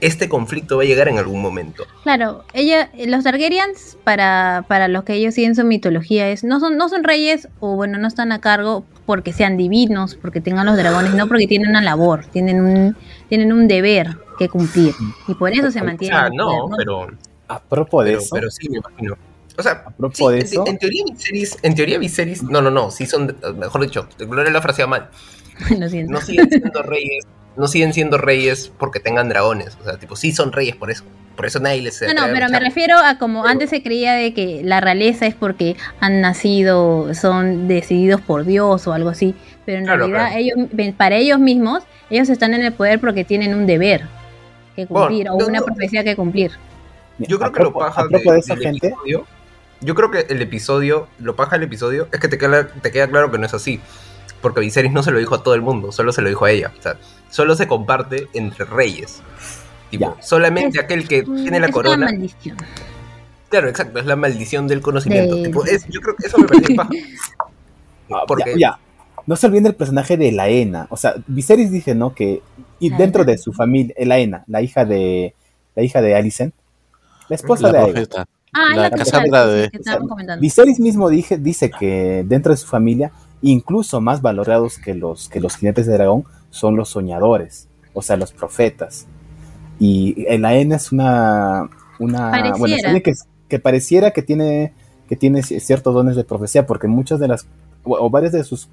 este 0.00 0.28
conflicto 0.28 0.76
va 0.76 0.82
a 0.82 0.86
llegar 0.86 1.08
en 1.08 1.18
algún 1.18 1.40
momento. 1.42 1.84
Claro, 2.02 2.44
ella, 2.52 2.90
los 3.06 3.24
Targaryens, 3.24 3.96
para, 4.04 4.64
para 4.68 4.88
los 4.88 5.04
que 5.04 5.14
ellos 5.14 5.34
siguen 5.34 5.54
su 5.54 5.64
mitología, 5.64 6.28
es 6.30 6.44
no 6.44 6.60
son, 6.60 6.76
no 6.76 6.88
son 6.88 7.04
reyes 7.04 7.48
o 7.60 7.74
bueno, 7.76 7.98
no 7.98 8.06
están 8.08 8.32
a 8.32 8.40
cargo 8.40 8.84
porque 9.06 9.32
sean 9.32 9.56
divinos, 9.56 10.14
porque 10.16 10.40
tengan 10.40 10.66
los 10.66 10.76
dragones, 10.76 11.14
no 11.14 11.26
porque 11.28 11.46
tienen 11.46 11.70
una 11.70 11.80
labor, 11.82 12.26
tienen 12.26 12.60
un, 12.60 12.96
tienen 13.28 13.52
un 13.52 13.66
deber 13.68 14.16
que 14.38 14.48
cumplir. 14.48 14.94
Y 15.26 15.34
por 15.34 15.52
eso 15.52 15.70
se 15.70 15.80
O 15.80 15.84
mantienen. 15.84 16.26
el 16.26 16.32
no, 16.36 16.46
poder, 16.46 16.68
¿no? 16.70 16.76
pero, 16.76 17.06
A 17.48 17.60
propósito 17.60 18.04
de 18.04 18.10
pero, 18.10 18.20
eso, 18.20 18.34
pero 18.34 18.50
sí, 18.50 18.68
me 18.68 18.78
imagino. 18.78 19.16
O 19.56 19.62
sea, 19.62 19.72
a 19.86 19.90
propósito 19.90 20.28
sí, 20.30 20.34
de 20.34 20.40
en, 20.40 20.46
eso, 20.46 20.66
en 20.68 20.78
teoría 20.78 21.04
Viserys, 21.10 21.58
en 21.62 21.74
teoría 21.74 21.98
Viserys, 21.98 22.42
no, 22.44 22.62
no, 22.62 22.70
no, 22.70 22.90
sí 22.92 23.06
son, 23.06 23.36
mejor 23.56 23.80
dicho, 23.82 24.08
Gloria 24.18 24.52
la 24.52 24.62
frasea 24.62 24.86
mal. 24.86 25.08
Lo 25.78 25.88
siento. 25.88 26.12
no 26.12 26.20
siguen 26.20 26.48
siendo 26.48 26.82
reyes, 26.82 27.24
no 27.58 27.68
siguen 27.68 27.92
siendo 27.92 28.16
reyes 28.18 28.72
porque 28.78 29.00
tengan 29.00 29.28
dragones. 29.28 29.76
O 29.80 29.84
sea, 29.84 29.98
tipo, 29.98 30.16
sí 30.16 30.32
son 30.32 30.52
reyes 30.52 30.76
por 30.76 30.90
eso. 30.90 31.04
Por 31.36 31.46
eso 31.46 31.60
nadie 31.60 31.82
les 31.82 32.02
No, 32.02 32.14
no, 32.14 32.22
a 32.22 32.28
pero 32.32 32.48
me 32.48 32.58
refiero 32.58 32.98
a 32.98 33.16
como 33.18 33.42
Pero- 33.42 33.52
antes 33.52 33.70
se 33.70 33.80
creía 33.82 34.14
de 34.14 34.34
que 34.34 34.60
la 34.64 34.80
realeza 34.80 35.26
es 35.26 35.34
porque 35.34 35.76
han 36.00 36.20
nacido, 36.20 37.14
son 37.14 37.68
decididos 37.68 38.20
por 38.20 38.44
Dios 38.44 38.86
o 38.88 38.92
algo 38.92 39.08
así, 39.10 39.36
pero 39.64 39.78
en 39.78 39.84
Claro, 39.84 40.08
realidad 40.08 40.30
claro. 40.32 40.38
ellos, 40.72 40.94
para 40.96 41.14
ellos 41.16 41.38
mismos, 41.38 41.84
ellos 42.10 42.28
están 42.28 42.54
en 42.54 42.62
el 42.62 42.72
poder 42.72 42.98
porque 42.98 43.22
tienen 43.24 43.54
un 43.54 43.66
deber 43.66 44.02
que 44.74 44.86
Bueno, 44.86 45.06
cumplir 45.08 45.28
o 45.30 45.38
no, 45.38 45.46
una 45.46 45.60
no. 45.60 45.64
profecía 45.64 46.02
que 46.02 46.16
cumplir. 46.16 46.50
Yo 47.18 47.38
creo 47.38 47.50
a 47.50 47.52
que 47.52 47.62
lo 47.62 47.72
paja 47.72 48.04
de- 48.08 48.18
gente, 48.20 48.88
episodio. 48.88 49.26
Yo 49.80 49.94
creo 49.94 50.10
que 50.10 50.26
el 50.28 50.42
episodio, 50.42 51.06
lo 51.20 51.36
paja 51.36 51.52
del 51.52 51.62
episodio, 51.64 52.08
es 52.12 52.18
que 52.18 52.26
te 52.26 52.36
queda, 52.36 52.66
te 52.66 52.90
queda 52.90 53.06
claro 53.06 53.30
que 53.30 53.38
no 53.38 53.46
es 53.46 53.54
así. 53.54 53.80
Porque 54.40 54.58
Viserys 54.60 54.90
no 54.92 55.02
se 55.04 55.10
lo 55.12 55.18
dijo 55.20 55.36
a 55.36 55.42
todo 55.44 55.54
el 55.54 55.62
mundo, 55.62 55.92
solo 55.92 56.10
se 56.12 56.20
lo 56.22 56.28
dijo 56.28 56.44
a 56.44 56.50
ella. 56.50 56.72
O 56.78 56.82
sea, 56.82 56.96
solo 57.30 57.54
se 57.54 57.66
comparte 57.66 58.28
entre 58.34 58.64
reyes. 58.64 59.22
Tipo, 59.90 60.14
Ya. 60.16 60.22
solamente 60.22 60.78
Es- 60.78 60.84
aquel 60.84 61.08
que 61.08 61.22
tiene 61.22 61.60
la 61.60 61.66
es 61.66 61.72
corona. 61.72 61.96
una 61.96 62.06
maldición. 62.06 62.56
Claro, 63.48 63.68
exacto, 63.68 63.98
es 63.98 64.06
la 64.06 64.16
maldición 64.16 64.68
del 64.68 64.80
conocimiento. 64.82 65.36
De- 65.36 65.44
Tipo, 65.44 65.64
es- 65.64 65.86
yo 65.88 66.00
creo 66.00 66.14
que 66.16 66.26
eso 66.26 66.38
me 66.38 66.46
parece 66.46 66.74
paja. 66.76 66.90
Porque- 68.26 68.52
ya, 68.58 68.70
ya. 68.72 68.78
No 69.26 69.36
se 69.36 69.46
olviden 69.46 69.64
del 69.64 69.74
personaje 69.74 70.16
de 70.16 70.32
Laena. 70.32 70.86
O 70.90 70.96
sea, 70.96 71.14
Viserys 71.26 71.70
dice, 71.70 71.94
¿no? 71.94 72.14
Que 72.14 72.40
y 72.80 72.88
dentro 72.90 73.24
de 73.24 73.36
su 73.36 73.52
familia, 73.52 73.94
Laena, 73.98 74.44
la 74.46 74.62
hija 74.62 74.84
de 74.86 75.34
la 75.74 75.82
hija 75.82 76.00
de 76.00 76.14
Alicent, 76.16 76.54
la 77.28 77.36
esposa 77.36 77.64
La 77.64 77.72
de 77.72 77.78
Aegon. 77.78 77.92
profeta. 77.92 78.26
Ah, 78.54 78.74
La 78.74 78.82
la 78.88 78.90
Cassandra 78.90 79.46
de- 79.46 79.70
que. 79.70 79.78
Viserys 80.40 80.80
mismo 80.80 81.10
dije, 81.10 81.36
dice 81.36 81.70
que 81.70 82.24
dentro 82.26 82.52
de 82.52 82.56
su 82.56 82.66
familia, 82.66 83.12
incluso 83.42 84.00
más 84.00 84.22
valorados 84.22 84.78
que 84.78 84.94
los, 84.94 85.28
que 85.28 85.40
los 85.40 85.56
jinetes 85.56 85.86
de 85.86 85.92
dragón, 85.92 86.24
son 86.50 86.76
los 86.76 86.88
soñadores, 86.90 87.68
o 87.94 88.02
sea, 88.02 88.16
los 88.16 88.32
profetas. 88.32 89.06
Y 89.78 90.24
el 90.28 90.42
Laena 90.42 90.76
es 90.76 90.90
una, 90.92 91.68
una 91.98 92.52
bueno, 92.58 92.74
es 92.76 93.02
que, 93.02 93.12
que 93.48 93.58
pareciera 93.58 94.10
que 94.10 94.22
tiene, 94.22 94.72
que 95.08 95.16
tiene 95.16 95.40
ci- 95.40 95.60
ciertos 95.60 95.94
dones 95.94 96.16
de 96.16 96.24
profecía, 96.24 96.66
porque 96.66 96.88
muchas 96.88 97.20
de 97.20 97.28
las, 97.28 97.46
o, 97.84 97.96
o 97.96 98.10
varias 98.10 98.32
de 98.32 98.42
sus, 98.44 98.68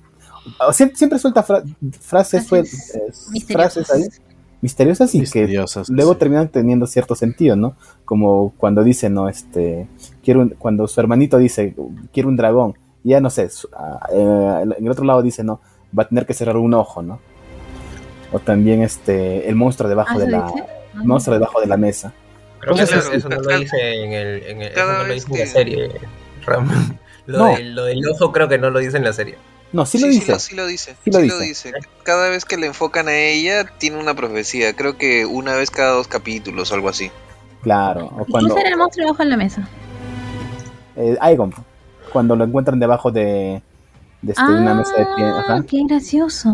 o 0.65 0.73
siempre, 0.73 0.97
siempre 0.97 1.19
suelta 1.19 1.43
fra- 1.43 1.63
frases, 2.01 2.47
Frases 2.47 2.95
eh, 2.95 3.01
misteriosas. 3.31 3.87
frases 3.87 3.91
ahí, 3.91 4.23
misteriosas 4.61 5.13
y 5.13 5.17
que 5.19 5.21
Misteriosas. 5.21 5.89
luego 5.89 6.13
sí. 6.13 6.19
terminan 6.19 6.47
teniendo 6.49 6.87
cierto 6.87 7.13
sentido, 7.13 7.55
¿no? 7.55 7.75
Como 8.03 8.53
cuando 8.57 8.83
dice, 8.83 9.09
no, 9.09 9.29
este, 9.29 9.87
quiero 10.23 10.41
un- 10.41 10.55
cuando 10.57 10.87
su 10.87 10.99
hermanito 10.99 11.37
dice, 11.37 11.75
quiero 12.11 12.29
un 12.29 12.35
dragón, 12.35 12.73
y 13.03 13.09
ya 13.09 13.19
no 13.21 13.29
sé, 13.29 13.49
su- 13.49 13.69
ah, 13.77 13.99
eh, 14.11 14.63
en 14.77 14.85
el 14.85 14.91
otro 14.91 15.05
lado 15.05 15.21
dice, 15.21 15.43
no, 15.43 15.61
va 15.97 16.03
a 16.03 16.07
tener 16.07 16.25
que 16.25 16.33
cerrar 16.33 16.57
un 16.57 16.73
ojo, 16.73 17.03
¿no? 17.03 17.19
O 18.35 18.39
también 18.39 18.83
este, 18.83 19.47
el 19.47 19.55
monstruo 19.55 19.87
debajo 19.87 20.11
Ah, 20.15 20.17
de 20.19 20.25
¿eso 20.25 20.31
la, 20.31 20.51
el 20.95 21.03
monstruo 21.07 21.35
debajo 21.35 21.61
de 21.61 21.67
la 21.67 21.77
mesa. 21.77 22.11
Creo 22.59 22.75
que 22.75 22.83
Claro, 22.83 22.99
eso, 23.01 23.11
eso 23.13 23.29
no 23.29 23.35
lo 23.41 23.57
dice 23.59 24.03
en 24.03 24.11
el, 24.11 24.43
en 24.43 24.61
el- 24.61 24.67
eso 24.67 24.75
cada 24.75 24.93
no 24.97 25.03
lo 25.03 25.09
vez 25.13 25.25
dice 25.25 25.33
en 25.41 25.47
la 25.47 25.53
serie. 25.53 25.91
Ram. 26.45 26.97
Lo, 27.27 27.37
No. 27.39 27.55
del, 27.55 27.73
lo 27.75 27.85
del 27.85 28.01
ojo 28.09 28.31
creo 28.31 28.47
que 28.47 28.57
no 28.59 28.69
lo 28.69 28.77
dice 28.79 28.97
en 28.97 29.03
la 29.03 29.13
serie. 29.13 29.35
No, 29.71 29.85
sí, 29.85 29.97
lo 29.99 30.07
sí 30.07 30.13
dice. 30.19 30.31
lo, 30.33 30.39
sí 30.39 30.55
lo 30.55 30.67
dice. 30.67 30.95
Sí 31.03 31.11
lo 31.11 31.19
sí 31.21 31.27
lo 31.27 31.39
dice. 31.39 31.71
dice. 31.71 31.87
Cada 32.03 32.29
vez 32.29 32.45
que 32.45 32.55
le 32.57 32.67
enfocan 32.67 33.07
a 33.07 33.15
ella, 33.17 33.65
tiene 33.79 33.97
una 33.97 34.13
profecía. 34.13 34.75
Creo 34.75 34.97
que 34.97 35.25
una 35.25 35.55
vez 35.55 35.71
cada 35.71 35.93
dos 35.93 36.07
capítulos 36.07 36.71
o 36.71 36.75
algo 36.75 36.89
así. 36.89 37.09
Claro. 37.63 38.11
O 38.17 38.25
¿Y 38.27 38.31
cuando 38.31 38.49
quién 38.53 38.59
será 38.59 38.69
el 38.73 38.77
monstruo 38.77 39.05
debajo 39.07 39.23
de 39.23 39.29
la 39.29 39.37
mesa? 39.37 39.67
eh, 40.97 41.17
Aegon, 41.19 41.53
cuando 42.13 42.35
lo 42.35 42.43
encuentran 42.45 42.79
debajo 42.79 43.11
de, 43.11 43.61
de 44.21 44.31
este, 44.31 44.43
una 44.43 44.75
mesa 44.75 44.91
de 44.95 45.05
pie. 45.15 45.25
Ah, 45.25 45.39
Ajá. 45.39 45.65
qué 45.67 45.81
gracioso. 45.87 46.53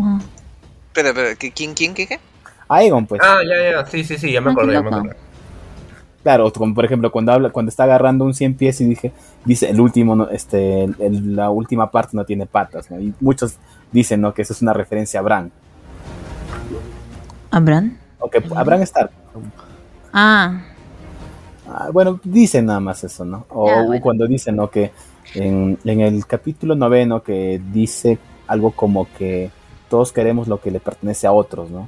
Espera, 0.92 1.08
espera, 1.08 1.34
¿qué- 1.36 1.52
¿quién, 1.52 1.72
quién, 1.72 1.94
qué, 1.94 2.06
qué? 2.06 2.20
Aegon, 2.68 3.06
pues. 3.06 3.22
Ah, 3.24 3.38
ya, 3.48 3.70
ya, 3.80 3.86
sí, 3.86 4.04
sí, 4.04 4.18
sí, 4.18 4.30
ya 4.30 4.42
me 4.42 4.50
Ah, 4.50 4.52
acordé, 4.52 4.74
ya 4.74 4.82
me 4.82 4.88
acordé. 4.88 5.16
Claro, 6.22 6.52
como 6.52 6.74
por 6.74 6.84
ejemplo 6.84 7.10
cuando 7.10 7.32
habla, 7.32 7.48
cuando 7.50 7.70
está 7.70 7.84
agarrando 7.84 8.24
un 8.26 8.34
100 8.34 8.54
pies 8.54 8.80
y 8.82 8.84
dije, 8.84 9.10
dice 9.46 9.70
el 9.70 9.80
último, 9.80 10.14
no, 10.14 10.28
este, 10.28 10.84
el- 10.84 10.96
el- 11.00 11.34
la 11.36 11.48
última 11.50 11.90
parte 11.90 12.14
no 12.14 12.24
tiene 12.26 12.44
patas, 12.46 12.90
¿no? 12.90 13.00
Y 13.00 13.14
muchos 13.20 13.56
dicen, 13.90 14.20
¿no? 14.20 14.32
Que 14.34 14.42
eso 14.42 14.52
es 14.52 14.60
una 14.60 14.72
referencia 14.74 15.18
a 15.20 15.22
Bran. 15.22 15.50
¿Abraham? 17.50 17.96
Ok, 18.20 18.36
Abraham 18.54 18.82
Stark. 18.82 19.10
Ah, 20.12 20.60
Ah, 21.66 21.88
bueno, 21.92 22.20
dicen 22.22 22.66
nada 22.66 22.80
más 22.80 23.02
eso, 23.04 23.24
¿no? 23.24 23.46
O 23.48 23.84
bueno. 23.86 24.02
cuando 24.02 24.26
dicen, 24.26 24.56
¿no? 24.56 24.68
Que 24.68 24.92
en, 25.34 25.78
en 25.84 26.00
el 26.02 26.26
capítulo 26.26 26.74
noveno 26.74 27.22
que 27.22 27.60
dice 27.72 28.18
algo 28.46 28.72
como 28.72 29.08
que 29.16 29.50
todos 29.92 30.10
queremos 30.10 30.48
lo 30.48 30.58
que 30.58 30.70
le 30.70 30.80
pertenece 30.80 31.26
a 31.26 31.32
otros, 31.32 31.70
¿no? 31.70 31.86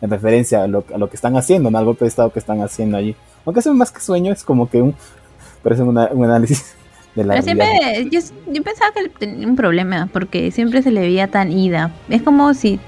En 0.00 0.08
referencia 0.08 0.62
a 0.62 0.66
lo, 0.66 0.84
a 0.94 0.96
lo 0.96 1.10
que 1.10 1.16
están 1.16 1.36
haciendo, 1.36 1.70
¿no? 1.70 1.76
Al 1.76 1.84
golpe 1.84 2.06
de 2.06 2.08
estado 2.08 2.32
que 2.32 2.38
están 2.38 2.62
haciendo 2.62 2.96
allí. 2.96 3.14
Aunque 3.44 3.60
eso 3.60 3.74
más 3.74 3.92
que 3.92 4.00
sueño, 4.00 4.32
es 4.32 4.42
como 4.42 4.70
que 4.70 4.80
un, 4.80 4.94
parece 5.62 5.82
una- 5.82 6.08
un 6.12 6.24
análisis 6.24 6.74
de 7.14 7.24
la 7.24 7.34
pero 7.34 7.44
siempre, 7.44 8.08
yo, 8.10 8.20
yo 8.50 8.62
pensaba 8.62 8.90
que 8.92 9.06
tenía 9.10 9.46
un 9.46 9.54
problema, 9.54 10.08
porque 10.10 10.50
siempre 10.50 10.80
se 10.82 10.90
le 10.90 11.00
veía 11.02 11.28
tan 11.28 11.52
ida. 11.52 11.90
Es 12.08 12.22
como 12.22 12.54
si 12.54 12.80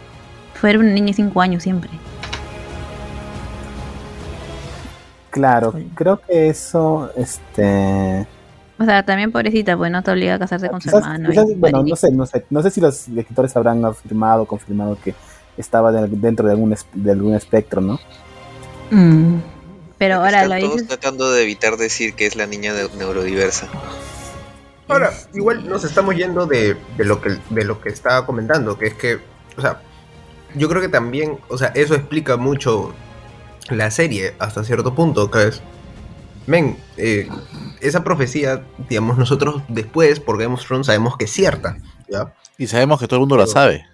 fuera 0.54 0.78
una 0.78 0.92
niña 0.92 1.08
de 1.08 1.12
5 1.12 1.40
años 1.42 1.62
siempre. 1.62 1.90
Claro, 5.28 5.74
creo 5.94 6.20
que 6.22 6.48
eso, 6.48 7.10
este... 7.16 8.26
O 8.78 8.84
sea, 8.84 9.04
también 9.04 9.30
pobrecita, 9.30 9.76
pues 9.76 9.90
no 9.92 10.02
te 10.02 10.10
obliga 10.10 10.34
a 10.34 10.38
casarte 10.38 10.68
con 10.68 10.80
su 10.80 10.88
Quizás- 10.88 11.02
hermano. 11.04 11.30
quizás, 11.30 11.48
y 11.50 11.54
bueno, 11.54 11.84
no 11.84 11.94
sé, 11.96 12.10
no 12.10 12.26
sé, 12.26 12.44
no 12.50 12.60
sé 12.62 12.70
si 12.70 12.80
los 12.80 13.06
escritores 13.08 13.54
habrán 13.56 13.84
afirmado 13.84 14.42
o 14.42 14.46
confirmado 14.46 14.98
que 15.02 15.14
estaba 15.56 15.92
de- 15.92 16.08
dentro 16.08 16.46
de 16.46 16.52
algún, 16.54 16.72
es- 16.72 16.86
de 16.92 17.12
algún 17.12 17.34
espectro, 17.34 17.80
¿no? 17.80 18.00
Mm. 18.90 19.36
Pero 19.96 20.16
ahora 20.16 20.42
Están 20.42 20.48
lo 20.60 20.66
todos 20.66 20.72
dices. 20.82 20.88
tratando 20.88 21.30
de 21.30 21.42
evitar 21.44 21.76
decir 21.76 22.14
que 22.14 22.26
es 22.26 22.34
la 22.34 22.46
niña 22.46 22.74
de- 22.74 22.88
neurodiversa. 22.98 23.68
Ahora, 24.88 25.10
igual 25.32 25.66
nos 25.68 25.84
estamos 25.84 26.14
yendo 26.16 26.46
de, 26.46 26.76
de 26.98 27.04
lo 27.04 27.20
que 27.20 27.38
de 27.50 27.64
lo 27.64 27.80
que 27.80 27.88
estaba 27.88 28.26
comentando, 28.26 28.76
que 28.76 28.86
es 28.88 28.94
que, 28.94 29.18
o 29.56 29.60
sea, 29.60 29.80
yo 30.56 30.68
creo 30.68 30.82
que 30.82 30.88
también, 30.88 31.38
o 31.48 31.56
sea, 31.56 31.68
eso 31.68 31.94
explica 31.94 32.36
mucho 32.36 32.92
la 33.70 33.90
serie 33.90 34.34
hasta 34.38 34.62
cierto 34.62 34.94
punto, 34.94 35.30
que 35.30 35.48
es, 35.48 35.62
men, 36.46 36.76
eh, 36.96 37.28
esa 37.80 38.04
profecía, 38.04 38.62
digamos, 38.88 39.18
nosotros 39.18 39.62
después, 39.68 40.20
por 40.20 40.38
Game 40.38 40.54
of 40.54 40.64
Thrones, 40.66 40.86
sabemos 40.86 41.16
que 41.16 41.24
es 41.24 41.30
cierta, 41.32 41.76
¿ya? 42.08 42.32
Y 42.58 42.66
sabemos 42.66 43.00
que 43.00 43.06
todo 43.08 43.16
el 43.16 43.20
mundo 43.20 43.36
la 43.36 43.46
sabe. 43.46 43.84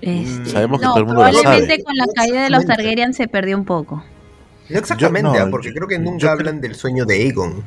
este, 0.00 0.50
Sabemos 0.50 0.80
que 0.80 0.86
no, 0.86 0.92
todo 0.92 1.00
el 1.00 1.06
mundo 1.06 1.22
la 1.22 1.30
probablemente 1.30 1.72
sabe. 1.74 1.84
con 1.84 1.94
la 1.96 2.06
caída 2.14 2.42
de 2.44 2.50
los. 2.50 2.64
Targaryen 2.66 3.14
se 3.14 3.28
perdió 3.28 3.56
un 3.56 3.64
poco. 3.64 4.02
No 4.68 4.78
exactamente, 4.78 5.28
Yo- 5.32 5.38
no, 5.40 5.46
¿ah? 5.46 5.48
porque 5.50 5.68
yo- 5.68 5.74
creo 5.74 5.88
que 5.88 5.98
nunca 5.98 6.18
yo 6.18 6.30
hablan 6.30 6.60
del 6.60 6.74
sueño 6.74 7.04
de 7.04 7.14
Aegon. 7.14 7.64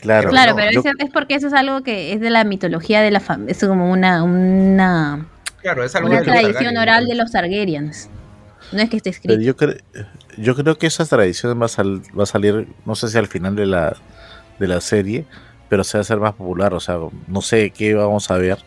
Claro. 0.00 0.30
Claro, 0.30 0.52
no, 0.52 0.56
pero 0.56 0.70
yo- 0.70 0.80
eso 0.80 0.90
es 0.98 1.10
porque 1.10 1.34
eso 1.34 1.48
es 1.48 1.52
algo 1.52 1.82
que 1.82 2.12
es 2.12 2.20
de 2.20 2.30
la 2.30 2.44
mitología 2.44 3.00
de 3.00 3.10
la 3.10 3.20
familia. 3.20 3.52
Es 3.52 3.58
como 3.64 3.90
una, 3.90 4.22
una, 4.22 5.26
Claro, 5.60 5.82
es 5.84 5.94
algo 5.96 6.08
una 6.08 6.22
tradición 6.22 6.76
oral 6.76 7.06
de 7.06 7.16
los 7.16 7.32
Targaryens. 7.32 8.08
No 8.70 8.80
es 8.80 8.88
que 8.90 8.98
esté 8.98 9.10
Pero 9.22 9.34
escrito. 9.34 9.40
yo, 9.40 9.56
cre- 9.56 9.82
yo 10.40 10.54
creo 10.54 10.78
que 10.78 10.86
esa 10.86 11.04
tradición 11.06 11.60
va 11.60 11.66
a, 11.66 11.68
sal- 11.68 12.02
va 12.18 12.22
a 12.22 12.26
salir, 12.26 12.68
no 12.84 12.94
sé 12.94 13.08
si 13.08 13.18
al 13.18 13.26
final 13.26 13.54
de 13.56 13.66
la, 13.66 13.96
de 14.58 14.68
la 14.68 14.80
serie, 14.80 15.26
pero 15.68 15.84
se 15.84 15.98
va 15.98 16.00
a 16.00 16.02
hacer 16.02 16.18
más 16.18 16.34
popular. 16.34 16.74
O 16.74 16.80
sea, 16.80 16.98
no 17.26 17.42
sé 17.42 17.70
qué 17.70 17.94
vamos 17.94 18.30
a 18.30 18.36
ver, 18.38 18.58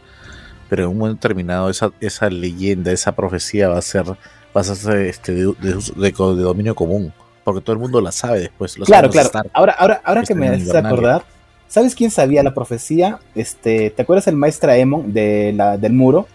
pero 0.70 0.84
en 0.84 0.90
un 0.90 0.98
momento 0.98 1.16
determinado 1.28 1.70
esa, 1.70 1.92
esa 2.00 2.30
leyenda, 2.30 2.92
esa 2.92 3.14
profecía 3.14 3.68
va 3.70 3.78
a 3.78 3.82
ser, 3.82 4.06
va 4.06 4.62
a 4.62 4.64
ser 4.64 4.98
este, 5.08 5.34
de, 5.34 5.54
de 5.60 5.76
uso- 5.76 5.94
de 6.00 6.12
co- 6.14 6.36
de 6.36 6.44
dominio 6.44 6.76
común. 6.76 7.14
Porque 7.44 7.62
todo 7.62 7.74
el 7.74 7.80
mundo 7.80 8.00
la 8.02 8.12
sabe 8.12 8.40
después. 8.40 8.78
lo 8.78 8.86
Claro, 8.86 9.10
claro. 9.10 9.30
Ahora, 9.54 9.74
ahora, 9.74 10.02
ahora 10.04 10.22
que 10.22 10.34
Este, 10.34 10.36
me 10.36 10.48
en 10.48 10.54
haces 10.54 10.76
acordar, 10.76 11.24
¿sabes 11.68 11.96
quién 11.96 12.12
sabía 12.12 12.44
la 12.44 12.54
profecía? 12.54 13.20
Este, 13.34 13.90
¿te 13.90 14.02
acuerdas 14.04 14.28
el 14.28 14.36
maestro 14.36 14.72
Emon 14.72 15.12
de 15.12 15.52
la, 15.56 15.76
del 15.78 15.94
muro? 15.94 16.28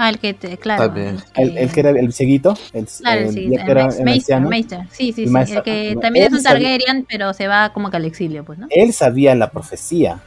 Ah, 0.00 0.08
el 0.10 0.18
que 0.20 0.32
te, 0.32 0.56
claro. 0.58 0.84
También. 0.86 1.18
El, 1.34 1.58
el 1.58 1.72
que 1.72 1.80
era 1.80 1.90
el 1.90 2.12
cieguito, 2.12 2.54
el, 2.72 2.86
Claro, 2.86 3.20
el- 3.22 3.32
sí, 3.34 3.48
que 3.50 3.70
era 3.70 3.84
Meister, 3.86 4.08
anciano. 4.08 4.48
Meister. 4.48 4.80
Sí, 4.92 5.12
sí, 5.12 5.22
El 5.22 5.28
sí. 5.28 5.32
maestro- 5.34 5.58
El 5.58 5.62
que 5.64 5.94
no, 5.96 6.00
también 6.00 6.26
es 6.26 6.32
un 6.32 6.40
sabía- 6.40 6.68
Targaryen, 6.70 7.06
pero 7.08 7.32
se 7.34 7.48
va 7.48 7.72
como 7.72 7.90
que 7.90 7.96
al 7.96 8.04
exilio, 8.04 8.44
pues, 8.44 8.58
¿no? 8.60 8.68
Él 8.70 8.92
sabía 8.92 9.34
la 9.34 9.50
profecía. 9.50 10.20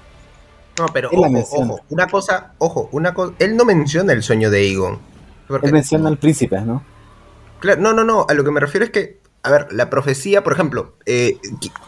No, 0.78 0.86
pero 0.94 1.10
ojo, 1.12 1.80
una 1.90 2.08
cosa, 2.08 2.52
ojo, 2.58 2.90
una 2.92 3.14
cosa, 3.14 3.34
él 3.40 3.56
no 3.56 3.64
menciona 3.66 4.14
el 4.14 4.24
sueño 4.24 4.50
de 4.52 4.60
Aegon. 4.60 5.00
Porque- 5.48 5.68
Él 5.68 5.74
menciona 5.74 6.08
al 6.10 6.18
príncipe, 6.18 6.60
¿no? 6.62 6.84
Claro, 7.60 7.82
no, 7.82 7.94
no, 7.94 8.04
no, 8.04 8.26
a 8.28 8.34
lo 8.34 8.44
que 8.44 8.52
me 8.52 8.60
refiero 8.60 8.84
es 8.86 8.92
que, 8.92 9.20
a 9.44 9.52
ver, 9.52 9.68
la 9.72 9.90
profecía, 9.90 10.44
por 10.44 10.54
ejemplo, 10.54 10.96
eh, 11.06 11.38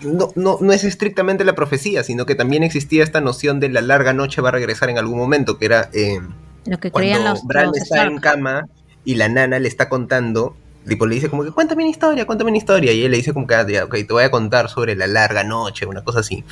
no, 0.02 0.30
no, 0.36 0.58
no 0.62 0.72
es 0.74 0.84
estrictamente 0.86 1.44
la 1.44 1.54
profecía, 1.56 2.04
sino 2.04 2.26
que 2.26 2.36
también 2.36 2.64
existía 2.64 3.04
esta 3.04 3.20
noción 3.22 3.60
de 3.60 3.70
la 3.70 3.82
larga 3.82 4.14
noche 4.14 4.42
va 4.42 4.50
a 4.50 4.52
regresar 4.54 4.90
en 4.90 4.98
algún 4.98 5.18
momento, 5.18 5.58
que 5.58 5.66
era 5.66 5.90
eh, 5.94 6.20
Lo 6.66 6.80
que 6.80 6.92
creían 6.92 7.22
cuando 7.22 7.32
los, 7.32 7.44
Bran 7.46 7.68
los 7.68 7.78
está 7.78 8.04
en 8.04 8.16
Stark. 8.16 8.22
cama 8.22 8.68
y 9.06 9.16
la 9.16 9.30
nana 9.30 9.60
le 9.60 9.68
está 9.68 9.90
contando, 9.90 10.56
tipo 10.88 11.06
le 11.06 11.16
dice 11.16 11.30
como 11.30 11.44
que 11.44 11.52
cuéntame 11.52 11.84
una 11.84 11.92
historia, 11.92 12.26
cuéntame 12.26 12.50
una 12.52 12.58
historia, 12.58 12.94
y 12.94 13.04
él 13.04 13.12
le 13.12 13.18
dice 13.18 13.34
como 13.34 13.48
que, 13.48 13.56
ah, 13.56 13.68
ya, 13.68 13.86
ok, 13.86 13.94
te 13.94 14.14
voy 14.14 14.24
a 14.24 14.32
contar 14.32 14.70
sobre 14.70 14.96
la 14.96 15.08
larga 15.08 15.44
noche, 15.44 15.86
una 15.86 16.04
cosa 16.04 16.20
así. 16.20 16.44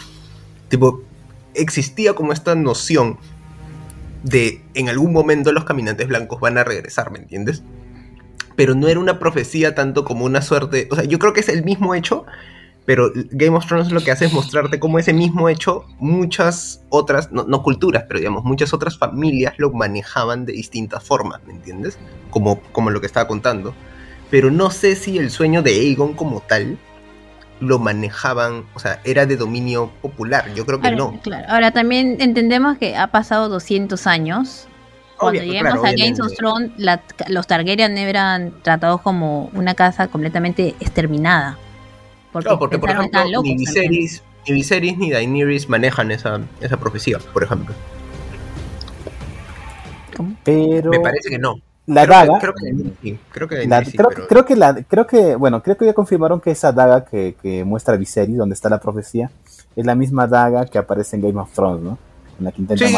Tipo, 0.69 1.03
existía 1.53 2.13
como 2.13 2.33
esta 2.33 2.55
noción 2.55 3.17
de 4.23 4.61
en 4.73 4.89
algún 4.89 5.13
momento 5.13 5.51
los 5.51 5.65
caminantes 5.65 6.07
blancos 6.07 6.39
van 6.39 6.57
a 6.57 6.63
regresar, 6.63 7.11
¿me 7.11 7.19
entiendes? 7.19 7.63
Pero 8.55 8.75
no 8.75 8.87
era 8.87 8.99
una 8.99 9.17
profecía 9.17 9.75
tanto 9.75 10.03
como 10.03 10.25
una 10.25 10.41
suerte, 10.41 10.87
o 10.91 10.95
sea, 10.95 11.05
yo 11.05 11.19
creo 11.19 11.33
que 11.33 11.39
es 11.39 11.49
el 11.49 11.63
mismo 11.63 11.95
hecho, 11.95 12.25
pero 12.85 13.11
Game 13.31 13.55
of 13.55 13.65
Thrones 13.67 13.91
lo 13.91 14.01
que 14.01 14.11
hace 14.11 14.25
es 14.25 14.33
mostrarte 14.33 14.79
cómo 14.79 14.97
ese 14.99 15.13
mismo 15.13 15.49
hecho 15.49 15.85
muchas 15.99 16.81
otras, 16.89 17.31
no, 17.31 17.43
no 17.43 17.61
culturas, 17.63 18.05
pero 18.07 18.19
digamos, 18.19 18.43
muchas 18.43 18.73
otras 18.73 18.97
familias 18.97 19.53
lo 19.57 19.71
manejaban 19.71 20.45
de 20.45 20.53
distintas 20.53 21.03
formas, 21.03 21.41
¿me 21.45 21.53
entiendes? 21.53 21.97
Como, 22.31 22.59
como 22.71 22.89
lo 22.89 22.99
que 22.99 23.07
estaba 23.07 23.27
contando. 23.27 23.73
Pero 24.29 24.49
no 24.49 24.71
sé 24.71 24.95
si 24.95 25.17
el 25.17 25.29
sueño 25.29 25.61
de 25.61 25.71
Aegon 25.71 26.13
como 26.15 26.39
tal 26.41 26.77
lo 27.59 27.77
manejaban, 27.77 28.65
o 28.73 28.79
sea, 28.79 28.99
era 29.03 29.25
de 29.27 29.37
dominio 29.37 29.91
popular, 30.01 30.51
yo 30.55 30.65
creo 30.65 30.79
que 30.81 30.87
Ahora, 30.87 30.97
no. 30.97 31.19
claro. 31.21 31.45
Ahora 31.49 31.71
también 31.71 32.17
entendemos 32.19 32.77
que 32.79 32.95
ha 32.97 33.07
pasado 33.07 33.49
200 33.49 34.07
años. 34.07 34.67
Cuando 35.17 35.39
Obvia- 35.39 35.45
lleguemos 35.45 35.73
claro, 35.73 35.87
a 35.87 35.91
Games 35.91 36.19
of. 36.19 36.33
Thrones, 36.35 36.71
la- 36.77 37.03
los 37.27 37.45
Targaryen 37.45 37.95
eran 37.99 38.53
tratados 38.63 39.01
como 39.01 39.51
una 39.53 39.75
casa 39.75 40.07
completamente 40.07 40.69
exterminada. 40.79 41.59
Porque, 42.31 42.77
por 42.79 42.89
ejemplo, 42.89 43.23
locos 43.29 43.43
ni. 43.45 43.57
Viserys, 43.57 44.23
ni 44.47 44.53
Viserys 44.53 44.97
ni 44.97 45.11
Daenerys 45.11 45.67
manejan 45.69 46.11
esa, 46.11 46.39
esa 46.61 46.77
profecía, 46.77 47.17
por 47.33 47.43
ejemplo. 47.43 47.73
¿Cómo? 50.15 50.35
Pero 50.43 50.89
Me 50.91 50.99
parece 50.99 51.29
que 51.29 51.39
no. 51.39 51.55
la 51.87 52.05
creo 52.05 52.17
daga, 52.17 52.39
Que, 52.39 52.39
creo 52.39 52.53
que 52.53 52.93
sí, 53.01 53.19
creo 53.31 53.47
que 53.47 53.55
la- 53.55 53.61
Daenerys 53.61 53.91
sí, 53.91 53.97
creo, 53.97 54.09
pero- 54.09 54.27
creo 54.27 54.45
que 54.45 54.55
la, 54.55 54.83
creo 54.83 55.07
que, 55.07 55.35
bueno, 55.35 55.61
creo 55.63 55.77
que 55.77 55.85
ya 55.85 55.93
confirmaron 55.93 56.39
que 56.41 56.51
esa 56.51 56.71
daga 56.71 57.05
que, 57.05 57.35
que 57.41 57.63
muestra 57.63 57.95
Viserys, 57.97 58.37
donde 58.37 58.53
está 58.53 58.69
la 58.69 58.79
profecía, 58.79 59.29
es 59.75 59.85
la 59.85 59.95
misma 59.95 60.27
daga 60.27 60.65
que 60.65 60.77
aparece 60.77 61.15
en 61.15 61.21
Game 61.23 61.39
of 61.39 61.51
Thrones, 61.53 61.81
¿no? 61.83 61.97
En 62.39 62.45
la 62.45 62.51
que 62.51 62.61
intenta 62.61 62.87
Sí, 62.87 62.93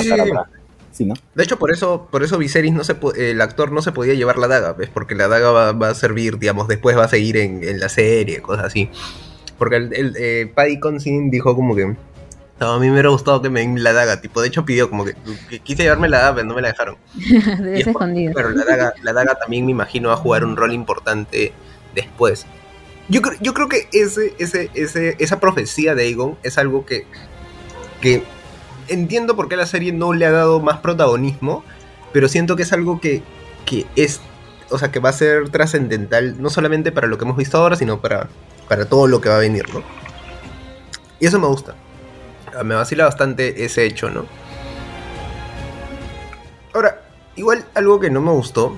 sí, 0.93 1.03
¿no? 1.05 1.15
De 1.35 1.43
hecho, 1.43 1.59
por 1.59 1.71
eso, 1.71 2.07
por 2.09 2.23
eso 2.23 2.37
Viserys 2.37 2.71
no 2.73 2.83
se 2.85 2.95
el 3.17 3.41
actor 3.41 3.71
no 3.73 3.81
se 3.81 3.91
podía 3.91 4.13
llevar 4.13 4.37
la 4.37 4.47
daga, 4.47 4.71
¿ves? 4.73 4.89
Porque 4.93 5.15
la 5.15 5.27
daga 5.27 5.51
va, 5.51 5.71
va 5.73 5.89
a 5.89 5.95
servir, 5.95 6.39
digamos, 6.39 6.67
después 6.69 6.97
va 6.97 7.03
a 7.03 7.09
seguir 7.09 7.35
en, 7.37 7.63
en 7.63 7.79
la 7.79 7.89
serie, 7.89 8.41
cosas 8.41 8.65
así. 8.65 8.89
Porque 9.57 9.75
el, 9.75 9.93
el, 9.93 10.15
eh, 10.17 10.51
Paddy 10.53 10.79
Considine 10.79 11.29
dijo 11.29 11.55
como 11.55 11.75
que 11.75 11.95
no, 12.59 12.71
a 12.73 12.79
mí 12.79 12.85
me 12.85 12.93
hubiera 12.93 13.09
gustado 13.09 13.41
que 13.41 13.49
me 13.49 13.59
den 13.61 13.83
la 13.83 13.91
daga, 13.93 14.21
tipo, 14.21 14.41
de 14.41 14.47
hecho 14.47 14.63
pidió 14.63 14.89
como 14.89 15.03
que, 15.03 15.15
que 15.49 15.59
quise 15.59 15.83
llevarme 15.83 16.07
la 16.07 16.19
daga, 16.19 16.35
pero 16.35 16.47
no 16.47 16.53
me 16.55 16.61
la 16.61 16.69
dejaron. 16.69 16.95
Debe 17.15 17.77
ser 17.79 17.89
escondido. 17.89 18.31
Pero 18.35 18.51
la 18.51 18.63
daga, 18.63 18.93
la 19.01 19.11
daga 19.13 19.35
también 19.35 19.65
me 19.65 19.71
imagino 19.71 20.09
va 20.09 20.13
a 20.15 20.17
jugar 20.17 20.45
un 20.45 20.55
rol 20.55 20.71
importante 20.71 21.51
después. 21.95 22.45
Yo, 23.09 23.21
creo- 23.21 23.37
yo 23.41 23.53
creo 23.53 23.67
que 23.67 23.89
ese, 23.91 24.33
ese, 24.39 24.69
ese, 24.75 25.15
esa 25.19 25.39
profecía 25.39 25.93
de 25.95 26.03
Aegon 26.03 26.37
es 26.43 26.57
algo 26.57 26.85
que, 26.85 27.05
que 28.01 28.23
entiendo 28.87 29.35
por 29.35 29.49
qué 29.49 29.55
la 29.55 29.65
serie 29.65 29.91
no 29.91 30.13
le 30.13 30.25
ha 30.25 30.31
dado 30.31 30.59
más 30.59 30.79
protagonismo, 30.79 31.63
pero 32.11 32.27
siento 32.27 32.55
que 32.55 32.63
es 32.63 32.73
algo 32.73 32.99
que, 32.99 33.23
que 33.65 33.85
es, 33.95 34.21
o 34.69 34.77
sea, 34.77 34.91
que 34.91 34.99
va 34.99 35.09
a 35.09 35.13
ser 35.13 35.49
trascendental, 35.49 36.41
no 36.41 36.49
solamente 36.49 36.91
para 36.91 37.07
lo 37.07 37.17
que 37.17 37.25
hemos 37.25 37.37
visto 37.37 37.57
ahora, 37.57 37.75
sino 37.75 38.01
para, 38.01 38.27
para 38.69 38.85
todo 38.85 39.07
lo 39.07 39.21
que 39.21 39.29
va 39.29 39.35
a 39.35 39.39
venir, 39.39 39.65
¿no? 39.73 39.81
Y 41.19 41.25
eso 41.25 41.39
me 41.39 41.47
gusta. 41.47 41.75
Ah, 42.57 42.63
Me 42.63 42.75
vacila 42.75 43.05
bastante 43.05 43.65
ese 43.65 43.85
hecho, 43.85 44.09
¿no? 44.09 44.25
Ahora, 46.73 47.01
igual 47.35 47.65
algo 47.75 47.99
que 47.99 48.09
no 48.09 48.21
me 48.21 48.31
gustó, 48.31 48.77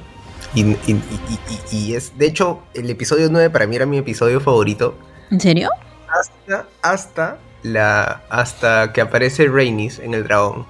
y, 0.53 0.61
y- 0.61 0.76
y- 0.88 1.40
y- 1.72 1.77
y 1.77 1.95
es, 1.95 2.18
de 2.18 2.27
hecho, 2.27 2.61
el 2.73 2.90
episodio 2.90 3.27
9 3.32 3.49
para 3.49 3.68
mí 3.68 3.76
era 3.76 3.86
mi 3.86 3.98
episodio 3.98 4.40
favorito, 4.40 4.95
¿En 5.32 5.40
serio? 5.40 5.69
hasta, 6.07 6.68
hasta, 6.82 7.38
la, 7.65 8.21
hasta 8.29 8.93
que 8.93 9.01
aparece 9.01 9.47
Rhaenys 9.47 9.99
en 9.99 10.13
el 10.13 10.23
dragón. 10.23 10.65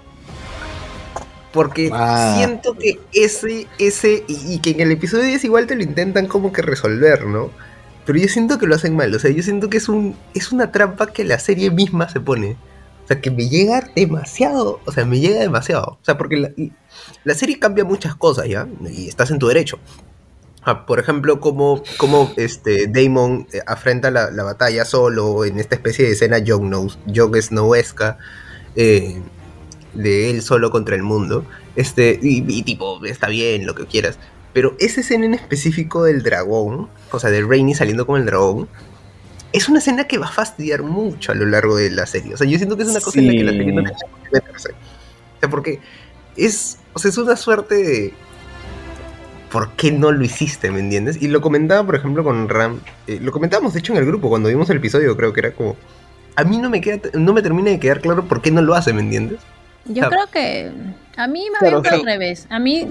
Porque 1.52 1.90
Ah. 1.94 2.36
siento 2.38 2.74
que 2.78 3.00
ese, 3.14 3.68
ese, 3.80 4.24
y, 4.28 4.54
y 4.56 4.60
que 4.60 4.72
en 4.72 4.82
el 4.82 4.92
episodio 4.92 5.24
10 5.24 5.44
igual 5.46 5.68
te 5.68 5.76
lo 5.76 5.84
intentan 5.84 6.28
como 6.28 6.52
que 6.52 6.62
resolver, 6.62 7.26
¿no? 7.26 7.50
Pero 8.06 8.20
yo 8.20 8.28
siento 8.28 8.58
que 8.58 8.68
lo 8.68 8.76
hacen 8.76 8.96
mal, 8.96 9.14
o 9.16 9.20
sea, 9.20 9.32
yo 9.32 9.42
siento 9.42 9.70
que 9.70 9.78
es, 9.78 9.90
un, 9.90 10.16
es 10.34 10.52
una 10.52 10.72
trampa 10.72 11.08
que 11.08 11.24
la 11.24 11.40
serie 11.40 11.72
misma 11.72 12.10
se 12.10 12.20
pone. 12.20 12.58
O 13.04 13.08
sea, 13.08 13.22
que 13.22 13.30
me 13.32 13.48
llega 13.50 13.88
demasiado, 13.96 14.80
o 14.86 14.92
sea, 14.92 15.06
me 15.06 15.20
llega 15.20 15.40
demasiado. 15.40 16.00
O 16.02 16.06
sea, 16.06 16.18
porque 16.18 16.38
la, 16.38 16.50
la 17.24 17.34
serie 17.36 17.60
cambia 17.60 17.86
muchas 17.86 18.16
cosas, 18.16 18.48
¿ya? 18.48 18.68
Y 18.90 19.08
estás 19.08 19.30
en 19.32 19.38
tu 19.40 19.48
derecho. 19.48 19.78
Ah, 20.68 20.86
por 20.88 21.00
ejemplo, 21.00 21.40
cómo, 21.40 21.84
cómo 21.98 22.34
este, 22.38 22.88
Damon 22.88 23.48
eh, 23.54 23.60
afrenta 23.68 24.10
la, 24.10 24.32
la 24.32 24.44
batalla 24.44 24.84
solo 24.84 25.46
en 25.46 25.60
esta 25.60 25.76
especie 25.76 26.06
de 26.06 26.12
escena 26.14 26.38
Jon 26.46 26.72
Snow- 26.72 26.98
Jon 27.16 27.40
Snowesca 27.42 28.18
eh, 28.76 29.22
de 29.94 30.32
él 30.32 30.42
solo 30.42 30.72
contra 30.72 30.96
el 30.96 31.04
mundo. 31.04 31.46
Este, 31.76 32.20
y, 32.22 32.44
y 32.48 32.64
tipo, 32.64 33.04
está 33.06 33.28
bien, 33.28 33.66
lo 33.68 33.76
que 33.76 33.86
quieras. 33.86 34.18
Pero 34.54 34.76
esa 34.80 35.02
escena 35.02 35.26
en 35.26 35.34
específico 35.36 36.04
del 36.04 36.24
dragón, 36.24 36.90
o 37.12 37.20
sea, 37.20 37.30
de 37.30 37.44
Rainy 37.44 37.76
saliendo 37.76 38.08
con 38.08 38.20
el 38.20 38.26
dragón, 38.26 38.68
es 39.54 39.70
una 39.70 39.80
escena 39.80 40.06
que 40.08 40.18
va 40.18 40.26
a 40.28 40.32
fastidiar 40.32 40.82
mucho 40.82 41.32
a 41.32 41.36
lo 41.36 41.46
largo 41.46 41.76
de 41.76 41.92
la 41.92 42.06
serie. 42.08 42.34
O 42.34 42.38
sea, 42.38 42.48
yo 42.48 42.58
siento 42.58 42.76
que 42.76 42.84
es 42.84 42.90
una 42.90 43.02
cosa 43.02 43.20
en 43.20 43.28
la 43.28 43.34
que 43.34 43.44
la 43.44 43.52
serie 43.52 43.72
no 43.72 43.82
Sí. 43.82 43.88
tiene 43.88 43.98
que 44.24 44.32
meterse. 44.34 44.70
O 44.72 45.40
sea, 45.42 45.50
porque 45.50 45.80
es, 46.38 46.78
o 46.94 47.00
sea, 47.00 47.10
es 47.12 47.18
una 47.18 47.36
suerte 47.36 47.76
de... 47.76 48.14
¿Por 49.56 49.72
qué 49.78 49.92
no 49.94 50.12
lo 50.12 50.22
hiciste, 50.24 50.70
me 50.70 50.82
entiendes? 50.82 51.22
Y 51.22 51.30
lo 51.30 51.40
comentaba, 51.40 51.86
por 51.86 51.96
ejemplo, 51.96 52.26
con 52.26 52.50
Ram. 52.50 52.82
eh, 53.08 53.20
lo 53.22 53.32
comentábamos, 53.32 53.72
de 53.74 53.80
hecho, 53.80 53.94
en 53.94 54.00
el 54.00 54.06
grupo, 54.06 54.28
cuando 54.28 54.50
vimos 54.50 54.70
el 54.70 54.78
episodio, 54.78 55.16
creo 55.16 55.32
que 55.32 55.40
era 55.40 55.52
como... 55.52 55.78
A 56.36 56.44
mí 56.44 56.58
no 56.58 56.70
me, 56.70 56.82
queda, 56.82 57.00
no 57.14 57.32
me 57.32 57.42
termina 57.42 57.70
de 57.72 57.80
quedar 57.80 58.02
claro 58.02 58.26
por 58.26 58.42
qué 58.42 58.52
no 58.52 58.62
lo 58.62 58.76
hace, 58.76 58.92
¿me 58.92 59.00
entiendes? 59.02 59.40
Yo 59.86 60.04
Ah. 60.06 60.10
creo 60.10 60.28
que 60.28 60.72
a 61.16 61.28
mí 61.28 61.46
más 61.54 61.62
bien 61.62 61.76
al 61.76 61.82
pero- 61.82 62.04
revés. 62.04 62.48
A 62.50 62.60
mí 62.60 62.90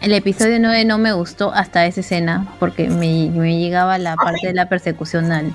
el 0.00 0.12
episodio 0.12 0.58
9 0.60 0.84
no 0.84 0.98
me 0.98 1.12
gustó 1.12 1.52
hasta 1.52 1.84
esa 1.86 2.00
escena 2.00 2.46
porque 2.60 2.88
me, 2.88 3.30
me 3.34 3.58
llegaba 3.58 3.98
la 3.98 4.14
parte 4.14 4.46
de 4.46 4.52
la 4.54 4.68
persecución 4.68 5.32
al, 5.32 5.52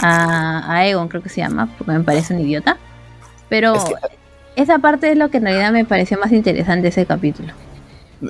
a, 0.00 0.64
a 0.72 0.86
Egon, 0.88 1.06
creo 1.08 1.22
que 1.22 1.28
se 1.28 1.40
llama, 1.42 1.68
porque 1.78 1.92
me 1.92 2.00
parece 2.00 2.34
un 2.34 2.40
idiota. 2.40 2.76
Pero 3.48 3.76
Es 3.76 3.84
que- 3.84 3.94
esa 4.56 4.78
parte 4.80 5.12
es 5.12 5.16
lo 5.16 5.28
que 5.30 5.36
en 5.36 5.44
realidad 5.44 5.70
me 5.72 5.84
pareció 5.84 6.18
más 6.18 6.32
interesante 6.32 6.82
de 6.82 6.88
ese 6.88 7.06
capítulo. 7.06 7.52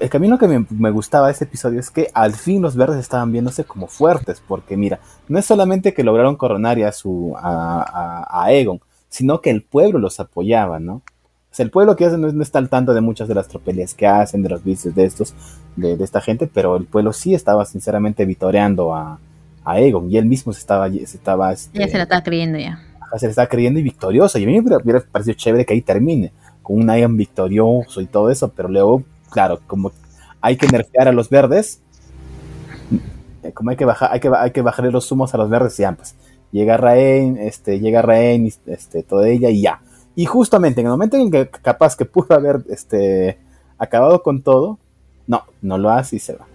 Es 0.01 0.11
que 0.11 0.17
a 0.17 0.21
mí 0.21 0.27
lo 0.29 0.39
que 0.39 0.49
me, 0.49 0.65
me 0.71 0.91
gustaba 0.91 1.27
de 1.27 1.33
ese 1.33 1.45
episodio 1.45 1.79
es 1.81 1.91
que 1.91 2.09
al 2.15 2.33
fin 2.33 2.63
los 2.63 2.77
verdes 2.77 2.99
estaban 2.99 3.31
viéndose 3.33 3.65
como 3.65 3.87
fuertes, 3.89 4.43
porque 4.47 4.77
mira, 4.77 5.01
no 5.29 5.39
es 5.39 5.45
solamente 5.45 5.93
que 5.93 6.03
lograron 6.05 6.37
coronar 6.37 6.81
a, 6.83 6.93
su, 6.93 7.35
a, 7.37 7.83
a- 8.27 8.45
a 8.45 8.53
Egon, 8.53 8.81
sino 9.09 9.41
que 9.41 9.51
el 9.51 9.63
pueblo 9.63 9.99
los 9.99 10.19
apoyaba, 10.21 10.81
¿no? 10.81 10.95
O 10.95 11.55
sea, 11.55 11.65
el 11.65 11.71
pueblo 11.71 11.97
que 11.97 12.07
hace 12.07 12.17
no, 12.17 12.33
no 12.33 12.43
está 12.43 12.59
al 12.59 12.71
tanto 12.71 12.95
de 12.95 13.03
muchas 13.03 13.29
de 13.29 13.35
las 13.35 13.49
tropelías 13.49 13.93
que 13.93 14.07
hacen, 14.07 14.43
de 14.43 14.49
los 14.49 14.65
vicios 14.65 14.95
de 14.95 15.05
estos, 15.05 15.35
de, 15.77 15.99
de 15.99 16.05
esta 16.05 16.23
gente, 16.23 16.47
pero 16.47 16.77
el 16.77 16.87
pueblo 16.87 17.13
sí 17.13 17.35
estaba 17.35 17.67
sinceramente 17.67 18.25
vitoreando 18.25 18.95
a, 18.95 19.19
a 19.65 19.81
Egon, 19.81 20.11
y 20.11 20.17
él 20.17 20.25
mismo 20.25 20.55
se 20.55 20.61
estaba, 20.61 20.89
se 20.89 21.03
estaba 21.03 21.53
este, 21.53 21.79
Ya 21.79 21.89
se 21.89 21.99
la 21.99 22.05
estaba 22.05 22.23
creyendo 22.23 22.59
ya. 22.59 22.81
Se 23.19 23.27
le 23.27 23.31
está 23.31 23.47
creyendo 23.47 23.79
y 23.79 23.83
victorioso. 23.83 24.39
Y 24.39 24.45
a 24.45 24.47
mí 24.47 24.59
me 24.59 24.61
hubiera, 24.75 25.01
parecido 25.01 25.35
chévere 25.37 25.67
que 25.67 25.75
ahí 25.75 25.83
termine, 25.83 26.33
con 26.63 26.79
un 26.81 26.87
Ian 26.89 27.15
victorioso 27.19 28.01
y 28.01 28.07
todo 28.07 28.31
eso, 28.31 28.49
pero 28.57 28.71
luego, 28.71 29.03
claro, 29.33 29.61
como 29.67 29.93
hay 30.41 30.57
que 30.57 30.67
nerfear 30.69 31.09
a 31.09 31.13
los 31.13 31.29
verdes, 31.31 31.81
eh, 33.43 33.53
como 33.53 33.71
hay 33.71 33.77
que 33.77 33.85
bajar, 33.85 34.11
hay 34.13 34.21
que, 34.21 34.31
hay 34.37 34.51
que 34.51 34.63
bajarle 34.63 34.91
los 34.93 35.11
humos 35.11 35.35
a 35.35 35.39
los 35.39 35.49
verdes, 35.51 35.77
ya 35.77 35.93
pues. 35.93 36.15
Llega 36.53 36.77
Rain, 36.77 37.39
este, 37.39 37.81
llega 37.81 38.03
Rain, 38.03 38.47
y, 38.47 38.53
este, 38.67 39.03
toda 39.03 39.29
ella 39.29 39.49
y 39.49 39.63
ya. 39.63 39.81
Y 40.15 40.27
justamente 40.27 40.81
en 40.83 40.87
el 40.87 40.91
momento 40.91 41.17
en 41.17 41.31
que 41.31 41.49
capaz 41.49 41.97
que 41.97 42.05
pudo 42.05 42.35
haber 42.35 42.61
este, 42.69 43.39
acabado 43.79 44.23
con 44.23 44.43
todo, 44.43 44.79
no, 45.27 45.45
no 45.63 45.79
lo 45.79 45.91
hace 45.91 46.17
y 46.17 46.19
se 46.19 46.35
va. 46.35 46.47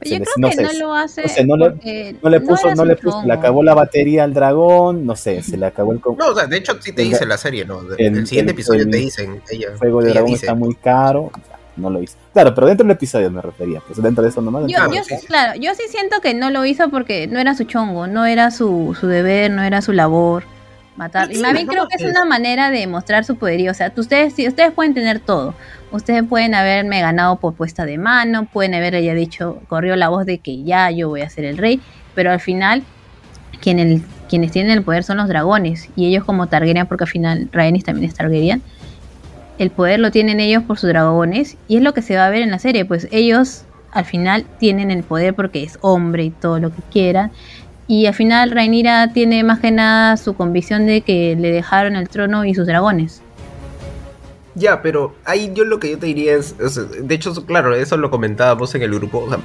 Pero 0.00 0.08
Se 0.10 0.14
yo 0.14 0.18
les- 0.18 0.28
creo 0.28 0.34
no 0.38 0.48
que 0.48 0.54
sé, 0.54 0.62
no 0.62 0.86
lo 0.86 0.94
hace 0.94 1.22
no 1.22 1.28
sé, 1.28 1.44
no 1.44 1.56
le- 1.56 1.70
porque 1.70 2.16
No 2.22 2.30
le 2.30 2.40
puso, 2.40 2.74
no 2.74 2.84
le 2.84 2.96
puso, 2.96 3.22
le 3.24 3.32
acabó 3.32 3.62
la 3.62 3.74
batería 3.74 4.24
al 4.24 4.34
dragón, 4.34 5.06
no 5.06 5.14
sé, 5.16 5.42
se 5.42 5.56
le 5.56 5.66
acabó 5.66 5.92
el, 5.92 6.00
No, 6.16 6.26
o 6.28 6.34
sea, 6.34 6.46
de 6.46 6.56
hecho 6.56 6.76
sí 6.80 6.92
te 6.92 7.02
El- 7.02 7.10
dice 7.10 7.24
la 7.26 7.36
serie, 7.36 7.64
¿no? 7.64 7.80
el- 7.96 8.18
El, 8.18 8.26
siguiente 8.26 8.50
el- 8.52 8.56
episodio 8.56 8.82
el- 8.82 8.90
te 8.90 8.96
dicen, 8.96 9.40
ella, 9.50 9.68
fuego 9.76 10.00
de 10.00 10.06
ella 10.10 10.14
dragón 10.20 10.32
dice. 10.32 10.46
está 10.46 10.54
muy 10.56 10.74
caro, 10.76 11.30
no 11.78 11.90
lo 11.90 12.02
hizo. 12.02 12.16
Claro, 12.32 12.54
pero 12.54 12.66
dentro 12.66 12.86
del 12.86 12.94
episodio 12.96 13.30
me 13.30 13.40
refería, 13.40 13.80
pues 13.86 14.02
dentro 14.02 14.22
de 14.22 14.30
eso 14.30 14.40
nomás. 14.42 14.62
Yo, 14.68 14.76
Claro, 14.76 14.92
yo 14.92 15.02
sí, 15.04 15.14
claro, 15.26 15.58
yo 15.60 15.74
sí 15.74 15.82
siento 15.88 16.20
que 16.20 16.34
no 16.34 16.50
lo 16.50 16.64
hizo 16.64 16.88
porque 16.90 17.26
no 17.26 17.38
era 17.38 17.54
su 17.54 17.64
chongo, 17.64 18.06
no 18.06 18.26
era 18.26 18.50
su, 18.50 18.96
su 18.98 19.06
deber, 19.06 19.50
no 19.50 19.62
era 19.62 19.80
su 19.82 19.92
labor 19.92 20.44
matar. 20.96 21.30
Y 21.30 21.36
Sí, 21.36 21.42
más 21.42 21.52
bien 21.52 21.66
creo 21.66 21.86
que 21.88 21.94
es 21.96 22.02
es- 22.02 22.10
una 22.10 22.24
manera 22.24 22.70
de 22.70 22.86
mostrar 22.86 23.24
su 23.24 23.36
poderío. 23.36 23.70
O 23.70 23.74
sea, 23.74 23.92
ustedes, 23.96 24.34
sí, 24.34 24.46
ustedes 24.48 24.72
pueden 24.72 24.94
tener 24.94 25.20
todo. 25.20 25.54
Ustedes 25.92 26.22
pueden 26.24 26.54
haberme 26.54 27.00
ganado 27.00 27.36
por 27.36 27.54
puesta 27.54 27.84
de 27.86 27.96
mano, 27.98 28.46
pueden 28.52 28.74
haber 28.74 29.00
ya 29.02 29.14
dicho, 29.14 29.60
corrió 29.68 29.94
la 29.96 30.08
voz 30.08 30.26
de 30.26 30.38
que 30.38 30.62
ya 30.64 30.90
yo 30.90 31.08
voy 31.08 31.22
a 31.22 31.30
ser 31.30 31.44
el 31.44 31.56
rey, 31.56 31.80
pero 32.14 32.30
al 32.32 32.40
final 32.40 32.82
quien 33.60 33.78
el- 33.78 34.02
quienes 34.28 34.50
tienen 34.52 34.72
el 34.72 34.82
poder 34.82 35.04
son 35.04 35.16
los 35.16 35.26
dragones 35.28 35.88
y 35.96 36.06
ellos 36.06 36.24
como 36.24 36.48
Targaryen, 36.48 36.86
porque 36.86 37.04
al 37.04 37.08
final 37.10 37.48
Rhaenys 37.52 37.84
también 37.84 38.06
es 38.10 38.14
Targaryen, 38.14 38.60
el 39.58 39.70
poder 39.70 40.00
lo 40.00 40.10
tienen 40.10 40.40
ellos 40.40 40.62
por 40.62 40.78
sus 40.78 40.88
dragones 40.88 41.56
y 41.66 41.76
es 41.76 41.82
lo 41.82 41.94
que 41.94 42.02
se 42.02 42.16
va 42.16 42.26
a 42.26 42.30
ver 42.30 42.42
en 42.42 42.50
la 42.50 42.58
serie, 42.58 42.84
pues 42.84 43.08
ellos 43.10 43.64
al 43.90 44.04
final 44.04 44.44
tienen 44.58 44.90
el 44.90 45.02
poder 45.02 45.34
porque 45.34 45.62
es 45.62 45.78
hombre 45.80 46.24
y 46.24 46.30
todo 46.30 46.58
lo 46.58 46.70
que 46.70 46.82
quieran 46.90 47.32
y 47.88 48.04
al 48.04 48.14
final 48.14 48.50
Rhaenyra 48.50 49.14
tiene 49.14 49.42
más 49.42 49.60
que 49.60 49.70
nada 49.70 50.18
su 50.18 50.34
convicción 50.34 50.86
de 50.86 51.00
que 51.00 51.34
le 51.36 51.50
dejaron 51.50 51.96
el 51.96 52.08
trono 52.08 52.44
y 52.44 52.54
sus 52.54 52.66
dragones. 52.66 53.22
Ya, 54.54 54.82
pero 54.82 55.14
ahí 55.24 55.52
yo 55.54 55.64
lo 55.64 55.80
que 55.80 55.90
yo 55.92 55.98
te 55.98 56.06
diría 56.06 56.34
es, 56.34 56.54
de 56.58 57.14
hecho, 57.14 57.46
claro, 57.46 57.74
eso 57.74 57.96
lo 57.96 58.10
comentábamos 58.10 58.74
en 58.74 58.82
el 58.82 58.94
grupo, 58.94 59.20
o 59.20 59.28
sea, 59.28 59.38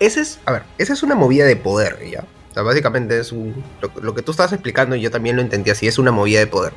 es, 0.00 0.40
a 0.46 0.52
ver, 0.52 0.62
esa 0.78 0.94
es 0.94 1.02
una 1.02 1.14
movida 1.14 1.44
de 1.44 1.56
poder, 1.56 1.98
¿ya? 2.10 2.24
O 2.50 2.54
sea, 2.54 2.62
básicamente 2.62 3.18
es 3.20 3.32
un, 3.32 3.54
lo, 3.80 3.92
lo 4.00 4.14
que 4.14 4.22
tú 4.22 4.32
estabas 4.32 4.52
explicando 4.52 4.96
y 4.96 5.00
yo 5.00 5.10
también 5.10 5.36
lo 5.36 5.42
entendí 5.42 5.70
así, 5.70 5.86
es 5.86 5.98
una 5.98 6.10
movida 6.10 6.40
de 6.40 6.46
poder. 6.46 6.72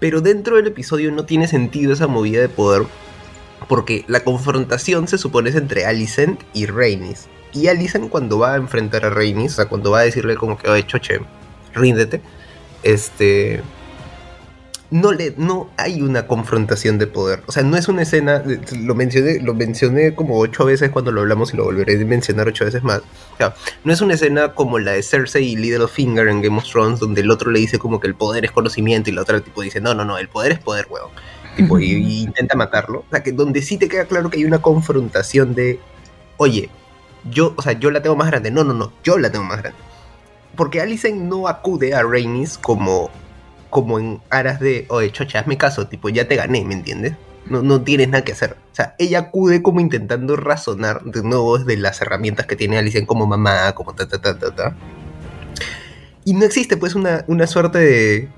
Pero 0.00 0.20
dentro 0.20 0.56
del 0.56 0.66
episodio 0.66 1.12
no 1.12 1.24
tiene 1.24 1.46
sentido 1.46 1.92
esa 1.92 2.08
movida 2.08 2.40
de 2.40 2.48
poder 2.48 2.82
porque 3.68 4.04
la 4.08 4.24
confrontación 4.24 5.06
se 5.06 5.18
supone 5.18 5.50
es 5.50 5.56
entre 5.56 5.84
Alicent 5.84 6.40
y 6.52 6.66
Rhaenys. 6.66 7.28
Y 7.52 7.68
Alicent 7.68 8.08
cuando 8.08 8.38
va 8.38 8.54
a 8.54 8.56
enfrentar 8.56 9.04
a 9.04 9.10
Rhaenys, 9.10 9.52
o 9.52 9.56
sea, 9.56 9.66
cuando 9.66 9.90
va 9.90 10.00
a 10.00 10.02
decirle 10.02 10.34
como 10.36 10.58
que, 10.58 10.68
oye, 10.68 10.86
choche, 10.86 11.20
ríndete, 11.74 12.20
este 12.82 13.62
no 14.90 15.12
le 15.12 15.34
no 15.36 15.70
hay 15.76 16.02
una 16.02 16.26
confrontación 16.26 16.98
de 16.98 17.06
poder. 17.06 17.42
O 17.46 17.52
sea, 17.52 17.62
no 17.62 17.76
es 17.76 17.88
una 17.88 18.02
escena. 18.02 18.42
Lo 18.76 18.94
mencioné, 18.94 19.40
lo 19.40 19.54
mencioné 19.54 20.14
como 20.14 20.38
ocho 20.38 20.64
veces 20.64 20.90
cuando 20.90 21.12
lo 21.12 21.20
hablamos 21.20 21.54
y 21.54 21.56
lo 21.56 21.64
volveré 21.64 22.00
a 22.00 22.04
mencionar 22.04 22.48
ocho 22.48 22.64
veces 22.64 22.82
más. 22.82 22.98
O 23.34 23.36
sea, 23.36 23.54
no 23.84 23.92
es 23.92 24.00
una 24.00 24.14
escena 24.14 24.52
como 24.54 24.78
la 24.78 24.92
de 24.92 25.02
Cersei 25.02 25.44
y 25.44 25.56
Littlefinger 25.56 26.28
en 26.28 26.42
Game 26.42 26.58
of 26.58 26.64
Thrones, 26.64 26.98
donde 26.98 27.20
el 27.20 27.30
otro 27.30 27.50
le 27.50 27.60
dice 27.60 27.78
como 27.78 28.00
que 28.00 28.08
el 28.08 28.14
poder 28.14 28.44
es 28.44 28.50
conocimiento 28.50 29.10
y 29.10 29.12
la 29.12 29.22
otra 29.22 29.40
tipo 29.40 29.62
dice, 29.62 29.80
no, 29.80 29.94
no, 29.94 30.04
no, 30.04 30.18
el 30.18 30.28
poder 30.28 30.52
es 30.52 30.58
poder, 30.58 30.86
huevón. 30.90 31.10
Tipo, 31.56 31.78
y, 31.78 31.92
y 31.92 32.22
intenta 32.22 32.56
matarlo. 32.56 33.00
O 33.00 33.10
sea, 33.10 33.22
que 33.22 33.32
donde 33.32 33.62
sí 33.62 33.76
te 33.76 33.88
queda 33.88 34.06
claro 34.06 34.30
que 34.30 34.38
hay 34.38 34.44
una 34.44 34.62
confrontación 34.62 35.54
de, 35.54 35.78
oye, 36.36 36.68
yo, 37.30 37.54
o 37.56 37.62
sea, 37.62 37.72
yo 37.72 37.90
la 37.90 38.02
tengo 38.02 38.16
más 38.16 38.28
grande. 38.28 38.50
No, 38.50 38.64
no, 38.64 38.74
no, 38.74 38.92
yo 39.04 39.18
la 39.18 39.30
tengo 39.30 39.44
más 39.44 39.58
grande. 39.58 39.78
Porque 40.56 40.80
Alicent 40.80 41.20
no 41.20 41.46
acude 41.46 41.94
a 41.94 42.02
Rhaenys 42.02 42.58
como 42.58 43.10
como 43.70 43.98
en 43.98 44.20
aras 44.30 44.60
de, 44.60 44.86
oye, 44.88 45.10
chocha, 45.12 45.40
hazme 45.40 45.56
caso, 45.56 45.86
tipo, 45.86 46.08
ya 46.08 46.28
te 46.28 46.36
gané, 46.36 46.64
¿me 46.64 46.74
entiendes? 46.74 47.14
No, 47.46 47.62
no 47.62 47.82
tienes 47.82 48.08
nada 48.08 48.24
que 48.24 48.32
hacer. 48.32 48.56
O 48.72 48.74
sea, 48.74 48.94
ella 48.98 49.20
acude 49.20 49.62
como 49.62 49.80
intentando 49.80 50.36
razonar 50.36 51.02
de 51.04 51.22
nuevo 51.22 51.58
desde 51.58 51.80
las 51.80 52.00
herramientas 52.00 52.46
que 52.46 52.56
tiene 52.56 52.78
Alicent 52.78 53.06
como 53.06 53.26
mamá, 53.26 53.72
como 53.74 53.94
ta, 53.94 54.06
ta, 54.06 54.20
ta, 54.20 54.38
ta, 54.38 54.54
ta. 54.54 54.76
Y 56.24 56.34
no 56.34 56.44
existe, 56.44 56.76
pues, 56.76 56.94
una, 56.94 57.24
una 57.28 57.46
suerte 57.46 57.78
de, 57.78 58.28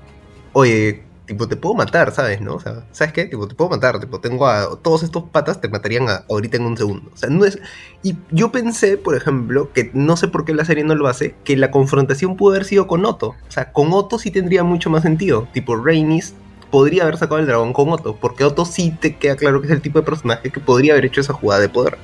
oye, 0.53 1.03
tipo, 1.25 1.47
te 1.47 1.55
puedo 1.55 1.75
matar, 1.75 2.11
¿sabes? 2.11 2.41
¿No? 2.41 2.55
O 2.55 2.59
sea, 2.59 2.85
¿sabes 2.91 3.13
qué? 3.13 3.25
Tipo, 3.25 3.47
te 3.47 3.55
puedo 3.55 3.69
matar, 3.69 3.99
tipo, 3.99 4.19
tengo 4.19 4.47
a 4.47 4.77
todos 4.81 5.03
estos 5.03 5.23
patas, 5.25 5.61
te 5.61 5.69
matarían 5.69 6.09
a- 6.09 6.23
ahorita 6.29 6.57
en 6.57 6.63
un 6.65 6.77
segundo. 6.77 7.09
O 7.13 7.17
sea, 7.17 7.29
no 7.29 7.45
es... 7.45 7.59
Y 8.03 8.17
yo 8.31 8.51
pensé, 8.51 8.97
por 8.97 9.15
ejemplo, 9.15 9.71
que 9.73 9.89
no 9.93 10.17
sé 10.17 10.27
por 10.27 10.43
qué 10.45 10.53
la 10.53 10.65
serie 10.65 10.83
no 10.83 10.95
lo 10.95 11.07
hace, 11.07 11.35
que 11.43 11.55
la 11.55 11.71
confrontación 11.71 12.35
pudo 12.35 12.51
haber 12.53 12.65
sido 12.65 12.87
con 12.87 13.05
Otto. 13.05 13.29
O 13.29 13.51
sea, 13.51 13.71
con 13.71 13.93
Otto 13.93 14.19
sí 14.19 14.31
tendría 14.31 14.63
mucho 14.63 14.89
más 14.89 15.03
sentido. 15.03 15.47
Tipo, 15.53 15.75
Rhaenys 15.75 16.33
podría 16.71 17.03
haber 17.03 17.17
sacado 17.17 17.39
el 17.39 17.45
dragón 17.45 17.71
con 17.71 17.89
Otto, 17.89 18.17
porque 18.19 18.43
Otto 18.43 18.65
sí 18.65 18.95
te 18.99 19.15
queda 19.15 19.35
claro 19.35 19.61
que 19.61 19.67
es 19.67 19.73
el 19.73 19.81
tipo 19.81 19.99
de 19.99 20.05
personaje 20.05 20.49
que 20.49 20.59
podría 20.59 20.93
haber 20.93 21.05
hecho 21.05 21.21
esa 21.21 21.33
jugada 21.33 21.61
de 21.61 21.69
poder. 21.69 21.97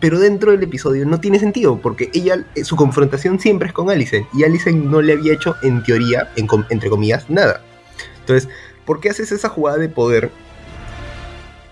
Pero 0.00 0.18
dentro 0.18 0.52
del 0.52 0.62
episodio 0.62 1.06
no 1.06 1.20
tiene 1.20 1.38
sentido, 1.38 1.78
porque 1.80 2.10
ella, 2.14 2.44
eh, 2.54 2.64
su 2.64 2.76
confrontación 2.76 3.40
siempre 3.40 3.68
es 3.68 3.74
con 3.74 3.90
Alicent, 3.90 4.26
y 4.34 4.44
Alicent 4.44 4.84
no 4.84 5.00
le 5.00 5.14
había 5.14 5.32
hecho, 5.32 5.56
en 5.62 5.82
teoría, 5.82 6.30
en 6.36 6.46
entre 6.70 6.90
comillas, 6.90 7.28
nada. 7.30 7.62
Entonces, 8.26 8.48
¿por 8.84 8.98
qué 8.98 9.10
haces 9.10 9.30
esa 9.30 9.48
jugada 9.48 9.78
de 9.78 9.88
poder 9.88 10.32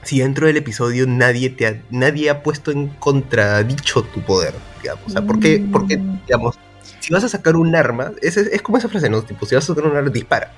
si 0.05 0.21
dentro 0.21 0.47
del 0.47 0.57
episodio 0.57 1.05
nadie 1.09 1.51
te 1.51 1.67
ha, 1.67 1.81
nadie 1.91 2.31
ha 2.31 2.43
puesto 2.45 2.71
en 2.71 2.89
contradicho 2.89 4.03
tu 4.05 4.21
poder? 4.21 4.55
Digamos? 4.81 5.05
O 5.07 5.11
sea, 5.11 5.23
¿por 5.23 5.41
qué, 5.41 5.65
por 5.73 5.89
qué, 5.89 5.97
Mm. 5.99 6.21
digamos, 6.27 6.57
si 7.01 7.13
vas 7.13 7.25
a 7.25 7.29
sacar 7.29 7.57
un 7.57 7.75
arma, 7.75 8.13
es, 8.23 8.37
es 8.37 8.63
como 8.63 8.79
esa 8.79 8.89
frase, 8.89 9.11
¿no? 9.11 9.23
Tipo, 9.23 9.47
si 9.47 9.57
vas 9.57 9.65
a 9.65 9.75
sacar 9.75 9.91
un 9.91 9.97
arma, 9.97 10.11
dispara. 10.11 10.53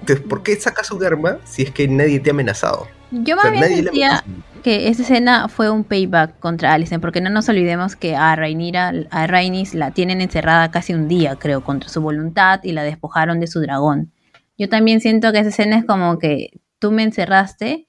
Entonces, 0.00 0.24
¿por 0.26 0.42
qué 0.42 0.56
sacas 0.56 0.90
un 0.90 1.04
arma 1.04 1.38
si 1.44 1.62
es 1.62 1.70
que 1.70 1.86
nadie 1.88 2.18
te 2.20 2.30
ha 2.30 2.32
amenazado? 2.32 2.88
Yo 3.12 3.34
O 3.34 3.36
más 3.36 3.44
sea, 3.44 3.52
bien 3.52 3.88
amenazó. 3.88 4.24
que 4.64 4.88
esa 4.88 5.02
escena 5.02 5.48
fue 5.48 5.70
un 5.70 5.84
payback 5.84 6.38
contra 6.40 6.72
Alicent, 6.74 7.00
porque 7.00 7.20
no 7.20 7.30
nos 7.30 7.48
olvidemos 7.48 7.94
que 7.96 8.16
a 8.16 8.34
Rhaenyra, 8.34 8.92
a 9.10 9.26
Rhaenys 9.26 9.74
la 9.74 9.90
tienen 9.92 10.20
encerrada 10.20 10.70
casi 10.70 10.92
un 10.94 11.06
día, 11.08 11.36
creo, 11.36 11.62
contra 11.62 11.88
su 11.88 12.00
voluntad 12.00 12.60
y 12.64 12.72
la 12.72 12.82
despojaron 12.82 13.38
de 13.40 13.46
su 13.46 13.60
dragón. 13.60 14.10
Yo 14.58 14.68
también 14.68 15.00
siento 15.00 15.32
que 15.32 15.40
esa 15.40 15.48
escena 15.50 15.76
es 15.78 15.84
como 15.84 16.18
que 16.18 16.60
tú 16.78 16.90
me 16.92 17.02
encerraste 17.02 17.88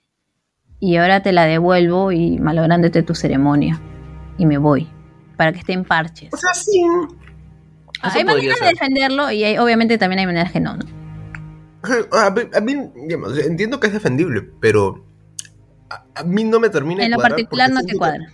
y 0.79 0.97
ahora 0.97 1.21
te 1.21 1.31
la 1.31 1.45
devuelvo 1.45 2.11
y 2.11 2.37
malográndote 2.39 3.03
tu 3.03 3.15
ceremonia 3.15 3.79
y 4.37 4.45
me 4.45 4.57
voy. 4.57 4.87
para 5.37 5.51
que 5.53 5.59
esté 5.59 5.73
en 5.73 5.83
parches. 5.85 6.33
O 6.33 6.37
sea, 6.37 6.51
sí. 6.55 6.81
hay 8.01 8.23
maneras 8.23 8.59
de 8.59 8.67
defenderlo 8.69 9.29
y 9.31 9.43
hay- 9.43 9.57
obviamente 9.59 9.99
también 9.99 10.17
hay 10.19 10.25
maneras 10.25 10.51
que 10.51 10.59
no, 10.59 10.75
¿no? 10.77 10.83
A 12.11 12.31
mí, 12.31 12.41
a 12.55 12.59
mí, 12.59 12.75
digamos, 13.03 13.37
entiendo 13.37 13.79
que 13.79 13.85
es 13.87 13.93
defendible, 13.93 14.41
pero 14.59 15.05
a, 15.91 16.03
a 16.15 16.23
mí 16.23 16.43
no 16.43 16.59
me 16.59 16.69
termina 16.69 17.05
En 17.05 17.11
lo 17.11 17.19
particular 17.19 17.69
no 17.69 17.81
te 17.83 17.95
cuadra. 17.95 18.25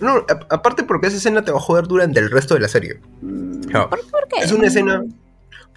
No, 0.00 0.24
aparte 0.50 0.84
porque 0.84 1.06
esa 1.06 1.16
escena 1.16 1.42
te 1.42 1.50
va 1.50 1.56
a 1.56 1.60
joder 1.62 1.86
durante 1.88 2.20
el 2.20 2.30
resto 2.30 2.52
de 2.54 2.60
la 2.60 2.68
serie. 2.68 3.00
No, 3.22 3.88
¿Por, 3.88 4.00
por 4.10 4.28
qué? 4.28 4.44
Es 4.44 4.52
una 4.52 4.66
escena. 4.68 5.02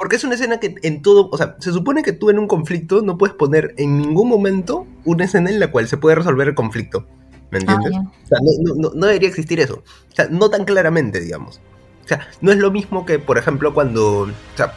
Porque 0.02 0.16
es 0.16 0.24
una 0.24 0.34
escena 0.34 0.60
que 0.60 0.74
en 0.82 1.04
todo. 1.04 1.30
O 1.32 1.38
sea, 1.38 1.56
se 1.60 1.72
supone 1.72 2.02
que 2.02 2.12
tú 2.12 2.32
en 2.32 2.40
un 2.40 2.48
conflicto 2.48 3.04
no 3.04 3.20
puedes 3.20 3.36
poner 3.36 3.76
en 3.78 4.00
ningún 4.00 4.28
momento 4.30 4.88
una 5.06 5.26
escena 5.26 5.52
en 5.52 5.60
la 5.60 5.70
cual 5.72 5.88
se 5.88 5.96
puede 5.98 6.16
resolver 6.16 6.48
el 6.48 6.56
conflicto. 6.56 7.06
¿Me 7.52 7.60
Ah, 7.60 7.74
entiendes? 7.76 7.92
O 8.24 8.28
sea, 8.28 8.40
no, 8.42 8.52
no- 8.64 8.76
no- 8.90 8.92
no 8.96 9.06
debería 9.06 9.30
existir 9.30 9.60
eso. 9.60 9.84
O 10.12 10.16
sea, 10.16 10.28
no 10.32 10.50
tan 10.50 10.66
claramente, 10.66 11.20
digamos. 11.20 11.62
O 12.04 12.08
sea, 12.08 12.28
no 12.42 12.52
es 12.52 12.58
lo 12.58 12.72
mismo 12.72 13.06
que, 13.06 13.20
por 13.20 13.38
ejemplo, 13.38 13.76
cuando. 13.76 14.22
O 14.22 14.32
sea, 14.58 14.74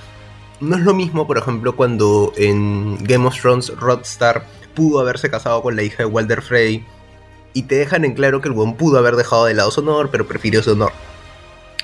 no 0.60 0.76
es 0.76 0.82
lo 0.82 0.92
mismo, 0.92 1.26
por 1.26 1.38
ejemplo, 1.38 1.74
cuando 1.74 2.34
en 2.36 2.98
Game 3.02 3.26
of 3.26 3.40
Thrones 3.40 3.74
Rod 3.78 4.02
Stark 4.02 4.44
pudo 4.74 5.00
haberse 5.00 5.30
casado 5.30 5.62
con 5.62 5.74
la 5.74 5.84
hija 5.84 6.02
de 6.02 6.04
Walter 6.04 6.42
Frey 6.42 6.84
y 7.54 7.62
te 7.62 7.76
dejan 7.76 8.04
en 8.04 8.12
claro 8.12 8.42
que 8.42 8.48
el 8.48 8.54
buen 8.54 8.74
pudo 8.74 8.98
haber 8.98 9.16
dejado 9.16 9.46
de 9.46 9.54
lado 9.54 9.70
su 9.70 9.80
honor, 9.80 10.10
pero 10.10 10.26
prefirió 10.28 10.62
su 10.62 10.72
honor. 10.72 10.92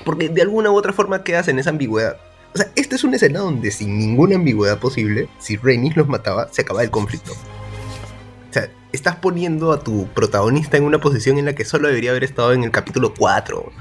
Porque 0.05 0.29
de 0.29 0.43
alguna 0.43 0.69
u 0.69 0.75
otra 0.75 0.93
forma 0.93 1.23
quedas 1.23 1.47
en 1.47 1.57
esa 1.57 1.71
ambigüedad. 1.71 2.17
O 2.53 2.57
sea, 2.57 2.69
esta 2.75 2.95
es 2.95 3.03
una 3.03 3.15
escena 3.15 3.39
donde 3.39 3.71
sin 3.71 3.97
ninguna 3.97 4.35
ambigüedad 4.35 4.77
posible, 4.79 5.29
si 5.39 5.55
Rhaenys 5.57 5.95
los 5.95 6.07
mataba, 6.07 6.49
se 6.51 6.61
acaba 6.63 6.83
el 6.83 6.91
conflicto. 6.91 7.31
O 7.31 8.53
sea, 8.53 8.69
estás 8.91 9.15
poniendo 9.15 9.71
a 9.71 9.79
tu 9.79 10.07
protagonista 10.07 10.75
en 10.77 10.83
una 10.83 10.99
posición 10.99 11.37
en 11.37 11.45
la 11.45 11.53
que 11.55 11.63
solo 11.63 11.87
debería 11.87 12.11
haber 12.11 12.25
estado 12.25 12.51
en 12.53 12.63
el 12.63 12.71
capítulo 12.71 13.13
4. 13.17 13.71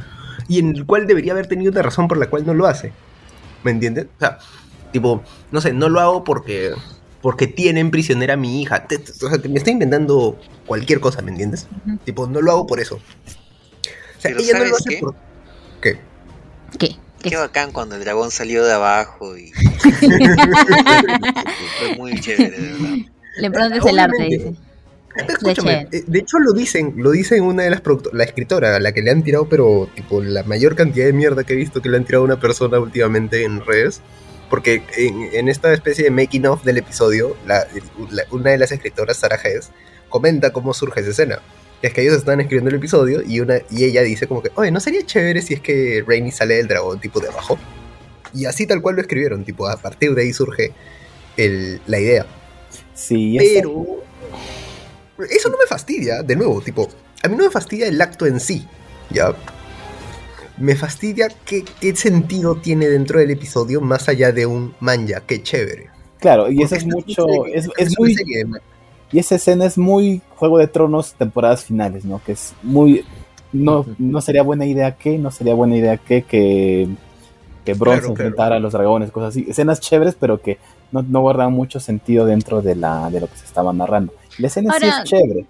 Y 0.49 0.61
en 0.61 0.77
el 0.77 0.87
cual 0.87 1.07
debería 1.07 1.33
haber 1.33 1.47
tenido 1.49 1.73
una 1.73 1.83
razón 1.83 2.07
por 2.09 2.19
la 2.19 2.29
cual 2.31 2.47
no 2.47 2.55
lo 2.55 2.67
hace. 2.67 2.93
¿Me 3.65 3.73
entiendes? 3.73 4.07
O 4.17 4.21
sea, 4.21 4.39
tipo, 4.93 5.23
no 5.51 5.61
sé, 5.61 5.73
no 5.73 5.89
lo 5.89 6.01
hago 6.01 6.25
porque 6.25 6.73
porque 7.23 7.47
tienen 7.47 7.91
prisionera 7.91 8.35
a 8.35 8.37
mi 8.39 8.63
hija. 8.63 8.87
Te- 8.87 8.99
te- 8.99 9.13
o 9.13 9.29
sea, 9.29 9.37
te- 9.39 9.49
me 9.51 9.59
estoy 9.59 9.75
inventando 9.75 10.39
cualquier 10.67 11.01
cosa, 11.01 11.21
¿me 11.21 11.31
entiendes? 11.33 11.67
Tipo, 12.05 12.27
no 12.27 12.41
lo 12.41 12.51
hago 12.53 12.67
por 12.67 12.81
eso. 12.81 12.95
O 12.97 14.21
sea, 14.21 14.31
Pero 14.31 14.41
ella 14.41 14.53
no 14.55 14.59
lo 14.61 14.65
¿sabes 14.71 14.81
hace 14.81 14.89
qué? 14.89 15.01
por... 15.01 15.15
¿Qué? 15.83 15.99
¿Qué? 16.79 16.97
¿Qué? 17.23 17.37
Bacán 17.37 17.73
cuando 17.73 17.97
el 17.97 18.05
dragón 18.05 18.31
salió 18.31 18.65
de 18.65 18.73
abajo 18.73 19.37
y. 19.37 19.53
Fue 21.79 21.97
muy 21.97 22.21
chévere, 22.21 22.51
de 22.59 22.73
verdad. 22.73 22.89
Lo 23.39 23.47
importante 23.47 23.79
es 23.79 23.87
el 23.87 23.99
arte, 23.99 24.23
dice. 24.25 24.55
Escúchame, 25.29 25.87
De 25.91 25.99
eh, 25.99 26.05
de 26.07 26.19
hecho 26.21 26.39
lo 26.39 26.53
dicen, 26.53 26.95
lo 26.97 27.11
dicen 27.11 27.43
una 27.43 27.65
de 27.65 27.71
las 27.71 27.81
producto- 27.81 28.11
la 28.13 28.23
escritora, 28.25 28.77
a 28.77 28.81
la 28.81 28.93
que 28.93 29.03
le 29.03 29.11
han 29.11 29.23
tirado, 29.25 29.49
pero 29.49 29.89
tipo 29.95 30.23
la 30.23 30.45
mayor 30.45 30.77
cantidad 30.77 31.05
de 31.07 31.13
mierda 31.13 31.43
que 31.45 31.55
he 31.55 31.57
visto 31.57 31.83
que 31.83 31.89
le 31.89 31.97
han 31.97 32.05
tirado 32.05 32.23
a 32.23 32.27
una 32.27 32.39
persona 32.41 32.79
últimamente 32.79 33.43
en 33.45 33.65
redes, 33.65 34.01
porque 34.49 34.85
en, 34.97 35.29
en 35.33 35.49
esta 35.49 35.73
especie 35.73 36.05
de 36.05 36.11
making 36.13 36.47
of 36.47 36.63
del 36.65 36.79
episodio, 36.79 37.37
la- 37.47 37.67
la- 38.11 38.25
una 38.31 38.51
de 38.51 38.59
las 38.59 38.71
escritoras, 38.71 39.17
Sarah 39.17 39.39
Hess, 39.43 39.71
comenta 40.09 40.53
cómo 40.53 40.73
surge 40.75 41.01
esa 41.01 41.11
escena. 41.11 41.41
Es 41.83 41.95
que 41.95 42.03
ellos 42.03 42.17
están 42.17 42.41
escribiendo 42.41 42.69
el 42.71 42.77
episodio 42.77 43.23
y 43.27 43.41
una 43.41 43.59
y 43.71 43.85
ella 43.85 44.03
dice 44.03 44.27
como 44.27 44.43
que, 44.43 44.51
oye, 44.55 44.71
¿no 44.71 44.81
sería 44.81 45.05
chévere 45.05 45.41
si 45.41 45.55
es 45.55 45.61
que 45.61 46.05
Rainy 46.07 46.31
sale 46.31 46.57
del 46.57 46.69
dragón 46.69 47.01
tipo 47.01 47.21
de 47.21 47.29
abajo? 47.29 47.59
Y 48.35 48.45
así 48.45 48.67
tal 48.67 48.83
cual 48.83 48.97
lo 48.97 49.01
escribieron, 49.01 49.45
tipo, 49.45 49.67
a 49.67 49.77
partir 49.77 50.15
de 50.15 50.23
ahí 50.23 50.33
surge 50.33 50.73
el- 51.37 51.81
la 51.87 51.99
idea. 51.99 52.27
Sí, 52.95 53.37
Pero 53.39 54.03
eso 55.31 55.49
no 55.49 55.57
me 55.59 55.67
fastidia, 55.67 56.23
de 56.23 56.37
nuevo, 56.37 56.61
tipo, 56.61 56.89
a 57.23 57.29
mí 57.29 57.37
no 57.37 57.45
me 57.45 57.51
fastidia 57.51 57.87
el 57.89 58.01
acto 58.01 58.27
en 58.27 58.41
sí, 58.41 58.67
¿ya? 59.11 59.35
Me 60.59 60.77
fastidia 60.77 61.29
qué, 61.47 61.65
qué 61.81 61.97
sentido 61.97 62.57
tiene 62.57 62.89
dentro 62.89 63.19
del 63.21 63.31
episodio 63.31 63.81
más 63.81 64.09
allá 64.11 64.33
de 64.33 64.45
un 64.45 64.75
manja, 64.81 65.23
qué 65.27 65.43
chévere. 65.43 65.89
claro, 66.21 66.51
y 66.51 66.57
Porque 66.57 66.65
eso 66.67 66.75
es 66.77 66.87
mucho, 66.87 67.25
serie- 67.25 67.57
es, 67.59 67.69
es 67.79 67.99
muy, 67.99 68.15
serie 68.15 68.45
y 69.13 69.19
esa 69.19 69.35
escena 69.35 69.65
es 69.67 69.77
muy 69.77 70.23
Juego 70.37 70.59
de 70.59 70.69
Tronos 70.69 71.15
temporadas 71.15 71.65
finales, 71.65 72.05
¿no? 72.05 72.21
Que 72.25 72.33
es 72.33 72.55
muy, 72.63 73.05
no, 73.53 73.85
no 73.99 74.21
sería 74.21 74.43
buena 74.43 74.67
idea 74.67 74.97
que, 74.97 75.19
no 75.19 75.31
sería 75.31 75.55
buena 75.55 75.77
idea 75.77 75.97
que, 75.97 76.23
que, 76.23 76.89
que 77.65 77.75
Bronn 77.75 77.95
Claro, 77.95 78.01
se 78.01 78.01
claro. 78.01 78.11
enfrentara 78.13 78.57
a 78.57 78.61
los 78.61 78.73
dragones, 78.73 79.11
cosas 79.11 79.31
así, 79.31 79.47
escenas 79.49 79.81
chéveres, 79.81 80.17
pero 80.19 80.41
que 80.41 80.59
no, 80.93 81.03
no 81.03 81.21
guardaban 81.21 81.53
mucho 81.53 81.81
sentido 81.81 82.27
dentro 82.27 82.63
de 82.63 82.77
la, 82.77 83.11
de 83.11 83.21
lo 83.21 83.29
que 83.29 83.37
se 83.37 83.45
estaba 83.45 83.73
narrando. 83.73 84.13
La 84.39 84.47
escena 84.47 84.75
sí 84.79 84.87
es 84.87 85.05
chévere, 85.05 85.45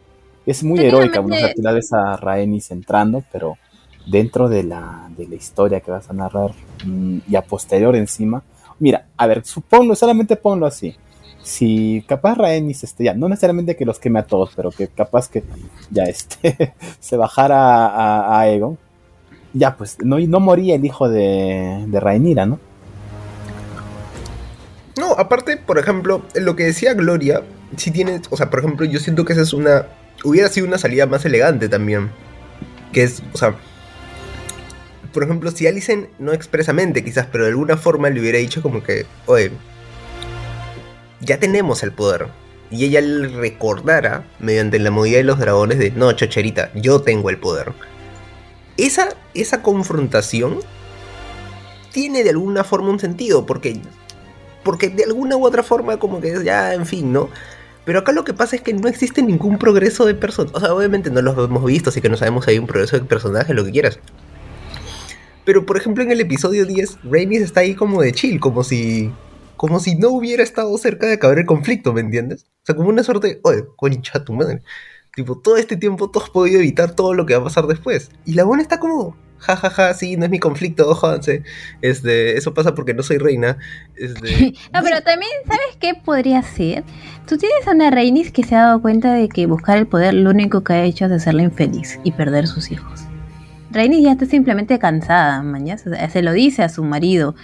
es 0.47 0.65
muy 0.65 0.81
heroica, 0.81 1.21
¿no? 1.21 1.35
O 1.35 1.39
sea, 1.39 1.53
la 1.57 1.73
ves 1.73 1.93
a 1.93 2.17
Rhaenys 2.17 2.71
entrando, 2.71 3.23
pero 3.31 3.59
dentro 4.07 4.49
de 4.49 4.63
la, 4.63 5.11
de 5.17 5.29
la 5.29 5.35
historia 5.35 5.81
que 5.81 5.91
vas 5.91 6.09
a 6.09 6.13
narrar 6.13 6.53
mm, 6.85 7.19
y 7.29 7.37
a 7.37 7.43
posterior 7.43 7.95
encima, 7.95 8.43
mira, 8.79 9.07
a 9.17 9.27
ver, 9.27 9.45
suponlo, 9.45 9.95
solamente 9.95 10.37
ponlo 10.37 10.67
así. 10.67 10.97
Si 11.43 12.05
capaz 12.07 12.37
Rhaenys, 12.37 12.85
este, 12.85 13.05
ya, 13.05 13.15
no 13.15 13.29
necesariamente 13.29 13.77
que 13.77 13.87
los 13.87 13.99
queme 13.99 14.19
a 14.19 14.27
todos, 14.27 14.53
pero 14.55 14.71
que 14.71 14.89
capaz 14.89 15.29
que 15.29 15.43
ya 15.91 16.05
este, 16.05 16.75
se 17.01 17.17
bajara 17.17 17.87
a, 17.87 18.37
a 18.37 18.41
Aegon, 18.41 18.79
ya 19.53 19.77
pues 19.77 19.97
no, 20.03 20.19
no 20.19 20.41
moría 20.41 20.75
el 20.75 20.85
hijo 20.85 21.09
de, 21.09 21.85
de 21.87 22.01
Rhaenyra, 22.01 22.47
¿no? 22.47 22.59
No, 24.99 25.13
aparte, 25.13 25.57
por 25.57 25.79
ejemplo, 25.79 26.23
lo 26.35 26.57
que 26.57 26.65
decía 26.65 26.95
Gloria, 26.95 27.43
si 27.77 27.91
tiene, 27.91 28.21
o 28.31 28.37
sea, 28.37 28.51
por 28.51 28.59
ejemplo, 28.61 28.85
yo 28.87 28.99
siento 29.01 29.25
que 29.25 29.33
esa 29.33 29.43
es 29.43 29.53
una, 29.53 29.87
hubiera 30.25 30.49
sido 30.49 30.67
una 30.67 30.79
salida 30.79 31.07
más 31.07 31.25
elegante 31.25 31.69
también. 31.69 32.11
Que 32.93 33.05
es, 33.05 33.23
o 33.33 33.39
sea, 33.39 33.55
por 35.13 35.23
ejemplo, 35.23 35.51
si 35.51 35.67
Alicent, 35.67 36.09
no 36.19 36.33
expresamente 36.33 37.05
quizás, 37.05 37.27
pero 37.31 37.45
de 37.45 37.51
alguna 37.51 37.77
forma 37.77 38.11
le 38.11 38.21
hubiera 38.21 38.39
dicho 38.39 38.63
como 38.63 38.83
que, 38.83 39.07
oye, 39.27 39.53
ya 41.21 41.39
tenemos 41.39 41.83
el 41.83 41.93
poder. 41.93 42.29
Y 42.71 42.85
ella 42.85 43.01
le 43.01 43.29
recordara, 43.29 44.25
mediante 44.39 44.79
la 44.79 44.91
movida 44.91 45.17
de 45.19 45.25
los 45.25 45.39
dragones, 45.39 45.79
de, 45.79 45.91
no, 45.91 46.13
chocherita, 46.13 46.71
yo 46.75 47.01
tengo 47.01 47.31
el 47.31 47.39
poder. 47.39 47.73
Esa, 48.77 49.09
esa 49.35 49.63
confrontación 49.63 50.61
tiene 51.93 52.23
de 52.23 52.31
alguna 52.31 52.63
forma 52.63 52.91
un 52.91 53.01
sentido, 53.01 53.45
porque 53.45 53.81
porque 54.63 54.89
de 54.89 55.05
alguna 55.05 55.37
u 55.37 55.45
otra 55.45 55.63
forma 55.63 55.99
como 55.99 56.21
que 56.21 56.45
ya, 56.45 56.75
en 56.75 56.87
fin, 56.87 57.13
¿no? 57.13 57.29
Pero 57.85 58.01
acá 58.01 58.13
lo 58.13 58.25
que 58.25 58.35
pasa 58.35 58.57
es 58.57 58.63
que 58.63 58.75
no 58.75 58.89
existe 58.89 59.23
ningún 59.23 59.59
progreso 59.59 60.05
de 60.05 60.15
personaje. 60.15 60.57
O 60.57 60.61
sea, 60.61 60.75
obviamente 60.75 61.11
no 61.11 61.23
los 61.23 61.37
hemos 61.39 61.65
visto, 61.65 61.91
así 61.91 62.01
que 62.01 62.09
no 62.09 62.17
sabemos 62.17 62.45
si 62.45 62.53
hay 62.53 62.59
un 62.59 62.67
progreso 62.67 62.99
de 62.99 63.05
personaje, 63.05 63.55
lo 63.55 63.65
que 63.65 63.71
quieras. 63.71 63.99
Pero, 65.45 65.65
por 65.65 65.79
ejemplo, 65.79 66.05
en 66.05 66.13
el 66.13 66.21
episodio 66.21 66.67
10, 66.67 66.99
Rhaenys 67.05 67.41
está 67.41 67.61
ahí 67.61 67.75
como 67.75 68.03
de 68.03 68.13
chill, 68.13 68.39
como 68.39 68.63
si... 68.63 69.11
Como 69.61 69.79
si 69.79 69.95
no 69.95 70.09
hubiera 70.09 70.43
estado 70.43 70.79
cerca 70.79 71.07
de 71.07 71.13
acabar 71.13 71.39
el 71.39 71.45
conflicto, 71.45 71.93
¿me 71.93 72.01
entiendes? 72.01 72.45
O 72.45 72.65
sea, 72.65 72.75
como 72.75 72.89
una 72.89 73.03
suerte 73.03 73.29
de, 73.29 73.41
oye, 73.43 73.67
concha 73.77 74.25
tu 74.25 74.33
madre. 74.33 74.63
Tipo, 75.15 75.39
todo 75.39 75.59
este 75.59 75.77
tiempo 75.77 76.11
tú 76.11 76.19
has 76.19 76.31
podido 76.31 76.61
evitar 76.61 76.95
todo 76.95 77.13
lo 77.13 77.27
que 77.27 77.35
va 77.35 77.43
a 77.43 77.45
pasar 77.45 77.67
después. 77.67 78.11
Y 78.25 78.33
la 78.33 78.45
buena 78.45 78.63
está 78.63 78.81
como, 78.81 79.19
ja, 79.37 79.57
ja, 79.57 79.69
ja, 79.69 79.93
sí, 79.93 80.17
no 80.17 80.25
es 80.25 80.31
mi 80.31 80.39
conflicto, 80.39 80.95
jódanse. 80.95 81.43
Este, 81.83 82.39
eso 82.39 82.55
pasa 82.55 82.75
porque 82.75 82.95
no 82.95 83.03
soy 83.03 83.19
reina. 83.19 83.59
Este, 83.97 84.55
No, 84.73 84.81
pero 84.83 85.03
también, 85.05 85.31
¿sabes 85.45 85.77
qué 85.79 85.93
podría 85.93 86.41
ser? 86.41 86.83
Tú 87.29 87.37
tienes 87.37 87.69
a 87.69 87.73
una 87.73 87.91
Rhaenys 87.91 88.33
que 88.33 88.45
se 88.45 88.57
ha 88.57 88.63
dado 88.63 88.81
cuenta 88.81 89.13
de 89.13 89.29
que 89.29 89.45
buscar 89.45 89.77
el 89.77 89.87
poder 89.87 90.15
lo 90.15 90.31
único 90.31 90.65
que 90.65 90.73
ha 90.73 90.85
hecho 90.85 91.05
es 91.05 91.13
hacerla 91.13 91.43
infeliz 91.43 92.01
y 92.03 92.13
perder 92.13 92.47
sus 92.47 92.71
hijos. 92.71 93.03
Rhaenys 93.73 94.05
ya 94.05 94.13
está 94.13 94.25
simplemente 94.25 94.79
cansada, 94.79 95.43
mañana. 95.43 95.79
se 95.79 96.23
lo 96.23 96.33
dice 96.33 96.63
a 96.63 96.71
su 96.71 96.83
marido. 96.83 97.35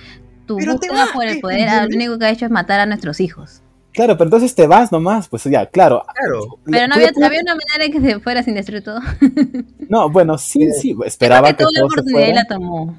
Tu 0.46 0.56
Pero 0.56 0.78
te 0.78 0.88
búsqueda 0.88 1.04
vas, 1.04 1.12
por 1.12 1.24
el 1.26 1.34
¿me 1.36 1.40
poder 1.40 1.68
ah, 1.68 1.86
lo 1.86 1.94
único 1.96 2.18
que 2.18 2.24
ha 2.26 2.30
hecho 2.30 2.44
es 2.44 2.50
matar 2.50 2.80
a 2.80 2.86
nuestros 2.86 3.20
hijos. 3.20 3.62
Claro, 3.92 4.18
pero 4.18 4.26
entonces 4.28 4.54
te 4.54 4.66
vas 4.66 4.92
nomás, 4.92 5.26
pues 5.28 5.44
ya, 5.44 5.66
claro. 5.66 6.04
claro. 6.14 6.58
Pero 6.66 6.86
no 6.86 6.94
había, 6.94 7.10
una 7.16 7.54
manera 7.54 7.78
de 7.80 7.90
que 7.90 8.00
se 8.00 8.20
fuera 8.20 8.42
sin 8.42 8.54
destruir 8.54 8.84
todo. 8.84 9.00
No, 9.88 10.10
bueno, 10.10 10.36
sí, 10.36 10.70
sí, 10.72 10.96
esperaba 11.04 11.54
Creo 11.54 11.68
que 11.68 11.74
la 11.74 11.80
todo 11.80 11.90
se 11.90 12.00
oportunidad 12.00 12.34
la 12.34 12.44
tomó. 12.44 12.96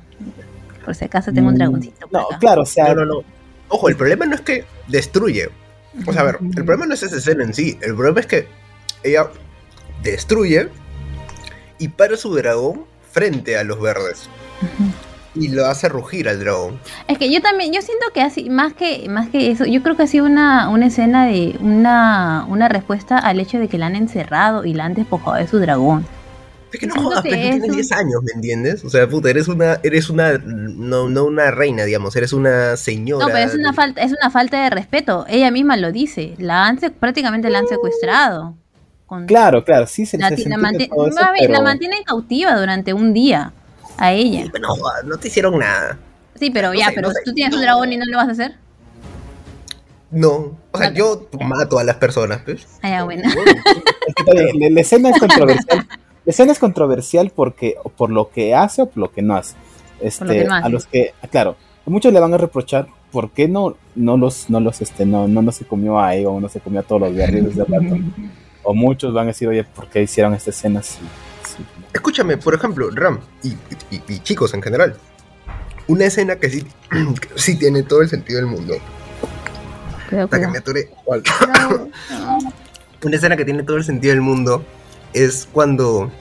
Por 0.85 0.95
si 0.95 1.03
acaso 1.05 1.33
tengo 1.33 1.49
un 1.49 1.55
Mm, 1.55 1.57
dragoncito. 1.57 2.07
No, 2.11 2.21
acá. 2.21 2.39
claro, 2.39 2.61
o 2.61 2.65
sea, 2.65 2.93
No, 2.93 3.03
no, 3.03 3.05
no. 3.05 3.23
Ojo, 3.67 3.89
el 3.89 3.97
problema 3.97 4.25
no 4.25 4.35
es 4.35 4.41
que 4.41 4.63
destruye. 4.87 5.49
O 6.05 6.13
sea, 6.13 6.21
a 6.21 6.25
ver, 6.25 6.37
el 6.41 6.63
problema 6.63 6.85
no 6.85 6.93
es 6.93 7.03
esa 7.03 7.17
escena 7.17 7.43
en 7.43 7.53
sí. 7.53 7.77
El 7.81 7.93
problema 7.95 8.21
es 8.21 8.25
que 8.25 8.47
ella 9.03 9.27
destruye 10.01 10.69
y 11.77 11.89
para 11.89 12.15
su 12.17 12.33
dragón 12.33 12.85
frente 13.11 13.57
a 13.57 13.63
los 13.63 13.79
verdes. 13.81 14.29
Y 15.39 15.49
lo 15.49 15.65
hace 15.65 15.89
rugir 15.89 16.27
al 16.29 16.39
dragón. 16.39 16.79
Es 17.07 17.17
que 17.17 17.31
yo 17.31 17.41
también, 17.41 17.71
yo 17.73 17.81
siento 17.81 18.05
que 18.13 18.21
así, 18.21 18.49
más 18.49 18.73
que, 18.73 19.07
más 19.09 19.29
que 19.29 19.51
eso, 19.51 19.65
yo 19.65 19.83
creo 19.83 19.95
que 19.95 20.03
ha 20.03 20.07
sido 20.07 20.25
una, 20.25 20.69
una 20.69 20.87
escena 20.87 21.25
de 21.25 21.55
una, 21.59 22.45
una 22.49 22.67
respuesta 22.69 23.17
al 23.17 23.39
hecho 23.39 23.59
de 23.59 23.67
que 23.67 23.77
la 23.77 23.87
han 23.87 23.95
encerrado 23.95 24.65
y 24.65 24.73
la 24.73 24.85
han 24.85 24.93
despojado 24.93 25.37
de 25.37 25.47
su 25.47 25.59
dragón. 25.59 26.05
Es 26.71 26.81
que 26.81 26.87
no 26.87 26.95
jodas, 26.95 27.21
que 27.23 27.29
pero 27.29 27.41
tú 27.41 27.49
tienes 27.49 27.63
eso- 27.63 27.73
10 27.75 27.91
años, 27.93 28.21
¿me 28.23 28.31
entiendes? 28.35 28.83
O 28.83 28.89
sea, 28.89 29.07
puta, 29.07 29.29
eres 29.29 29.47
una, 29.47 29.79
eres 29.83 30.09
una, 30.09 30.33
no, 30.37 31.07
no 31.09 31.23
una 31.23 31.49
reina, 31.49 31.83
digamos, 31.85 32.13
eres 32.17 32.33
una 32.33 32.75
señora. 32.75 33.25
No, 33.25 33.31
pero 33.31 33.45
es 33.47 33.55
una 33.55 33.71
falta, 33.73 34.01
es 34.01 34.11
una 34.11 34.29
falta 34.29 34.61
de 34.63 34.69
respeto. 34.69 35.25
Ella 35.29 35.49
misma 35.49 35.77
lo 35.77 35.93
dice. 35.93 36.33
La 36.39 36.65
han 36.65 36.77
se- 36.79 36.89
prácticamente 36.91 37.49
la 37.49 37.59
han 37.59 37.67
secuestrado. 37.67 38.55
Con- 39.05 39.25
claro, 39.27 39.63
claro, 39.63 39.87
sí 39.87 40.05
se, 40.05 40.17
la, 40.17 40.27
se 40.27 40.35
la 40.49 40.55
entiende 40.55 40.57
manti- 40.57 40.89
todo 40.89 41.07
eso, 41.07 41.19
la 41.49 41.61
mantienen 41.61 42.03
cautiva 42.03 42.59
durante 42.59 42.91
un 42.93 43.13
día. 43.13 43.53
A 43.97 44.13
ella. 44.13 44.43
Sí, 44.43 44.49
pero 44.51 44.67
no 44.67 44.75
jodas, 44.75 45.03
no 45.05 45.17
te 45.17 45.27
hicieron 45.27 45.57
nada. 45.59 45.97
Sí, 46.39 46.51
pero 46.51 46.69
No 46.69 46.73
ya, 46.75 46.87
sé, 46.87 46.91
pero 46.95 47.07
no 47.09 47.13
sé. 47.13 47.19
tú 47.25 47.33
tienes 47.33 47.55
un 47.55 47.61
dragón 47.61 47.91
y 47.93 47.97
no 47.97 48.05
lo 48.05 48.17
vas 48.17 48.27
a 48.29 48.31
hacer. 48.31 48.55
No. 50.11 50.57
O 50.71 50.77
sea, 50.77 50.93
yo 50.93 51.27
mato 51.41 51.79
a 51.79 51.83
las 51.83 51.95
personas, 51.97 52.41
pues. 52.45 52.65
Ah, 52.81 52.89
ya, 52.89 53.03
bueno. 53.03 53.23
La, 54.27 54.69
la 54.69 54.81
escena 54.81 55.09
es 55.09 55.19
controversial. 55.19 55.87
La 56.25 56.31
escena 56.31 56.51
es 56.51 56.59
controversial 56.59 57.31
porque 57.35 57.75
por 57.97 58.09
lo 58.11 58.29
que 58.29 58.53
hace 58.55 58.81
o 58.83 58.85
por 58.89 58.97
lo 58.97 59.11
que 59.11 59.21
no 59.21 59.35
hace. 59.35 59.55
Este, 59.99 60.19
Por 60.19 60.27
lo 60.27 60.33
que 60.33 60.45
no 60.47 60.55
hace. 60.55 60.65
a 60.65 60.69
los 60.69 60.85
que, 60.85 61.13
claro, 61.31 61.55
muchos 61.85 62.13
le 62.13 62.19
van 62.19 62.33
a 62.33 62.37
reprochar 62.37 62.87
por 63.11 63.31
qué 63.31 63.47
no, 63.47 63.75
no 63.95 64.15
los, 64.17 64.49
no 64.49 64.59
los, 64.59 64.81
este, 64.81 65.05
no, 65.05 65.27
no, 65.27 65.41
no 65.41 65.51
se 65.51 65.65
comió 65.65 65.97
a 65.99 66.07
Aegon, 66.09 66.41
no 66.41 66.49
se 66.49 66.59
comió 66.59 66.81
a 66.81 66.83
todos 66.83 67.01
los 67.01 67.13
guerreros 67.13 67.55
de 67.55 67.63
Barton. 67.63 68.13
O 68.69 68.73
muchos 68.73 69.13
van 69.13 69.23
a 69.23 69.27
decir, 69.27 69.47
oye, 69.47 69.63
¿por 69.63 69.87
qué 69.87 70.01
hicieron 70.01 70.33
esta 70.33 70.49
escena 70.49 70.81
así? 70.81 70.99
Escúchame, 71.93 72.37
por 72.37 72.53
ejemplo, 72.53 72.89
Ram 72.91 73.19
y, 73.43 73.49
y- 73.91 74.01
y 74.07 74.19
chicos 74.19 74.53
en 74.53 74.61
general. 74.61 74.95
Una 75.87 76.05
escena 76.05 76.35
que 76.35 76.49
sí, 76.49 76.63
que 76.91 77.29
sí 77.35 77.55
tiene 77.57 77.83
todo 77.83 78.01
el 78.01 78.09
sentido 78.09 78.37
del 78.39 78.47
mundo. 78.47 78.75
Que 80.09 80.15
me. 80.47 80.61
Cuidado. 81.05 81.89
Una 83.03 83.15
escena 83.15 83.37
que 83.37 83.45
tiene 83.45 83.63
todo 83.63 83.77
el 83.77 83.83
sentido 83.83 84.11
del 84.13 84.21
mundo 84.21 84.65
es 85.13 85.47
cuando 85.51 86.11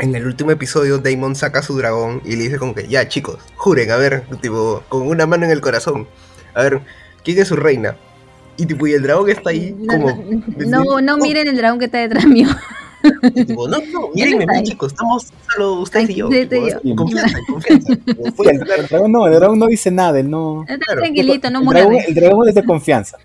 en 0.00 0.14
el 0.14 0.26
último 0.26 0.50
episodio 0.52 0.98
Damon 0.98 1.34
saca 1.36 1.62
su 1.62 1.76
dragón 1.76 2.22
y 2.24 2.30
le 2.36 2.44
dice 2.44 2.58
como 2.58 2.74
que, 2.74 2.86
ya 2.88 3.06
chicos, 3.08 3.38
juren, 3.56 3.90
a 3.90 3.96
ver, 3.96 4.24
tipo, 4.40 4.82
con 4.88 5.06
una 5.06 5.26
mano 5.26 5.44
en 5.44 5.50
el 5.50 5.60
corazón, 5.60 6.08
a 6.54 6.62
ver, 6.62 6.80
¿quién 7.24 7.38
es 7.38 7.48
su 7.48 7.56
reina? 7.56 7.96
Y 8.56 8.66
tipo, 8.66 8.86
y 8.86 8.92
el 8.92 9.02
dragón 9.02 9.28
está 9.30 9.50
ahí 9.50 9.74
No, 9.78 9.86
como... 9.92 10.24
no, 10.56 10.84
no, 10.84 11.00
no 11.00 11.14
Oh, 11.14 11.18
miren 11.18 11.46
el 11.48 11.56
dragón 11.56 11.78
que 11.78 11.84
está 11.86 11.98
detrás 11.98 12.24
mío. 12.26 12.48
y 13.34 13.44
tipo, 13.44 13.68
no, 13.68 13.78
no, 13.92 14.08
mírenme 14.14 14.44
está 14.44 14.52
a 14.52 14.54
mí, 14.54 14.58
ahí. 14.58 14.64
chicos, 14.64 14.92
estamos 14.92 15.26
solo 15.52 15.74
ustedes 15.80 16.10
y 16.10 16.14
yo. 16.16 16.28
Sí, 16.30 16.46
tipo, 16.46 16.66
sí, 16.66 16.72
yo. 16.84 16.96
Confianza, 16.96 17.38
confianza. 17.48 17.96
Como 17.96 18.24
Sí, 18.26 18.32
fue- 18.36 18.50
el, 18.52 18.70
el 18.70 18.86
dragón 18.86 19.12
no, 19.12 19.26
el 19.26 19.34
dragón 19.34 19.58
no 19.58 19.66
dice 19.66 19.90
nada, 19.90 20.18
él 20.18 20.28
no. 20.30 20.62
Está 20.62 20.78
Claro. 20.78 21.00
tranquilito, 21.02 21.50
no 21.50 21.60
el, 21.60 21.66
dragón, 21.68 21.92
muere. 21.92 22.08
el 22.08 22.14
dragón 22.14 22.48
es 22.48 22.54
de 22.54 22.64
confianza. 22.64 23.18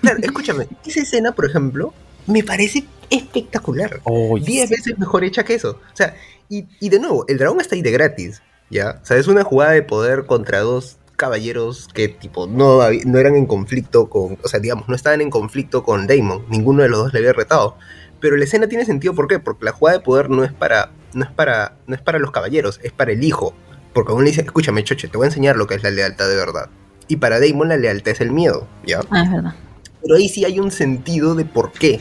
Claro, 0.00 0.18
escúchame, 0.22 0.66
esa 0.86 1.00
escena, 1.00 1.32
por 1.32 1.46
ejemplo, 1.46 1.92
me 2.26 2.42
parece 2.44 2.84
espectacular. 3.08 4.00
Oh, 4.04 4.38
Diez 4.38 4.70
veces 4.70 4.98
mejor 4.98 5.24
hecha 5.24 5.44
que 5.44 5.54
eso. 5.54 5.70
O 5.92 5.96
sea, 5.96 6.14
y, 6.48 6.66
y 6.80 6.88
de 6.88 6.98
nuevo, 6.98 7.24
el 7.28 7.38
dragón 7.38 7.60
está 7.60 7.74
ahí 7.74 7.82
de 7.82 7.90
gratis, 7.90 8.42
¿ya? 8.70 9.00
O 9.02 9.06
sea, 9.06 9.16
es 9.16 9.26
una 9.28 9.42
jugada 9.44 9.72
de 9.72 9.82
poder 9.82 10.26
contra 10.26 10.60
dos 10.60 10.96
caballeros 11.16 11.88
que, 11.92 12.08
tipo, 12.08 12.46
no, 12.46 12.80
no 13.04 13.18
eran 13.18 13.36
en 13.36 13.46
conflicto 13.46 14.08
con... 14.08 14.38
O 14.42 14.48
sea, 14.48 14.58
digamos, 14.58 14.88
no 14.88 14.94
estaban 14.94 15.20
en 15.20 15.28
conflicto 15.30 15.82
con 15.82 16.06
Daemon. 16.06 16.46
Ninguno 16.48 16.82
de 16.82 16.88
los 16.88 16.98
dos 17.04 17.12
le 17.12 17.18
había 17.18 17.32
retado. 17.34 17.76
Pero 18.20 18.36
la 18.36 18.44
escena 18.44 18.68
tiene 18.68 18.84
sentido, 18.84 19.14
¿por 19.14 19.28
qué? 19.28 19.38
Porque 19.38 19.64
la 19.64 19.72
jugada 19.72 19.98
de 19.98 20.04
poder 20.04 20.30
no 20.30 20.44
es 20.44 20.52
para, 20.52 20.92
no 21.14 21.24
es 21.24 21.30
para, 21.30 21.76
no 21.86 21.94
es 21.94 22.00
para 22.02 22.18
los 22.18 22.30
caballeros, 22.30 22.80
es 22.82 22.92
para 22.92 23.12
el 23.12 23.24
hijo. 23.24 23.54
Porque 23.92 24.12
uno 24.12 24.22
le 24.22 24.30
dice, 24.30 24.42
escúchame, 24.42 24.84
choche, 24.84 25.08
te 25.08 25.16
voy 25.16 25.24
a 25.24 25.28
enseñar 25.28 25.56
lo 25.56 25.66
que 25.66 25.74
es 25.74 25.82
la 25.82 25.90
lealtad 25.90 26.28
de 26.28 26.36
verdad. 26.36 26.68
Y 27.08 27.16
para 27.16 27.40
Daemon 27.40 27.68
la 27.68 27.76
lealtad 27.76 28.12
es 28.12 28.20
el 28.20 28.30
miedo, 28.30 28.68
¿ya? 28.86 29.00
Ah, 29.10 29.22
es 29.24 29.32
verdad. 29.32 29.54
Pero 30.02 30.16
ahí 30.16 30.28
sí 30.28 30.44
hay 30.44 30.60
un 30.60 30.70
sentido 30.70 31.34
de 31.34 31.44
por 31.44 31.72
qué, 31.72 32.00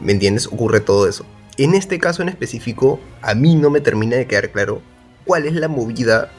¿me 0.00 0.12
entiendes? 0.12 0.46
Ocurre 0.46 0.80
todo 0.80 1.08
eso. 1.08 1.24
En 1.56 1.74
este 1.74 1.98
caso 1.98 2.22
en 2.22 2.28
específico, 2.28 2.98
a 3.22 3.34
mí 3.34 3.54
no 3.54 3.70
me 3.70 3.80
termina 3.80 4.16
de 4.16 4.26
quedar 4.26 4.50
claro 4.50 4.82
cuál 5.24 5.46
es 5.46 5.54
la 5.54 5.68
movida 5.68 6.30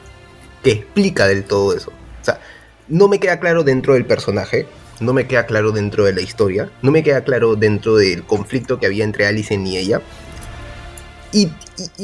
que 0.62 0.72
explica 0.72 1.26
del 1.26 1.44
todo 1.44 1.74
eso. 1.74 1.90
O 2.20 2.24
sea, 2.24 2.40
no 2.88 3.08
me 3.08 3.18
queda 3.18 3.40
claro 3.40 3.64
dentro 3.64 3.94
del 3.94 4.04
personaje, 4.04 4.66
no 5.00 5.12
me 5.12 5.26
queda 5.26 5.46
claro 5.46 5.72
dentro 5.72 6.04
de 6.04 6.12
la 6.12 6.20
historia, 6.20 6.70
no 6.82 6.90
me 6.90 7.02
queda 7.02 7.24
claro 7.24 7.56
dentro 7.56 7.96
del 7.96 8.24
conflicto 8.24 8.78
que 8.78 8.86
había 8.86 9.04
entre 9.04 9.26
Alicent 9.26 9.66
y 9.66 9.76
ella. 9.76 10.00
Y, 11.32 11.50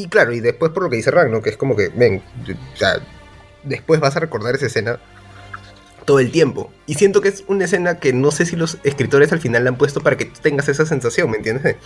claro, 0.08 0.32
y 0.32 0.40
después 0.40 0.72
por 0.72 0.82
lo 0.82 0.90
que 0.90 0.96
dice 0.96 1.10
Ragnar, 1.10 1.40
que 1.40 1.50
es 1.50 1.56
como 1.56 1.74
que, 1.74 1.88
ven, 1.88 2.22
o 2.74 2.76
sea, 2.76 3.00
después 3.62 3.98
vas 3.98 4.14
a 4.16 4.20
recordar 4.20 4.54
esa 4.54 4.66
escena 4.66 4.98
todo 6.04 6.18
el 6.20 6.30
tiempo. 6.30 6.70
Y 6.86 6.94
siento 6.94 7.22
que 7.22 7.28
es 7.28 7.44
una 7.46 7.64
escena 7.64 7.98
que 7.98 8.12
no 8.12 8.30
sé 8.30 8.44
si 8.44 8.56
los 8.56 8.76
escritores 8.82 9.32
al 9.32 9.40
final 9.40 9.64
la 9.64 9.70
han 9.70 9.78
puesto 9.78 10.02
para 10.02 10.18
que 10.18 10.26
tú 10.26 10.40
tengas 10.42 10.68
esa 10.68 10.84
sensación, 10.84 11.30
¿me 11.30 11.38
entiendes? 11.38 11.64
De, 11.64 11.76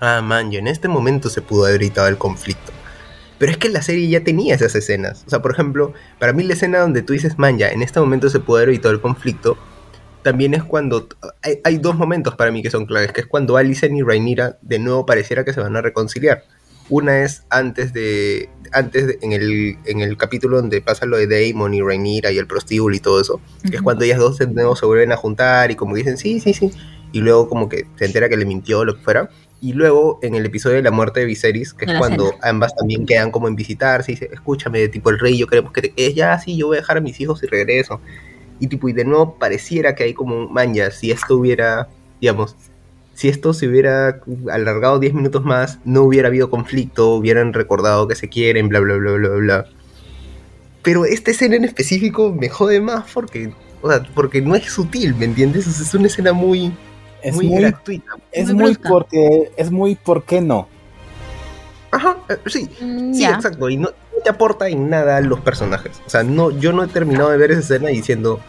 Ah, 0.00 0.22
man, 0.22 0.50
yo 0.50 0.58
en 0.58 0.66
este 0.66 0.88
momento 0.88 1.28
se 1.28 1.42
pudo 1.42 1.66
haber 1.66 1.82
evitado 1.82 2.08
el 2.08 2.16
conflicto. 2.16 2.72
Pero 3.38 3.52
es 3.52 3.58
que 3.58 3.68
la 3.68 3.82
serie 3.82 4.08
ya 4.08 4.24
tenía 4.24 4.54
esas 4.54 4.74
escenas. 4.74 5.24
O 5.26 5.30
sea, 5.30 5.42
por 5.42 5.52
ejemplo, 5.52 5.92
para 6.18 6.32
mí 6.32 6.42
la 6.42 6.54
escena 6.54 6.78
donde 6.78 7.02
tú 7.02 7.12
dices, 7.12 7.38
man, 7.38 7.58
ya, 7.58 7.68
en 7.68 7.82
este 7.82 8.00
momento 8.00 8.30
se 8.30 8.40
pudo 8.40 8.56
haber 8.56 8.70
evitado 8.70 8.94
el 8.94 9.00
conflicto, 9.02 9.58
también 10.22 10.54
es 10.54 10.62
cuando... 10.62 11.08
Hay, 11.42 11.60
hay 11.64 11.78
dos 11.78 11.96
momentos 11.96 12.34
para 12.36 12.50
mí 12.50 12.62
que 12.62 12.70
son 12.70 12.86
claves, 12.86 13.12
que 13.12 13.20
es 13.22 13.26
cuando 13.26 13.56
Alicent 13.56 13.96
y 13.96 14.02
Rhaenyra 14.02 14.58
de 14.62 14.78
nuevo 14.78 15.06
pareciera 15.06 15.44
que 15.44 15.52
se 15.52 15.60
van 15.60 15.76
a 15.76 15.82
reconciliar. 15.82 16.44
Una 16.88 17.22
es 17.22 17.44
antes 17.50 17.92
de... 17.92 18.48
Antes 18.72 19.06
de- 19.06 19.18
en, 19.22 19.32
el, 19.32 19.76
en 19.84 20.00
el 20.00 20.16
capítulo 20.16 20.56
donde 20.56 20.80
pasa 20.80 21.06
lo 21.06 21.16
de 21.16 21.26
Daemon 21.26 21.74
y 21.74 21.82
Rhaenyra 21.82 22.30
y 22.32 22.38
el 22.38 22.46
prostíbulo 22.46 22.94
y 22.94 23.00
todo 23.00 23.20
eso, 23.20 23.40
que 23.68 23.76
es 23.76 23.82
cuando 23.82 24.04
ellas 24.04 24.18
dos 24.18 24.38
de 24.38 24.46
nuevo 24.46 24.76
se 24.76 24.86
vuelven 24.86 25.12
a 25.12 25.16
juntar 25.16 25.70
y 25.70 25.74
como 25.76 25.96
dicen, 25.96 26.16
sí, 26.18 26.40
sí, 26.40 26.52
sí, 26.54 26.70
y 27.12 27.20
luego 27.20 27.48
como 27.48 27.68
que 27.68 27.86
se 27.96 28.04
entera 28.04 28.28
que 28.28 28.36
le 28.36 28.44
mintió 28.44 28.80
o 28.80 28.84
lo 28.84 28.94
que 28.96 29.02
fuera. 29.02 29.28
Y 29.60 29.72
luego 29.74 30.18
en 30.22 30.34
el 30.34 30.46
episodio 30.46 30.76
de 30.76 30.82
la 30.82 30.90
muerte 30.90 31.20
de 31.20 31.26
Viserys, 31.26 31.74
que 31.74 31.84
es 31.84 31.90
cuando 31.98 32.30
cena. 32.30 32.38
ambas 32.44 32.74
también 32.74 33.04
quedan 33.06 33.30
como 33.30 33.46
en 33.46 33.56
visitarse 33.56 34.12
y 34.12 34.14
dice, 34.14 34.30
escúchame, 34.32 34.88
tipo 34.88 35.10
el 35.10 35.18
rey, 35.18 35.36
yo 35.36 35.46
queremos 35.46 35.72
que 35.72 35.82
te 35.82 35.90
quedes 35.92 36.14
ya, 36.14 36.38
sí, 36.38 36.56
yo 36.56 36.68
voy 36.68 36.78
a 36.78 36.80
dejar 36.80 36.96
a 36.96 37.00
mis 37.00 37.20
hijos 37.20 37.42
y 37.42 37.46
regreso. 37.46 38.00
Y 38.60 38.66
tipo, 38.68 38.88
y 38.88 38.92
de 38.92 39.04
nuevo 39.04 39.34
pareciera 39.36 39.94
que 39.94 40.04
hay 40.04 40.14
como 40.14 40.36
un 40.36 40.52
manja, 40.52 40.90
si 40.90 41.10
esto 41.10 41.36
hubiera, 41.36 41.88
digamos, 42.20 42.54
si 43.14 43.28
esto 43.28 43.52
se 43.52 43.66
hubiera 43.68 44.20
alargado 44.50 44.98
10 44.98 45.14
minutos 45.14 45.44
más, 45.44 45.78
no 45.84 46.02
hubiera 46.02 46.28
habido 46.28 46.48
conflicto, 46.50 47.14
hubieran 47.14 47.52
recordado 47.52 48.06
que 48.06 48.14
se 48.14 48.28
quieren, 48.28 48.68
bla, 48.68 48.80
bla, 48.80 48.94
bla, 48.96 49.12
bla, 49.12 49.28
bla. 49.30 49.66
Pero 50.82 51.04
esta 51.04 51.30
escena 51.30 51.56
en 51.56 51.64
específico 51.64 52.32
me 52.32 52.48
jode 52.48 52.80
más 52.80 53.10
porque, 53.12 53.52
o 53.82 53.90
sea, 53.90 54.02
porque 54.14 54.40
no 54.40 54.54
es 54.54 54.64
sutil, 54.72 55.14
¿me 55.14 55.26
entiendes? 55.26 55.66
O 55.66 55.70
sea, 55.70 55.84
es 55.84 55.94
una 55.94 56.06
escena 56.06 56.32
muy, 56.32 56.72
Es 57.22 57.34
muy, 57.34 57.48
muy, 57.48 57.60
gratuita. 57.60 58.12
es 58.32 58.52
muy 58.52 58.74
porque, 58.76 59.50
es 59.56 59.70
muy 59.70 59.94
por 59.96 60.24
qué 60.24 60.40
no. 60.40 60.68
Ajá, 61.90 62.16
eh, 62.28 62.36
sí, 62.46 62.68
Mm, 62.80 63.12
sí, 63.12 63.20
ya. 63.20 63.34
exacto. 63.34 63.68
Y 63.68 63.76
no, 63.76 63.90
te 64.20 64.30
aporta 64.30 64.68
en 64.68 64.88
nada 64.88 65.20
los 65.20 65.40
personajes. 65.40 66.00
O 66.06 66.10
sea, 66.10 66.22
no, 66.22 66.50
yo 66.50 66.72
no 66.72 66.84
he 66.84 66.88
terminado 66.88 67.30
de 67.30 67.36
ver 67.36 67.50
esa 67.50 67.60
escena 67.60 67.88
diciendo. 67.88 68.40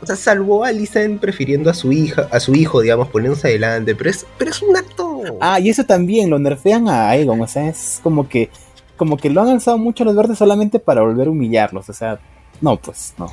O 0.00 0.06
sea, 0.06 0.16
salvo 0.16 0.64
a 0.64 0.68
Alicent 0.68 1.20
prefiriendo 1.20 1.70
a 1.70 1.74
su 1.74 1.92
hija, 1.92 2.26
a 2.32 2.40
su 2.40 2.54
hijo, 2.54 2.80
digamos, 2.80 3.08
poniéndose 3.08 3.48
adelante, 3.48 3.94
pero 3.94 4.10
es, 4.10 4.26
pero 4.36 4.50
es 4.50 4.60
un 4.60 4.76
acto. 4.76 5.22
Ah, 5.40 5.60
y 5.60 5.70
eso 5.70 5.84
también, 5.84 6.28
lo 6.28 6.40
nerfean 6.40 6.88
a 6.88 7.10
Aegon, 7.10 7.40
o 7.40 7.46
sea, 7.46 7.68
es 7.68 8.00
como 8.02 8.28
que, 8.28 8.50
como 8.96 9.16
que 9.16 9.30
lo 9.30 9.42
han 9.42 9.48
alzado 9.48 9.78
mucho 9.78 10.04
los 10.04 10.16
verdes 10.16 10.38
solamente 10.38 10.80
para 10.80 11.02
volver 11.02 11.28
a 11.28 11.30
humillarlos, 11.30 11.88
o 11.88 11.92
sea, 11.92 12.18
no, 12.60 12.76
pues, 12.78 13.14
no. 13.16 13.28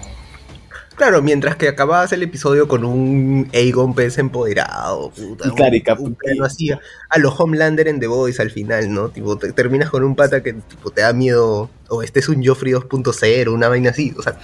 Claro, 1.00 1.22
mientras 1.22 1.56
que 1.56 1.68
acababas 1.70 2.12
el 2.12 2.22
episodio 2.24 2.68
con 2.68 2.84
un 2.84 3.50
Aegon 3.54 3.94
pues 3.96 4.18
empoderado, 4.18 5.10
puta, 5.12 5.48
Y 5.48 5.52
claro, 5.52 5.76
y 5.76 5.84
un- 5.98 6.14
plano 6.16 6.44
así, 6.46 6.70
a 6.72 7.18
los 7.20 7.40
Homelander 7.40 7.88
en 7.88 8.00
The 8.00 8.08
Voice 8.08 8.42
al 8.42 8.52
final, 8.52 8.94
¿no? 8.94 9.10
Tipo, 9.10 9.38
te- 9.38 9.54
terminas 9.54 9.90
con 9.90 10.04
un 10.04 10.16
pata 10.16 10.44
que 10.44 10.54
tipo, 10.54 10.92
te 10.92 11.02
da 11.02 11.14
miedo, 11.14 11.70
o 11.88 12.04
este 12.04 12.20
es 12.20 12.28
un 12.30 12.46
Joffrey 12.46 12.74
2.0, 12.74 13.54
una 13.54 13.70
vaina 13.70 13.92
así, 13.92 14.14
o 14.18 14.22
sea, 14.22 14.38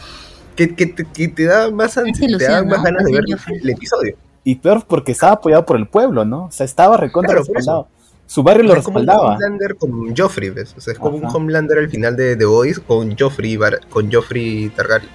que, 0.56 0.74
que 0.76 0.86
te, 0.86 1.04
que 1.06 1.28
te 1.28 1.44
da 1.44 1.70
más, 1.72 1.98
ansi- 1.98 2.20
te 2.20 2.26
ilusión, 2.26 2.52
da 2.52 2.64
más 2.64 2.78
¿no? 2.80 2.84
ganas 2.86 3.04
de 3.04 3.12
ver 3.12 3.24
Joffrey. 3.30 3.60
el 3.62 3.70
episodio. 3.72 4.16
Y 4.46 4.56
peor 4.56 4.86
porque 4.88 5.12
estaba 5.12 5.34
apoyado 5.34 5.66
por 5.66 5.76
el 5.76 5.88
pueblo, 5.88 6.24
¿no? 6.24 6.46
O 6.46 6.52
sea, 6.52 6.66
estaba 6.66 6.96
recontra 6.98 7.34
Claro, 7.34 7.44
respaldado. 7.44 7.88
Su 8.28 8.44
barrio 8.44 8.64
O 8.64 8.68
lo 8.68 8.80
es 8.80 8.86
como 8.86 9.00
un 9.00 9.06
respaldaba. 9.06 9.36
Homelander 9.36 9.76
con 9.76 10.16
Joffrey, 10.16 10.52
¿ves? 10.52 10.74
O 10.78 10.82
sea, 10.82 10.94
es 10.94 11.00
como 11.00 11.18
Ajá. 11.18 11.28
un 11.28 11.36
Homelander 11.36 11.80
al 11.80 11.90
final 11.90 12.16
de 12.16 12.36
The 12.38 12.46
Voice 12.46 12.80
con 12.82 13.18
Joffrey, 13.18 13.60
con 13.90 14.10
Joffrey 14.12 14.70
Targaryen. 14.70 15.10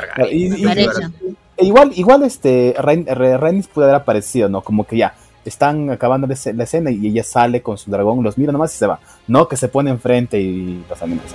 Targaryen. 0.00 0.38
Y- 0.38 0.62
y- 0.62 0.64
Pareja. 0.64 1.10
E 1.58 1.64
igual, 1.64 1.92
igual 1.94 2.22
este, 2.22 2.74
Rhaenys 2.78 3.66
pudo 3.68 3.84
haber 3.84 3.96
aparecido, 3.96 4.48
¿no? 4.48 4.60
Como 4.62 4.86
que 4.86 4.96
ya, 4.98 5.14
están 5.44 5.90
acabando 5.90 6.26
la 6.26 6.34
esce- 6.34 6.54
la 6.54 6.64
escena 6.64 6.90
y 6.90 7.06
ella 7.06 7.22
sale 7.22 7.62
con 7.62 7.78
su 7.78 7.90
dragón, 7.90 8.22
los 8.22 8.36
mira 8.36 8.52
nomás 8.52 8.74
y 8.74 8.78
se 8.78 8.86
va. 8.86 8.98
No, 9.26 9.48
que 9.48 9.56
se 9.56 9.68
pone 9.68 9.90
enfrente 9.90 10.38
y 10.40 10.84
los 10.88 11.00
amenaza. 11.00 11.34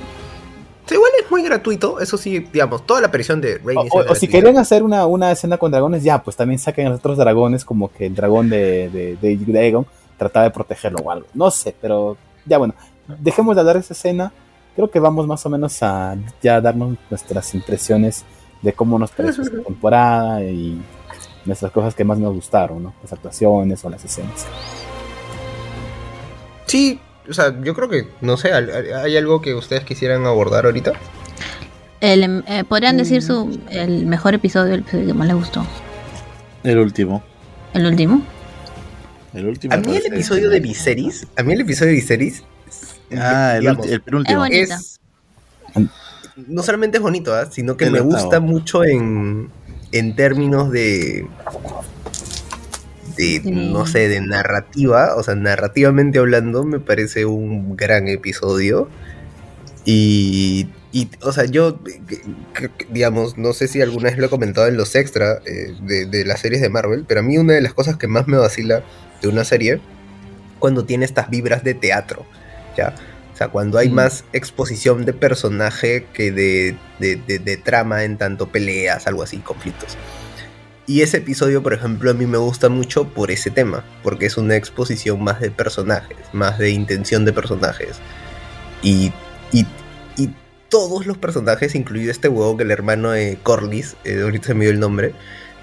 Sí, 0.86 0.96
igual 0.96 1.12
es 1.24 1.32
muy 1.32 1.42
gratuito, 1.44 2.00
eso 2.00 2.18
sí, 2.18 2.40
digamos, 2.52 2.86
toda 2.86 3.02
la 3.02 3.08
aparición 3.08 3.40
de 3.42 3.58
Rhaenys 3.64 3.90
o- 3.94 4.14
si 4.16 4.28
querían 4.28 4.58
hacer 4.58 4.84
una, 4.84 5.06
una 5.06 5.32
escena 5.32 5.58
con 5.58 5.72
dragones, 5.72 6.04
ya, 6.04 6.22
pues 6.22 6.36
también 6.36 6.60
saquen 6.60 6.88
a 6.88 6.90
los 6.90 7.00
otros 7.00 7.18
dragones, 7.18 7.64
como 7.66 7.92
que 7.92 8.06
el 8.08 8.14
dragón 8.16 8.50
de, 8.50 8.90
de, 8.90 9.16
de, 9.16 9.38
de 9.38 9.60
Aegon 9.60 9.88
trataba 10.18 10.44
de 10.44 10.52
protegerlo 10.52 11.00
o 11.00 11.10
algo. 11.10 11.26
No 11.34 11.50
sé, 11.50 11.74
pero 11.82 12.18
ya 12.46 12.58
bueno, 12.58 12.76
dejemos 13.20 13.56
de 13.56 13.62
hablar 13.62 13.76
de 13.78 13.82
esa 13.82 13.94
escena. 13.94 14.32
Creo 14.76 14.92
que 14.92 15.00
vamos 15.00 15.26
más 15.26 15.44
o 15.46 15.50
menos 15.50 15.82
a 15.82 16.16
ya 16.44 16.62
darnos 16.62 16.96
nuestras 17.10 17.54
impresiones 17.56 18.24
de 18.62 18.74
cómo 18.74 19.00
nos 19.00 19.12
pareció 19.16 19.44
esta 19.44 19.62
temporada 19.62 20.44
y 20.44 20.82
nuestras 21.46 21.72
cosas 21.72 21.96
que 21.96 22.04
más 22.04 22.18
nos 22.18 22.34
gustaron, 22.34 22.84
¿no? 22.84 22.94
Las 23.02 23.14
actuaciones 23.14 23.84
o 23.84 23.90
las 23.90 24.04
escenas. 24.04 24.46
Sí, 26.66 27.00
o 27.30 27.34
sea, 27.34 27.56
yo 27.62 27.74
creo 27.74 27.90
que, 27.90 28.08
no 28.22 28.38
sé, 28.38 28.54
¿hay 28.54 29.18
algo 29.18 29.42
que 29.42 29.54
ustedes 29.54 29.84
quisieran 29.84 30.26
abordar 30.26 30.66
ahorita? 30.66 30.94
El, 32.00 32.24
em, 32.24 32.44
eh, 32.48 32.64
Podrían 32.64 32.98
decir 32.98 33.22
su 33.22 33.60
el 33.70 34.06
mejor 34.06 34.34
episodio, 34.34 34.74
el 34.74 34.80
episodio 34.80 35.08
que 35.08 35.14
más 35.14 35.28
les 35.28 35.36
gustó. 35.36 35.66
El 36.64 36.80
último. 36.80 37.24
El 37.74 37.86
último. 37.86 38.22
El 39.34 39.48
último. 39.48 39.74
A 39.74 39.78
mí 39.78 39.96
el 39.96 40.06
episodio 40.08 40.50
de. 40.50 40.60
Viserys, 40.60 41.28
a 41.38 41.44
mí 41.44 41.54
el 41.54 41.62
episodio 41.62 41.92
de 41.92 41.96
Viserys, 41.98 42.44
Ah, 43.18 43.54
el, 43.56 43.62
digamos, 43.62 43.88
el 43.88 44.02
penúltimo. 44.02 44.46
Es, 44.46 45.00
no 46.48 46.64
solamente 46.64 46.98
es 46.98 47.04
bonito, 47.04 47.34
¿ah? 47.34 47.48
sino 47.52 47.78
que 47.78 47.90
me 47.90 48.00
gusta 48.02 48.40
mucho 48.40 48.84
en, 48.84 49.50
en 49.92 50.16
términos 50.16 50.72
de, 50.72 51.28
de, 53.18 53.42
Sí. 53.44 53.52
no 53.52 53.86
sé, 53.86 54.08
de 54.08 54.22
narrativa, 54.22 55.16
o 55.16 55.24
sea, 55.24 55.36
narrativamente 55.36 56.20
hablando, 56.20 56.64
me 56.64 56.80
parece 56.80 57.26
un 57.26 57.76
gran 57.76 58.08
episodio. 58.08 58.90
Y, 59.86 60.68
y, 60.92 61.10
o 61.22 61.32
sea, 61.32 61.46
yo, 61.46 61.80
digamos, 62.90 63.38
no 63.38 63.54
sé 63.54 63.68
si 63.68 63.82
alguna 63.82 64.10
vez 64.10 64.18
lo 64.18 64.28
he 64.28 64.30
comentado 64.30 64.68
en 64.68 64.78
los 64.78 64.96
extra 64.96 65.40
eh, 65.46 65.74
de, 65.82 66.06
de 66.06 66.26
las 66.26 66.42
series 66.42 66.62
de 66.62 66.70
Marvel, 66.70 67.06
pero 67.08 67.22
a 67.22 67.24
mí 67.24 67.38
una 67.38 67.54
de 67.54 67.62
las 67.62 67.74
cosas 67.74 67.98
que 67.98 68.08
más 68.08 68.28
me 68.28 68.38
vacila 68.38 68.84
de 69.22 69.28
una 69.28 69.44
serie, 69.44 69.82
cuando 70.60 70.86
tiene 70.86 71.06
estas 71.06 71.30
vibras 71.30 71.64
de 71.64 71.74
teatro, 71.74 72.26
¿ya? 72.78 72.94
Sea, 73.42 73.48
cuando 73.50 73.80
hay 73.80 73.90
Mm. 73.90 73.94
más 73.96 74.24
exposición 74.34 75.04
de 75.04 75.14
personaje 75.14 76.06
que 76.14 76.32
de, 76.32 76.78
de- 77.00 77.16
de- 77.16 77.40
de 77.40 77.58
trama 77.58 78.04
en 78.04 78.20
tanto 78.20 78.50
peleas, 78.50 79.08
algo 79.08 79.24
así, 79.24 79.38
conflictos. 79.38 79.98
Y 80.86 81.02
ese 81.02 81.18
episodio, 81.18 81.64
por 81.64 81.74
ejemplo, 81.74 82.12
a 82.12 82.14
mí 82.14 82.28
me 82.28 82.38
gusta 82.38 82.70
mucho 82.70 83.08
por 83.08 83.32
ese 83.32 83.50
tema, 83.50 83.84
porque 84.04 84.28
es 84.28 84.38
una 84.38 84.56
exposición 84.58 85.24
más 85.24 85.40
de 85.40 85.50
personajes, 85.50 86.18
más 86.34 86.60
de 86.60 86.70
intención 86.70 87.26
de 87.26 87.34
personajes. 87.34 87.98
Y, 88.84 89.12
y, 89.52 89.66
y 90.18 90.30
todos 90.70 91.08
los 91.08 91.18
personajes, 91.18 91.74
incluido 91.74 92.12
este 92.12 92.28
huevo 92.28 92.58
que 92.58 92.64
el 92.64 92.70
hermano 92.70 93.10
de 93.10 93.40
Corlys, 93.42 93.96
eh, 94.04 94.22
ahorita 94.22 94.48
se 94.50 94.54
me 94.54 94.66
dio 94.66 94.72
el 94.74 94.80
nombre, 94.80 95.14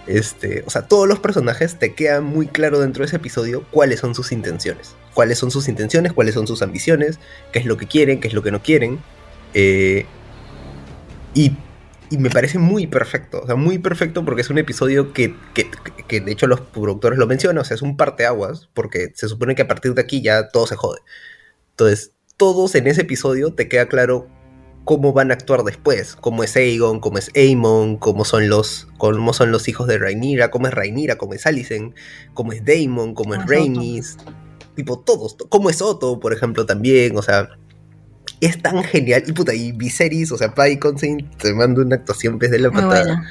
este, 0.08 0.64
o 0.66 0.70
sea, 0.70 0.82
todos 0.88 1.06
los 1.08 1.20
personajes 1.20 1.78
te 1.78 1.94
quedan 1.94 2.24
muy 2.24 2.46
claro 2.48 2.80
dentro 2.80 3.02
de 3.02 3.06
ese 3.08 3.16
episodio 3.16 3.64
cuáles 3.70 4.00
son 4.00 4.14
sus 4.14 4.32
intenciones. 4.32 4.96
Cuáles 5.14 5.38
son 5.38 5.50
sus 5.50 5.68
intenciones, 5.68 6.12
cuáles 6.12 6.34
son 6.34 6.46
sus 6.46 6.62
ambiciones, 6.62 7.18
qué 7.52 7.58
es 7.60 7.66
lo 7.66 7.76
que 7.76 7.86
quieren, 7.86 8.20
qué 8.20 8.28
es 8.28 8.34
lo 8.34 8.42
que 8.42 8.50
no 8.52 8.62
quieren. 8.62 9.00
eh, 9.54 10.06
y, 11.34 11.56
y 12.10 12.18
me 12.18 12.30
parece 12.30 12.58
muy 12.58 12.86
perfecto. 12.86 13.40
O 13.42 13.46
sea, 13.46 13.54
muy 13.54 13.78
perfecto 13.78 14.24
porque 14.24 14.40
es 14.42 14.50
un 14.50 14.58
episodio 14.58 15.12
que, 15.12 15.34
que, 15.54 15.70
que 16.06 16.20
de 16.20 16.32
hecho 16.32 16.46
los 16.46 16.60
productores 16.60 17.18
lo 17.18 17.26
mencionan. 17.26 17.58
O 17.58 17.64
sea, 17.64 17.74
es 17.74 17.82
un 17.82 17.96
parteaguas 17.96 18.68
porque 18.74 19.12
se 19.14 19.28
supone 19.28 19.54
que 19.54 19.62
a 19.62 19.68
partir 19.68 19.94
de 19.94 20.02
aquí 20.02 20.22
ya 20.22 20.48
todo 20.48 20.66
se 20.66 20.76
jode. 20.76 21.00
Entonces, 21.70 22.12
todos 22.36 22.74
en 22.74 22.86
ese 22.86 23.02
episodio 23.02 23.52
te 23.54 23.68
queda 23.68 23.88
claro 23.88 24.28
cómo 24.88 25.12
van 25.12 25.30
a 25.30 25.34
actuar 25.34 25.64
después, 25.64 26.16
cómo 26.16 26.42
es 26.42 26.56
Aegon, 26.56 26.98
cómo 27.00 27.18
es 27.18 27.30
Aemon, 27.36 27.98
cómo 27.98 28.24
son 28.24 28.48
los, 28.48 28.88
cómo 28.96 29.34
son 29.34 29.52
los 29.52 29.68
hijos 29.68 29.86
de 29.86 29.98
Rhaenyra, 29.98 30.50
cómo 30.50 30.66
es 30.66 30.72
Rhaenyra, 30.72 31.16
cómo 31.18 31.34
es 31.34 31.44
Alicent, 31.44 31.94
cómo 32.32 32.54
es 32.54 32.64
Daemon, 32.64 33.12
cómo 33.12 33.34
es 33.34 33.40
Rhaenys, 33.46 34.16
tipo 34.76 34.98
todos, 35.00 35.36
to- 35.36 35.46
cómo 35.50 35.68
es 35.68 35.82
Otto, 35.82 36.18
por 36.20 36.32
ejemplo, 36.32 36.64
también, 36.64 37.18
o 37.18 37.20
sea, 37.22 37.50
es 38.40 38.62
tan 38.62 38.82
genial, 38.82 39.24
y 39.26 39.32
puta, 39.32 39.52
y 39.52 39.72
Viserys, 39.72 40.32
o 40.32 40.38
sea, 40.38 40.54
Paddy 40.54 40.78
Considine 40.78 41.28
te 41.36 41.52
manda 41.52 41.82
una 41.82 41.96
actuación 41.96 42.38
desde 42.38 42.58
la 42.58 42.70
patada. 42.70 43.22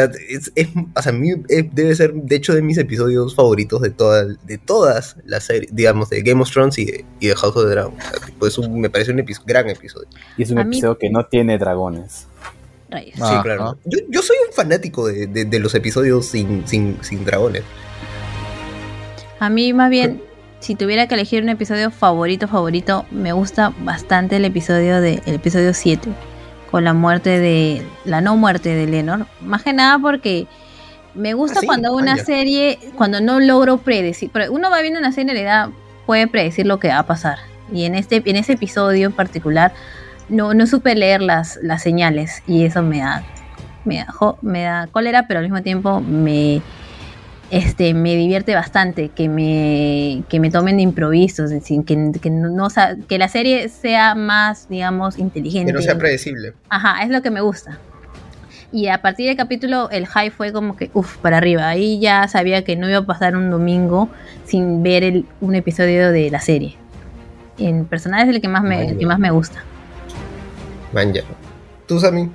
Sea, 0.00 0.10
es, 0.28 0.52
es- 0.54 0.68
o 0.94 1.02
sea, 1.02 1.10
a 1.10 1.14
mí 1.14 1.30
eh, 1.48 1.68
debe 1.72 1.94
ser, 1.94 2.12
de 2.14 2.36
hecho, 2.36 2.54
de 2.54 2.62
mis 2.62 2.78
episodios 2.78 3.34
favoritos 3.34 3.80
de, 3.82 3.90
toda, 3.90 4.24
de 4.24 4.58
todas 4.58 5.16
las 5.24 5.44
series, 5.44 5.74
digamos, 5.74 6.10
de 6.10 6.22
Game 6.22 6.40
of 6.42 6.50
Thrones 6.50 6.78
y 6.78 6.84
de, 6.84 7.04
y 7.20 7.26
de 7.28 7.34
House 7.36 7.56
of 7.56 7.64
the 7.64 7.70
Dragon. 7.70 7.94
O 7.94 8.00
sea, 8.00 8.26
tipo, 8.26 8.46
es 8.46 8.58
un- 8.58 8.80
me 8.80 8.90
parece 8.90 9.12
un 9.12 9.18
epi- 9.18 9.40
gran 9.46 9.68
episodio. 9.68 10.08
Y 10.36 10.42
es 10.42 10.50
un 10.50 10.58
A 10.58 10.64
mí- 10.64 10.76
episodio 10.76 10.98
que 10.98 11.10
no 11.10 11.26
tiene 11.26 11.58
dragones. 11.58 12.26
Rayos. 12.88 13.14
Sí, 13.14 13.34
claro. 13.42 13.76
Yo, 13.84 13.98
yo 14.08 14.22
soy 14.22 14.36
un 14.48 14.54
fanático 14.54 15.08
de, 15.08 15.26
de- 15.26 15.44
de 15.44 15.58
los 15.58 15.74
episodios 15.74 16.26
sin, 16.26 16.66
sin, 16.68 16.98
sin 17.02 17.24
dragones. 17.24 17.64
A 19.38 19.50
mí 19.50 19.72
más 19.72 19.90
bien, 19.90 20.22
si 20.60 20.74
tuviera 20.74 21.06
que 21.06 21.14
elegir 21.14 21.42
un 21.42 21.48
episodio 21.48 21.90
favorito, 21.90 22.48
favorito, 22.48 23.04
me 23.10 23.32
gusta 23.32 23.74
bastante 23.80 24.36
el 24.36 24.44
episodio 24.44 25.00
de 25.00 25.20
el 25.26 25.34
episodio 25.34 25.74
7 25.74 26.08
con 26.76 26.84
la 26.84 26.92
muerte 26.92 27.40
de 27.40 27.82
la 28.04 28.20
no 28.20 28.36
muerte 28.36 28.74
de 28.74 28.86
Lenor, 28.86 29.26
más 29.40 29.62
que 29.62 29.72
nada 29.72 29.98
porque 29.98 30.46
me 31.14 31.32
gusta 31.32 31.60
Ah, 31.60 31.60
sí, 31.62 31.66
cuando 31.66 31.94
una 31.94 32.12
vaya. 32.12 32.24
serie 32.26 32.78
cuando 32.96 33.22
no 33.22 33.40
logro 33.40 33.78
predecir, 33.78 34.28
pero 34.30 34.52
uno 34.52 34.68
va 34.68 34.82
viendo 34.82 35.00
una 35.00 35.10
serie 35.10 35.22
en 35.22 35.36
realidad 35.38 35.68
puede 36.04 36.28
predecir 36.28 36.66
lo 36.66 36.78
que 36.78 36.88
va 36.88 36.98
a 36.98 37.06
pasar. 37.06 37.38
Y 37.72 37.84
en 37.86 37.94
este 37.94 38.22
en 38.26 38.36
ese 38.36 38.52
episodio 38.52 39.06
en 39.06 39.14
particular 39.14 39.72
no 40.28 40.52
no 40.52 40.66
supe 40.66 40.94
leer 40.94 41.22
las 41.22 41.58
las 41.62 41.82
señales 41.82 42.42
y 42.46 42.66
eso 42.66 42.82
me 42.82 42.98
da 42.98 43.22
me 43.86 43.96
da, 44.00 44.08
me 44.42 44.64
da 44.64 44.86
cólera, 44.88 45.26
pero 45.26 45.40
al 45.40 45.46
mismo 45.46 45.62
tiempo 45.62 46.02
me 46.02 46.60
este, 47.50 47.94
me 47.94 48.16
divierte 48.16 48.54
bastante 48.54 49.08
que 49.10 49.28
me, 49.28 50.24
que 50.28 50.40
me 50.40 50.50
tomen 50.50 50.76
de 50.78 50.82
es 51.44 51.50
decir, 51.50 51.84
que, 51.84 52.12
que, 52.20 52.30
no, 52.30 52.48
que 53.08 53.18
la 53.18 53.28
serie 53.28 53.68
sea 53.68 54.14
más, 54.14 54.68
digamos, 54.68 55.18
inteligente. 55.18 55.72
Que 55.72 55.76
no 55.78 55.82
sea 55.82 55.96
predecible. 55.96 56.54
Ajá, 56.68 57.02
es 57.02 57.10
lo 57.10 57.22
que 57.22 57.30
me 57.30 57.40
gusta. 57.40 57.78
Y 58.72 58.88
a 58.88 59.00
partir 59.00 59.28
del 59.28 59.36
capítulo, 59.36 59.88
el 59.90 60.06
high 60.06 60.30
fue 60.30 60.52
como 60.52 60.76
que, 60.76 60.90
uff, 60.92 61.16
para 61.18 61.36
arriba. 61.38 61.68
Ahí 61.68 62.00
ya 62.00 62.26
sabía 62.26 62.64
que 62.64 62.74
no 62.74 62.88
iba 62.88 62.98
a 62.98 63.06
pasar 63.06 63.36
un 63.36 63.48
domingo 63.48 64.08
sin 64.44 64.82
ver 64.82 65.04
el- 65.04 65.24
un 65.40 65.54
episodio 65.54 66.10
de 66.10 66.30
la 66.30 66.40
serie. 66.40 66.74
En 67.58 67.86
personal 67.86 68.28
es 68.28 68.34
el 68.34 68.40
que 68.42 68.48
más 68.48 68.64
me, 68.64 68.88
el 68.90 68.98
que 68.98 69.06
más 69.06 69.18
me 69.20 69.30
gusta. 69.30 69.62
Man, 70.92 71.12
ya. 71.14 71.22
¿Tú, 71.86 72.00
Sammy? 72.00 72.28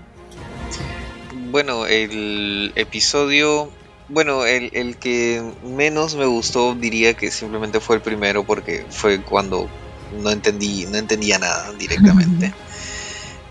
Bueno, 1.52 1.86
el 1.86 2.72
episodio, 2.76 3.70
bueno, 4.12 4.46
el, 4.46 4.70
el 4.74 4.98
que 4.98 5.42
menos 5.64 6.16
me 6.16 6.26
gustó 6.26 6.76
diría 6.76 7.14
que 7.14 7.32
simplemente 7.32 7.80
fue 7.80 7.96
el 7.96 8.02
primero 8.02 8.44
porque 8.44 8.86
fue 8.90 9.22
cuando 9.22 9.70
no 10.22 10.30
entendí, 10.30 10.86
no 10.86 10.98
entendía 10.98 11.40
nada 11.40 11.72
directamente. 11.74 12.54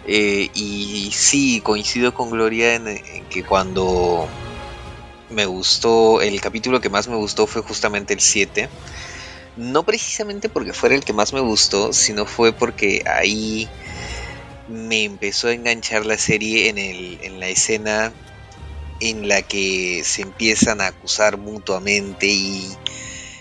Eh, 0.07 0.51
y 0.55 1.11
sí, 1.13 1.61
coincido 1.63 2.13
con 2.13 2.31
Gloria 2.31 2.75
en, 2.75 2.89
en 2.89 3.25
que 3.31 3.43
cuando 3.43 4.29
me 5.31 5.47
gustó, 5.47 6.21
el 6.21 6.41
capítulo 6.41 6.81
que 6.81 6.91
más 6.91 7.09
me 7.09 7.17
gustó 7.17 7.47
fue 7.47 7.63
justamente 7.63 8.13
el 8.13 8.21
7. 8.21 8.69
No 9.57 9.83
precisamente 9.85 10.49
porque 10.49 10.73
fuera 10.73 10.95
el 10.95 11.05
que 11.05 11.13
más 11.13 11.33
me 11.33 11.41
gustó, 11.41 11.93
sino 11.93 12.27
fue 12.27 12.53
porque 12.53 13.03
ahí 13.07 13.69
me 14.69 15.05
empezó 15.05 15.49
a 15.49 15.53
enganchar 15.53 16.05
la 16.05 16.19
serie 16.19 16.69
en, 16.69 16.79
el, 16.79 17.19
en 17.23 17.41
la 17.41 17.49
escena 17.49 18.13
en 19.01 19.29
la 19.29 19.43
que 19.43 20.03
se 20.05 20.23
empiezan 20.23 20.81
a 20.81 20.89
acusar 20.89 21.39
mutuamente 21.39 22.27
y, 22.29 22.81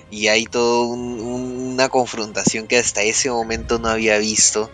y 0.10 0.28
hay 0.28 0.46
toda 0.46 0.88
una 0.88 1.90
confrontación 1.90 2.68
que 2.68 2.78
hasta 2.78 3.04
ese 3.04 3.30
momento 3.32 3.80
no 3.80 3.90
había 3.90 4.18
visto. 4.20 4.72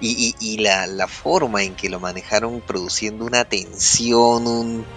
Y, 0.00 0.34
y- 0.40 0.58
la, 0.58 0.86
la 0.88 1.08
forma 1.08 1.62
en 1.64 1.76
que 1.76 1.88
lo 1.88 2.00
manejaron 2.00 2.62
produciendo 2.62 3.24
una 3.26 3.44
tensión, 3.46 4.46
un, 4.46 4.88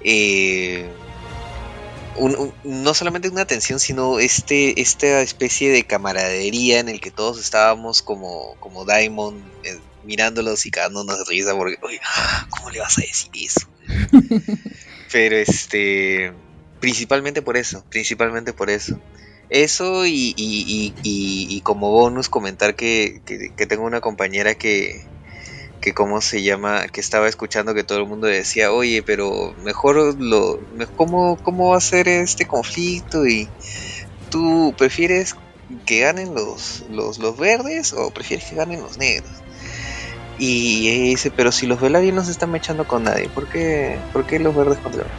eh, 0.00 0.96
no 2.62 2.94
solamente 2.94 3.28
una 3.28 3.46
tensión, 3.46 3.80
sino 3.80 4.18
este, 4.18 4.80
esta 4.80 5.20
especie 5.22 5.70
de 5.70 5.86
camaradería 5.86 6.80
en 6.80 6.88
el 6.88 7.00
que 7.00 7.10
todos 7.10 7.38
estábamos 7.38 8.02
como, 8.02 8.56
como 8.58 8.84
Diamond, 8.84 9.52
eh, 9.62 9.80
mirándolos 10.02 10.66
y 10.66 10.70
cagándonos 10.70 11.18
de 11.18 11.24
risa 11.24 11.54
porque, 11.56 11.76
"Uy, 11.82 11.98
¿cómo 12.50 12.70
le 12.70 12.80
vas 12.80 12.98
a 12.98 13.02
decir 13.02 13.30
eso? 13.34 13.69
Pero 15.12 15.36
este, 15.36 16.32
principalmente 16.78 17.42
por 17.42 17.56
eso, 17.56 17.86
principalmente 17.90 18.52
por 18.52 18.70
eso. 18.70 19.02
Eso 19.48 20.06
y, 20.06 20.34
y- 20.36 21.62
como 21.62 21.90
bonus 21.90 22.28
comentar 22.28 22.76
que, 22.76 23.20
que- 23.26 23.50
que 23.56 23.66
tengo 23.66 23.84
una 23.84 24.00
compañera 24.00 24.54
que, 24.54 25.06
que 25.80 25.94
cómo 25.94 26.20
se 26.22 26.42
llama, 26.42 26.88
que 26.88 27.00
estaba 27.00 27.28
escuchando 27.28 27.74
que 27.74 27.84
todo 27.84 27.98
el 27.98 28.06
mundo 28.06 28.26
decía, 28.28 28.72
oye, 28.72 29.02
pero 29.04 29.54
mejor 29.56 30.16
lo, 30.20 30.58
¿cómo, 30.96 31.38
cómo 31.42 31.70
va 31.70 31.78
a 31.78 31.80
ser 31.80 32.08
este 32.08 32.46
conflicto? 32.46 33.26
Y 33.26 33.54
tú 34.30 34.74
prefieres 34.78 35.34
que 35.86 36.00
ganen 36.00 36.34
los, 36.34 36.84
los, 36.88 37.18
los 37.18 37.38
verdes 37.38 37.92
o 37.94 38.12
prefieres 38.12 38.46
que 38.48 38.56
ganen 38.56 38.80
los 38.82 38.98
negros? 38.98 39.44
Y 40.42 40.88
ella 40.88 41.04
dice, 41.04 41.30
pero 41.30 41.52
si 41.52 41.66
los 41.66 41.78
Velaryon 41.80 42.14
no 42.16 42.24
se 42.24 42.30
están 42.30 42.50
mechando 42.50 42.88
con 42.88 43.04
nadie, 43.04 43.28
¿por 43.28 43.46
qué, 43.46 43.98
por 44.12 44.24
qué 44.26 44.38
los 44.38 44.56
verdes 44.56 44.78
contra 44.78 45.02
los 45.02 45.10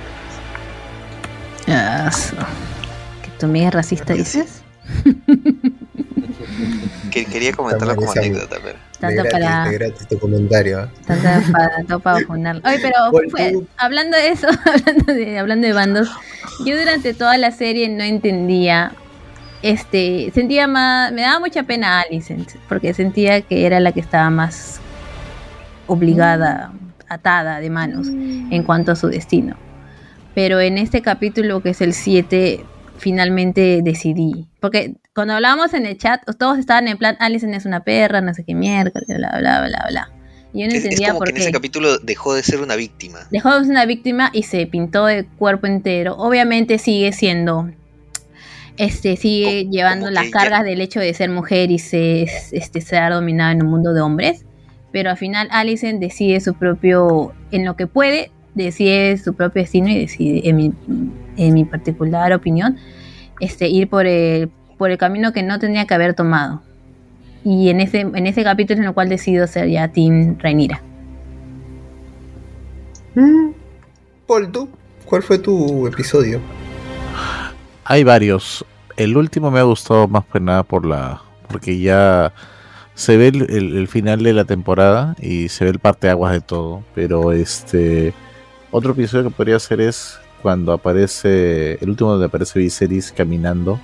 Ah, 1.67 2.11
su- 2.11 2.35
¿Que 2.35 3.29
tu 3.39 3.45
amiga 3.45 3.67
es 3.67 3.73
racista, 3.75 4.13
dices? 4.13 4.63
Que 7.11 7.25
quería 7.25 7.53
comentarlo 7.53 7.95
como 7.95 8.11
anécdota, 8.11 8.57
pero. 8.63 8.77
Tanto 8.99 9.23
gratis, 9.23 9.31
para- 9.31 9.71
gratis 9.71 10.07
tu 10.07 10.19
comentario. 10.19 10.89
Tanta 11.05 11.41
para, 11.51 11.83
todo 11.87 11.99
para. 11.99 12.17
Oye, 12.17 12.79
pero 12.81 12.95
Bueno, 13.11 13.29
fue- 13.29 13.53
hablando 13.77 14.17
de 14.17 14.29
eso, 14.29 14.47
hablando 14.65 15.13
de, 15.13 15.37
hablando 15.39 15.67
de 15.67 15.73
bandos, 15.73 16.09
yo 16.65 16.77
durante 16.77 17.13
toda 17.13 17.37
la 17.37 17.51
serie 17.51 17.87
no 17.89 18.03
entendía, 18.03 18.93
este, 19.61 20.31
sentía 20.33 20.67
más, 20.67 21.11
me 21.13 21.21
daba 21.21 21.39
mucha 21.39 21.63
pena 21.63 21.99
a 21.99 22.01
Alicent, 22.01 22.49
porque 22.67 22.93
sentía 22.95 23.41
que 23.41 23.65
era 23.67 23.79
la 23.79 23.91
que 23.91 23.99
estaba 23.99 24.29
más 24.29 24.80
obligada, 25.91 26.71
atada 27.09 27.59
de 27.59 27.69
manos 27.69 28.07
en 28.07 28.63
cuanto 28.63 28.91
a 28.91 28.95
su 28.95 29.07
destino. 29.07 29.55
Pero 30.33 30.59
en 30.59 30.77
este 30.77 31.01
capítulo, 31.01 31.61
que 31.61 31.71
es 31.71 31.81
el 31.81 31.93
7, 31.93 32.63
finalmente 32.97 33.81
decidí. 33.83 34.47
Porque 34.61 34.95
cuando 35.13 35.33
hablábamos 35.33 35.73
en 35.73 35.85
el 35.85 35.97
chat, 35.97 36.21
todos 36.39 36.57
estaban 36.57 36.87
en 36.87 36.97
plan, 36.97 37.17
Alicent 37.19 37.53
es 37.53 37.65
una 37.65 37.83
perra, 37.83 38.21
no 38.21 38.33
sé 38.33 38.43
qué 38.45 38.55
mierda, 38.55 39.01
bla, 39.07 39.37
bla, 39.39 39.67
bla, 39.67 39.85
bla. 39.89 40.09
Y 40.53 40.61
yo 40.61 40.67
no 40.67 40.71
Es, 40.73 40.79
es 40.79 40.83
entendía 40.85 41.07
como 41.09 41.19
por 41.19 41.27
que 41.27 41.31
en 41.31 41.37
ese 41.37 41.47
qué. 41.47 41.53
capítulo 41.53 41.97
dejó 41.99 42.33
de 42.33 42.43
ser 42.43 42.61
una 42.61 42.75
víctima. 42.75 43.19
Dejó 43.31 43.53
de 43.55 43.61
ser 43.61 43.71
una 43.71 43.85
víctima 43.85 44.29
y 44.33 44.43
se 44.43 44.65
pintó 44.67 45.05
de 45.05 45.25
cuerpo 45.25 45.67
entero. 45.67 46.15
Obviamente 46.17 46.77
sigue 46.77 47.11
siendo. 47.13 47.69
Este, 48.77 49.17
sigue 49.17 49.63
Como- 49.63 49.71
llevando 49.73 50.05
como 50.05 50.13
las 50.15 50.25
ya- 50.25 50.31
cargas 50.31 50.63
del 50.63 50.81
hecho 50.81 50.99
de 50.99 51.13
ser 51.13 51.29
mujer 51.29 51.71
y 51.71 51.79
ser, 51.79 52.29
este, 52.51 52.81
ser 52.81 53.11
dominada 53.11 53.51
en 53.51 53.63
un 53.63 53.69
mundo 53.69 53.93
de 53.93 54.01
hombres. 54.01 54.45
Pero 54.91 55.09
al 55.09 55.17
final 55.17 55.47
Alicent 55.51 55.99
decide 55.99 56.39
su 56.41 56.53
propio. 56.53 57.33
En 57.51 57.65
lo 57.65 57.75
que 57.75 57.87
puede, 57.87 58.31
decide 58.55 59.17
su 59.17 59.33
propio 59.33 59.61
destino 59.61 59.89
y 59.89 59.99
decide, 59.99 60.49
en 60.49 60.55
mi, 60.55 60.73
en 61.37 61.53
mi 61.53 61.65
particular 61.65 62.31
opinión, 62.33 62.77
este, 63.39 63.67
ir 63.67 63.89
por 63.89 64.05
el, 64.05 64.49
por 64.77 64.91
el 64.91 64.97
camino 64.97 65.33
que 65.33 65.43
no 65.43 65.59
tendría 65.59 65.85
que 65.85 65.93
haber 65.93 66.13
tomado. 66.13 66.61
Y 67.43 67.69
en 67.69 67.81
ese, 67.81 68.01
en 68.01 68.27
ese 68.27 68.43
capítulo 68.43 68.81
en 68.81 68.87
el 68.87 68.93
cual 68.93 69.09
decido 69.09 69.47
ser 69.47 69.69
ya 69.69 69.87
Team 69.87 70.37
Rhaenyra. 70.39 70.81
Mm. 73.15 73.51
Paul, 74.27 74.51
¿tú? 74.51 74.69
¿Cuál 75.05 75.23
fue 75.23 75.39
tu 75.39 75.87
episodio? 75.87 76.39
Hay 77.83 78.03
varios. 78.03 78.65
El 78.95 79.17
último 79.17 79.51
me 79.51 79.59
ha 79.59 79.63
gustado 79.63 80.07
más 80.07 80.23
que 80.31 80.39
nada 80.39 80.63
por 80.63 80.85
la. 80.85 81.21
porque 81.49 81.79
ya 81.79 82.31
se 82.95 83.17
ve 83.17 83.29
el, 83.29 83.41
el- 83.49 83.77
el 83.77 83.87
final 83.87 84.21
de 84.23 84.33
la 84.33 84.45
temporada 84.45 85.15
y 85.19 85.49
se 85.49 85.65
ve 85.65 85.71
el 85.71 85.79
parteaguas 85.79 86.33
de 86.33 86.41
todo. 86.41 86.83
Pero 86.95 87.31
este. 87.31 88.13
Otro 88.71 88.91
episodio 88.93 89.25
que 89.29 89.35
podría 89.35 89.59
ser 89.59 89.81
es 89.81 90.17
cuando 90.41 90.71
aparece. 90.73 91.73
El 91.83 91.89
último 91.89 92.11
donde 92.11 92.27
aparece 92.27 92.59
Viserys 92.59 93.11
caminando. 93.11 93.79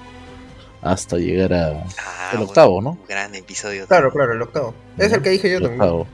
Hasta 0.81 1.17
llegar 1.17 1.53
a. 1.53 1.83
Ah, 1.99 2.31
El 2.33 2.41
octavo, 2.41 2.81
¿no? 2.81 2.91
un 2.91 2.99
Gran 3.09 3.33
episodio. 3.35 3.87
Claro, 3.87 4.11
claro, 4.11 4.33
el 4.33 4.41
octavo. 4.41 4.73
Es 4.97 5.11
el 5.11 5.21
que 5.21 5.31
dije 5.31 5.49
yo 5.49 5.57
el 5.57 5.63
también. 5.63 5.81
octavo. 5.81 6.07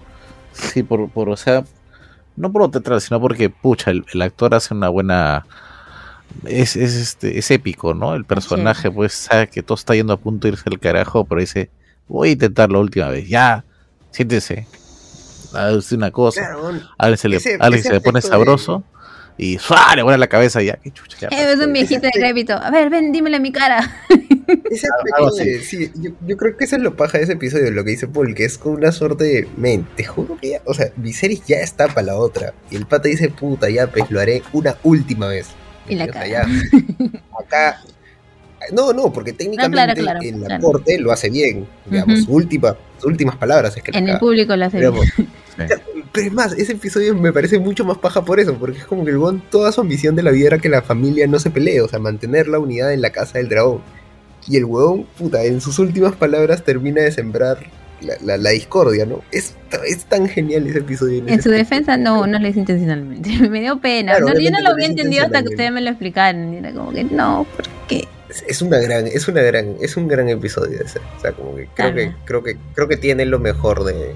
Sí, 0.54 0.84
por, 0.84 1.10
por, 1.10 1.30
o 1.30 1.36
sea, 1.38 1.64
no 2.36 2.52
por 2.52 2.62
lo 2.62 2.70
teatral, 2.70 3.02
sino 3.02 3.20
porque, 3.20 3.50
pucha, 3.50 3.92
el, 3.92 4.06
el 4.14 4.22
actor 4.22 4.54
hace 4.56 4.74
una 4.74 4.88
buena. 4.90 5.46
Es, 6.46 6.76
es, 6.76 6.96
este, 6.96 7.38
es 7.38 7.52
épico, 7.52 7.94
¿no? 7.94 8.16
El 8.16 8.26
personaje, 8.26 8.90
pues, 8.90 9.14
sabe 9.14 9.48
que 9.50 9.62
todo 9.62 9.76
está 9.76 9.94
yendo 9.96 10.14
a 10.14 10.18
punto 10.18 10.48
de 10.48 10.54
irse 10.54 10.64
al 10.68 10.80
carajo, 10.80 11.26
pero 11.26 11.42
dice, 11.42 11.70
voy 12.08 12.30
a 12.30 12.32
intentar 12.34 12.72
la 12.72 12.80
última 12.80 13.10
vez, 13.10 13.28
ya, 13.28 13.64
siéntese. 14.12 14.68
A 15.54 15.68
decir 15.68 15.98
una 16.00 16.10
cosa, 16.12 16.42
Claro, 16.42 16.70
a 16.70 17.04
alguien 17.04 17.18
se 17.18 17.30
le, 17.30 17.38
ese- 17.38 17.54
a 17.60 17.66
alguien 17.66 17.80
ese 17.82 17.90
se 17.90 17.94
le 17.96 18.02
pone 18.02 18.22
de- 18.22 18.28
sabroso 18.28 18.84
y 19.38 19.58
¡suá! 19.60 19.96
le 19.96 20.02
vuela 20.04 20.18
la 20.18 20.28
cabeza 20.28 20.62
y 20.64 20.66
ya, 20.68 20.78
qué 20.78 20.90
chucha. 20.92 21.18
ya 21.22 21.28
Eh, 21.30 21.54
es 21.54 21.60
un 21.60 21.72
viejito 21.74 22.02
decrépito. 22.12 22.54
A 22.54 22.72
ver, 22.72 22.90
ven, 22.90 23.12
dímele 23.12 23.38
en 23.38 23.44
mi 23.44 23.52
cara. 23.52 23.92
Ese 24.72 24.88
de- 25.44 25.62
sí, 25.64 25.92
yo, 25.96 26.12
yo 26.26 26.38
creo 26.38 26.58
que 26.58 26.66
eso 26.66 26.76
es 26.76 26.82
lo 26.82 26.96
paja 26.96 27.18
de 27.20 27.26
ese 27.26 27.34
episodio, 27.34 27.70
lo 27.72 27.84
que 27.84 27.92
dice 27.92 28.08
Paul, 28.08 28.34
que 28.34 28.46
es 28.46 28.58
como 28.58 28.76
una 28.76 28.92
suerte 28.92 29.24
de, 29.26 29.48
men, 29.58 29.88
te 29.96 30.04
juro 30.06 30.38
que 30.42 30.50
ya, 30.52 30.62
o 30.66 30.74
sea, 30.74 30.92
Viserys 30.96 31.44
ya 31.46 31.58
está 31.58 31.88
para 31.88 32.08
la 32.08 32.16
otra. 32.18 32.54
Y 32.72 32.76
el 32.76 32.88
pata 32.88 33.08
dice, 33.08 33.30
puta, 33.30 33.70
ya, 33.70 33.88
pues 33.88 34.10
lo 34.10 34.20
haré 34.20 34.42
una 34.54 34.76
última 34.84 35.28
vez. 35.28 35.48
Y 35.88 35.96
la 35.96 36.06
O 36.06 36.08
sea, 36.14 36.14
caga. 36.14 36.28
ya, 36.28 36.48
acá, 37.40 37.82
no, 38.72 38.94
no, 38.94 39.12
porque 39.12 39.34
técnicamente 39.34 39.76
claro, 40.02 40.22
en 40.22 40.42
la 40.42 40.48
claro. 40.48 40.64
corte 40.64 40.98
lo 41.00 41.12
hace 41.12 41.30
bien, 41.30 41.68
digamos, 41.86 42.20
Ujú. 42.20 42.26
su 42.26 42.34
última, 42.34 42.76
sus 42.98 43.06
últimas 43.06 43.36
palabras 43.36 43.76
es 43.76 43.84
que 43.84 43.92
la 43.92 43.98
En 44.00 44.10
el 44.10 44.18
público 44.20 44.56
lo 44.56 44.66
hace 44.66 44.80
bien. 44.80 44.92
Digamos, 44.94 45.14
Sí. 45.56 45.64
Pero 46.12 46.28
es 46.28 46.34
más, 46.34 46.54
ese 46.54 46.72
episodio 46.74 47.14
me 47.16 47.32
parece 47.32 47.60
mucho 47.60 47.86
más 47.86 47.98
paja 48.00 48.24
por 48.26 48.40
eso, 48.40 48.56
porque 48.56 48.80
es 48.80 48.86
como 48.86 49.04
que 49.06 49.12
el 49.12 49.18
Gon, 49.20 49.42
toda 49.52 49.72
su 49.72 49.82
ambición 49.82 50.16
de 50.16 50.24
la 50.24 50.32
vida 50.32 50.48
era 50.48 50.58
que 50.60 50.70
la 50.70 50.82
familia 50.82 51.28
no 51.28 51.38
se 51.40 51.52
pelee, 51.52 51.80
o 51.82 51.88
sea, 51.88 52.00
mantener 52.00 52.48
la 52.48 52.58
unidad 52.60 52.92
en 52.94 53.02
la 53.02 53.12
casa 53.12 53.38
del 53.38 53.50
dragón. 53.50 53.82
Y 54.48 54.58
el 54.58 54.66
huevón, 54.66 55.06
puta, 55.18 55.44
en 55.44 55.62
sus 55.62 55.78
últimas 55.80 56.16
palabras 56.16 56.64
termina 56.64 57.02
de 57.04 57.12
sembrar 57.12 57.60
la, 58.02 58.16
la- 58.24 58.38
la 58.38 58.50
discordia, 58.50 59.06
¿no? 59.06 59.22
Es, 59.32 59.54
es 59.88 60.06
tan 60.06 60.28
genial 60.28 60.66
ese 60.68 60.80
episodio. 60.80 61.20
En 61.20 61.30
ese 61.30 61.44
su 61.44 61.50
defensa 61.52 61.98
no, 61.98 62.26
no 62.28 62.40
lo 62.40 62.48
hice 62.48 62.60
intencionalmente. 62.60 63.30
Me 63.50 63.62
dio 63.62 63.80
pena. 63.80 64.16
Claro, 64.18 64.34
No, 64.34 64.40
yo 64.40 64.50
no 64.52 64.58
lo 64.58 64.64
no 64.66 64.70
había 64.72 64.88
entendido 64.88 65.24
hasta 65.24 65.42
que 65.44 65.50
ustedes 65.50 65.72
me 65.72 65.82
lo 65.82 65.90
explicaron. 65.92 66.54
Y 66.54 66.58
era 66.58 66.74
como 66.74 66.92
que 66.92 67.04
no, 67.06 67.46
¿por 67.56 67.66
qué? 67.88 68.08
Es, 68.48 68.62
una 68.62 68.80
gran, 68.80 69.08
es 69.08 69.28
una 69.28 69.42
gran, 69.42 69.76
es 69.82 69.96
un 69.98 70.08
gran 70.08 70.28
episodio 70.30 70.82
ese. 70.84 71.00
O 71.18 71.20
sea, 71.22 71.32
como 71.34 71.56
que 71.56 71.64
creo 71.66 71.74
Claro. 71.76 71.96
que, 71.96 72.12
creo 72.26 72.44
que, 72.44 72.58
creo 72.74 72.88
que 72.88 72.98
tiene 72.98 73.26
lo 73.26 73.40
mejor 73.40 73.84
de, 73.84 74.16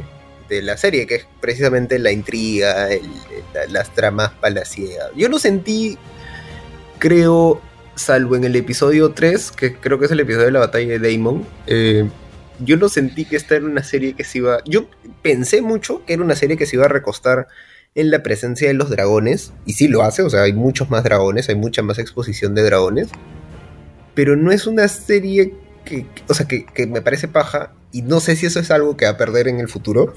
de 0.49 0.61
la 0.61 0.77
serie, 0.77 1.05
que 1.07 1.15
es 1.15 1.27
precisamente 1.39 1.99
la 1.99 2.11
intriga, 2.11 2.89
el- 2.91 3.01
las 3.69 3.93
tramas 3.93 4.31
palaciegas. 4.41 5.07
Yo 5.15 5.29
no 5.29 5.39
sentí, 5.39 5.97
creo, 6.99 7.61
salvo 7.95 8.35
en 8.35 8.43
el 8.43 8.55
episodio 8.55 9.11
3, 9.11 9.51
que 9.51 9.75
creo 9.75 9.99
que 9.99 10.05
es 10.05 10.11
el 10.11 10.19
episodio 10.19 10.45
de 10.47 10.51
la 10.51 10.59
batalla 10.59 10.87
de 10.87 10.99
Daemon, 10.99 11.45
eh, 11.67 12.07
yo 12.59 12.77
no 12.77 12.89
sentí 12.89 13.25
que 13.25 13.35
esta 13.35 13.55
era 13.55 13.65
una 13.65 13.83
serie 13.83 14.13
que 14.13 14.23
se 14.23 14.39
iba. 14.39 14.59
Yo 14.65 14.87
pensé 15.21 15.61
mucho 15.61 16.03
que 16.05 16.13
era 16.13 16.23
una 16.23 16.35
serie 16.35 16.57
que 16.57 16.65
se 16.65 16.75
iba 16.75 16.85
a 16.85 16.89
recostar 16.89 17.47
en 17.93 18.09
la 18.11 18.21
presencia 18.23 18.67
de 18.67 18.73
los 18.73 18.89
dragones, 18.89 19.53
y 19.65 19.73
sí 19.73 19.87
lo 19.87 20.03
hace, 20.03 20.21
o 20.21 20.29
sea, 20.29 20.43
hay 20.43 20.53
muchos 20.53 20.89
más 20.89 21.03
dragones, 21.03 21.49
hay 21.49 21.55
mucha 21.55 21.81
más 21.81 21.97
exposición 21.99 22.53
de 22.55 22.63
dragones, 22.63 23.09
pero 24.17 24.35
no 24.35 24.51
es 24.51 24.65
una 24.65 24.87
serie 24.87 25.53
que, 25.85 26.07
o 26.27 26.33
sea, 26.33 26.47
que, 26.47 26.65
que 26.65 26.87
me 26.87 27.03
parece 27.03 27.27
paja, 27.27 27.71
y 27.91 28.01
no 28.01 28.19
sé 28.19 28.35
si 28.35 28.47
eso 28.47 28.59
es 28.59 28.71
algo 28.71 28.97
que 28.97 29.05
va 29.05 29.11
a 29.11 29.17
perder 29.17 29.47
en 29.47 29.59
el 29.59 29.67
futuro, 29.67 30.15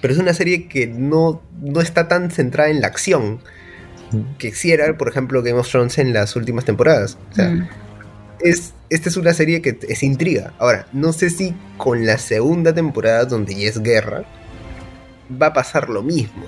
pero 0.00 0.14
es 0.14 0.20
una 0.20 0.32
serie 0.32 0.68
que 0.68 0.86
no, 0.86 1.42
no 1.60 1.80
está 1.80 2.06
tan 2.06 2.30
centrada 2.30 2.70
en 2.70 2.80
la 2.80 2.86
acción, 2.86 3.40
que 4.38 4.54
sí 4.54 4.70
era, 4.70 4.96
por 4.96 5.08
ejemplo, 5.08 5.42
Game 5.42 5.58
of 5.58 5.68
Thrones 5.68 5.98
en 5.98 6.12
las 6.12 6.36
últimas 6.36 6.64
temporadas. 6.64 7.18
O 7.32 7.34
sea, 7.34 7.50
Mm. 7.50 7.68
es, 8.38 8.72
esta 8.88 9.08
es 9.08 9.16
una 9.16 9.34
serie 9.34 9.62
que 9.62 9.76
es 9.88 10.04
intriga. 10.04 10.52
Ahora, 10.60 10.86
no 10.92 11.12
sé 11.12 11.28
si 11.28 11.56
con 11.78 12.06
la 12.06 12.18
segunda 12.18 12.72
temporada, 12.72 13.24
donde 13.24 13.56
ya 13.56 13.68
es 13.68 13.82
guerra, 13.82 14.22
va 15.42 15.46
a 15.46 15.52
pasar 15.52 15.90
lo 15.90 16.04
mismo. 16.04 16.44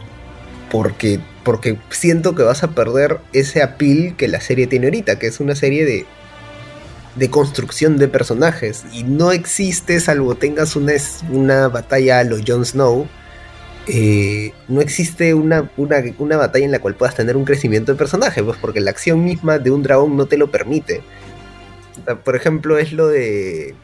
Porque, 0.70 1.18
porque 1.43 1.78
siento 1.90 2.36
que 2.36 2.44
vas 2.44 2.62
a 2.62 2.76
perder 2.76 3.18
ese 3.32 3.60
appeal 3.60 4.14
que 4.16 4.28
la 4.28 4.40
serie 4.40 4.68
tiene 4.68 4.86
ahorita, 4.86 5.18
que 5.18 5.26
es 5.26 5.40
una 5.40 5.56
serie 5.56 5.85
de, 5.85 6.06
de 7.16 7.31
construcción 7.31 7.97
de 7.97 8.09
personajes. 8.09 8.85
Y 8.93 9.05
no 9.05 9.32
existe, 9.32 10.01
salvo 10.01 10.35
tengas 10.35 10.77
una, 10.77 10.93
una 11.31 11.69
batalla 11.69 12.19
a 12.20 12.24
lo 12.24 12.36
Jon 12.47 12.65
Snow, 12.65 13.07
eh, 13.86 14.53
no 14.69 14.81
existe 14.81 15.35
una, 15.35 15.70
una, 15.77 15.97
una 16.19 16.36
batalla 16.36 16.65
en 16.65 16.73
la 16.73 16.78
cual 16.78 16.95
puedas 16.95 17.15
tener 17.15 17.36
un 17.36 17.45
crecimiento 17.45 17.93
de 17.93 17.99
personaje, 17.99 18.43
pues 18.43 18.57
porque 18.61 18.81
la 18.81 18.91
acción 18.91 19.23
misma 19.23 19.59
de 19.59 19.70
un 19.70 19.82
dragón 19.82 20.16
no 20.16 20.27
te 20.27 20.36
lo 20.39 20.51
permite. 20.51 21.03
Por 22.24 22.35
ejemplo, 22.36 22.78
es 22.78 22.93
lo 22.93 23.09
de. 23.09 23.74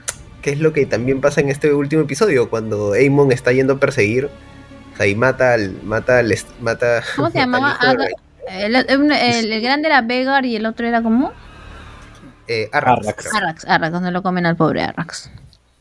¿Qué 0.42 0.50
es 0.50 0.58
lo 0.58 0.72
que 0.72 0.86
también 0.86 1.20
pasa 1.20 1.40
en 1.42 1.48
este 1.50 1.72
último 1.72 2.02
episodio? 2.02 2.48
Cuando 2.50 2.92
Aemon 2.94 3.30
está 3.30 3.52
yendo 3.52 3.74
a 3.74 3.78
perseguir. 3.80 4.30
O 4.92 4.96
sea, 4.96 5.06
y 5.06 5.14
mata 5.14 5.52
al. 5.54 5.74
Mata 5.84 6.18
al. 6.18 6.34
Mata, 6.60 7.02
¿Cómo 7.16 7.30
se 7.30 7.38
llamaba? 7.40 7.78
El, 8.48 8.74
el- 8.74 9.12
el- 9.12 9.52
el 9.52 9.60
grande 9.62 9.88
era 9.88 10.00
Vegar 10.02 10.44
y 10.44 10.56
el 10.56 10.66
otro 10.66 10.86
era 10.86 11.02
como 11.02 11.32
Eh, 12.52 12.68
Arrax, 12.72 13.06
Arrax. 13.06 13.26
Arrax. 13.32 13.64
Arrax, 13.64 13.92
donde 13.92 14.10
lo 14.10 14.24
comen 14.24 14.44
al 14.44 14.56
pobre 14.56 14.82
Arrax. 14.82 15.30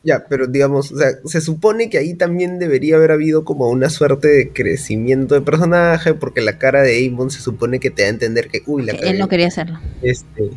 Ya, 0.04 0.24
pero 0.28 0.46
digamos, 0.46 0.92
o 0.92 0.96
sea, 0.98 1.08
se 1.24 1.40
supone 1.40 1.90
que 1.90 1.98
ahí 1.98 2.14
también 2.14 2.60
debería 2.60 2.94
haber 2.94 3.10
habido 3.10 3.44
como 3.44 3.68
una 3.68 3.90
suerte 3.90 4.28
de 4.28 4.50
crecimiento 4.50 5.34
de 5.34 5.40
personaje, 5.40 6.14
porque 6.14 6.40
la 6.40 6.58
cara 6.58 6.82
de 6.82 6.96
Aemon 6.96 7.32
se 7.32 7.40
supone 7.40 7.80
que 7.80 7.90
te 7.90 8.02
da 8.02 8.08
a 8.08 8.12
entender 8.12 8.48
que, 8.48 8.62
uy, 8.66 8.84
la 8.84 8.92
Que 8.92 8.98
cagué. 9.00 9.10
él 9.10 9.18
no 9.18 9.28
quería 9.28 9.48
hacerlo. 9.48 9.80
Este, 10.00 10.50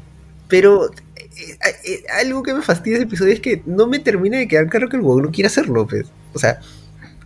pero 0.48 0.86
eh, 0.92 1.58
eh, 1.84 2.04
algo 2.22 2.44
que 2.44 2.54
me 2.54 2.62
fastidia 2.62 2.98
ese 2.98 3.06
episodio 3.06 3.34
es 3.34 3.40
que 3.40 3.64
no 3.66 3.88
me 3.88 3.98
termina 3.98 4.38
de 4.38 4.48
quedar 4.48 4.68
claro 4.70 4.90
que 4.90 4.98
el 4.98 5.02
huevón 5.02 5.24
no 5.24 5.32
quiere 5.32 5.48
hacerlo, 5.48 5.88
pues. 5.88 6.06
O 6.34 6.38
sea, 6.38 6.60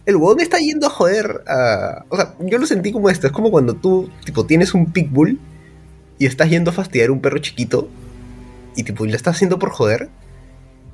el 0.06 0.16
huevón 0.16 0.40
está 0.40 0.60
yendo 0.60 0.88
a 0.88 0.92
joder 0.92 1.44
a... 1.46 2.06
O 2.08 2.16
sea, 2.16 2.36
yo 2.40 2.58
lo 2.58 2.66
sentí 2.66 2.94
como 2.94 3.10
esto. 3.10 3.28
Es 3.28 3.34
como 3.34 3.52
cuando 3.52 3.74
tú, 3.76 4.10
tipo, 4.24 4.46
tienes 4.46 4.74
un 4.74 4.94
pitbull 4.94 5.38
y 6.18 6.26
estás 6.26 6.50
yendo 6.50 6.72
a 6.72 6.74
fastidiar 6.74 7.10
a 7.10 7.12
un 7.12 7.20
perro 7.20 7.40
chiquito 7.40 7.90
y, 8.78 8.84
tipo, 8.84 9.06
y 9.06 9.10
lo 9.10 9.16
estás 9.18 9.36
haciendo 9.36 9.60
por 9.60 9.72
joder. 9.72 10.08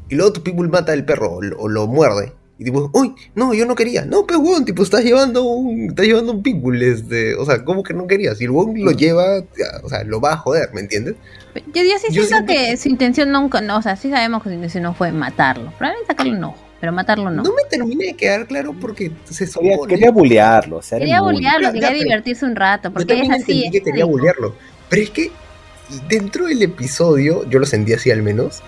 Y 0.09 0.15
luego 0.15 0.33
tu 0.33 0.41
pitbull 0.43 0.69
mata 0.69 0.91
al 0.93 1.05
perro 1.05 1.33
o 1.35 1.41
lo, 1.41 1.57
o 1.59 1.69
lo 1.69 1.85
muerde. 1.87 2.33
Y 2.59 2.65
tipo, 2.65 2.89
uy, 2.93 3.13
no, 3.35 3.53
yo 3.53 3.65
no 3.65 3.75
quería. 3.75 4.05
No, 4.05 4.25
pues, 4.27 4.37
huevón, 4.39 4.63
tipo, 4.65 4.83
estás 4.83 5.03
llevando 5.03 5.43
un, 5.43 5.89
estás 5.89 6.05
llevando 6.05 6.31
un 6.33 6.43
pitbull. 6.43 6.81
Este, 6.81 7.35
o 7.35 7.45
sea, 7.45 7.63
¿cómo 7.65 7.83
que 7.83 7.93
no 7.93 8.05
querías? 8.07 8.39
Y 8.41 8.45
el 8.45 8.51
huevón 8.51 8.75
lo 8.83 8.91
lleva, 8.91 9.39
o 9.83 9.89
sea, 9.89 10.03
lo 10.03 10.21
va 10.21 10.33
a 10.33 10.37
joder, 10.37 10.69
¿me 10.73 10.81
entiendes? 10.81 11.15
Yo, 11.55 11.83
yo 11.83 11.97
sí 11.99 12.13
Yo 12.13 12.23
siento 12.23 12.51
que 12.51 12.77
su 12.77 12.89
intención 12.89 13.31
nunca, 13.31 13.61
no, 13.61 13.77
o 13.77 13.81
sea, 13.81 13.95
sí 13.95 14.09
sabemos 14.09 14.43
que 14.43 14.49
su 14.49 14.55
intención 14.55 14.83
no 14.83 14.93
fue 14.93 15.11
matarlo. 15.11 15.71
Probablemente 15.77 16.07
sacarle 16.07 16.33
un 16.37 16.43
ojo, 16.43 16.57
pero 16.79 16.91
matarlo 16.93 17.29
no. 17.31 17.43
No 17.43 17.51
me 17.53 17.63
termina 17.69 18.05
de 18.05 18.13
quear 18.13 18.45
claro 18.47 18.75
porque 18.79 19.11
se 19.29 19.47
Quería, 19.49 19.77
quería 19.87 20.11
bullearlo. 20.11 20.77
o 20.77 20.81
sea, 20.81 20.99
Quería 20.99 21.19
Claro, 21.19 21.71
quería 21.73 21.89
divertirse 21.91 22.45
un 22.45 22.55
rato, 22.55 22.89
Yo 22.89 22.93
porque 22.93 23.13
es 23.13 23.19
también 23.19 23.41
así. 23.41 23.51
entendí 23.51 23.71
que 23.71 23.77
es 23.79 23.83
quería 23.83 24.03
así. 24.03 24.11
bullearlo. 24.11 24.55
Pero 24.89 25.01
es 25.01 25.09
que 25.09 25.31
dentro 26.07 26.45
del 26.47 26.61
episodio, 26.61 27.43
yo 27.49 27.59
lo 27.59 27.65
sentí 27.65 27.93
así 27.93 28.11
al 28.11 28.21
menos, 28.23 28.61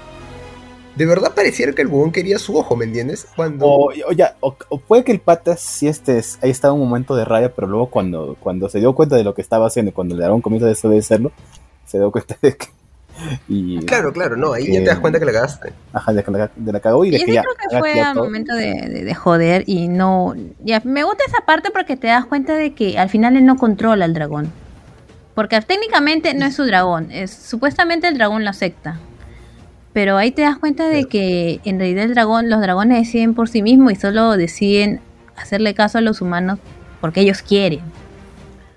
de 0.96 1.06
verdad 1.06 1.34
pareciera 1.36 1.74
que 1.74 1.82
el 1.82 1.88
bubón 1.90 2.12
quería 2.12 2.40
su 2.40 2.56
ojo, 2.58 2.76
¿me 2.78 2.86
entiendes? 2.86 3.28
Cuando... 3.36 3.66
O, 3.66 3.90
o 3.92 4.12
ya, 4.14 4.36
o, 4.40 4.56
o 4.70 4.80
puede 4.80 5.04
que 5.04 5.12
el 5.12 5.20
pata 5.20 5.58
sí 5.58 5.88
este, 5.88 6.22
ahí 6.42 6.50
estaba 6.52 6.74
un 6.74 6.80
momento 6.82 7.16
de 7.16 7.26
rabia, 7.26 7.54
pero 7.54 7.68
luego 7.68 7.88
cuando, 7.90 8.38
cuando 8.40 8.70
se 8.70 8.80
dio 8.80 8.94
cuenta 8.94 9.16
de 9.18 9.24
lo 9.26 9.34
que 9.36 9.42
estaba 9.42 9.68
haciendo, 9.68 9.90
y 9.90 9.94
cuando 9.94 10.16
el 10.16 10.22
dragón 10.22 10.42
comienza 10.42 10.68
a 10.68 10.70
desobedecerlo, 10.70 11.32
se 11.86 11.98
dio 11.98 12.12
cuenta 12.12 12.38
de 12.42 12.56
que, 12.56 12.68
Y, 13.48 13.80
Claro, 13.86 14.12
claro, 14.12 14.36
no, 14.36 14.52
ahí 14.54 14.68
ya 14.72 14.80
te 14.80 14.86
das 14.86 15.00
cuenta 15.00 15.20
que 15.20 15.26
la 15.26 15.32
cagaste. 15.32 15.72
Ajá, 15.94 16.12
de, 16.14 16.22
que 16.24 16.32
la, 16.32 16.52
de 16.56 16.72
la 16.74 16.80
cagó 16.82 17.06
y 17.06 17.12
de 17.12 17.20
Yo 17.20 17.26
que 17.26 17.34
ya. 17.34 17.42
creo 17.44 17.56
que 17.56 17.80
fue 17.80 18.02
al 18.02 18.14
todo. 18.14 18.26
momento 18.26 18.54
de, 18.56 18.74
de- 18.90 19.04
de 19.06 19.16
joder 19.16 19.64
y 19.68 19.88
no... 19.88 20.34
Ya, 20.64 20.82
me 20.84 21.04
gusta 21.04 21.24
esa 21.28 21.46
parte 21.46 21.72
porque 21.72 21.96
te 21.98 22.08
das 22.08 22.26
cuenta 22.26 22.56
de 22.56 22.74
que 22.74 22.98
al 23.00 23.10
final 23.10 23.38
él 23.38 23.46
no 23.46 23.56
controla 23.58 24.04
al 24.06 24.14
dragón. 24.14 24.52
Porque 25.36 25.60
técnicamente 25.62 26.34
no 26.34 26.46
es 26.46 26.56
su 26.56 26.64
dragón, 26.64 27.12
es 27.12 27.32
supuestamente 27.32 28.08
el 28.08 28.18
dragón 28.18 28.44
lo 28.44 28.50
acepta. 28.50 28.98
Pero 29.94 30.18
ahí 30.18 30.32
te 30.32 30.42
das 30.42 30.58
cuenta 30.58 30.88
de 30.90 31.06
que 31.06 31.60
en 31.64 31.78
realidad 31.80 32.06
el 32.06 32.14
dragón, 32.16 32.50
los 32.50 32.60
dragones 32.62 32.98
deciden 33.00 33.34
por 33.34 33.48
sí 33.50 33.62
mismos 33.62 33.94
y 33.94 33.96
solo 33.96 34.36
deciden 34.38 35.00
hacerle 35.38 35.74
caso 35.74 35.98
a 35.98 36.02
los 36.02 36.22
humanos 36.22 36.60
porque 37.02 37.22
ellos 37.22 37.42
quieren. 37.42 37.82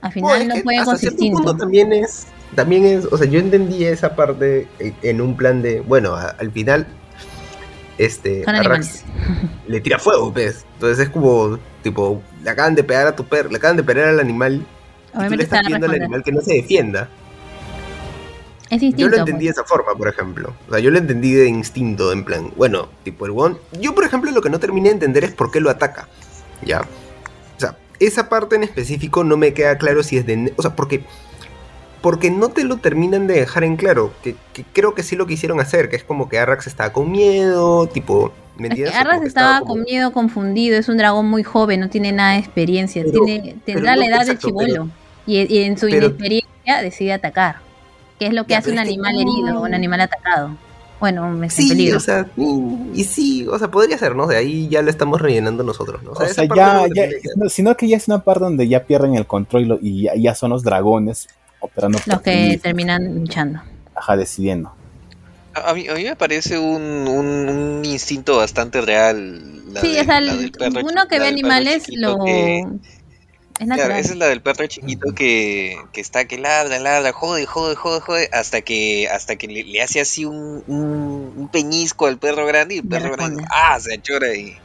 Al 0.00 0.12
final 0.12 0.46
no 0.48 0.54
que 0.56 0.62
juegan 0.62 0.80
hasta 0.82 0.90
con 0.92 0.96
su 0.96 1.00
cierto 1.00 1.24
instinto. 1.24 1.42
punto 1.42 1.56
también 1.56 1.92
es, 1.92 2.26
también 2.54 2.84
es, 2.84 3.04
o 3.06 3.16
sea, 3.18 3.26
yo 3.26 3.40
entendí 3.40 3.84
esa 3.84 4.14
parte 4.14 4.68
en 5.02 5.20
un 5.20 5.36
plan 5.36 5.60
de, 5.62 5.80
bueno, 5.80 6.14
a- 6.14 6.36
al 6.38 6.52
final, 6.52 6.86
este, 7.98 8.44
Arrax 8.46 9.04
le 9.66 9.80
tira 9.80 9.98
fuego, 9.98 10.32
pues. 10.32 10.64
Entonces 10.74 11.06
es 11.06 11.10
como, 11.10 11.58
tipo, 11.82 12.22
le 12.44 12.50
acaban 12.50 12.74
de 12.76 12.84
pegar 12.84 13.08
a 13.08 13.16
tu 13.16 13.24
perro, 13.24 13.50
le 13.50 13.56
acaban 13.56 13.76
de 13.76 13.82
pegar 13.82 14.08
al 14.08 14.20
animal, 14.20 14.64
y 15.08 15.12
tú 15.12 15.18
le 15.18 15.20
Obviamente 15.20 15.44
estás 15.44 15.62
pidiendo 15.62 15.86
al 15.86 15.94
animal 15.94 16.22
que 16.22 16.32
no 16.32 16.40
se 16.40 16.54
defienda. 16.54 17.08
Es 18.70 18.82
Yo 18.96 19.08
lo 19.08 19.16
entendí 19.16 19.46
de 19.46 19.54
pues. 19.54 19.58
esa 19.58 19.64
forma, 19.64 19.94
por 19.94 20.08
ejemplo. 20.08 20.54
O 20.68 20.72
sea, 20.72 20.78
yo 20.78 20.90
lo 20.90 20.98
entendí 20.98 21.32
de 21.32 21.48
instinto, 21.48 22.12
en 22.12 22.24
plan, 22.24 22.52
bueno, 22.56 22.88
tipo 23.02 23.24
el 23.24 23.32
one. 23.34 23.56
Yo, 23.80 23.94
por 23.94 24.04
ejemplo, 24.04 24.30
lo 24.30 24.42
que 24.42 24.50
no 24.50 24.60
terminé 24.60 24.90
de 24.90 24.94
entender 24.94 25.24
es 25.24 25.32
por 25.32 25.50
qué 25.50 25.60
lo 25.60 25.70
ataca. 25.70 26.08
Ya. 26.62 26.82
O 26.82 27.60
sea, 27.60 27.78
esa 27.98 28.28
parte 28.28 28.56
en 28.56 28.64
específico 28.64 29.24
no 29.24 29.38
me 29.38 29.54
queda 29.54 29.78
claro 29.78 30.02
si 30.02 30.18
es 30.18 30.26
de. 30.26 30.52
O 30.56 30.62
sea, 30.62 30.76
porque. 30.76 31.02
Porque 32.00 32.30
no 32.30 32.48
te 32.50 32.64
lo 32.64 32.76
terminan 32.76 33.26
de 33.26 33.34
dejar 33.34 33.64
en 33.64 33.76
claro. 33.76 34.12
Que, 34.22 34.36
que 34.52 34.64
creo 34.72 34.94
que 34.94 35.02
sí 35.02 35.16
lo 35.16 35.26
quisieron 35.26 35.60
hacer. 35.60 35.88
Que 35.88 35.96
es 35.96 36.04
como 36.04 36.28
que 36.28 36.38
Arrax 36.38 36.66
estaba 36.66 36.92
con 36.92 37.10
miedo. 37.10 37.86
Tipo. 37.88 38.32
¿Me 38.56 38.66
Es 38.68 38.74
que 38.74 38.80
entiendes? 38.82 38.94
O 38.94 38.98
Arras 38.98 39.12
como 39.14 39.22
que 39.22 39.28
estaba 39.28 39.60
como- 39.60 39.74
con 39.74 39.82
miedo, 39.84 40.12
confundido, 40.12 40.78
es 40.78 40.88
un 40.88 40.96
dragón 40.96 41.26
muy 41.26 41.44
joven, 41.44 41.78
no 41.78 41.88
tiene 41.88 42.10
nada 42.10 42.32
de 42.32 42.38
experiencia, 42.40 43.04
Pero- 43.04 43.24
tiene, 43.24 43.56
tendrá 43.64 43.92
pero 43.94 44.00
la 44.00 44.06
edad 44.06 44.18
del 44.26 44.34
exacto, 44.34 44.48
chivolo 44.48 44.88
y, 45.28 45.54
y 45.54 45.62
en 45.62 45.78
su 45.78 45.86
pero- 45.86 46.06
inexperiencia 46.06 46.82
decide 46.82 47.12
atacar, 47.12 47.56
que 48.18 48.26
es 48.26 48.32
lo 48.34 48.42
que 48.46 48.50
Ya, 48.54 48.58
hace 48.58 48.70
un 48.70 48.74
que 48.74 48.80
animal 48.82 49.14
herido, 49.14 49.60
un 49.60 49.74
animal 49.74 50.00
atacado. 50.00 50.56
Bueno, 50.98 51.24
un 51.28 51.44
en 51.44 51.50
Sí, 51.50 51.68
peligro. 51.68 51.98
o 51.98 52.00
sea, 52.00 52.26
y, 52.36 52.76
y 53.00 53.04
sí, 53.04 53.46
o 53.46 53.56
sea, 53.60 53.70
podría 53.70 53.96
ser, 53.96 54.16
¿no? 54.16 54.26
De 54.26 54.36
ahí 54.36 54.66
ya 54.68 54.82
lo 54.82 54.90
estamos 54.90 55.20
rellenando 55.20 55.62
nosotros, 55.62 56.02
¿no? 56.02 56.10
O 56.10 56.16
sea, 56.16 56.26
esa 56.26 56.42
parte 56.42 56.56
ya, 56.56 56.74
no 56.74 56.82
me 56.82 56.94
ya, 57.44 57.48
sino 57.50 57.76
que 57.76 57.86
ya 57.86 57.96
es 57.96 58.08
una 58.08 58.24
parte 58.24 58.42
donde 58.42 58.66
ya 58.66 58.82
pierden 58.82 59.14
el 59.14 59.24
control 59.28 59.62
y, 59.62 59.66
lo- 59.66 59.78
y 59.80 60.02
ya, 60.02 60.16
ya 60.16 60.34
son 60.34 60.50
los 60.50 60.64
dragones 60.64 61.28
operando 61.60 61.98
los 62.06 62.20
que 62.22 62.58
terminan 62.62 63.14
luchando. 63.20 63.60
ajá, 63.94 64.16
decidiendo. 64.16 64.72
A 65.54 65.74
mí, 65.74 65.88
a 65.88 65.94
mí 65.94 66.04
me 66.04 66.14
parece 66.14 66.56
un, 66.58 66.82
un- 67.08 67.48
un 67.48 67.84
instinto 67.84 68.36
bastante 68.36 68.80
real. 68.80 69.72
la 69.72 69.80
sí, 69.80 69.98
o 69.98 70.04
sea, 70.04 70.20
la 70.20 70.32
el- 70.32 70.38
del 70.38 70.52
perro 70.52 70.80
uno 70.86 71.08
que 71.08 71.18
ve 71.18 71.26
animales 71.26 71.84
lo... 71.88 72.22
que- 72.24 72.60
Es 72.60 73.66
Claro, 73.66 73.82
natural. 73.82 73.98
esa 73.98 74.12
es 74.12 74.18
la 74.18 74.26
del 74.28 74.40
perro 74.40 74.66
chiquito 74.68 75.12
que, 75.16 75.76
que 75.92 76.00
está 76.00 76.26
que 76.26 76.38
ladra, 76.38 76.78
ladra, 76.78 77.12
jode, 77.12 77.44
jode, 77.44 77.74
jode, 77.74 78.00
jode, 78.00 78.28
hasta 78.32 78.60
que, 78.60 79.08
hasta 79.08 79.34
que 79.34 79.48
le, 79.48 79.64
le 79.64 79.82
hace 79.82 80.00
así 80.00 80.24
un, 80.24 80.62
un, 80.68 81.32
un 81.36 81.48
peñisco 81.48 82.06
al 82.06 82.18
perro 82.18 82.46
grande 82.46 82.76
y 82.76 82.78
el 82.78 82.86
perro 82.86 83.10
grande, 83.10 83.42
ah, 83.50 83.76
se 83.80 83.94
achora 83.94 84.32
y, 84.32 84.56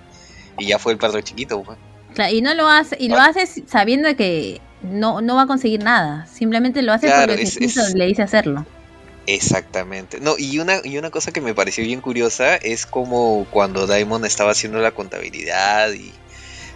y 0.60 0.68
ya 0.68 0.78
fue 0.78 0.92
el 0.92 1.00
perro 1.00 1.20
chiquito. 1.22 1.64
pues. 1.64 1.80
Claro, 2.14 2.36
y 2.36 2.44
no 2.44 2.54
lo 2.54 2.68
hace, 2.68 2.96
y 3.00 3.10
lo 3.10 3.18
Ah. 3.18 3.30
hace 3.36 3.48
sabiendo 3.66 4.16
que 4.16 4.62
no, 4.84 5.22
no 5.22 5.36
va 5.36 5.44
a 5.44 5.48
conseguir 5.48 5.84
nada, 5.84 6.28
simplemente 6.28 6.82
lo 6.82 6.94
hace 6.94 7.08
Claro, 7.08 7.34
porque 7.34 7.44
es- 7.44 7.58
es- 7.58 7.94
le 7.96 8.06
dice 8.06 8.22
hacerlo. 8.22 8.66
Exactamente. 9.26 10.20
No, 10.20 10.36
y 10.38 10.60
una, 10.60 10.82
y 10.84 10.98
una 10.98 11.10
cosa 11.10 11.32
que 11.32 11.42
me 11.42 11.54
pareció 11.56 11.84
bien 11.84 12.02
curiosa 12.02 12.56
es 12.58 12.86
como 12.86 13.46
cuando 13.50 13.88
Daimon 13.88 14.26
estaba 14.26 14.52
haciendo 14.52 14.80
la 14.80 14.92
contabilidad 14.92 15.94
y 15.94 16.14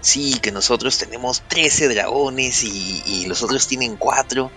sí, 0.02 0.40
que 0.40 0.52
nosotros 0.54 0.98
tenemos 0.98 1.44
13 1.50 1.90
dragones 1.90 2.64
y, 2.64 3.04
y 3.06 3.26
los 3.26 3.44
otros 3.44 3.68
tienen 3.68 3.98
4 3.98 4.52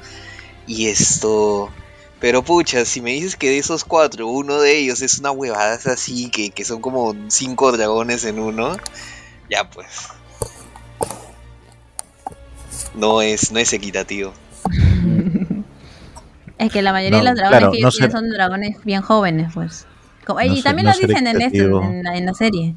y 0.66 0.86
esto... 0.88 1.72
Pero 2.20 2.44
pucha, 2.44 2.84
si 2.84 3.00
me 3.00 3.12
dices 3.12 3.34
que 3.34 3.48
de 3.48 3.56
esos 3.56 3.82
cuatro, 3.82 4.28
uno 4.28 4.60
de 4.60 4.76
ellos 4.76 5.00
es 5.00 5.18
una 5.18 5.30
huevada 5.30 5.80
así, 5.86 6.30
que, 6.30 6.50
que 6.50 6.66
son 6.66 6.82
como 6.82 7.14
cinco 7.30 7.72
dragones 7.72 8.24
en 8.24 8.38
uno, 8.38 8.76
ya 9.48 9.64
pues. 9.70 9.86
No 12.94 13.22
es, 13.22 13.52
no 13.52 13.58
es 13.58 13.72
equitativo. 13.72 14.32
Es 16.58 16.70
que 16.72 16.82
la 16.82 16.92
mayoría 16.92 17.18
No, 17.18 17.24
de 17.24 17.30
los 17.30 17.38
dragones 17.38 17.58
claro, 17.60 17.72
que 17.72 17.80
no 17.80 17.90
sé- 17.90 18.10
son 18.10 18.28
dragones 18.30 18.84
bien 18.84 19.00
jóvenes, 19.02 19.52
pues. 19.54 19.86
Como- 20.26 20.40
No 20.40 20.46
y 20.46 20.62
también 20.62 20.86
no 20.86 20.92
lo 20.92 21.06
dicen 21.06 21.26
en, 21.26 21.40
esto, 21.40 21.82
en, 21.82 22.02
la, 22.02 22.16
en 22.16 22.26
la 22.26 22.34
serie. 22.34 22.74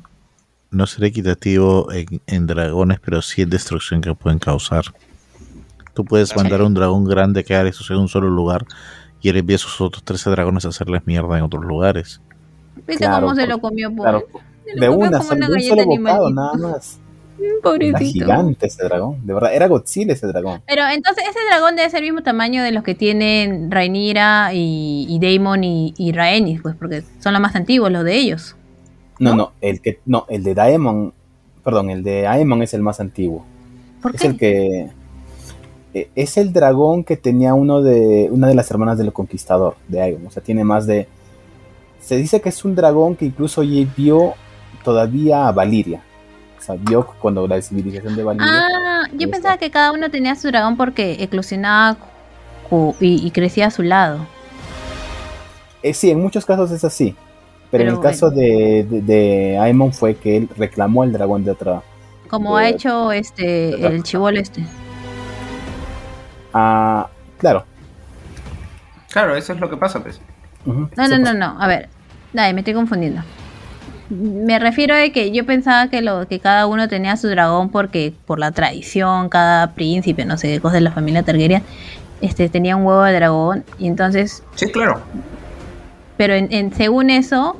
No 0.71 0.87
será 0.87 1.07
equitativo 1.07 1.91
en, 1.91 2.21
en 2.25 2.47
dragones, 2.47 2.99
pero 3.03 3.21
sí 3.21 3.41
en 3.41 3.49
destrucción 3.49 4.01
que 4.01 4.13
pueden 4.15 4.39
causar. 4.39 4.83
Tú 5.93 6.05
puedes 6.05 6.35
mandar 6.35 6.61
a 6.61 6.63
un 6.63 6.73
dragón 6.73 7.03
grande 7.05 7.43
que 7.43 7.55
haga 7.55 7.69
eso 7.69 7.93
en 7.93 7.99
un 7.99 8.07
solo 8.07 8.29
lugar 8.29 8.65
y 9.21 9.29
él 9.29 9.37
envía 9.37 9.57
a 9.57 9.59
sus 9.59 9.79
otros 9.81 10.03
13 10.03 10.29
dragones 10.31 10.65
a 10.65 10.69
hacerles 10.69 11.05
mierda 11.05 11.37
en 11.37 11.43
otros 11.43 11.63
lugares. 11.63 12.21
¿Viste 12.87 13.05
Claro, 13.05 13.27
cómo 13.27 13.35
se 13.35 13.41
por- 13.41 13.49
lo 13.49 13.59
comió? 13.59 13.89
Por... 13.93 14.01
Claro, 14.03 14.23
se 14.65 14.75
lo 14.75 14.81
de 14.81 14.87
comió 14.87 15.07
una, 15.09 15.17
como 15.19 15.31
una 15.33 15.45
de 15.47 15.51
un 15.53 15.57
galleta 15.59 15.75
solo 15.83 15.85
bocado, 15.85 16.29
nada 16.31 16.53
más. 16.55 16.99
Era 17.39 17.53
Pobrecito. 17.61 18.25
gigante 18.25 18.67
ese 18.67 18.83
dragón, 18.83 19.25
de 19.25 19.33
verdad, 19.33 19.53
era 19.53 19.67
Godzilla 19.67 20.13
ese 20.13 20.27
dragón. 20.27 20.61
Pero 20.67 20.83
entonces 20.87 21.23
ese 21.29 21.39
dragón 21.49 21.75
debe 21.75 21.89
ser 21.89 21.99
el 21.99 22.05
mismo 22.05 22.23
tamaño 22.23 22.63
de 22.63 22.71
los 22.71 22.83
que 22.83 22.95
tienen 22.95 23.71
Rhaenyra 23.71 24.53
y, 24.53 25.05
y 25.09 25.19
Daemon 25.19 25.63
y, 25.63 25.93
y 25.97 26.11
Rhaenys, 26.11 26.61
pues, 26.61 26.75
porque 26.75 27.03
son 27.19 27.33
los 27.33 27.41
más 27.41 27.55
antiguos, 27.55 27.91
los 27.91 28.03
de 28.03 28.15
ellos. 28.15 28.55
No, 29.19 29.33
no, 29.35 29.53
el 29.61 29.81
que 29.81 29.99
no, 30.05 30.25
el 30.29 30.43
de 30.43 30.53
Daemon, 30.55 31.13
perdón, 31.63 31.89
el 31.89 32.03
de 32.03 32.27
Aemon 32.27 32.61
es 32.63 32.73
el 32.73 32.81
más 32.81 32.99
antiguo. 32.99 33.45
¿Por 34.01 34.13
Es 34.13 34.21
qué? 34.21 34.27
el 34.27 34.37
que 34.37 34.89
eh, 35.93 36.09
es 36.15 36.37
el 36.37 36.51
dragón 36.53 37.03
que 37.03 37.17
tenía 37.17 37.53
uno 37.53 37.81
de 37.81 38.27
una 38.31 38.47
de 38.47 38.55
las 38.55 38.69
hermanas 38.71 38.97
del 38.97 39.13
conquistador 39.13 39.75
de 39.87 40.01
Aegon, 40.01 40.27
o 40.27 40.31
sea, 40.31 40.43
tiene 40.43 40.63
más 40.63 40.87
de 40.87 41.07
se 41.99 42.17
dice 42.17 42.41
que 42.41 42.49
es 42.49 42.65
un 42.65 42.75
dragón 42.75 43.15
que 43.15 43.25
incluso 43.25 43.61
vio 43.95 44.33
todavía 44.83 45.47
a 45.47 45.51
Valiria. 45.53 46.03
O 46.69 46.77
sea, 46.77 47.03
cuando 47.19 47.47
la 47.47 47.61
civilización 47.61 48.15
de 48.15 48.23
Valiria. 48.23 48.47
Ah, 48.49 49.03
yo 49.11 49.29
pensaba 49.29 49.55
está. 49.55 49.57
que 49.57 49.71
cada 49.71 49.91
uno 49.91 50.09
tenía 50.09 50.35
su 50.35 50.47
dragón 50.47 50.77
porque 50.77 51.17
eclosionaba 51.19 51.97
y, 52.99 53.25
y 53.27 53.31
crecía 53.31 53.67
a 53.67 53.71
su 53.71 53.83
lado. 53.83 54.25
Eh, 55.81 55.93
sí, 55.93 56.09
en 56.11 56.21
muchos 56.21 56.45
casos 56.45 56.71
es 56.71 56.83
así. 56.83 57.15
Pero, 57.69 57.83
en 57.83 57.89
el 57.89 57.99
caso 57.99 58.29
de, 58.29 58.85
de, 58.89 59.01
de 59.01 59.57
Aemon 59.57 59.91
fue 59.91 60.15
que 60.15 60.37
él 60.37 60.49
reclamó 60.55 61.03
el 61.03 61.11
dragón 61.11 61.43
de 61.43 61.51
otra. 61.51 61.81
Como 62.29 62.57
De- 62.57 62.63
ha 62.63 62.69
hecho 62.69 63.11
este 63.11 63.85
el 63.85 64.03
chivolo 64.03 64.39
este. 64.39 64.63
Ah, 66.53 67.09
claro. 67.37 67.65
Claro, 69.11 69.35
eso 69.35 69.53
es 69.53 69.59
lo 69.59 69.69
que 69.69 69.77
pasa, 69.77 70.01
pues. 70.01 70.21
No, 70.65 70.87
no, 70.95 71.17
no, 71.17 71.33
no. 71.33 71.61
A 71.61 71.67
ver, 71.67 71.89
dale, 72.31 72.53
me 72.53 72.61
estoy 72.61 72.73
confundiendo. 72.73 73.21
Me 74.09 74.59
refiero 74.59 74.93
a 74.95 75.09
que 75.09 75.31
yo 75.31 75.45
pensaba 75.45 75.87
que 75.89 76.01
lo 76.01 76.27
que 76.27 76.39
cada 76.39 76.67
uno 76.67 76.87
tenía 76.87 77.15
su 77.17 77.27
dragón 77.29 77.69
porque 77.69 78.13
por 78.25 78.37
la 78.39 78.51
tradición, 78.51 79.29
cada 79.29 79.71
príncipe, 79.73 80.25
no 80.25 80.37
sé 80.37 80.49
qué 80.49 80.59
cosa 80.59 80.75
de 80.75 80.81
la 80.81 80.91
familia 80.91 81.23
Targaryen, 81.23 81.63
este 82.21 82.49
tenía 82.49 82.75
un 82.75 82.85
huevo 82.85 83.03
de 83.03 83.13
dragón 83.13 83.63
y 83.79 83.87
entonces, 83.87 84.43
Sí, 84.55 84.69
claro. 84.71 85.01
pero 86.17 86.33
en, 86.35 86.51
en- 86.53 86.73
según 86.73 87.09
eso, 87.09 87.57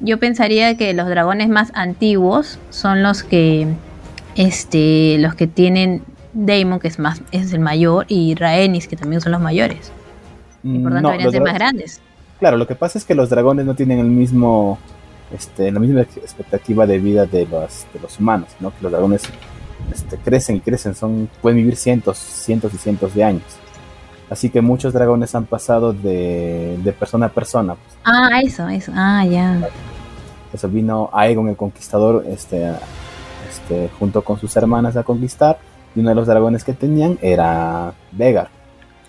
yo 0.00 0.18
pensaría 0.18 0.76
que 0.76 0.94
los 0.94 1.08
dragones 1.08 1.48
más 1.48 1.70
antiguos 1.74 2.58
son 2.70 3.02
los 3.02 3.22
que, 3.22 3.66
este, 4.36 5.16
los 5.18 5.34
que 5.34 5.46
tienen 5.46 6.02
Daemon 6.32 6.80
que 6.80 6.88
es 6.88 6.98
más 6.98 7.22
es 7.32 7.52
el 7.52 7.60
mayor 7.60 8.06
y 8.08 8.34
Rhaenys 8.34 8.88
que 8.88 8.96
también 8.96 9.20
son 9.20 9.32
los 9.32 9.40
mayores 9.42 9.92
y 10.64 10.78
por 10.78 10.92
tanto 10.92 11.02
No, 11.02 11.10
deberían 11.10 11.32
ser 11.32 11.42
más 11.42 11.54
grandes. 11.54 12.00
Claro, 12.38 12.56
lo 12.56 12.66
que 12.66 12.74
pasa 12.74 12.96
es 12.98 13.04
que 13.04 13.14
los 13.14 13.28
dragones 13.30 13.66
no 13.66 13.74
tienen 13.74 13.98
el 13.98 14.06
mismo, 14.06 14.78
este, 15.34 15.70
la 15.70 15.80
misma 15.80 16.02
ex- 16.02 16.16
expectativa 16.18 16.86
de 16.86 16.98
vida 16.98 17.26
de 17.26 17.46
los, 17.46 17.86
de 17.92 18.00
los 18.00 18.18
humanos, 18.18 18.48
¿no? 18.60 18.70
Que 18.70 18.76
los 18.82 18.92
dragones 18.92 19.22
este, 19.92 20.16
crecen 20.18 20.56
y 20.56 20.60
crecen, 20.60 20.94
son, 20.94 21.28
pueden 21.40 21.58
vivir 21.58 21.76
cientos, 21.76 22.18
cientos 22.18 22.72
y 22.74 22.78
cientos 22.78 23.14
de 23.14 23.24
años. 23.24 23.42
Así 24.30 24.48
que 24.48 24.60
muchos 24.62 24.92
dragones 24.94 25.34
han 25.34 25.44
pasado 25.44 25.92
de, 25.92 26.78
de 26.82 26.92
persona 26.92 27.26
a 27.26 27.28
persona. 27.28 27.74
pues. 27.74 27.96
Ah, 28.04 28.40
eso, 28.42 28.68
eso. 28.68 28.92
Ah, 28.94 29.24
ya. 29.26 29.68
Eso 30.52 30.68
vino 30.68 31.10
Aegon 31.12 31.48
el 31.48 31.56
Conquistador, 31.56 32.24
este, 32.28 32.72
este, 33.50 33.90
junto 33.98 34.22
con 34.22 34.38
sus 34.38 34.56
hermanas 34.56 34.96
a 34.96 35.02
conquistar. 35.02 35.58
Y 35.94 36.00
uno 36.00 36.08
de 36.08 36.14
los 36.14 36.26
dragones 36.26 36.64
que 36.64 36.72
tenían 36.72 37.18
era 37.20 37.92
Vegar. 38.12 38.48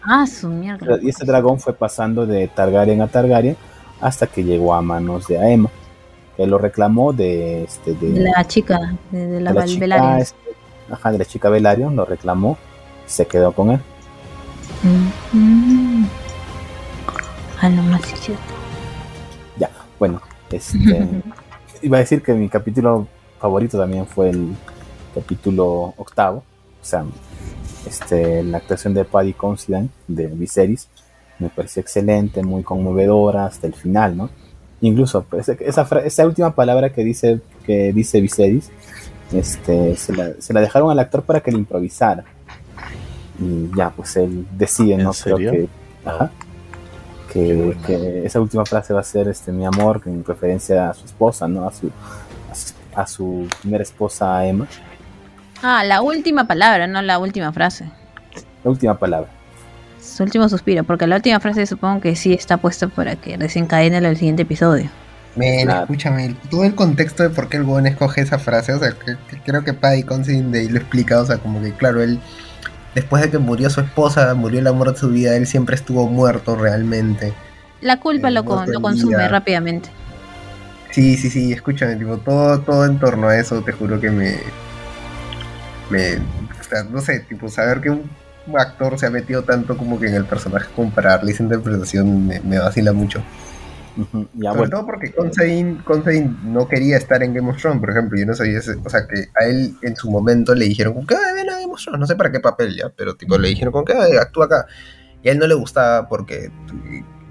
Ah, 0.04 0.28
su 0.28 0.50
mierda. 0.50 0.98
Y 1.02 1.08
este 1.08 1.26
dragón 1.26 1.60
fue 1.62 1.74
pasando 1.74 2.26
de 2.26 2.50
Targaryen 2.50 3.02
a 3.02 3.08
Targaryen 3.08 3.56
hasta 4.02 4.28
que 4.28 4.44
llegó 4.44 4.74
a 4.74 4.82
manos 4.82 5.28
de 5.28 5.38
Aemma, 5.40 5.70
que 6.36 6.48
lo 6.48 6.58
reclamó 6.58 7.14
de, 7.14 7.64
este, 7.64 7.94
de, 7.94 8.20
la 8.20 8.46
chica, 8.46 8.96
de, 9.12 9.28
de 9.28 9.42
la, 9.42 9.52
de 9.52 9.60
la 9.60 9.66
chica, 9.66 10.20
este, 10.20 10.38
ajá, 10.92 11.12
de 11.12 11.18
la 11.20 11.26
chica 11.26 11.50
Velaryon, 11.50 11.96
lo 11.96 12.06
reclamó, 12.06 12.58
se 13.06 13.28
quedó 13.28 13.52
con 13.52 13.72
él. 13.72 13.80
Mm, 14.84 15.38
mm. 15.38 16.08
Ah, 17.62 17.70
no, 17.70 17.84
más 17.84 18.02
sí, 18.02 18.16
cierto. 18.18 18.54
Ya, 19.58 19.70
bueno, 20.00 20.22
este. 20.52 21.08
iba 21.84 21.98
a 21.98 22.00
decir 22.00 22.24
que 22.24 22.34
mi 22.34 22.50
capítulo 22.50 23.08
favorito 23.40 23.78
también 23.78 24.08
fue 24.08 24.30
el 24.30 24.56
capítulo 25.14 25.94
octavo. 25.98 26.44
O 26.82 26.86
sea, 26.86 27.06
este, 27.86 28.44
la 28.44 28.58
actuación 28.58 28.94
de 28.94 29.06
Paddy 29.06 29.34
Considine 29.34 29.90
de 30.08 30.28
Viserys 30.28 30.88
me 31.40 31.50
pareció 31.50 31.82
excelente, 31.82 32.42
muy 32.42 32.64
conmovedora 32.64 33.46
hasta 33.46 33.68
el 33.68 33.74
final, 33.74 34.16
¿no? 34.16 34.30
Incluso 34.84 35.24
pues, 35.24 35.48
esa, 35.48 35.88
esa 36.04 36.26
última 36.26 36.54
palabra 36.54 36.92
que 36.92 37.06
dice, 37.06 37.40
que 37.66 37.94
dice 37.94 38.20
Viserys, 38.20 38.70
este, 39.32 39.96
se, 39.96 40.14
la, 40.14 40.34
se 40.40 40.54
la 40.54 40.60
dejaron 40.60 40.92
al 40.92 41.00
actor 41.00 41.24
para 41.24 41.40
que 41.40 41.52
le 41.52 41.58
improvisara. 41.58 42.26
Y 43.40 43.70
ya, 43.78 43.92
pues 43.92 44.18
él 44.18 44.46
decide, 44.52 44.96
¿En 44.96 45.04
¿no? 45.04 45.12
Creo 45.14 45.38
serio? 45.38 45.52
que, 45.52 45.70
ajá, 46.04 46.32
que, 47.32 47.78
que 47.88 48.26
esa 48.26 48.42
última 48.42 48.66
frase 48.66 48.94
va 48.94 49.00
a 49.00 49.04
ser 49.04 49.30
este 49.30 49.54
mi 49.54 49.66
amor 49.66 50.02
en 50.06 50.24
referencia 50.26 50.90
a 50.90 50.94
su 50.94 51.06
esposa, 51.06 51.48
¿no? 51.48 51.66
A 51.66 51.72
su, 51.72 51.90
a 52.52 52.54
su, 52.54 52.74
a 52.94 53.08
su 53.08 53.48
primera 53.62 53.84
esposa 53.84 54.46
Emma. 54.46 54.68
Ah, 55.62 55.86
la 55.86 56.02
última 56.02 56.46
palabra, 56.46 56.88
no 56.88 57.02
la 57.02 57.20
última 57.20 57.54
frase. 57.54 57.90
La 58.66 58.70
última 58.70 59.00
palabra. 59.00 59.30
Su 60.04 60.24
último 60.24 60.50
suspiro, 60.50 60.84
porque 60.84 61.08
la 61.08 61.16
última 61.16 61.40
frase 61.40 61.66
supongo 61.66 62.02
que 62.02 62.16
sí 62.16 62.34
está 62.34 62.58
puesta 62.58 62.88
para 62.88 63.16
que 63.16 63.38
desencadene 63.38 63.98
el 63.98 64.18
siguiente 64.18 64.42
episodio. 64.44 64.90
Men, 65.36 65.66
Claro. 65.66 65.82
escúchame, 65.84 66.36
todo 66.52 66.64
el 66.64 66.76
contexto 66.76 67.24
de 67.24 67.30
por 67.30 67.50
qué 67.50 67.58
el 67.58 67.64
buen 67.64 67.88
escoge 67.88 68.22
esa 68.22 68.38
frase, 68.38 68.74
o 68.74 68.80
sea, 68.80 68.92
que- 68.92 69.18
que 69.30 69.42
creo 69.44 69.64
que 69.64 69.74
Paddy 69.74 70.04
Considine 70.04 70.52
de 70.52 70.60
ahí 70.60 70.70
lo 70.70 70.78
explica, 70.78 71.20
o 71.22 71.26
sea, 71.26 71.38
como 71.38 71.60
que 71.62 71.72
claro, 71.72 72.04
él, 72.04 72.20
después 72.94 73.24
de 73.24 73.32
que 73.32 73.40
murió 73.40 73.70
su 73.72 73.82
esposa, 73.82 74.32
murió 74.36 74.60
el 74.60 74.68
amor 74.68 74.92
de 74.94 75.00
su 75.00 75.10
vida, 75.10 75.36
él 75.36 75.48
siempre 75.48 75.76
estuvo 75.76 76.08
muerto 76.08 76.56
realmente. 76.56 77.34
La 77.82 78.00
culpa 78.00 78.28
Eh, 78.28 78.32
lo, 78.32 78.46
con- 78.46 78.72
lo 78.72 78.82
consume 78.82 79.28
rápidamente. 79.28 79.90
Sí, 80.92 81.18
sí, 81.18 81.32
sí, 81.32 81.52
escúchame, 81.52 81.96
tipo, 81.96 82.18
todo, 82.18 82.60
todo 82.60 82.86
en 82.86 83.00
torno 83.00 83.28
a 83.30 83.38
eso, 83.38 83.62
te 83.64 83.72
juro 83.72 84.00
que 84.00 84.12
me, 84.12 84.36
me, 85.90 86.18
o 86.18 86.64
sea, 86.70 86.84
no 86.84 87.02
sé, 87.02 87.22
tipo, 87.22 87.50
saber 87.50 87.82
que 87.82 87.90
un 87.90 88.04
actor 88.58 88.98
se 89.00 89.06
ha 89.06 89.10
metido 89.10 89.44
tanto 89.44 89.78
como 89.78 90.00
que 90.00 90.08
en 90.08 90.16
el 90.16 90.26
personaje 90.26 90.68
como 90.76 90.92
para 90.92 91.12
darle 91.12 91.32
esa 91.32 91.44
interpretación 91.44 92.28
me, 92.28 92.40
me 92.42 92.60
vacila 92.60 92.94
mucho. 92.94 93.24
Ujú, 93.96 94.28
Ya, 94.34 94.50
Sobre 94.50 94.58
bueno. 94.62 94.78
todo 94.78 94.86
porque 94.88 95.12
Considine, 95.14 96.36
no 96.44 96.68
quería 96.68 96.98
estar 96.98 97.22
en 97.22 97.34
Game 97.34 97.50
of 97.52 97.58
Thrones, 97.58 97.80
por 97.80 97.92
ejemplo. 97.92 98.18
Yo 98.20 98.26
no 98.26 98.34
sabía 98.34 98.58
ese- 98.58 98.78
O 98.84 98.90
sea, 98.90 99.06
que 99.08 99.28
a 99.40 99.46
él 99.46 99.76
en 99.84 99.96
su 99.96 100.10
momento 100.10 100.56
le 100.56 100.66
dijeron, 100.66 100.94
como 100.94 101.06
que 101.06 101.16
"Ay, 101.16 101.36
ven 101.36 101.50
a 101.50 101.60
Game 101.60 101.72
of 101.72 101.80
Thrones", 101.82 102.00
no 102.00 102.08
sé 102.08 102.16
para 102.16 102.32
qué 102.32 102.40
papel 102.40 102.76
ya, 102.76 102.90
pero 102.90 103.16
tipo 103.16 103.38
le 103.38 103.50
dijeron, 103.50 103.72
como 103.72 103.86
que 103.86 103.94
"Ay, 103.94 104.18
actúa 104.18 104.46
acá. 104.46 104.66
Y 105.22 105.30
a 105.30 105.32
él 105.32 105.38
no 105.40 105.48
le 105.48 105.54
gustaba 105.54 106.08
porque. 106.10 106.52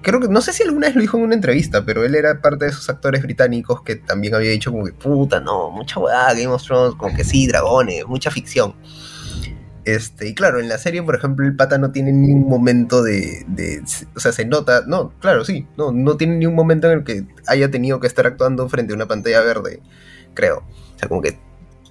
Creo 0.02 0.18
que, 0.20 0.26
no 0.28 0.40
sé 0.40 0.52
si 0.52 0.64
alguna 0.64 0.88
vez 0.88 0.96
lo 0.96 1.00
dijo 1.02 1.16
en 1.16 1.22
una 1.24 1.34
entrevista, 1.34 1.84
pero 1.84 2.04
él 2.04 2.14
era 2.16 2.40
parte 2.40 2.64
de 2.64 2.72
esos 2.72 2.88
actores 2.90 3.22
británicos 3.22 3.82
que 3.82 3.94
también 3.96 4.34
había 4.34 4.50
dicho 4.50 4.72
como 4.72 4.84
que, 4.84 4.92
puta, 4.92 5.38
no, 5.40 5.70
mucha 5.70 6.00
hueá, 6.00 6.32
Game 6.34 6.46
of 6.48 6.62
Thrones, 6.64 6.96
como 6.96 7.14
que 7.14 7.22
sí, 7.22 7.46
dragones, 7.46 8.04
mucha 8.08 8.28
ficción. 8.30 8.74
Este, 9.84 10.28
y 10.28 10.34
claro, 10.34 10.60
en 10.60 10.68
la 10.68 10.78
serie, 10.78 11.02
por 11.02 11.16
ejemplo, 11.16 11.44
el 11.44 11.56
pata 11.56 11.76
no 11.76 11.90
tiene 11.90 12.12
ni 12.12 12.32
un 12.32 12.48
momento 12.48 13.02
de, 13.02 13.44
O 14.14 14.20
sea, 14.20 14.32
se 14.32 14.44
nota. 14.44 14.82
No, 14.86 15.12
claro, 15.18 15.44
sí. 15.44 15.66
No, 15.76 15.90
no 15.92 16.16
tiene 16.16 16.36
ni 16.36 16.46
un 16.46 16.54
momento 16.54 16.90
en 16.90 16.98
el 16.98 17.04
que 17.04 17.26
haya 17.46 17.70
tenido 17.70 17.98
que 17.98 18.06
estar 18.06 18.26
actuando 18.26 18.68
frente 18.68 18.92
a 18.92 18.96
una 18.96 19.08
pantalla 19.08 19.40
verde, 19.40 19.80
creo. 20.34 20.58
O 20.58 20.98
sea, 20.98 21.08
como 21.08 21.20
que 21.20 21.38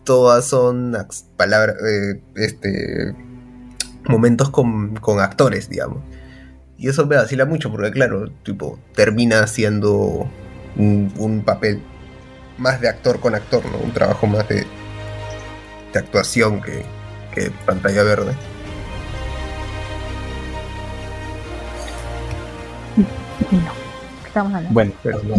todas 0.05 0.45
son 0.45 0.95
palabras. 1.35 1.75
eh, 1.85 2.21
este. 2.35 3.15
Momentos 4.07 4.49
con, 4.49 4.95
con 4.95 5.19
actores, 5.19 5.69
digamos. 5.69 6.01
Y 6.77 6.89
eso 6.89 7.05
me 7.05 7.15
vacila 7.15 7.45
mucho, 7.45 7.69
porque 7.71 7.91
claro, 7.91 8.31
tipo, 8.43 8.79
termina 8.95 9.45
siendo 9.45 10.27
un, 10.75 11.13
un 11.17 11.43
papel 11.43 11.81
más 12.57 12.81
de 12.81 12.89
actor 12.89 13.19
con 13.19 13.35
actor, 13.35 13.63
¿no? 13.65 13.77
Un 13.77 13.91
trabajo 13.93 14.25
más 14.25 14.47
de, 14.49 14.65
de 15.93 15.99
actuación 15.99 16.61
que, 16.61 16.83
que 17.33 17.51
pantalla 17.65 18.03
verde. 18.03 18.33
No. 23.51 23.71
¿Qué 24.21 24.27
estamos 24.27 24.53
hablando? 24.53 24.73
Bueno, 24.73 24.91
Pero 25.03 25.21
no. 25.23 25.35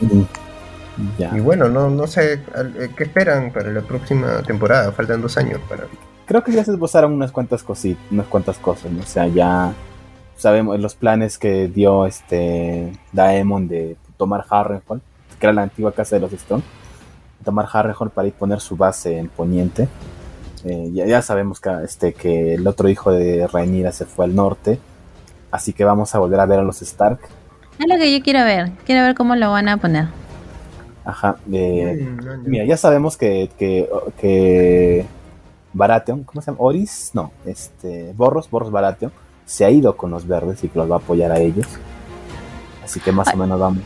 ya. 1.18 1.36
Y 1.36 1.40
bueno, 1.40 1.68
no, 1.68 1.90
no 1.90 2.06
sé 2.06 2.34
eh, 2.34 2.90
qué 2.96 3.04
esperan 3.04 3.52
para 3.52 3.70
la 3.70 3.82
próxima 3.82 4.42
temporada. 4.42 4.92
Faltan 4.92 5.20
dos 5.20 5.36
años 5.36 5.60
para. 5.68 5.84
Creo 6.26 6.42
que 6.42 6.52
ya 6.52 6.64
se 6.64 6.72
esbozaron 6.72 7.12
unas 7.12 7.32
cuantas 7.32 7.62
cositas, 7.62 8.02
unas 8.10 8.26
cuantas 8.26 8.58
cosas, 8.58 8.90
¿no? 8.92 9.02
O 9.02 9.06
sea, 9.06 9.26
ya 9.26 9.72
sabemos 10.36 10.78
los 10.80 10.94
planes 10.94 11.38
que 11.38 11.68
dio 11.68 12.06
este 12.06 12.92
Daemon 13.12 13.68
de 13.68 13.96
tomar 14.16 14.44
Harrenhal, 14.48 15.00
que 15.38 15.46
era 15.46 15.52
la 15.52 15.62
antigua 15.62 15.92
casa 15.92 16.16
de 16.16 16.20
los 16.20 16.32
Stone, 16.32 16.62
tomar 17.44 17.66
Harrenhal 17.70 18.10
para 18.10 18.28
ir 18.28 18.34
poner 18.34 18.60
su 18.60 18.76
base 18.76 19.18
en 19.18 19.28
Poniente. 19.28 19.88
Eh, 20.64 20.90
ya, 20.92 21.06
ya 21.06 21.22
sabemos 21.22 21.60
que, 21.60 21.70
este, 21.84 22.12
que 22.14 22.54
el 22.54 22.66
otro 22.66 22.88
hijo 22.88 23.10
de 23.10 23.46
Rhaenyra 23.46 23.90
se 23.92 24.04
fue 24.06 24.24
al 24.26 24.34
norte, 24.34 24.78
así 25.50 25.72
que 25.72 25.84
vamos 25.84 26.14
a 26.14 26.18
volver 26.18 26.38
a 26.40 26.46
ver 26.46 26.60
a 26.60 26.62
los 26.62 26.82
Stark. 26.82 27.18
Es 27.78 27.86
lo 27.88 27.96
que 27.96 28.16
yo 28.16 28.22
quiero 28.22 28.44
ver. 28.44 28.70
Quiero 28.86 29.02
ver 29.02 29.14
cómo 29.14 29.34
lo 29.34 29.50
van 29.50 29.68
a 29.68 29.76
poner. 29.78 30.06
Ajá. 31.04 31.36
eh, 31.52 32.08
Mm, 32.10 32.48
Mira, 32.48 32.64
ya 32.64 32.76
sabemos 32.76 33.16
que, 33.16 33.50
que, 33.58 33.88
que 34.20 35.04
Baratheon, 35.72 36.22
¿cómo 36.24 36.40
se 36.42 36.46
llama? 36.50 36.58
Oris, 36.60 37.10
no, 37.14 37.32
este, 37.44 38.12
Borros, 38.14 38.48
Borros 38.48 38.70
Baratheon, 38.70 39.10
se 39.44 39.64
ha 39.64 39.70
ido 39.70 39.96
con 39.96 40.10
los 40.12 40.26
verdes 40.28 40.62
y 40.62 40.68
que 40.68 40.78
los 40.78 40.88
va 40.90 40.96
a 40.96 40.98
apoyar 40.98 41.32
a 41.32 41.38
ellos. 41.40 41.66
Así 42.84 43.00
que 43.00 43.10
más 43.10 43.32
o 43.34 43.36
menos 43.36 43.58
vamos, 43.58 43.82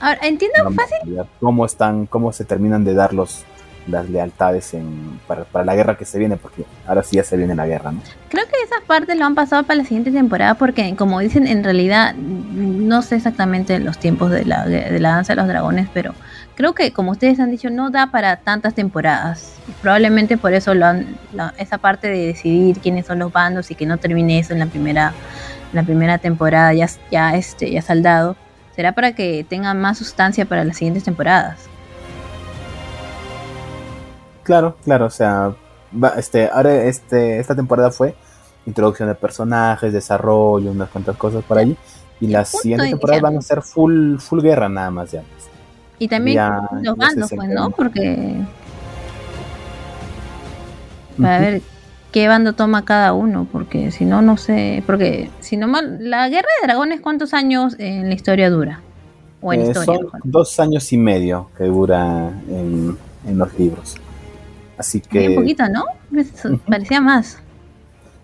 Ahora, 0.00 0.18
entiendo 0.22 0.56
vamos 0.64 0.78
a 0.80 1.06
ver 1.06 1.26
cómo 1.40 1.64
están, 1.64 2.06
cómo 2.06 2.32
se 2.32 2.44
terminan 2.44 2.84
de 2.84 2.94
dar 2.94 3.14
los, 3.14 3.44
las 3.86 4.08
lealtades 4.08 4.74
en, 4.74 5.20
para, 5.26 5.64
la 5.64 5.74
guerra 5.74 5.96
que 5.96 6.04
se 6.04 6.18
viene, 6.18 6.36
porque 6.36 6.64
ahora 6.86 7.02
sí 7.02 7.16
ya 7.16 7.24
se 7.24 7.36
viene 7.36 7.54
la 7.54 7.66
guerra. 7.66 7.92
Creo 8.28 8.44
que 8.46 8.62
esas 8.64 8.80
partes 8.86 9.16
lo 9.16 9.24
han 9.24 9.34
pasado 9.34 9.62
para 9.64 9.78
la 9.78 9.84
siguiente 9.84 10.10
temporada 10.10 10.54
porque, 10.54 10.94
como 10.96 11.20
dicen, 11.20 11.46
en 11.46 11.62
realidad 11.62 12.14
no 12.14 13.02
sé 13.02 13.16
exactamente 13.16 13.78
los 13.78 13.98
tiempos 13.98 14.30
de 14.30 14.44
la, 14.44 14.66
danza 14.66 15.34
de 15.34 15.36
los 15.36 15.48
dragones, 15.48 15.88
pero 15.92 16.14
creo 16.54 16.74
que, 16.74 16.92
como 16.92 17.12
ustedes 17.12 17.40
han 17.40 17.50
dicho, 17.50 17.70
no 17.70 17.90
da 17.90 18.08
para 18.10 18.36
tantas 18.36 18.74
temporadas. 18.74 19.56
Probablemente 19.82 20.36
por 20.36 20.52
eso 20.54 20.74
lo 20.74 20.86
han, 20.86 21.16
la- 21.32 21.54
esa 21.58 21.78
parte 21.78 22.08
de 22.08 22.26
decidir 22.26 22.78
quiénes 22.78 23.06
son 23.06 23.18
los 23.18 23.32
bandos 23.32 23.70
y 23.70 23.74
que 23.74 23.86
no 23.86 23.98
termine 23.98 24.38
eso 24.38 24.52
en 24.52 24.60
la 24.60 24.66
primera, 24.66 25.12
la 25.72 25.82
primera 25.82 26.18
temporada 26.18 26.72
ya, 26.72 26.88
ya, 27.10 27.34
este, 27.36 27.70
ya 27.70 27.82
saldado, 27.82 28.36
será 28.74 28.92
para 28.92 29.12
que 29.12 29.44
tengan 29.48 29.80
más 29.80 29.98
sustancia 29.98 30.46
para 30.46 30.64
las 30.64 30.76
siguientes 30.78 31.04
temporadas. 31.04 31.68
Claro, 34.44 34.76
claro, 34.84 35.06
o 35.06 35.10
sea, 35.10 35.52
va- 35.92 36.14
este, 36.16 36.48
ahora 36.48 36.84
este, 36.84 37.40
esta 37.40 37.54
temporada 37.56 37.90
fue 37.90 38.14
introducción 38.66 39.08
de 39.08 39.14
personajes, 39.16 39.92
desarrollo, 39.92 40.70
unas 40.70 40.88
cuantas 40.90 41.16
cosas 41.16 41.42
por 41.44 41.58
ahí. 41.58 41.76
Y 42.20 42.28
las 42.28 42.48
siguientes 42.50 42.90
temporadas 42.90 43.22
van 43.22 43.36
a 43.38 43.42
ser 43.42 43.60
full, 43.62 44.18
full 44.18 44.40
guerra 44.40 44.68
nada 44.68 44.90
más 44.90 45.10
ya. 45.10 45.22
Y 45.98 46.06
también 46.08 46.36
Ya- 46.36 46.68
los 46.82 46.96
bandos, 46.96 47.30
pues, 47.34 47.48
¿no? 47.50 47.70
Porque 47.70 48.36
para 51.20 51.38
ver 51.40 51.62
qué 52.12 52.28
bando 52.28 52.52
toma 52.54 52.84
cada 52.84 53.12
uno, 53.12 53.46
porque 53.50 53.90
si 53.90 54.04
no, 54.04 54.22
no 54.22 54.36
sé, 54.36 54.82
porque 54.86 55.30
si 55.40 55.56
no 55.56 55.68
mal, 55.68 55.98
la 56.10 56.28
guerra 56.28 56.48
de 56.60 56.66
dragones, 56.68 57.00
¿cuántos 57.00 57.34
años 57.34 57.76
en 57.78 58.08
la 58.08 58.14
historia 58.14 58.50
dura? 58.50 58.80
O 59.40 59.52
en 59.52 59.60
Eh, 59.60 59.64
historia. 59.68 60.00
son 60.10 60.20
dos 60.24 60.58
años 60.60 60.92
y 60.92 60.96
medio 60.98 61.50
que 61.56 61.64
dura 61.64 62.30
en, 62.48 62.96
en 63.26 63.38
los 63.38 63.56
libros. 63.58 63.96
Así 64.78 65.00
que, 65.00 65.30
poquito, 65.36 65.64
¿no? 65.68 65.84
Parecía 66.66 67.00
más. 67.00 67.38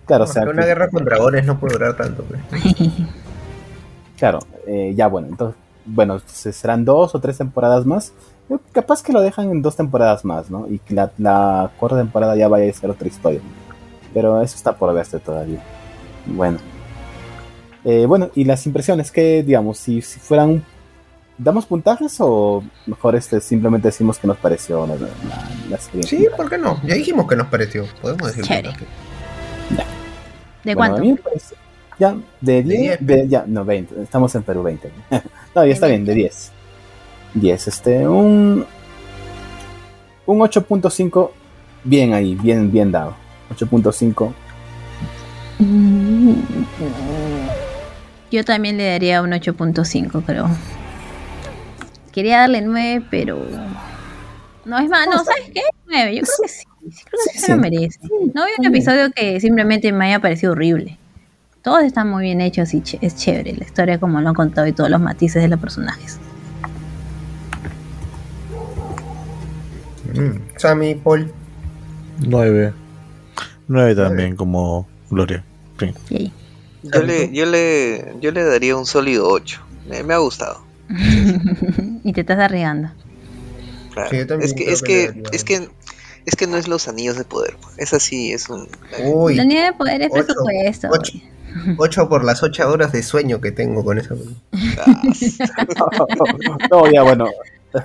claro, 0.06 0.24
o 0.24 0.26
Porque 0.26 0.40
sea, 0.40 0.50
una 0.50 0.62
que- 0.62 0.68
guerra 0.68 0.88
con 0.90 1.04
dragones 1.04 1.46
no 1.46 1.58
puede 1.58 1.74
durar 1.74 1.96
tanto. 1.96 2.24
pues. 2.24 2.40
claro, 4.18 4.40
eh, 4.66 4.92
ya 4.96 5.06
bueno, 5.08 5.28
entonces, 5.28 5.56
bueno, 5.84 6.20
se- 6.26 6.52
serán 6.52 6.84
dos 6.84 7.14
o 7.14 7.20
tres 7.20 7.38
temporadas 7.38 7.86
más. 7.86 8.12
Capaz 8.72 9.02
que 9.02 9.12
lo 9.12 9.20
dejan 9.20 9.48
en 9.50 9.62
dos 9.62 9.76
temporadas 9.76 10.24
más, 10.24 10.50
¿no? 10.50 10.66
Y 10.68 10.80
que 10.80 10.94
la, 10.94 11.12
la 11.18 11.70
cuarta 11.78 11.96
temporada 11.98 12.34
ya 12.34 12.48
vaya 12.48 12.68
a 12.68 12.74
ser 12.74 12.90
otra 12.90 13.06
historia. 13.06 13.40
Pero 14.12 14.42
eso 14.42 14.56
está 14.56 14.72
por 14.76 14.92
verse 14.92 15.20
todavía. 15.20 15.62
Bueno. 16.26 16.58
Eh, 17.84 18.06
bueno, 18.06 18.28
y 18.34 18.44
las 18.44 18.66
impresiones 18.66 19.12
que, 19.12 19.42
digamos, 19.44 19.78
si, 19.78 20.02
si 20.02 20.18
fueran... 20.18 20.64
¿Damos 21.42 21.64
puntajes 21.64 22.16
o 22.20 22.62
mejor 22.86 23.16
este 23.16 23.40
simplemente 23.40 23.88
decimos 23.88 24.18
que 24.18 24.26
nos 24.26 24.36
pareció 24.36 24.86
la, 24.86 24.94
la, 24.96 25.08
la 25.70 25.78
serie? 25.78 26.02
Sí, 26.02 26.26
¿por 26.36 26.50
qué 26.50 26.58
no? 26.58 26.78
Ya 26.84 26.94
dijimos 26.96 27.26
que 27.26 27.34
nos 27.36 27.46
pareció. 27.46 27.86
Podemos 28.02 28.28
decir 28.36 28.44
que 28.46 28.62
¿De 30.64 30.74
Bueno, 30.74 30.96
cuánto? 30.96 31.22
parece- 31.22 31.54
ya, 31.98 32.14
de 32.42 32.62
10, 32.62 32.98
10. 32.98 33.06
de- 33.06 33.28
ya, 33.28 33.44
no, 33.46 33.64
20, 33.64 34.02
estamos 34.02 34.34
en 34.34 34.42
Perú 34.42 34.62
20. 34.62 34.90
no, 35.54 35.64
ya 35.64 35.72
está 35.72 35.86
bien, 35.86 36.04
de 36.04 36.14
10. 36.14 36.52
10, 37.34 37.68
este, 37.68 38.06
un, 38.06 38.66
un 40.26 40.38
8.5, 40.40 41.30
bien 41.84 42.12
ahí, 42.12 42.34
bien, 42.34 42.70
bien 42.70 42.92
dado. 42.92 43.14
8.5, 43.54 44.32
Mm, 45.58 46.32
Yo 48.30 48.44
también 48.44 48.76
le 48.78 48.88
daría 48.90 49.20
un 49.22 49.30
8.5, 49.32 50.22
creo. 50.24 50.48
Quería 52.12 52.40
darle 52.40 52.60
9, 52.62 53.06
pero. 53.10 53.38
No, 54.64 54.78
es 54.78 54.88
más, 54.88 55.06
no, 55.06 55.24
¿sabes 55.24 55.50
qué? 55.54 55.62
9, 55.86 56.16
yo 56.16 56.22
creo 56.22 56.34
que 56.42 56.48
sí. 56.48 56.64
sí 56.90 57.04
creo 57.04 57.20
que 57.26 57.32
sí, 57.32 57.38
se 57.38 57.52
lo 57.54 57.58
merece. 57.60 57.98
No 58.34 58.42
hay 58.44 58.52
un 58.58 58.66
episodio 58.66 59.10
que 59.14 59.40
simplemente 59.40 59.90
me 59.92 60.06
haya 60.06 60.20
parecido 60.20 60.52
horrible. 60.52 60.98
Todos 61.62 61.82
están 61.84 62.08
muy 62.08 62.24
bien 62.24 62.40
hechos 62.40 62.72
y 62.74 62.80
ch- 62.80 62.98
es 63.02 63.16
chévere 63.16 63.54
la 63.54 63.64
historia 63.64 63.98
como 64.00 64.20
lo 64.20 64.28
han 64.28 64.34
contado 64.34 64.66
y 64.66 64.72
todos 64.72 64.88
los 64.90 65.00
matices 65.00 65.42
de 65.42 65.48
los 65.48 65.60
personajes. 65.60 66.18
Mm. 70.14 70.38
Sammy, 70.58 70.94
Paul. 70.94 71.32
9. 72.26 72.74
9 73.68 73.94
también, 73.94 74.36
como 74.36 74.88
Gloria. 75.10 75.44
Sí. 76.08 76.32
Yo 76.82 77.02
le, 77.02 77.32
yo 77.32 77.46
le, 77.46 78.14
yo 78.20 78.30
le 78.32 78.42
daría 78.42 78.76
un 78.76 78.86
sólido 78.86 79.28
8. 79.28 79.60
Me, 79.88 80.02
me 80.02 80.14
ha 80.14 80.18
gustado. 80.18 80.62
y 82.04 82.12
te 82.12 82.20
estás 82.22 82.38
arriesgando. 82.38 82.90
claro. 83.92 84.10
Sí, 84.10 84.16
es 84.40 84.54
que, 84.54 84.72
es 84.72 84.82
que 84.82 85.22
es 85.32 85.44
que, 85.44 85.68
es 86.26 86.36
que 86.36 86.46
no 86.46 86.56
es 86.56 86.68
los 86.68 86.88
anillos 86.88 87.16
de 87.16 87.24
poder. 87.24 87.56
pues. 87.60 87.74
Es 87.78 87.92
así, 87.94 88.32
es 88.32 88.48
un. 88.48 88.68
Uy, 89.04 89.34
La 89.36 89.44
nieve 89.44 89.66
de 89.66 89.72
poder 89.72 90.02
es 90.02 90.08
ocho, 90.12 90.24
presupuesto. 90.26 90.88
ocho. 90.90 91.18
8 91.78 92.08
por 92.08 92.22
las 92.24 92.44
8 92.44 92.70
horas 92.70 92.92
de 92.92 93.02
sueño 93.02 93.40
que 93.40 93.50
tengo 93.50 93.84
con 93.84 93.98
esa 93.98 94.14
no, 96.70 96.90
ya 96.92 97.02
bueno. 97.02 97.26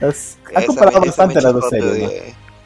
Es- 0.00 0.38
ha 0.54 0.60
esa 0.60 0.66
comparado 0.66 1.04
esa 1.04 1.26
bastante 1.26 1.40
las 1.42 1.52
dos 1.52 1.68
series. 1.68 2.10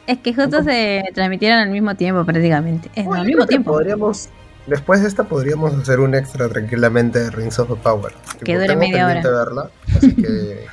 Es 0.07 0.17
que 0.19 0.33
justo 0.33 0.63
se 0.63 1.03
transmitieron 1.13 1.59
al 1.59 1.69
mismo 1.69 1.95
tiempo 1.95 2.23
prácticamente. 2.25 2.89
Es, 2.95 3.07
al 3.07 3.25
mismo 3.25 3.45
tiempo. 3.45 3.71
Podríamos, 3.71 4.29
después 4.67 5.01
de 5.01 5.07
esta 5.07 5.23
podríamos 5.25 5.73
hacer 5.73 5.99
un 5.99 6.13
extra 6.15 6.47
tranquilamente 6.49 7.19
de 7.19 7.31
Rings 7.31 7.57
of 7.59 7.77
Power. 7.79 8.13
Que 8.43 8.57
dure 8.57 8.75
media 8.75 9.07
verla, 9.07 9.69
así 9.95 10.15
que 10.15 10.65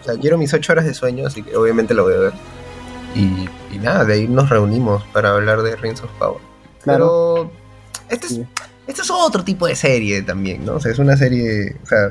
o 0.00 0.04
sea, 0.04 0.14
quiero 0.20 0.38
mis 0.38 0.52
8 0.52 0.72
horas 0.72 0.84
de 0.86 0.94
sueño, 0.94 1.26
así 1.26 1.42
que 1.42 1.56
obviamente 1.56 1.94
la 1.94 2.02
voy 2.02 2.14
a 2.14 2.18
ver. 2.18 2.32
Y, 3.14 3.48
y 3.72 3.78
nada, 3.78 4.04
de 4.04 4.14
ahí 4.14 4.28
nos 4.28 4.48
reunimos 4.48 5.02
para 5.12 5.30
hablar 5.30 5.62
de 5.62 5.76
Rings 5.76 6.02
of 6.02 6.10
Power. 6.18 6.40
Claro. 6.82 7.50
Pero 7.50 7.52
este 8.10 8.26
es, 8.26 8.32
Sí. 8.34 8.46
este 8.86 9.02
es 9.02 9.10
otro 9.10 9.44
tipo 9.44 9.66
de 9.66 9.74
serie 9.76 10.22
también, 10.22 10.64
¿no? 10.64 10.74
O 10.74 10.80
sea, 10.80 10.92
es 10.92 10.98
una 10.98 11.16
serie, 11.16 11.76
o 11.82 11.86
sea, 11.86 12.10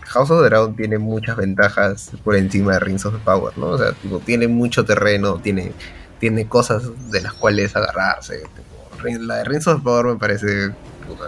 House 0.00 0.30
of 0.30 0.42
the 0.42 0.48
Dragon 0.48 0.74
tiene 0.76 0.98
muchas 0.98 1.36
ventajas 1.36 2.10
por 2.24 2.36
encima 2.36 2.74
de 2.74 2.80
Rings 2.80 3.04
of 3.06 3.14
Power, 3.24 3.56
¿no? 3.56 3.66
O 3.68 3.78
sea, 3.78 3.92
tipo, 3.92 4.18
tiene 4.20 4.46
mucho 4.48 4.84
terreno, 4.84 5.36
tiene, 5.36 5.72
tiene 6.20 6.46
cosas 6.48 6.82
de 7.10 7.20
las 7.22 7.32
cuales 7.34 7.74
agarrarse. 7.76 8.38
tipo, 8.38 8.81
la 9.20 9.42
de 9.42 9.56
of 9.66 9.82
Power 9.82 10.06
me 10.06 10.16
parece... 10.16 10.70
puta, 11.06 11.24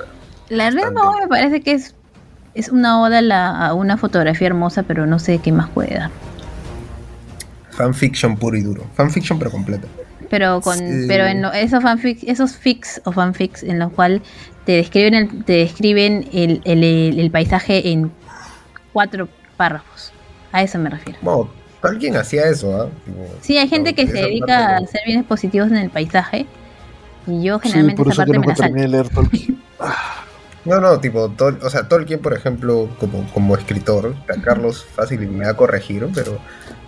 La 0.48 0.70
Red 0.70 0.76
bastante. 0.76 1.00
Bull 1.02 1.20
me 1.20 1.28
parece 1.28 1.60
que 1.62 1.72
es, 1.72 1.94
es 2.54 2.68
una 2.68 3.00
oda 3.02 3.18
a, 3.18 3.22
la- 3.22 3.66
a 3.66 3.74
una 3.74 3.96
fotografía 3.96 4.46
hermosa, 4.48 4.82
pero 4.82 5.06
no 5.06 5.18
sé 5.18 5.38
qué 5.38 5.52
más 5.52 5.68
puede 5.70 5.94
dar. 5.94 6.10
fanfiction 7.70 8.36
puro 8.36 8.56
y 8.56 8.62
duro. 8.62 8.84
Fanfiction 8.94 9.38
pero 9.38 9.50
completa. 9.50 9.86
Pero 10.30 10.60
con 10.60 10.76
Sí. 10.78 11.04
pero 11.08 11.26
en 11.26 11.42
lo- 11.42 11.52
esos 11.52 11.82
fanfics, 11.82 12.22
esos 12.24 12.56
fics 12.56 13.00
o 13.04 13.12
fanfics 13.12 13.62
en 13.62 13.78
los 13.78 13.92
cuales 13.92 14.22
te 14.64 14.72
describen 14.72 15.14
el, 15.14 15.44
te 15.44 15.52
describen 15.54 16.28
el, 16.32 16.60
el- 16.64 16.84
el- 16.84 17.18
el 17.18 17.30
paisaje 17.30 17.90
en 17.90 18.10
cuatro 18.92 19.28
párrafos. 19.56 20.12
A 20.52 20.62
eso 20.62 20.78
me 20.78 20.88
refiero. 20.88 21.18
Bueno, 21.22 21.50
Tolkien 21.82 22.16
hacía 22.16 22.46
eso, 22.48 22.74
¿ah? 22.82 22.88
Sí, 23.42 23.58
hay 23.58 23.68
gente 23.68 23.94
que 23.94 24.06
se 24.06 24.12
dedica 24.14 24.68
a 24.70 24.76
hacer 24.78 25.00
bienes 25.04 25.26
positivos 25.26 25.68
en 25.70 25.76
el 25.76 25.90
paisaje. 25.90 26.46
Y 27.26 27.42
yo 27.44 27.58
Sí, 27.62 27.68
generalmente 27.68 27.96
por 28.02 28.12
esa 28.12 28.22
eso 28.22 28.32
que 28.32 28.32
parte 28.32 28.32
me 28.32 28.36
nunca 28.38 28.48
la 28.50 28.56
salto. 28.56 28.62
terminé 28.74 28.82
de 28.82 28.88
leer 28.88 29.08
Tolkien. 29.08 29.62
No, 30.66 30.80
no, 30.80 30.98
tipo, 30.98 31.28
Tol- 31.28 31.58
o 31.62 31.68
sea, 31.68 31.86
Tolkien, 31.88 32.20
por 32.20 32.32
ejemplo, 32.32 32.88
como, 32.98 33.30
como 33.34 33.54
escritor, 33.54 34.14
a 34.34 34.40
Carlos 34.40 34.82
fácil 34.96 35.20
me 35.28 35.44
va 35.44 35.50
a 35.50 35.56
corregir, 35.58 36.08
pero 36.14 36.38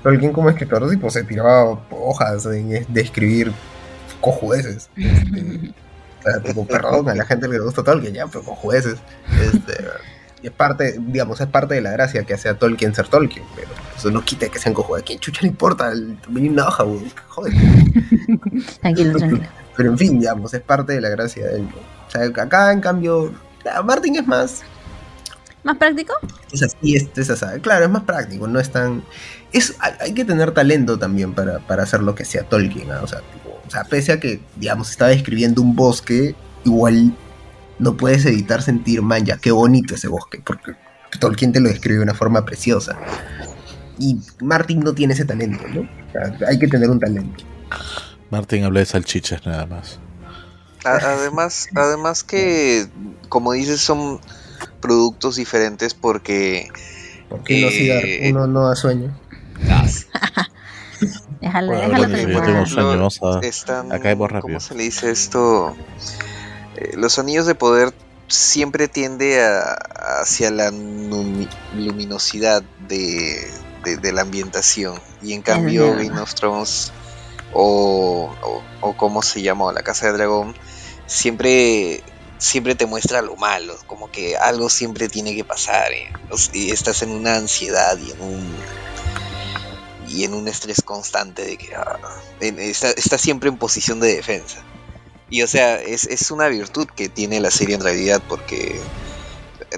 Tolkien 0.02 0.32
como 0.32 0.48
escritor, 0.48 0.88
tipo, 0.88 1.10
se 1.10 1.24
tiraba 1.24 1.78
hojas 1.90 2.46
en- 2.46 2.86
de 2.88 3.00
escribir 3.02 3.52
cojueces. 4.22 4.88
Este, 4.96 5.72
o 6.20 6.22
sea, 6.22 6.40
tipo, 6.42 6.66
perdón, 6.66 7.10
a 7.10 7.14
la 7.14 7.26
gente 7.26 7.48
le 7.48 7.58
gusta 7.58 7.82
Tolkien, 7.84 8.14
ya, 8.14 8.26
pero 8.26 8.44
cojueces. 8.44 8.96
Este, 9.42 9.74
y 10.42 10.46
es 10.46 10.52
parte, 10.54 10.96
digamos, 10.98 11.38
es 11.42 11.46
parte 11.46 11.74
de 11.74 11.82
la 11.82 11.90
gracia 11.90 12.24
que 12.24 12.32
hace 12.32 12.48
a 12.48 12.54
Tolkien 12.58 12.94
ser 12.94 13.08
Tolkien, 13.08 13.44
pero 13.54 13.68
eso 13.94 14.10
no 14.10 14.24
quita 14.24 14.48
que 14.48 14.58
sean 14.58 14.72
cojudes. 14.74 15.02
¿A 15.02 15.04
quién 15.04 15.18
chucha 15.18 15.42
le 15.42 15.48
importa 15.48 15.92
el, 15.92 16.16
una 16.34 16.66
hoja, 16.68 16.82
güey? 16.84 17.12
Joder. 17.28 17.52
Tranquilo, 18.80 19.18
tranquilo. 19.18 19.42
Pero 19.76 19.90
en 19.90 19.98
fin, 19.98 20.18
digamos, 20.18 20.54
es 20.54 20.62
parte 20.62 20.94
de 20.94 21.00
la 21.00 21.08
gracia 21.08 21.46
de 21.46 21.56
él. 21.56 21.62
¿no? 21.62 21.76
O 22.06 22.10
sea, 22.10 22.22
acá, 22.42 22.72
en 22.72 22.80
cambio, 22.80 23.32
Martin 23.84 24.16
es 24.16 24.26
más, 24.26 24.62
¿Más 25.66 25.78
práctico? 25.78 26.14
es 26.52 26.62
así, 26.62 26.94
es, 26.94 27.08
es 27.16 27.28
así. 27.28 27.60
Claro, 27.60 27.86
es 27.86 27.90
más 27.90 28.04
práctico, 28.04 28.46
no 28.46 28.60
es 28.60 28.70
tan... 28.70 29.02
Es, 29.52 29.74
hay, 29.80 29.94
hay 29.98 30.14
que 30.14 30.24
tener 30.24 30.52
talento 30.52 30.96
también 30.96 31.34
para, 31.34 31.58
para 31.58 31.82
hacer 31.82 32.02
lo 32.02 32.14
que 32.14 32.24
sea 32.24 32.44
Tolkien, 32.44 32.92
¿ah? 32.92 33.00
o, 33.02 33.08
sea, 33.08 33.18
tipo, 33.18 33.60
o 33.66 33.68
sea, 33.68 33.82
pese 33.82 34.12
a 34.12 34.20
que, 34.20 34.40
digamos, 34.54 34.90
estaba 34.90 35.10
describiendo 35.10 35.60
un 35.60 35.74
bosque, 35.74 36.36
igual 36.62 37.16
no 37.80 37.96
puedes 37.96 38.24
evitar 38.26 38.62
sentir, 38.62 39.02
man, 39.02 39.24
ya, 39.24 39.38
qué 39.38 39.50
bonito 39.50 39.96
ese 39.96 40.06
bosque, 40.06 40.40
porque 40.44 40.74
Tolkien 41.18 41.52
te 41.52 41.58
lo 41.58 41.68
describe 41.68 41.96
de 41.96 42.04
una 42.04 42.14
forma 42.14 42.44
preciosa. 42.44 42.96
Y 43.98 44.20
Martin 44.40 44.78
no 44.78 44.94
tiene 44.94 45.14
ese 45.14 45.24
talento, 45.24 45.66
¿no? 45.66 45.80
O 45.80 46.12
sea, 46.12 46.48
hay 46.48 46.60
que 46.60 46.68
tener 46.68 46.88
un 46.88 47.00
talento. 47.00 47.44
Martín 48.30 48.64
habla 48.64 48.80
de 48.80 48.86
salchichas 48.86 49.44
nada 49.46 49.66
más. 49.66 49.98
Además, 50.84 51.68
además 51.74 52.22
que, 52.24 52.86
como 53.28 53.52
dices, 53.52 53.80
son 53.80 54.20
productos 54.80 55.36
diferentes 55.36 55.94
porque 55.94 56.68
Porque 57.28 57.58
uno, 57.58 57.68
Eh, 57.70 58.30
uno 58.30 58.46
no 58.46 58.68
da 58.68 58.76
sueño. 58.76 59.16
Déjalo, 61.40 61.66
Bueno, 61.68 61.82
déjalo 61.82 62.04
hablando 62.04 62.08
de- 62.16 62.22
yo 62.22 62.28
terminar. 62.28 62.44
tengo 62.46 62.66
sueño, 62.66 62.88
vamos 62.88 63.20
a- 63.22 63.40
están, 63.46 63.92
acabemos 63.92 64.30
rápido. 64.30 64.42
¿cómo 64.58 64.60
se 64.60 64.74
le 64.74 64.84
dice 64.84 65.10
esto? 65.10 65.76
Eh, 66.76 66.92
los 66.96 67.18
anillos 67.18 67.46
de 67.46 67.54
poder 67.54 67.92
siempre 68.28 68.88
tiende 68.88 69.44
a, 69.44 69.72
hacia 70.22 70.50
la 70.50 70.70
luminosidad 70.70 72.62
de, 72.88 73.50
de- 73.84 73.96
de 73.98 74.12
la 74.12 74.22
ambientación 74.22 74.98
y 75.22 75.32
en 75.32 75.42
cambio. 75.42 75.94
Game 75.96 76.18
of 76.20 76.32
Thrones 76.34 76.92
o, 77.58 78.62
o, 78.82 78.96
cómo 78.96 79.22
se 79.22 79.42
llama 79.42 79.72
la 79.72 79.82
Casa 79.82 80.06
de 80.06 80.12
Dragón 80.12 80.54
siempre 81.06 82.02
siempre 82.38 82.74
te 82.74 82.86
muestra 82.86 83.22
lo 83.22 83.36
malo 83.36 83.76
como 83.86 84.10
que 84.10 84.36
algo 84.36 84.68
siempre 84.68 85.08
tiene 85.08 85.34
que 85.34 85.44
pasar 85.44 85.90
eh, 85.92 86.12
estás 86.52 87.02
en 87.02 87.10
una 87.10 87.36
ansiedad 87.36 87.96
y 87.98 88.10
en 88.12 88.20
un 88.20 88.56
y 90.08 90.24
en 90.24 90.34
un 90.34 90.46
estrés 90.48 90.82
constante 90.82 91.44
de 91.44 91.56
que 91.56 91.74
ah, 91.74 91.98
en- 92.40 92.58
está, 92.60 92.90
está 92.90 93.18
siempre 93.18 93.48
en 93.48 93.58
posición 93.58 93.98
de 94.00 94.14
defensa. 94.14 94.62
Y 95.28 95.42
o 95.42 95.48
sea, 95.48 95.80
es, 95.82 96.04
es 96.06 96.30
una 96.30 96.46
virtud 96.48 96.86
que 96.94 97.08
tiene 97.08 97.40
la 97.40 97.50
serie 97.50 97.74
en 97.74 97.80
realidad 97.82 98.22
porque 98.28 98.80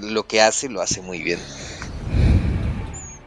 lo 0.03 0.27
que 0.27 0.43
hace 0.43 0.69
lo 0.69 0.83
hace 0.83 1.01
muy 1.01 1.23
bien. 1.23 1.41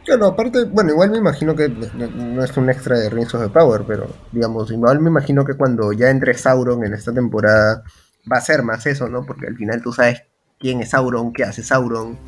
Claro, 0.04 0.26
aparte, 0.26 0.64
bueno, 0.64 0.90
igual 0.90 1.10
me 1.10 1.18
imagino 1.18 1.54
que 1.54 1.68
no, 1.68 2.42
es 2.44 2.56
un 2.56 2.68
extra 2.70 2.98
de 2.98 3.08
Rings 3.08 3.34
of 3.34 3.42
the 3.42 3.48
Power, 3.48 3.84
pero 3.86 4.08
digamos, 4.32 4.70
igual 4.72 5.00
me 5.00 5.10
imagino 5.10 5.44
que 5.44 5.54
cuando 5.54 5.92
ya 5.92 6.10
entre 6.10 6.34
Sauron 6.34 6.84
en 6.84 6.92
esta 6.94 7.12
temporada 7.12 7.84
va 8.30 8.38
a 8.38 8.40
ser 8.40 8.62
más 8.62 8.84
eso, 8.86 9.08
¿no? 9.08 9.24
Porque 9.24 9.46
al 9.46 9.56
final 9.56 9.80
tú 9.82 9.92
sabes 9.92 10.22
quién 10.58 10.80
es 10.80 10.90
Sauron, 10.90 11.32
qué 11.32 11.44
hace 11.44 11.62
Sauron, 11.62 12.18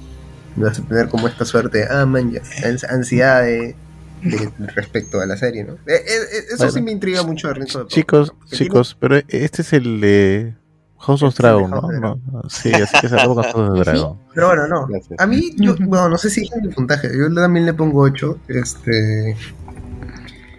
y 0.57 0.61
vas 0.61 0.79
a 0.79 0.83
tener 0.85 1.09
como 1.09 1.27
esta 1.27 1.45
suerte, 1.45 1.87
ah, 1.91 2.07
man, 2.07 2.31
ya, 2.31 2.41
ans- 2.63 2.87
ansiedad 2.89 3.43
de, 3.43 3.75
de- 4.23 4.53
respecto 4.75 5.21
a 5.21 5.27
la 5.27 5.37
serie, 5.37 5.65
¿no? 5.65 5.75
Eh, 5.75 5.79
eh, 5.87 6.01
eh, 6.07 6.45
eso 6.55 6.71
sí 6.71 6.81
me 6.81 6.93
intriga 6.93 7.23
mucho 7.25 7.49
de 7.49 7.55
Rings 7.55 7.75
of 7.75 7.83
the 7.83 7.87
Power. 7.87 7.89
Chicos, 7.89 8.33
chicos, 8.51 8.97
pero 9.01 9.17
este 9.29 9.63
es 9.63 9.73
el 9.73 10.01
de 10.01 10.55
House 11.07 11.23
of 11.23 11.31
es 11.31 11.37
Dragon, 11.37 11.71
¿no? 11.71 11.81
No, 12.01 12.19
Sí, 12.49 12.73
así 12.73 12.99
que 13.01 13.09
cerramos 13.09 13.37
con 13.37 13.45
House 13.45 13.71
of 13.71 13.79
¿Sí? 13.85 13.91
Dragon. 13.91 14.19
Pero 14.35 14.47
bueno, 14.49 14.69
no. 14.69 14.87
Gracias. 14.87 15.21
A 15.21 15.27
mí, 15.27 15.53
yo, 15.57 15.75
bueno, 15.81 16.09
no 16.09 16.19
sé 16.19 16.31
si 16.31 16.43
es 16.43 16.63
mi 16.63 16.69
puntaje, 16.69 17.09
yo 17.17 17.33
también 17.35 17.67
le 17.67 17.75
pongo 17.75 18.01
8, 18.03 18.39
este... 18.49 19.37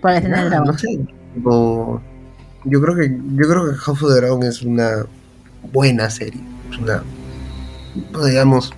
Por 0.02 0.12
la 0.12 0.18
escena 0.18 0.40
del 0.42 0.50
dragón. 0.50 0.68
no 0.68 0.78
sé. 0.78 1.00
tipo, 1.34 2.02
yo 2.66 2.82
creo 2.82 2.96
que 2.96 3.10
yo 3.10 3.50
creo 3.50 3.70
que 3.70 3.76
House 3.76 4.04
of 4.04 4.10
the 4.10 4.16
Dragon 4.22 4.44
es 4.44 4.62
una 4.62 5.06
buena 5.72 6.10
serie. 6.10 6.42
Es 6.72 6.78
una 6.78 7.02
pues, 8.12 8.26
digamos, 8.26 8.74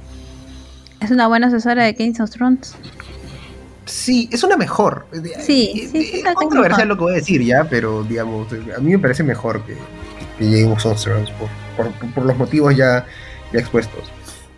Es 1.02 1.11
una 1.11 1.27
buena 1.27 1.48
asesora 1.48 1.84
de 1.84 1.95
Kings 1.95 2.19
of 2.19 2.30
Thrones. 2.30 2.76
sí, 3.85 4.30
es 4.31 4.44
una 4.44 4.56
mejor. 4.57 5.06
Sí, 5.11 5.19
Eh, 5.35 5.41
sí, 5.41 5.81
eh, 5.84 5.89
sí, 5.91 6.11
es 6.19 6.23
la 6.23 6.30
tengo 6.30 6.41
controversial 6.41 6.88
lo 6.88 6.95
que 6.98 7.03
voy 7.03 7.14
a 7.14 7.15
decir 7.15 7.41
ya, 7.44 7.65
pero 7.69 8.03
digamos, 8.03 8.48
a 8.53 8.80
mí 8.80 8.91
me 8.91 8.99
parece 8.99 9.23
mejor 9.23 9.64
que, 9.65 9.76
que 10.38 10.46
Game 10.46 10.74
of 10.74 10.82
Thrones 10.82 11.30
por, 11.32 11.50
por, 11.76 12.14
por 12.14 12.26
los 12.26 12.38
motivos 12.38 12.76
ya, 12.76 13.06
ya 13.52 13.60
expuestos. 13.60 14.12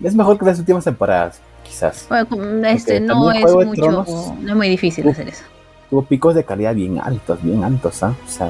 Es 0.03 0.15
mejor 0.15 0.37
que 0.37 0.45
las 0.45 0.59
últimas 0.59 0.83
temporadas, 0.83 1.41
quizás. 1.63 2.05
Bueno, 2.09 2.67
este 2.67 2.99
no 2.99 3.31
es 3.31 3.43
mucho, 3.51 3.81
Tronos. 3.81 4.09
no 4.39 4.49
es 4.49 4.55
muy 4.55 4.69
difícil 4.69 5.05
Uf. 5.05 5.13
hacer 5.13 5.29
eso. 5.29 5.43
Tuvo 5.89 6.03
picos 6.03 6.35
de 6.35 6.43
calidad 6.43 6.75
bien 6.75 6.99
altos, 6.99 7.41
bien 7.41 7.63
altos, 7.63 8.03
¿ah? 8.03 8.13
O 8.25 8.29
sea, 8.29 8.49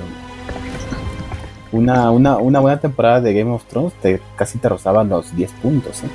una, 1.72 2.12
una, 2.12 2.38
una 2.38 2.60
buena 2.60 2.80
temporada 2.80 3.22
de 3.22 3.34
Game 3.34 3.52
of 3.52 3.64
Thrones 3.66 3.94
te, 4.02 4.20
casi 4.36 4.58
te 4.58 4.70
rozaban 4.70 5.10
los 5.10 5.36
10 5.36 5.52
puntos. 5.54 6.04
¿eh? 6.04 6.08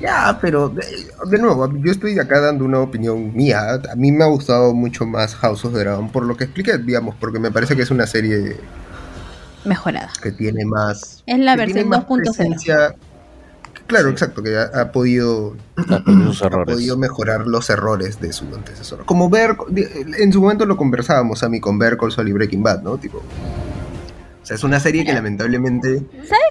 Ya, 0.00 0.36
pero 0.40 0.68
de, 0.68 0.84
de 1.30 1.38
nuevo, 1.38 1.70
yo 1.78 1.92
estoy 1.92 2.18
acá 2.18 2.40
dando 2.40 2.64
una 2.64 2.80
opinión 2.80 3.34
mía. 3.34 3.80
A 3.90 3.94
mí 3.94 4.10
me 4.10 4.24
ha 4.24 4.26
gustado 4.26 4.74
mucho 4.74 5.06
más 5.06 5.34
House 5.36 5.64
of 5.64 5.72
the 5.72 5.78
Dragon, 5.78 6.10
por 6.10 6.24
lo 6.24 6.36
que 6.36 6.44
expliqué, 6.44 6.78
digamos, 6.78 7.14
porque 7.20 7.38
me 7.38 7.50
parece 7.50 7.76
que 7.76 7.82
es 7.82 7.90
una 7.90 8.06
serie 8.06 8.56
Mejorada. 9.64 10.10
que 10.22 10.32
tiene 10.32 10.64
más. 10.64 11.22
Es 11.26 11.38
la 11.38 11.56
versión 11.56 11.74
tiene 11.74 11.90
más 11.90 12.06
2.0. 12.06 12.22
presencia. 12.22 12.94
Claro, 13.86 14.08
exacto, 14.08 14.42
que 14.42 14.56
ha, 14.56 14.70
ha 14.80 14.92
podido 14.92 15.56
ha 15.76 16.64
podido 16.66 16.96
mejorar 16.96 17.46
los 17.46 17.68
errores 17.68 18.20
de 18.20 18.32
su 18.32 18.44
antecesor. 18.54 19.04
Como 19.04 19.28
ver, 19.28 19.56
en 20.18 20.32
su 20.32 20.40
momento 20.40 20.66
lo 20.66 20.76
conversábamos 20.76 21.42
a 21.42 21.48
mí 21.48 21.60
con 21.60 21.78
Call 21.78 22.12
Saul 22.12 22.28
y 22.28 22.32
Breaking 22.32 22.62
Bad, 22.62 22.82
¿no? 22.82 22.96
Tipo, 22.96 23.18
o 23.18 24.46
sea, 24.46 24.56
es 24.56 24.64
una 24.64 24.80
serie 24.80 25.04
que 25.04 25.12
lamentablemente, 25.12 26.02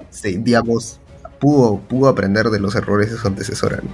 sí, 0.10 0.38
digamos, 0.38 1.00
pudo, 1.40 1.80
pudo 1.80 2.08
aprender 2.08 2.50
de 2.50 2.60
los 2.60 2.76
errores 2.76 3.12
de 3.12 3.18
su 3.18 3.28
antecesora. 3.28 3.78
¿no? 3.78 3.90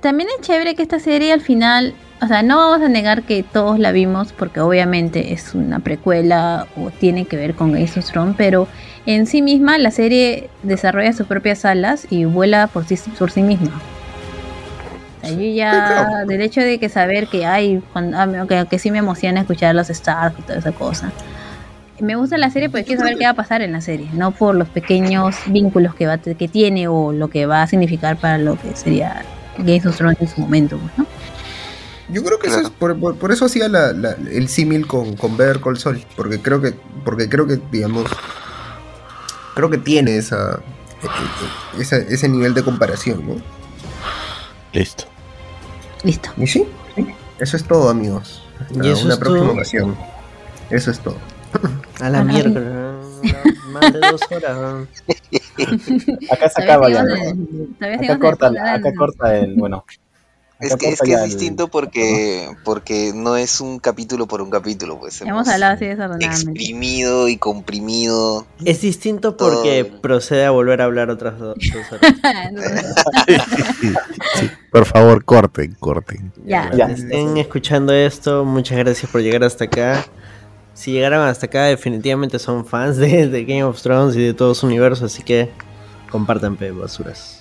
También 0.00 0.28
es 0.36 0.46
chévere 0.46 0.74
que 0.74 0.82
esta 0.82 0.98
serie 0.98 1.32
al 1.32 1.40
final, 1.40 1.94
o 2.20 2.26
sea, 2.26 2.42
no 2.42 2.56
vamos 2.56 2.80
a 2.80 2.88
negar 2.88 3.22
que 3.24 3.42
todos 3.42 3.78
la 3.78 3.92
vimos 3.92 4.32
porque 4.32 4.60
obviamente 4.60 5.34
es 5.34 5.54
una 5.54 5.80
precuela 5.80 6.66
o 6.76 6.90
tiene 6.90 7.26
que 7.26 7.36
ver 7.36 7.54
con 7.54 7.72
Game 7.72 7.84
of 7.84 8.10
Thrones, 8.10 8.34
pero 8.38 8.68
en 9.04 9.26
sí 9.26 9.42
misma 9.42 9.76
la 9.78 9.90
serie 9.90 10.48
desarrolla 10.62 11.12
sus 11.12 11.26
propias 11.26 11.64
alas 11.64 12.06
y 12.08 12.24
vuela 12.24 12.68
por 12.68 12.86
sí, 12.86 12.96
por 13.18 13.30
sí 13.30 13.42
misma. 13.42 13.70
O 15.22 15.26
sea, 15.26 15.36
yo 15.36 15.42
ya, 15.42 16.24
del 16.26 16.40
hecho 16.40 16.62
de 16.62 16.78
que 16.78 16.88
saber 16.88 17.28
que 17.28 17.44
hay, 17.44 17.82
cuando, 17.92 18.16
ah, 18.18 18.46
que, 18.48 18.66
que 18.70 18.78
sí 18.78 18.90
me 18.90 18.98
emociona 18.98 19.40
escuchar 19.40 19.74
los 19.74 19.90
Stars 19.90 20.34
y 20.38 20.42
toda 20.42 20.58
esa 20.58 20.72
cosa. 20.72 21.12
Me 22.00 22.14
gusta 22.14 22.38
la 22.38 22.50
serie 22.50 22.68
porque 22.68 22.84
quiero 22.84 23.00
saber 23.00 23.16
qué 23.18 23.24
va 23.24 23.30
a 23.30 23.34
pasar 23.34 23.62
en 23.62 23.72
la 23.72 23.80
serie, 23.80 24.08
no 24.12 24.30
por 24.30 24.54
los 24.54 24.68
pequeños 24.68 25.36
vínculos 25.46 25.94
que, 25.94 26.06
va, 26.06 26.18
que 26.18 26.48
tiene 26.48 26.88
o 26.88 27.12
lo 27.12 27.28
que 27.28 27.46
va 27.46 27.62
a 27.62 27.66
significar 27.66 28.16
para 28.16 28.38
lo 28.38 28.58
que 28.58 28.74
sería 28.74 29.22
Game 29.58 29.82
of 29.86 29.96
Thrones 29.96 30.20
en 30.20 30.28
su 30.28 30.40
momento, 30.40 30.78
pues, 30.78 30.98
¿no? 30.98 31.06
Yo 32.08 32.22
creo 32.22 32.38
que 32.38 32.46
eso 32.48 32.60
es, 32.60 32.70
por, 32.70 32.98
por- 32.98 33.16
por 33.16 33.32
eso 33.32 33.46
hacía 33.46 33.68
la- 33.68 33.92
la- 33.92 34.12
el 34.30 34.48
símil 34.48 34.86
con, 34.86 35.16
con 35.16 35.36
Better 35.36 35.60
Call 35.60 35.76
Saul, 35.78 36.04
porque 36.16 36.40
creo 36.40 36.60
que, 36.60 36.72
porque 37.04 37.28
creo 37.28 37.46
que, 37.46 37.58
digamos, 37.72 38.04
creo 39.54 39.70
que 39.70 39.78
tiene 39.78 40.16
esa, 40.16 40.60
e- 41.02 41.06
e- 41.78 41.82
esa- 41.82 41.96
ese 41.96 42.28
nivel 42.28 42.54
de 42.54 42.62
comparación, 42.62 43.26
¿no? 43.26 43.34
Listo. 44.72 45.04
Listo. 46.04 46.30
Y 46.36 46.46
sí, 46.46 46.64
sí, 46.94 47.06
eso 47.40 47.56
es 47.56 47.64
todo, 47.64 47.88
amigos. 47.88 48.42
Y 48.70 48.76
Hasta 48.78 48.88
eso 48.92 49.04
una 49.06 49.14
es 49.14 49.20
próxima 49.20 49.44
todo. 49.46 49.52
ocasión. 49.54 49.96
Eso 50.70 50.90
es 50.90 51.00
todo. 51.00 51.16
A 52.00 52.10
la 52.10 52.22
mierda. 52.22 52.92
Más 53.72 53.92
de 53.92 53.98
dos 54.00 54.20
horas. 54.30 54.86
Acá 56.30 56.48
se 56.50 56.62
acaba 56.62 56.88
ya. 56.90 57.02
Acá 57.02 58.18
corta, 58.18 58.46
el 58.48 58.58
acá 58.58 58.94
corta 58.94 59.36
el, 59.38 59.54
bueno. 59.56 59.84
Es 60.58 60.74
que, 60.76 60.88
es, 60.88 61.00
que 61.02 61.12
es 61.12 61.20
el- 61.20 61.26
distinto 61.28 61.68
porque, 61.68 62.48
porque 62.64 63.12
no 63.14 63.36
es 63.36 63.60
un 63.60 63.78
capítulo 63.78 64.26
por 64.26 64.40
un 64.40 64.48
capítulo, 64.48 64.98
pues 64.98 65.20
Hemos 65.20 65.46
hablado 65.48 65.74
así 65.74 65.84
desordenadamente. 65.84 66.26
exprimido 66.34 67.28
y 67.28 67.36
comprimido. 67.36 68.46
Es 68.64 68.80
distinto 68.80 69.36
porque 69.36 69.84
procede 69.84 70.46
a 70.46 70.50
volver 70.50 70.80
a 70.80 70.84
hablar 70.84 71.10
otras 71.10 71.38
do- 71.38 71.54
dos 71.74 71.92
horas. 71.92 72.14
Sí, 74.36 74.50
por 74.70 74.86
favor, 74.86 75.24
corten, 75.24 75.76
corten. 75.78 76.32
Ya. 76.44 76.70
Ya. 76.74 76.86
Estén 76.86 77.36
escuchando 77.36 77.92
esto, 77.92 78.44
muchas 78.44 78.78
gracias 78.78 79.10
por 79.10 79.20
llegar 79.20 79.44
hasta 79.44 79.64
acá. 79.64 80.04
Si 80.74 80.92
llegaron 80.92 81.20
hasta 81.26 81.46
acá, 81.46 81.64
definitivamente 81.64 82.38
son 82.38 82.66
fans 82.66 82.96
de, 82.98 83.28
de 83.28 83.44
Game 83.44 83.64
of 83.64 83.80
Thrones 83.80 84.14
y 84.16 84.22
de 84.22 84.34
todo 84.34 84.54
su 84.54 84.66
universo, 84.66 85.06
así 85.06 85.22
que 85.22 85.50
compartan 86.10 86.56
pe 86.56 86.70
basuras. 86.70 87.35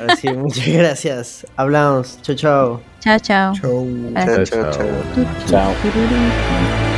Ahora 0.00 0.16
sí, 0.16 0.28
muchas 0.28 0.66
gracias. 0.66 1.46
Hablamos. 1.56 2.20
Chao, 2.22 2.36
chao. 2.36 2.80
Chao, 3.00 3.18
chao. 3.18 3.54
Chao, 3.54 4.44
chao, 4.44 4.70
chao. 5.48 6.97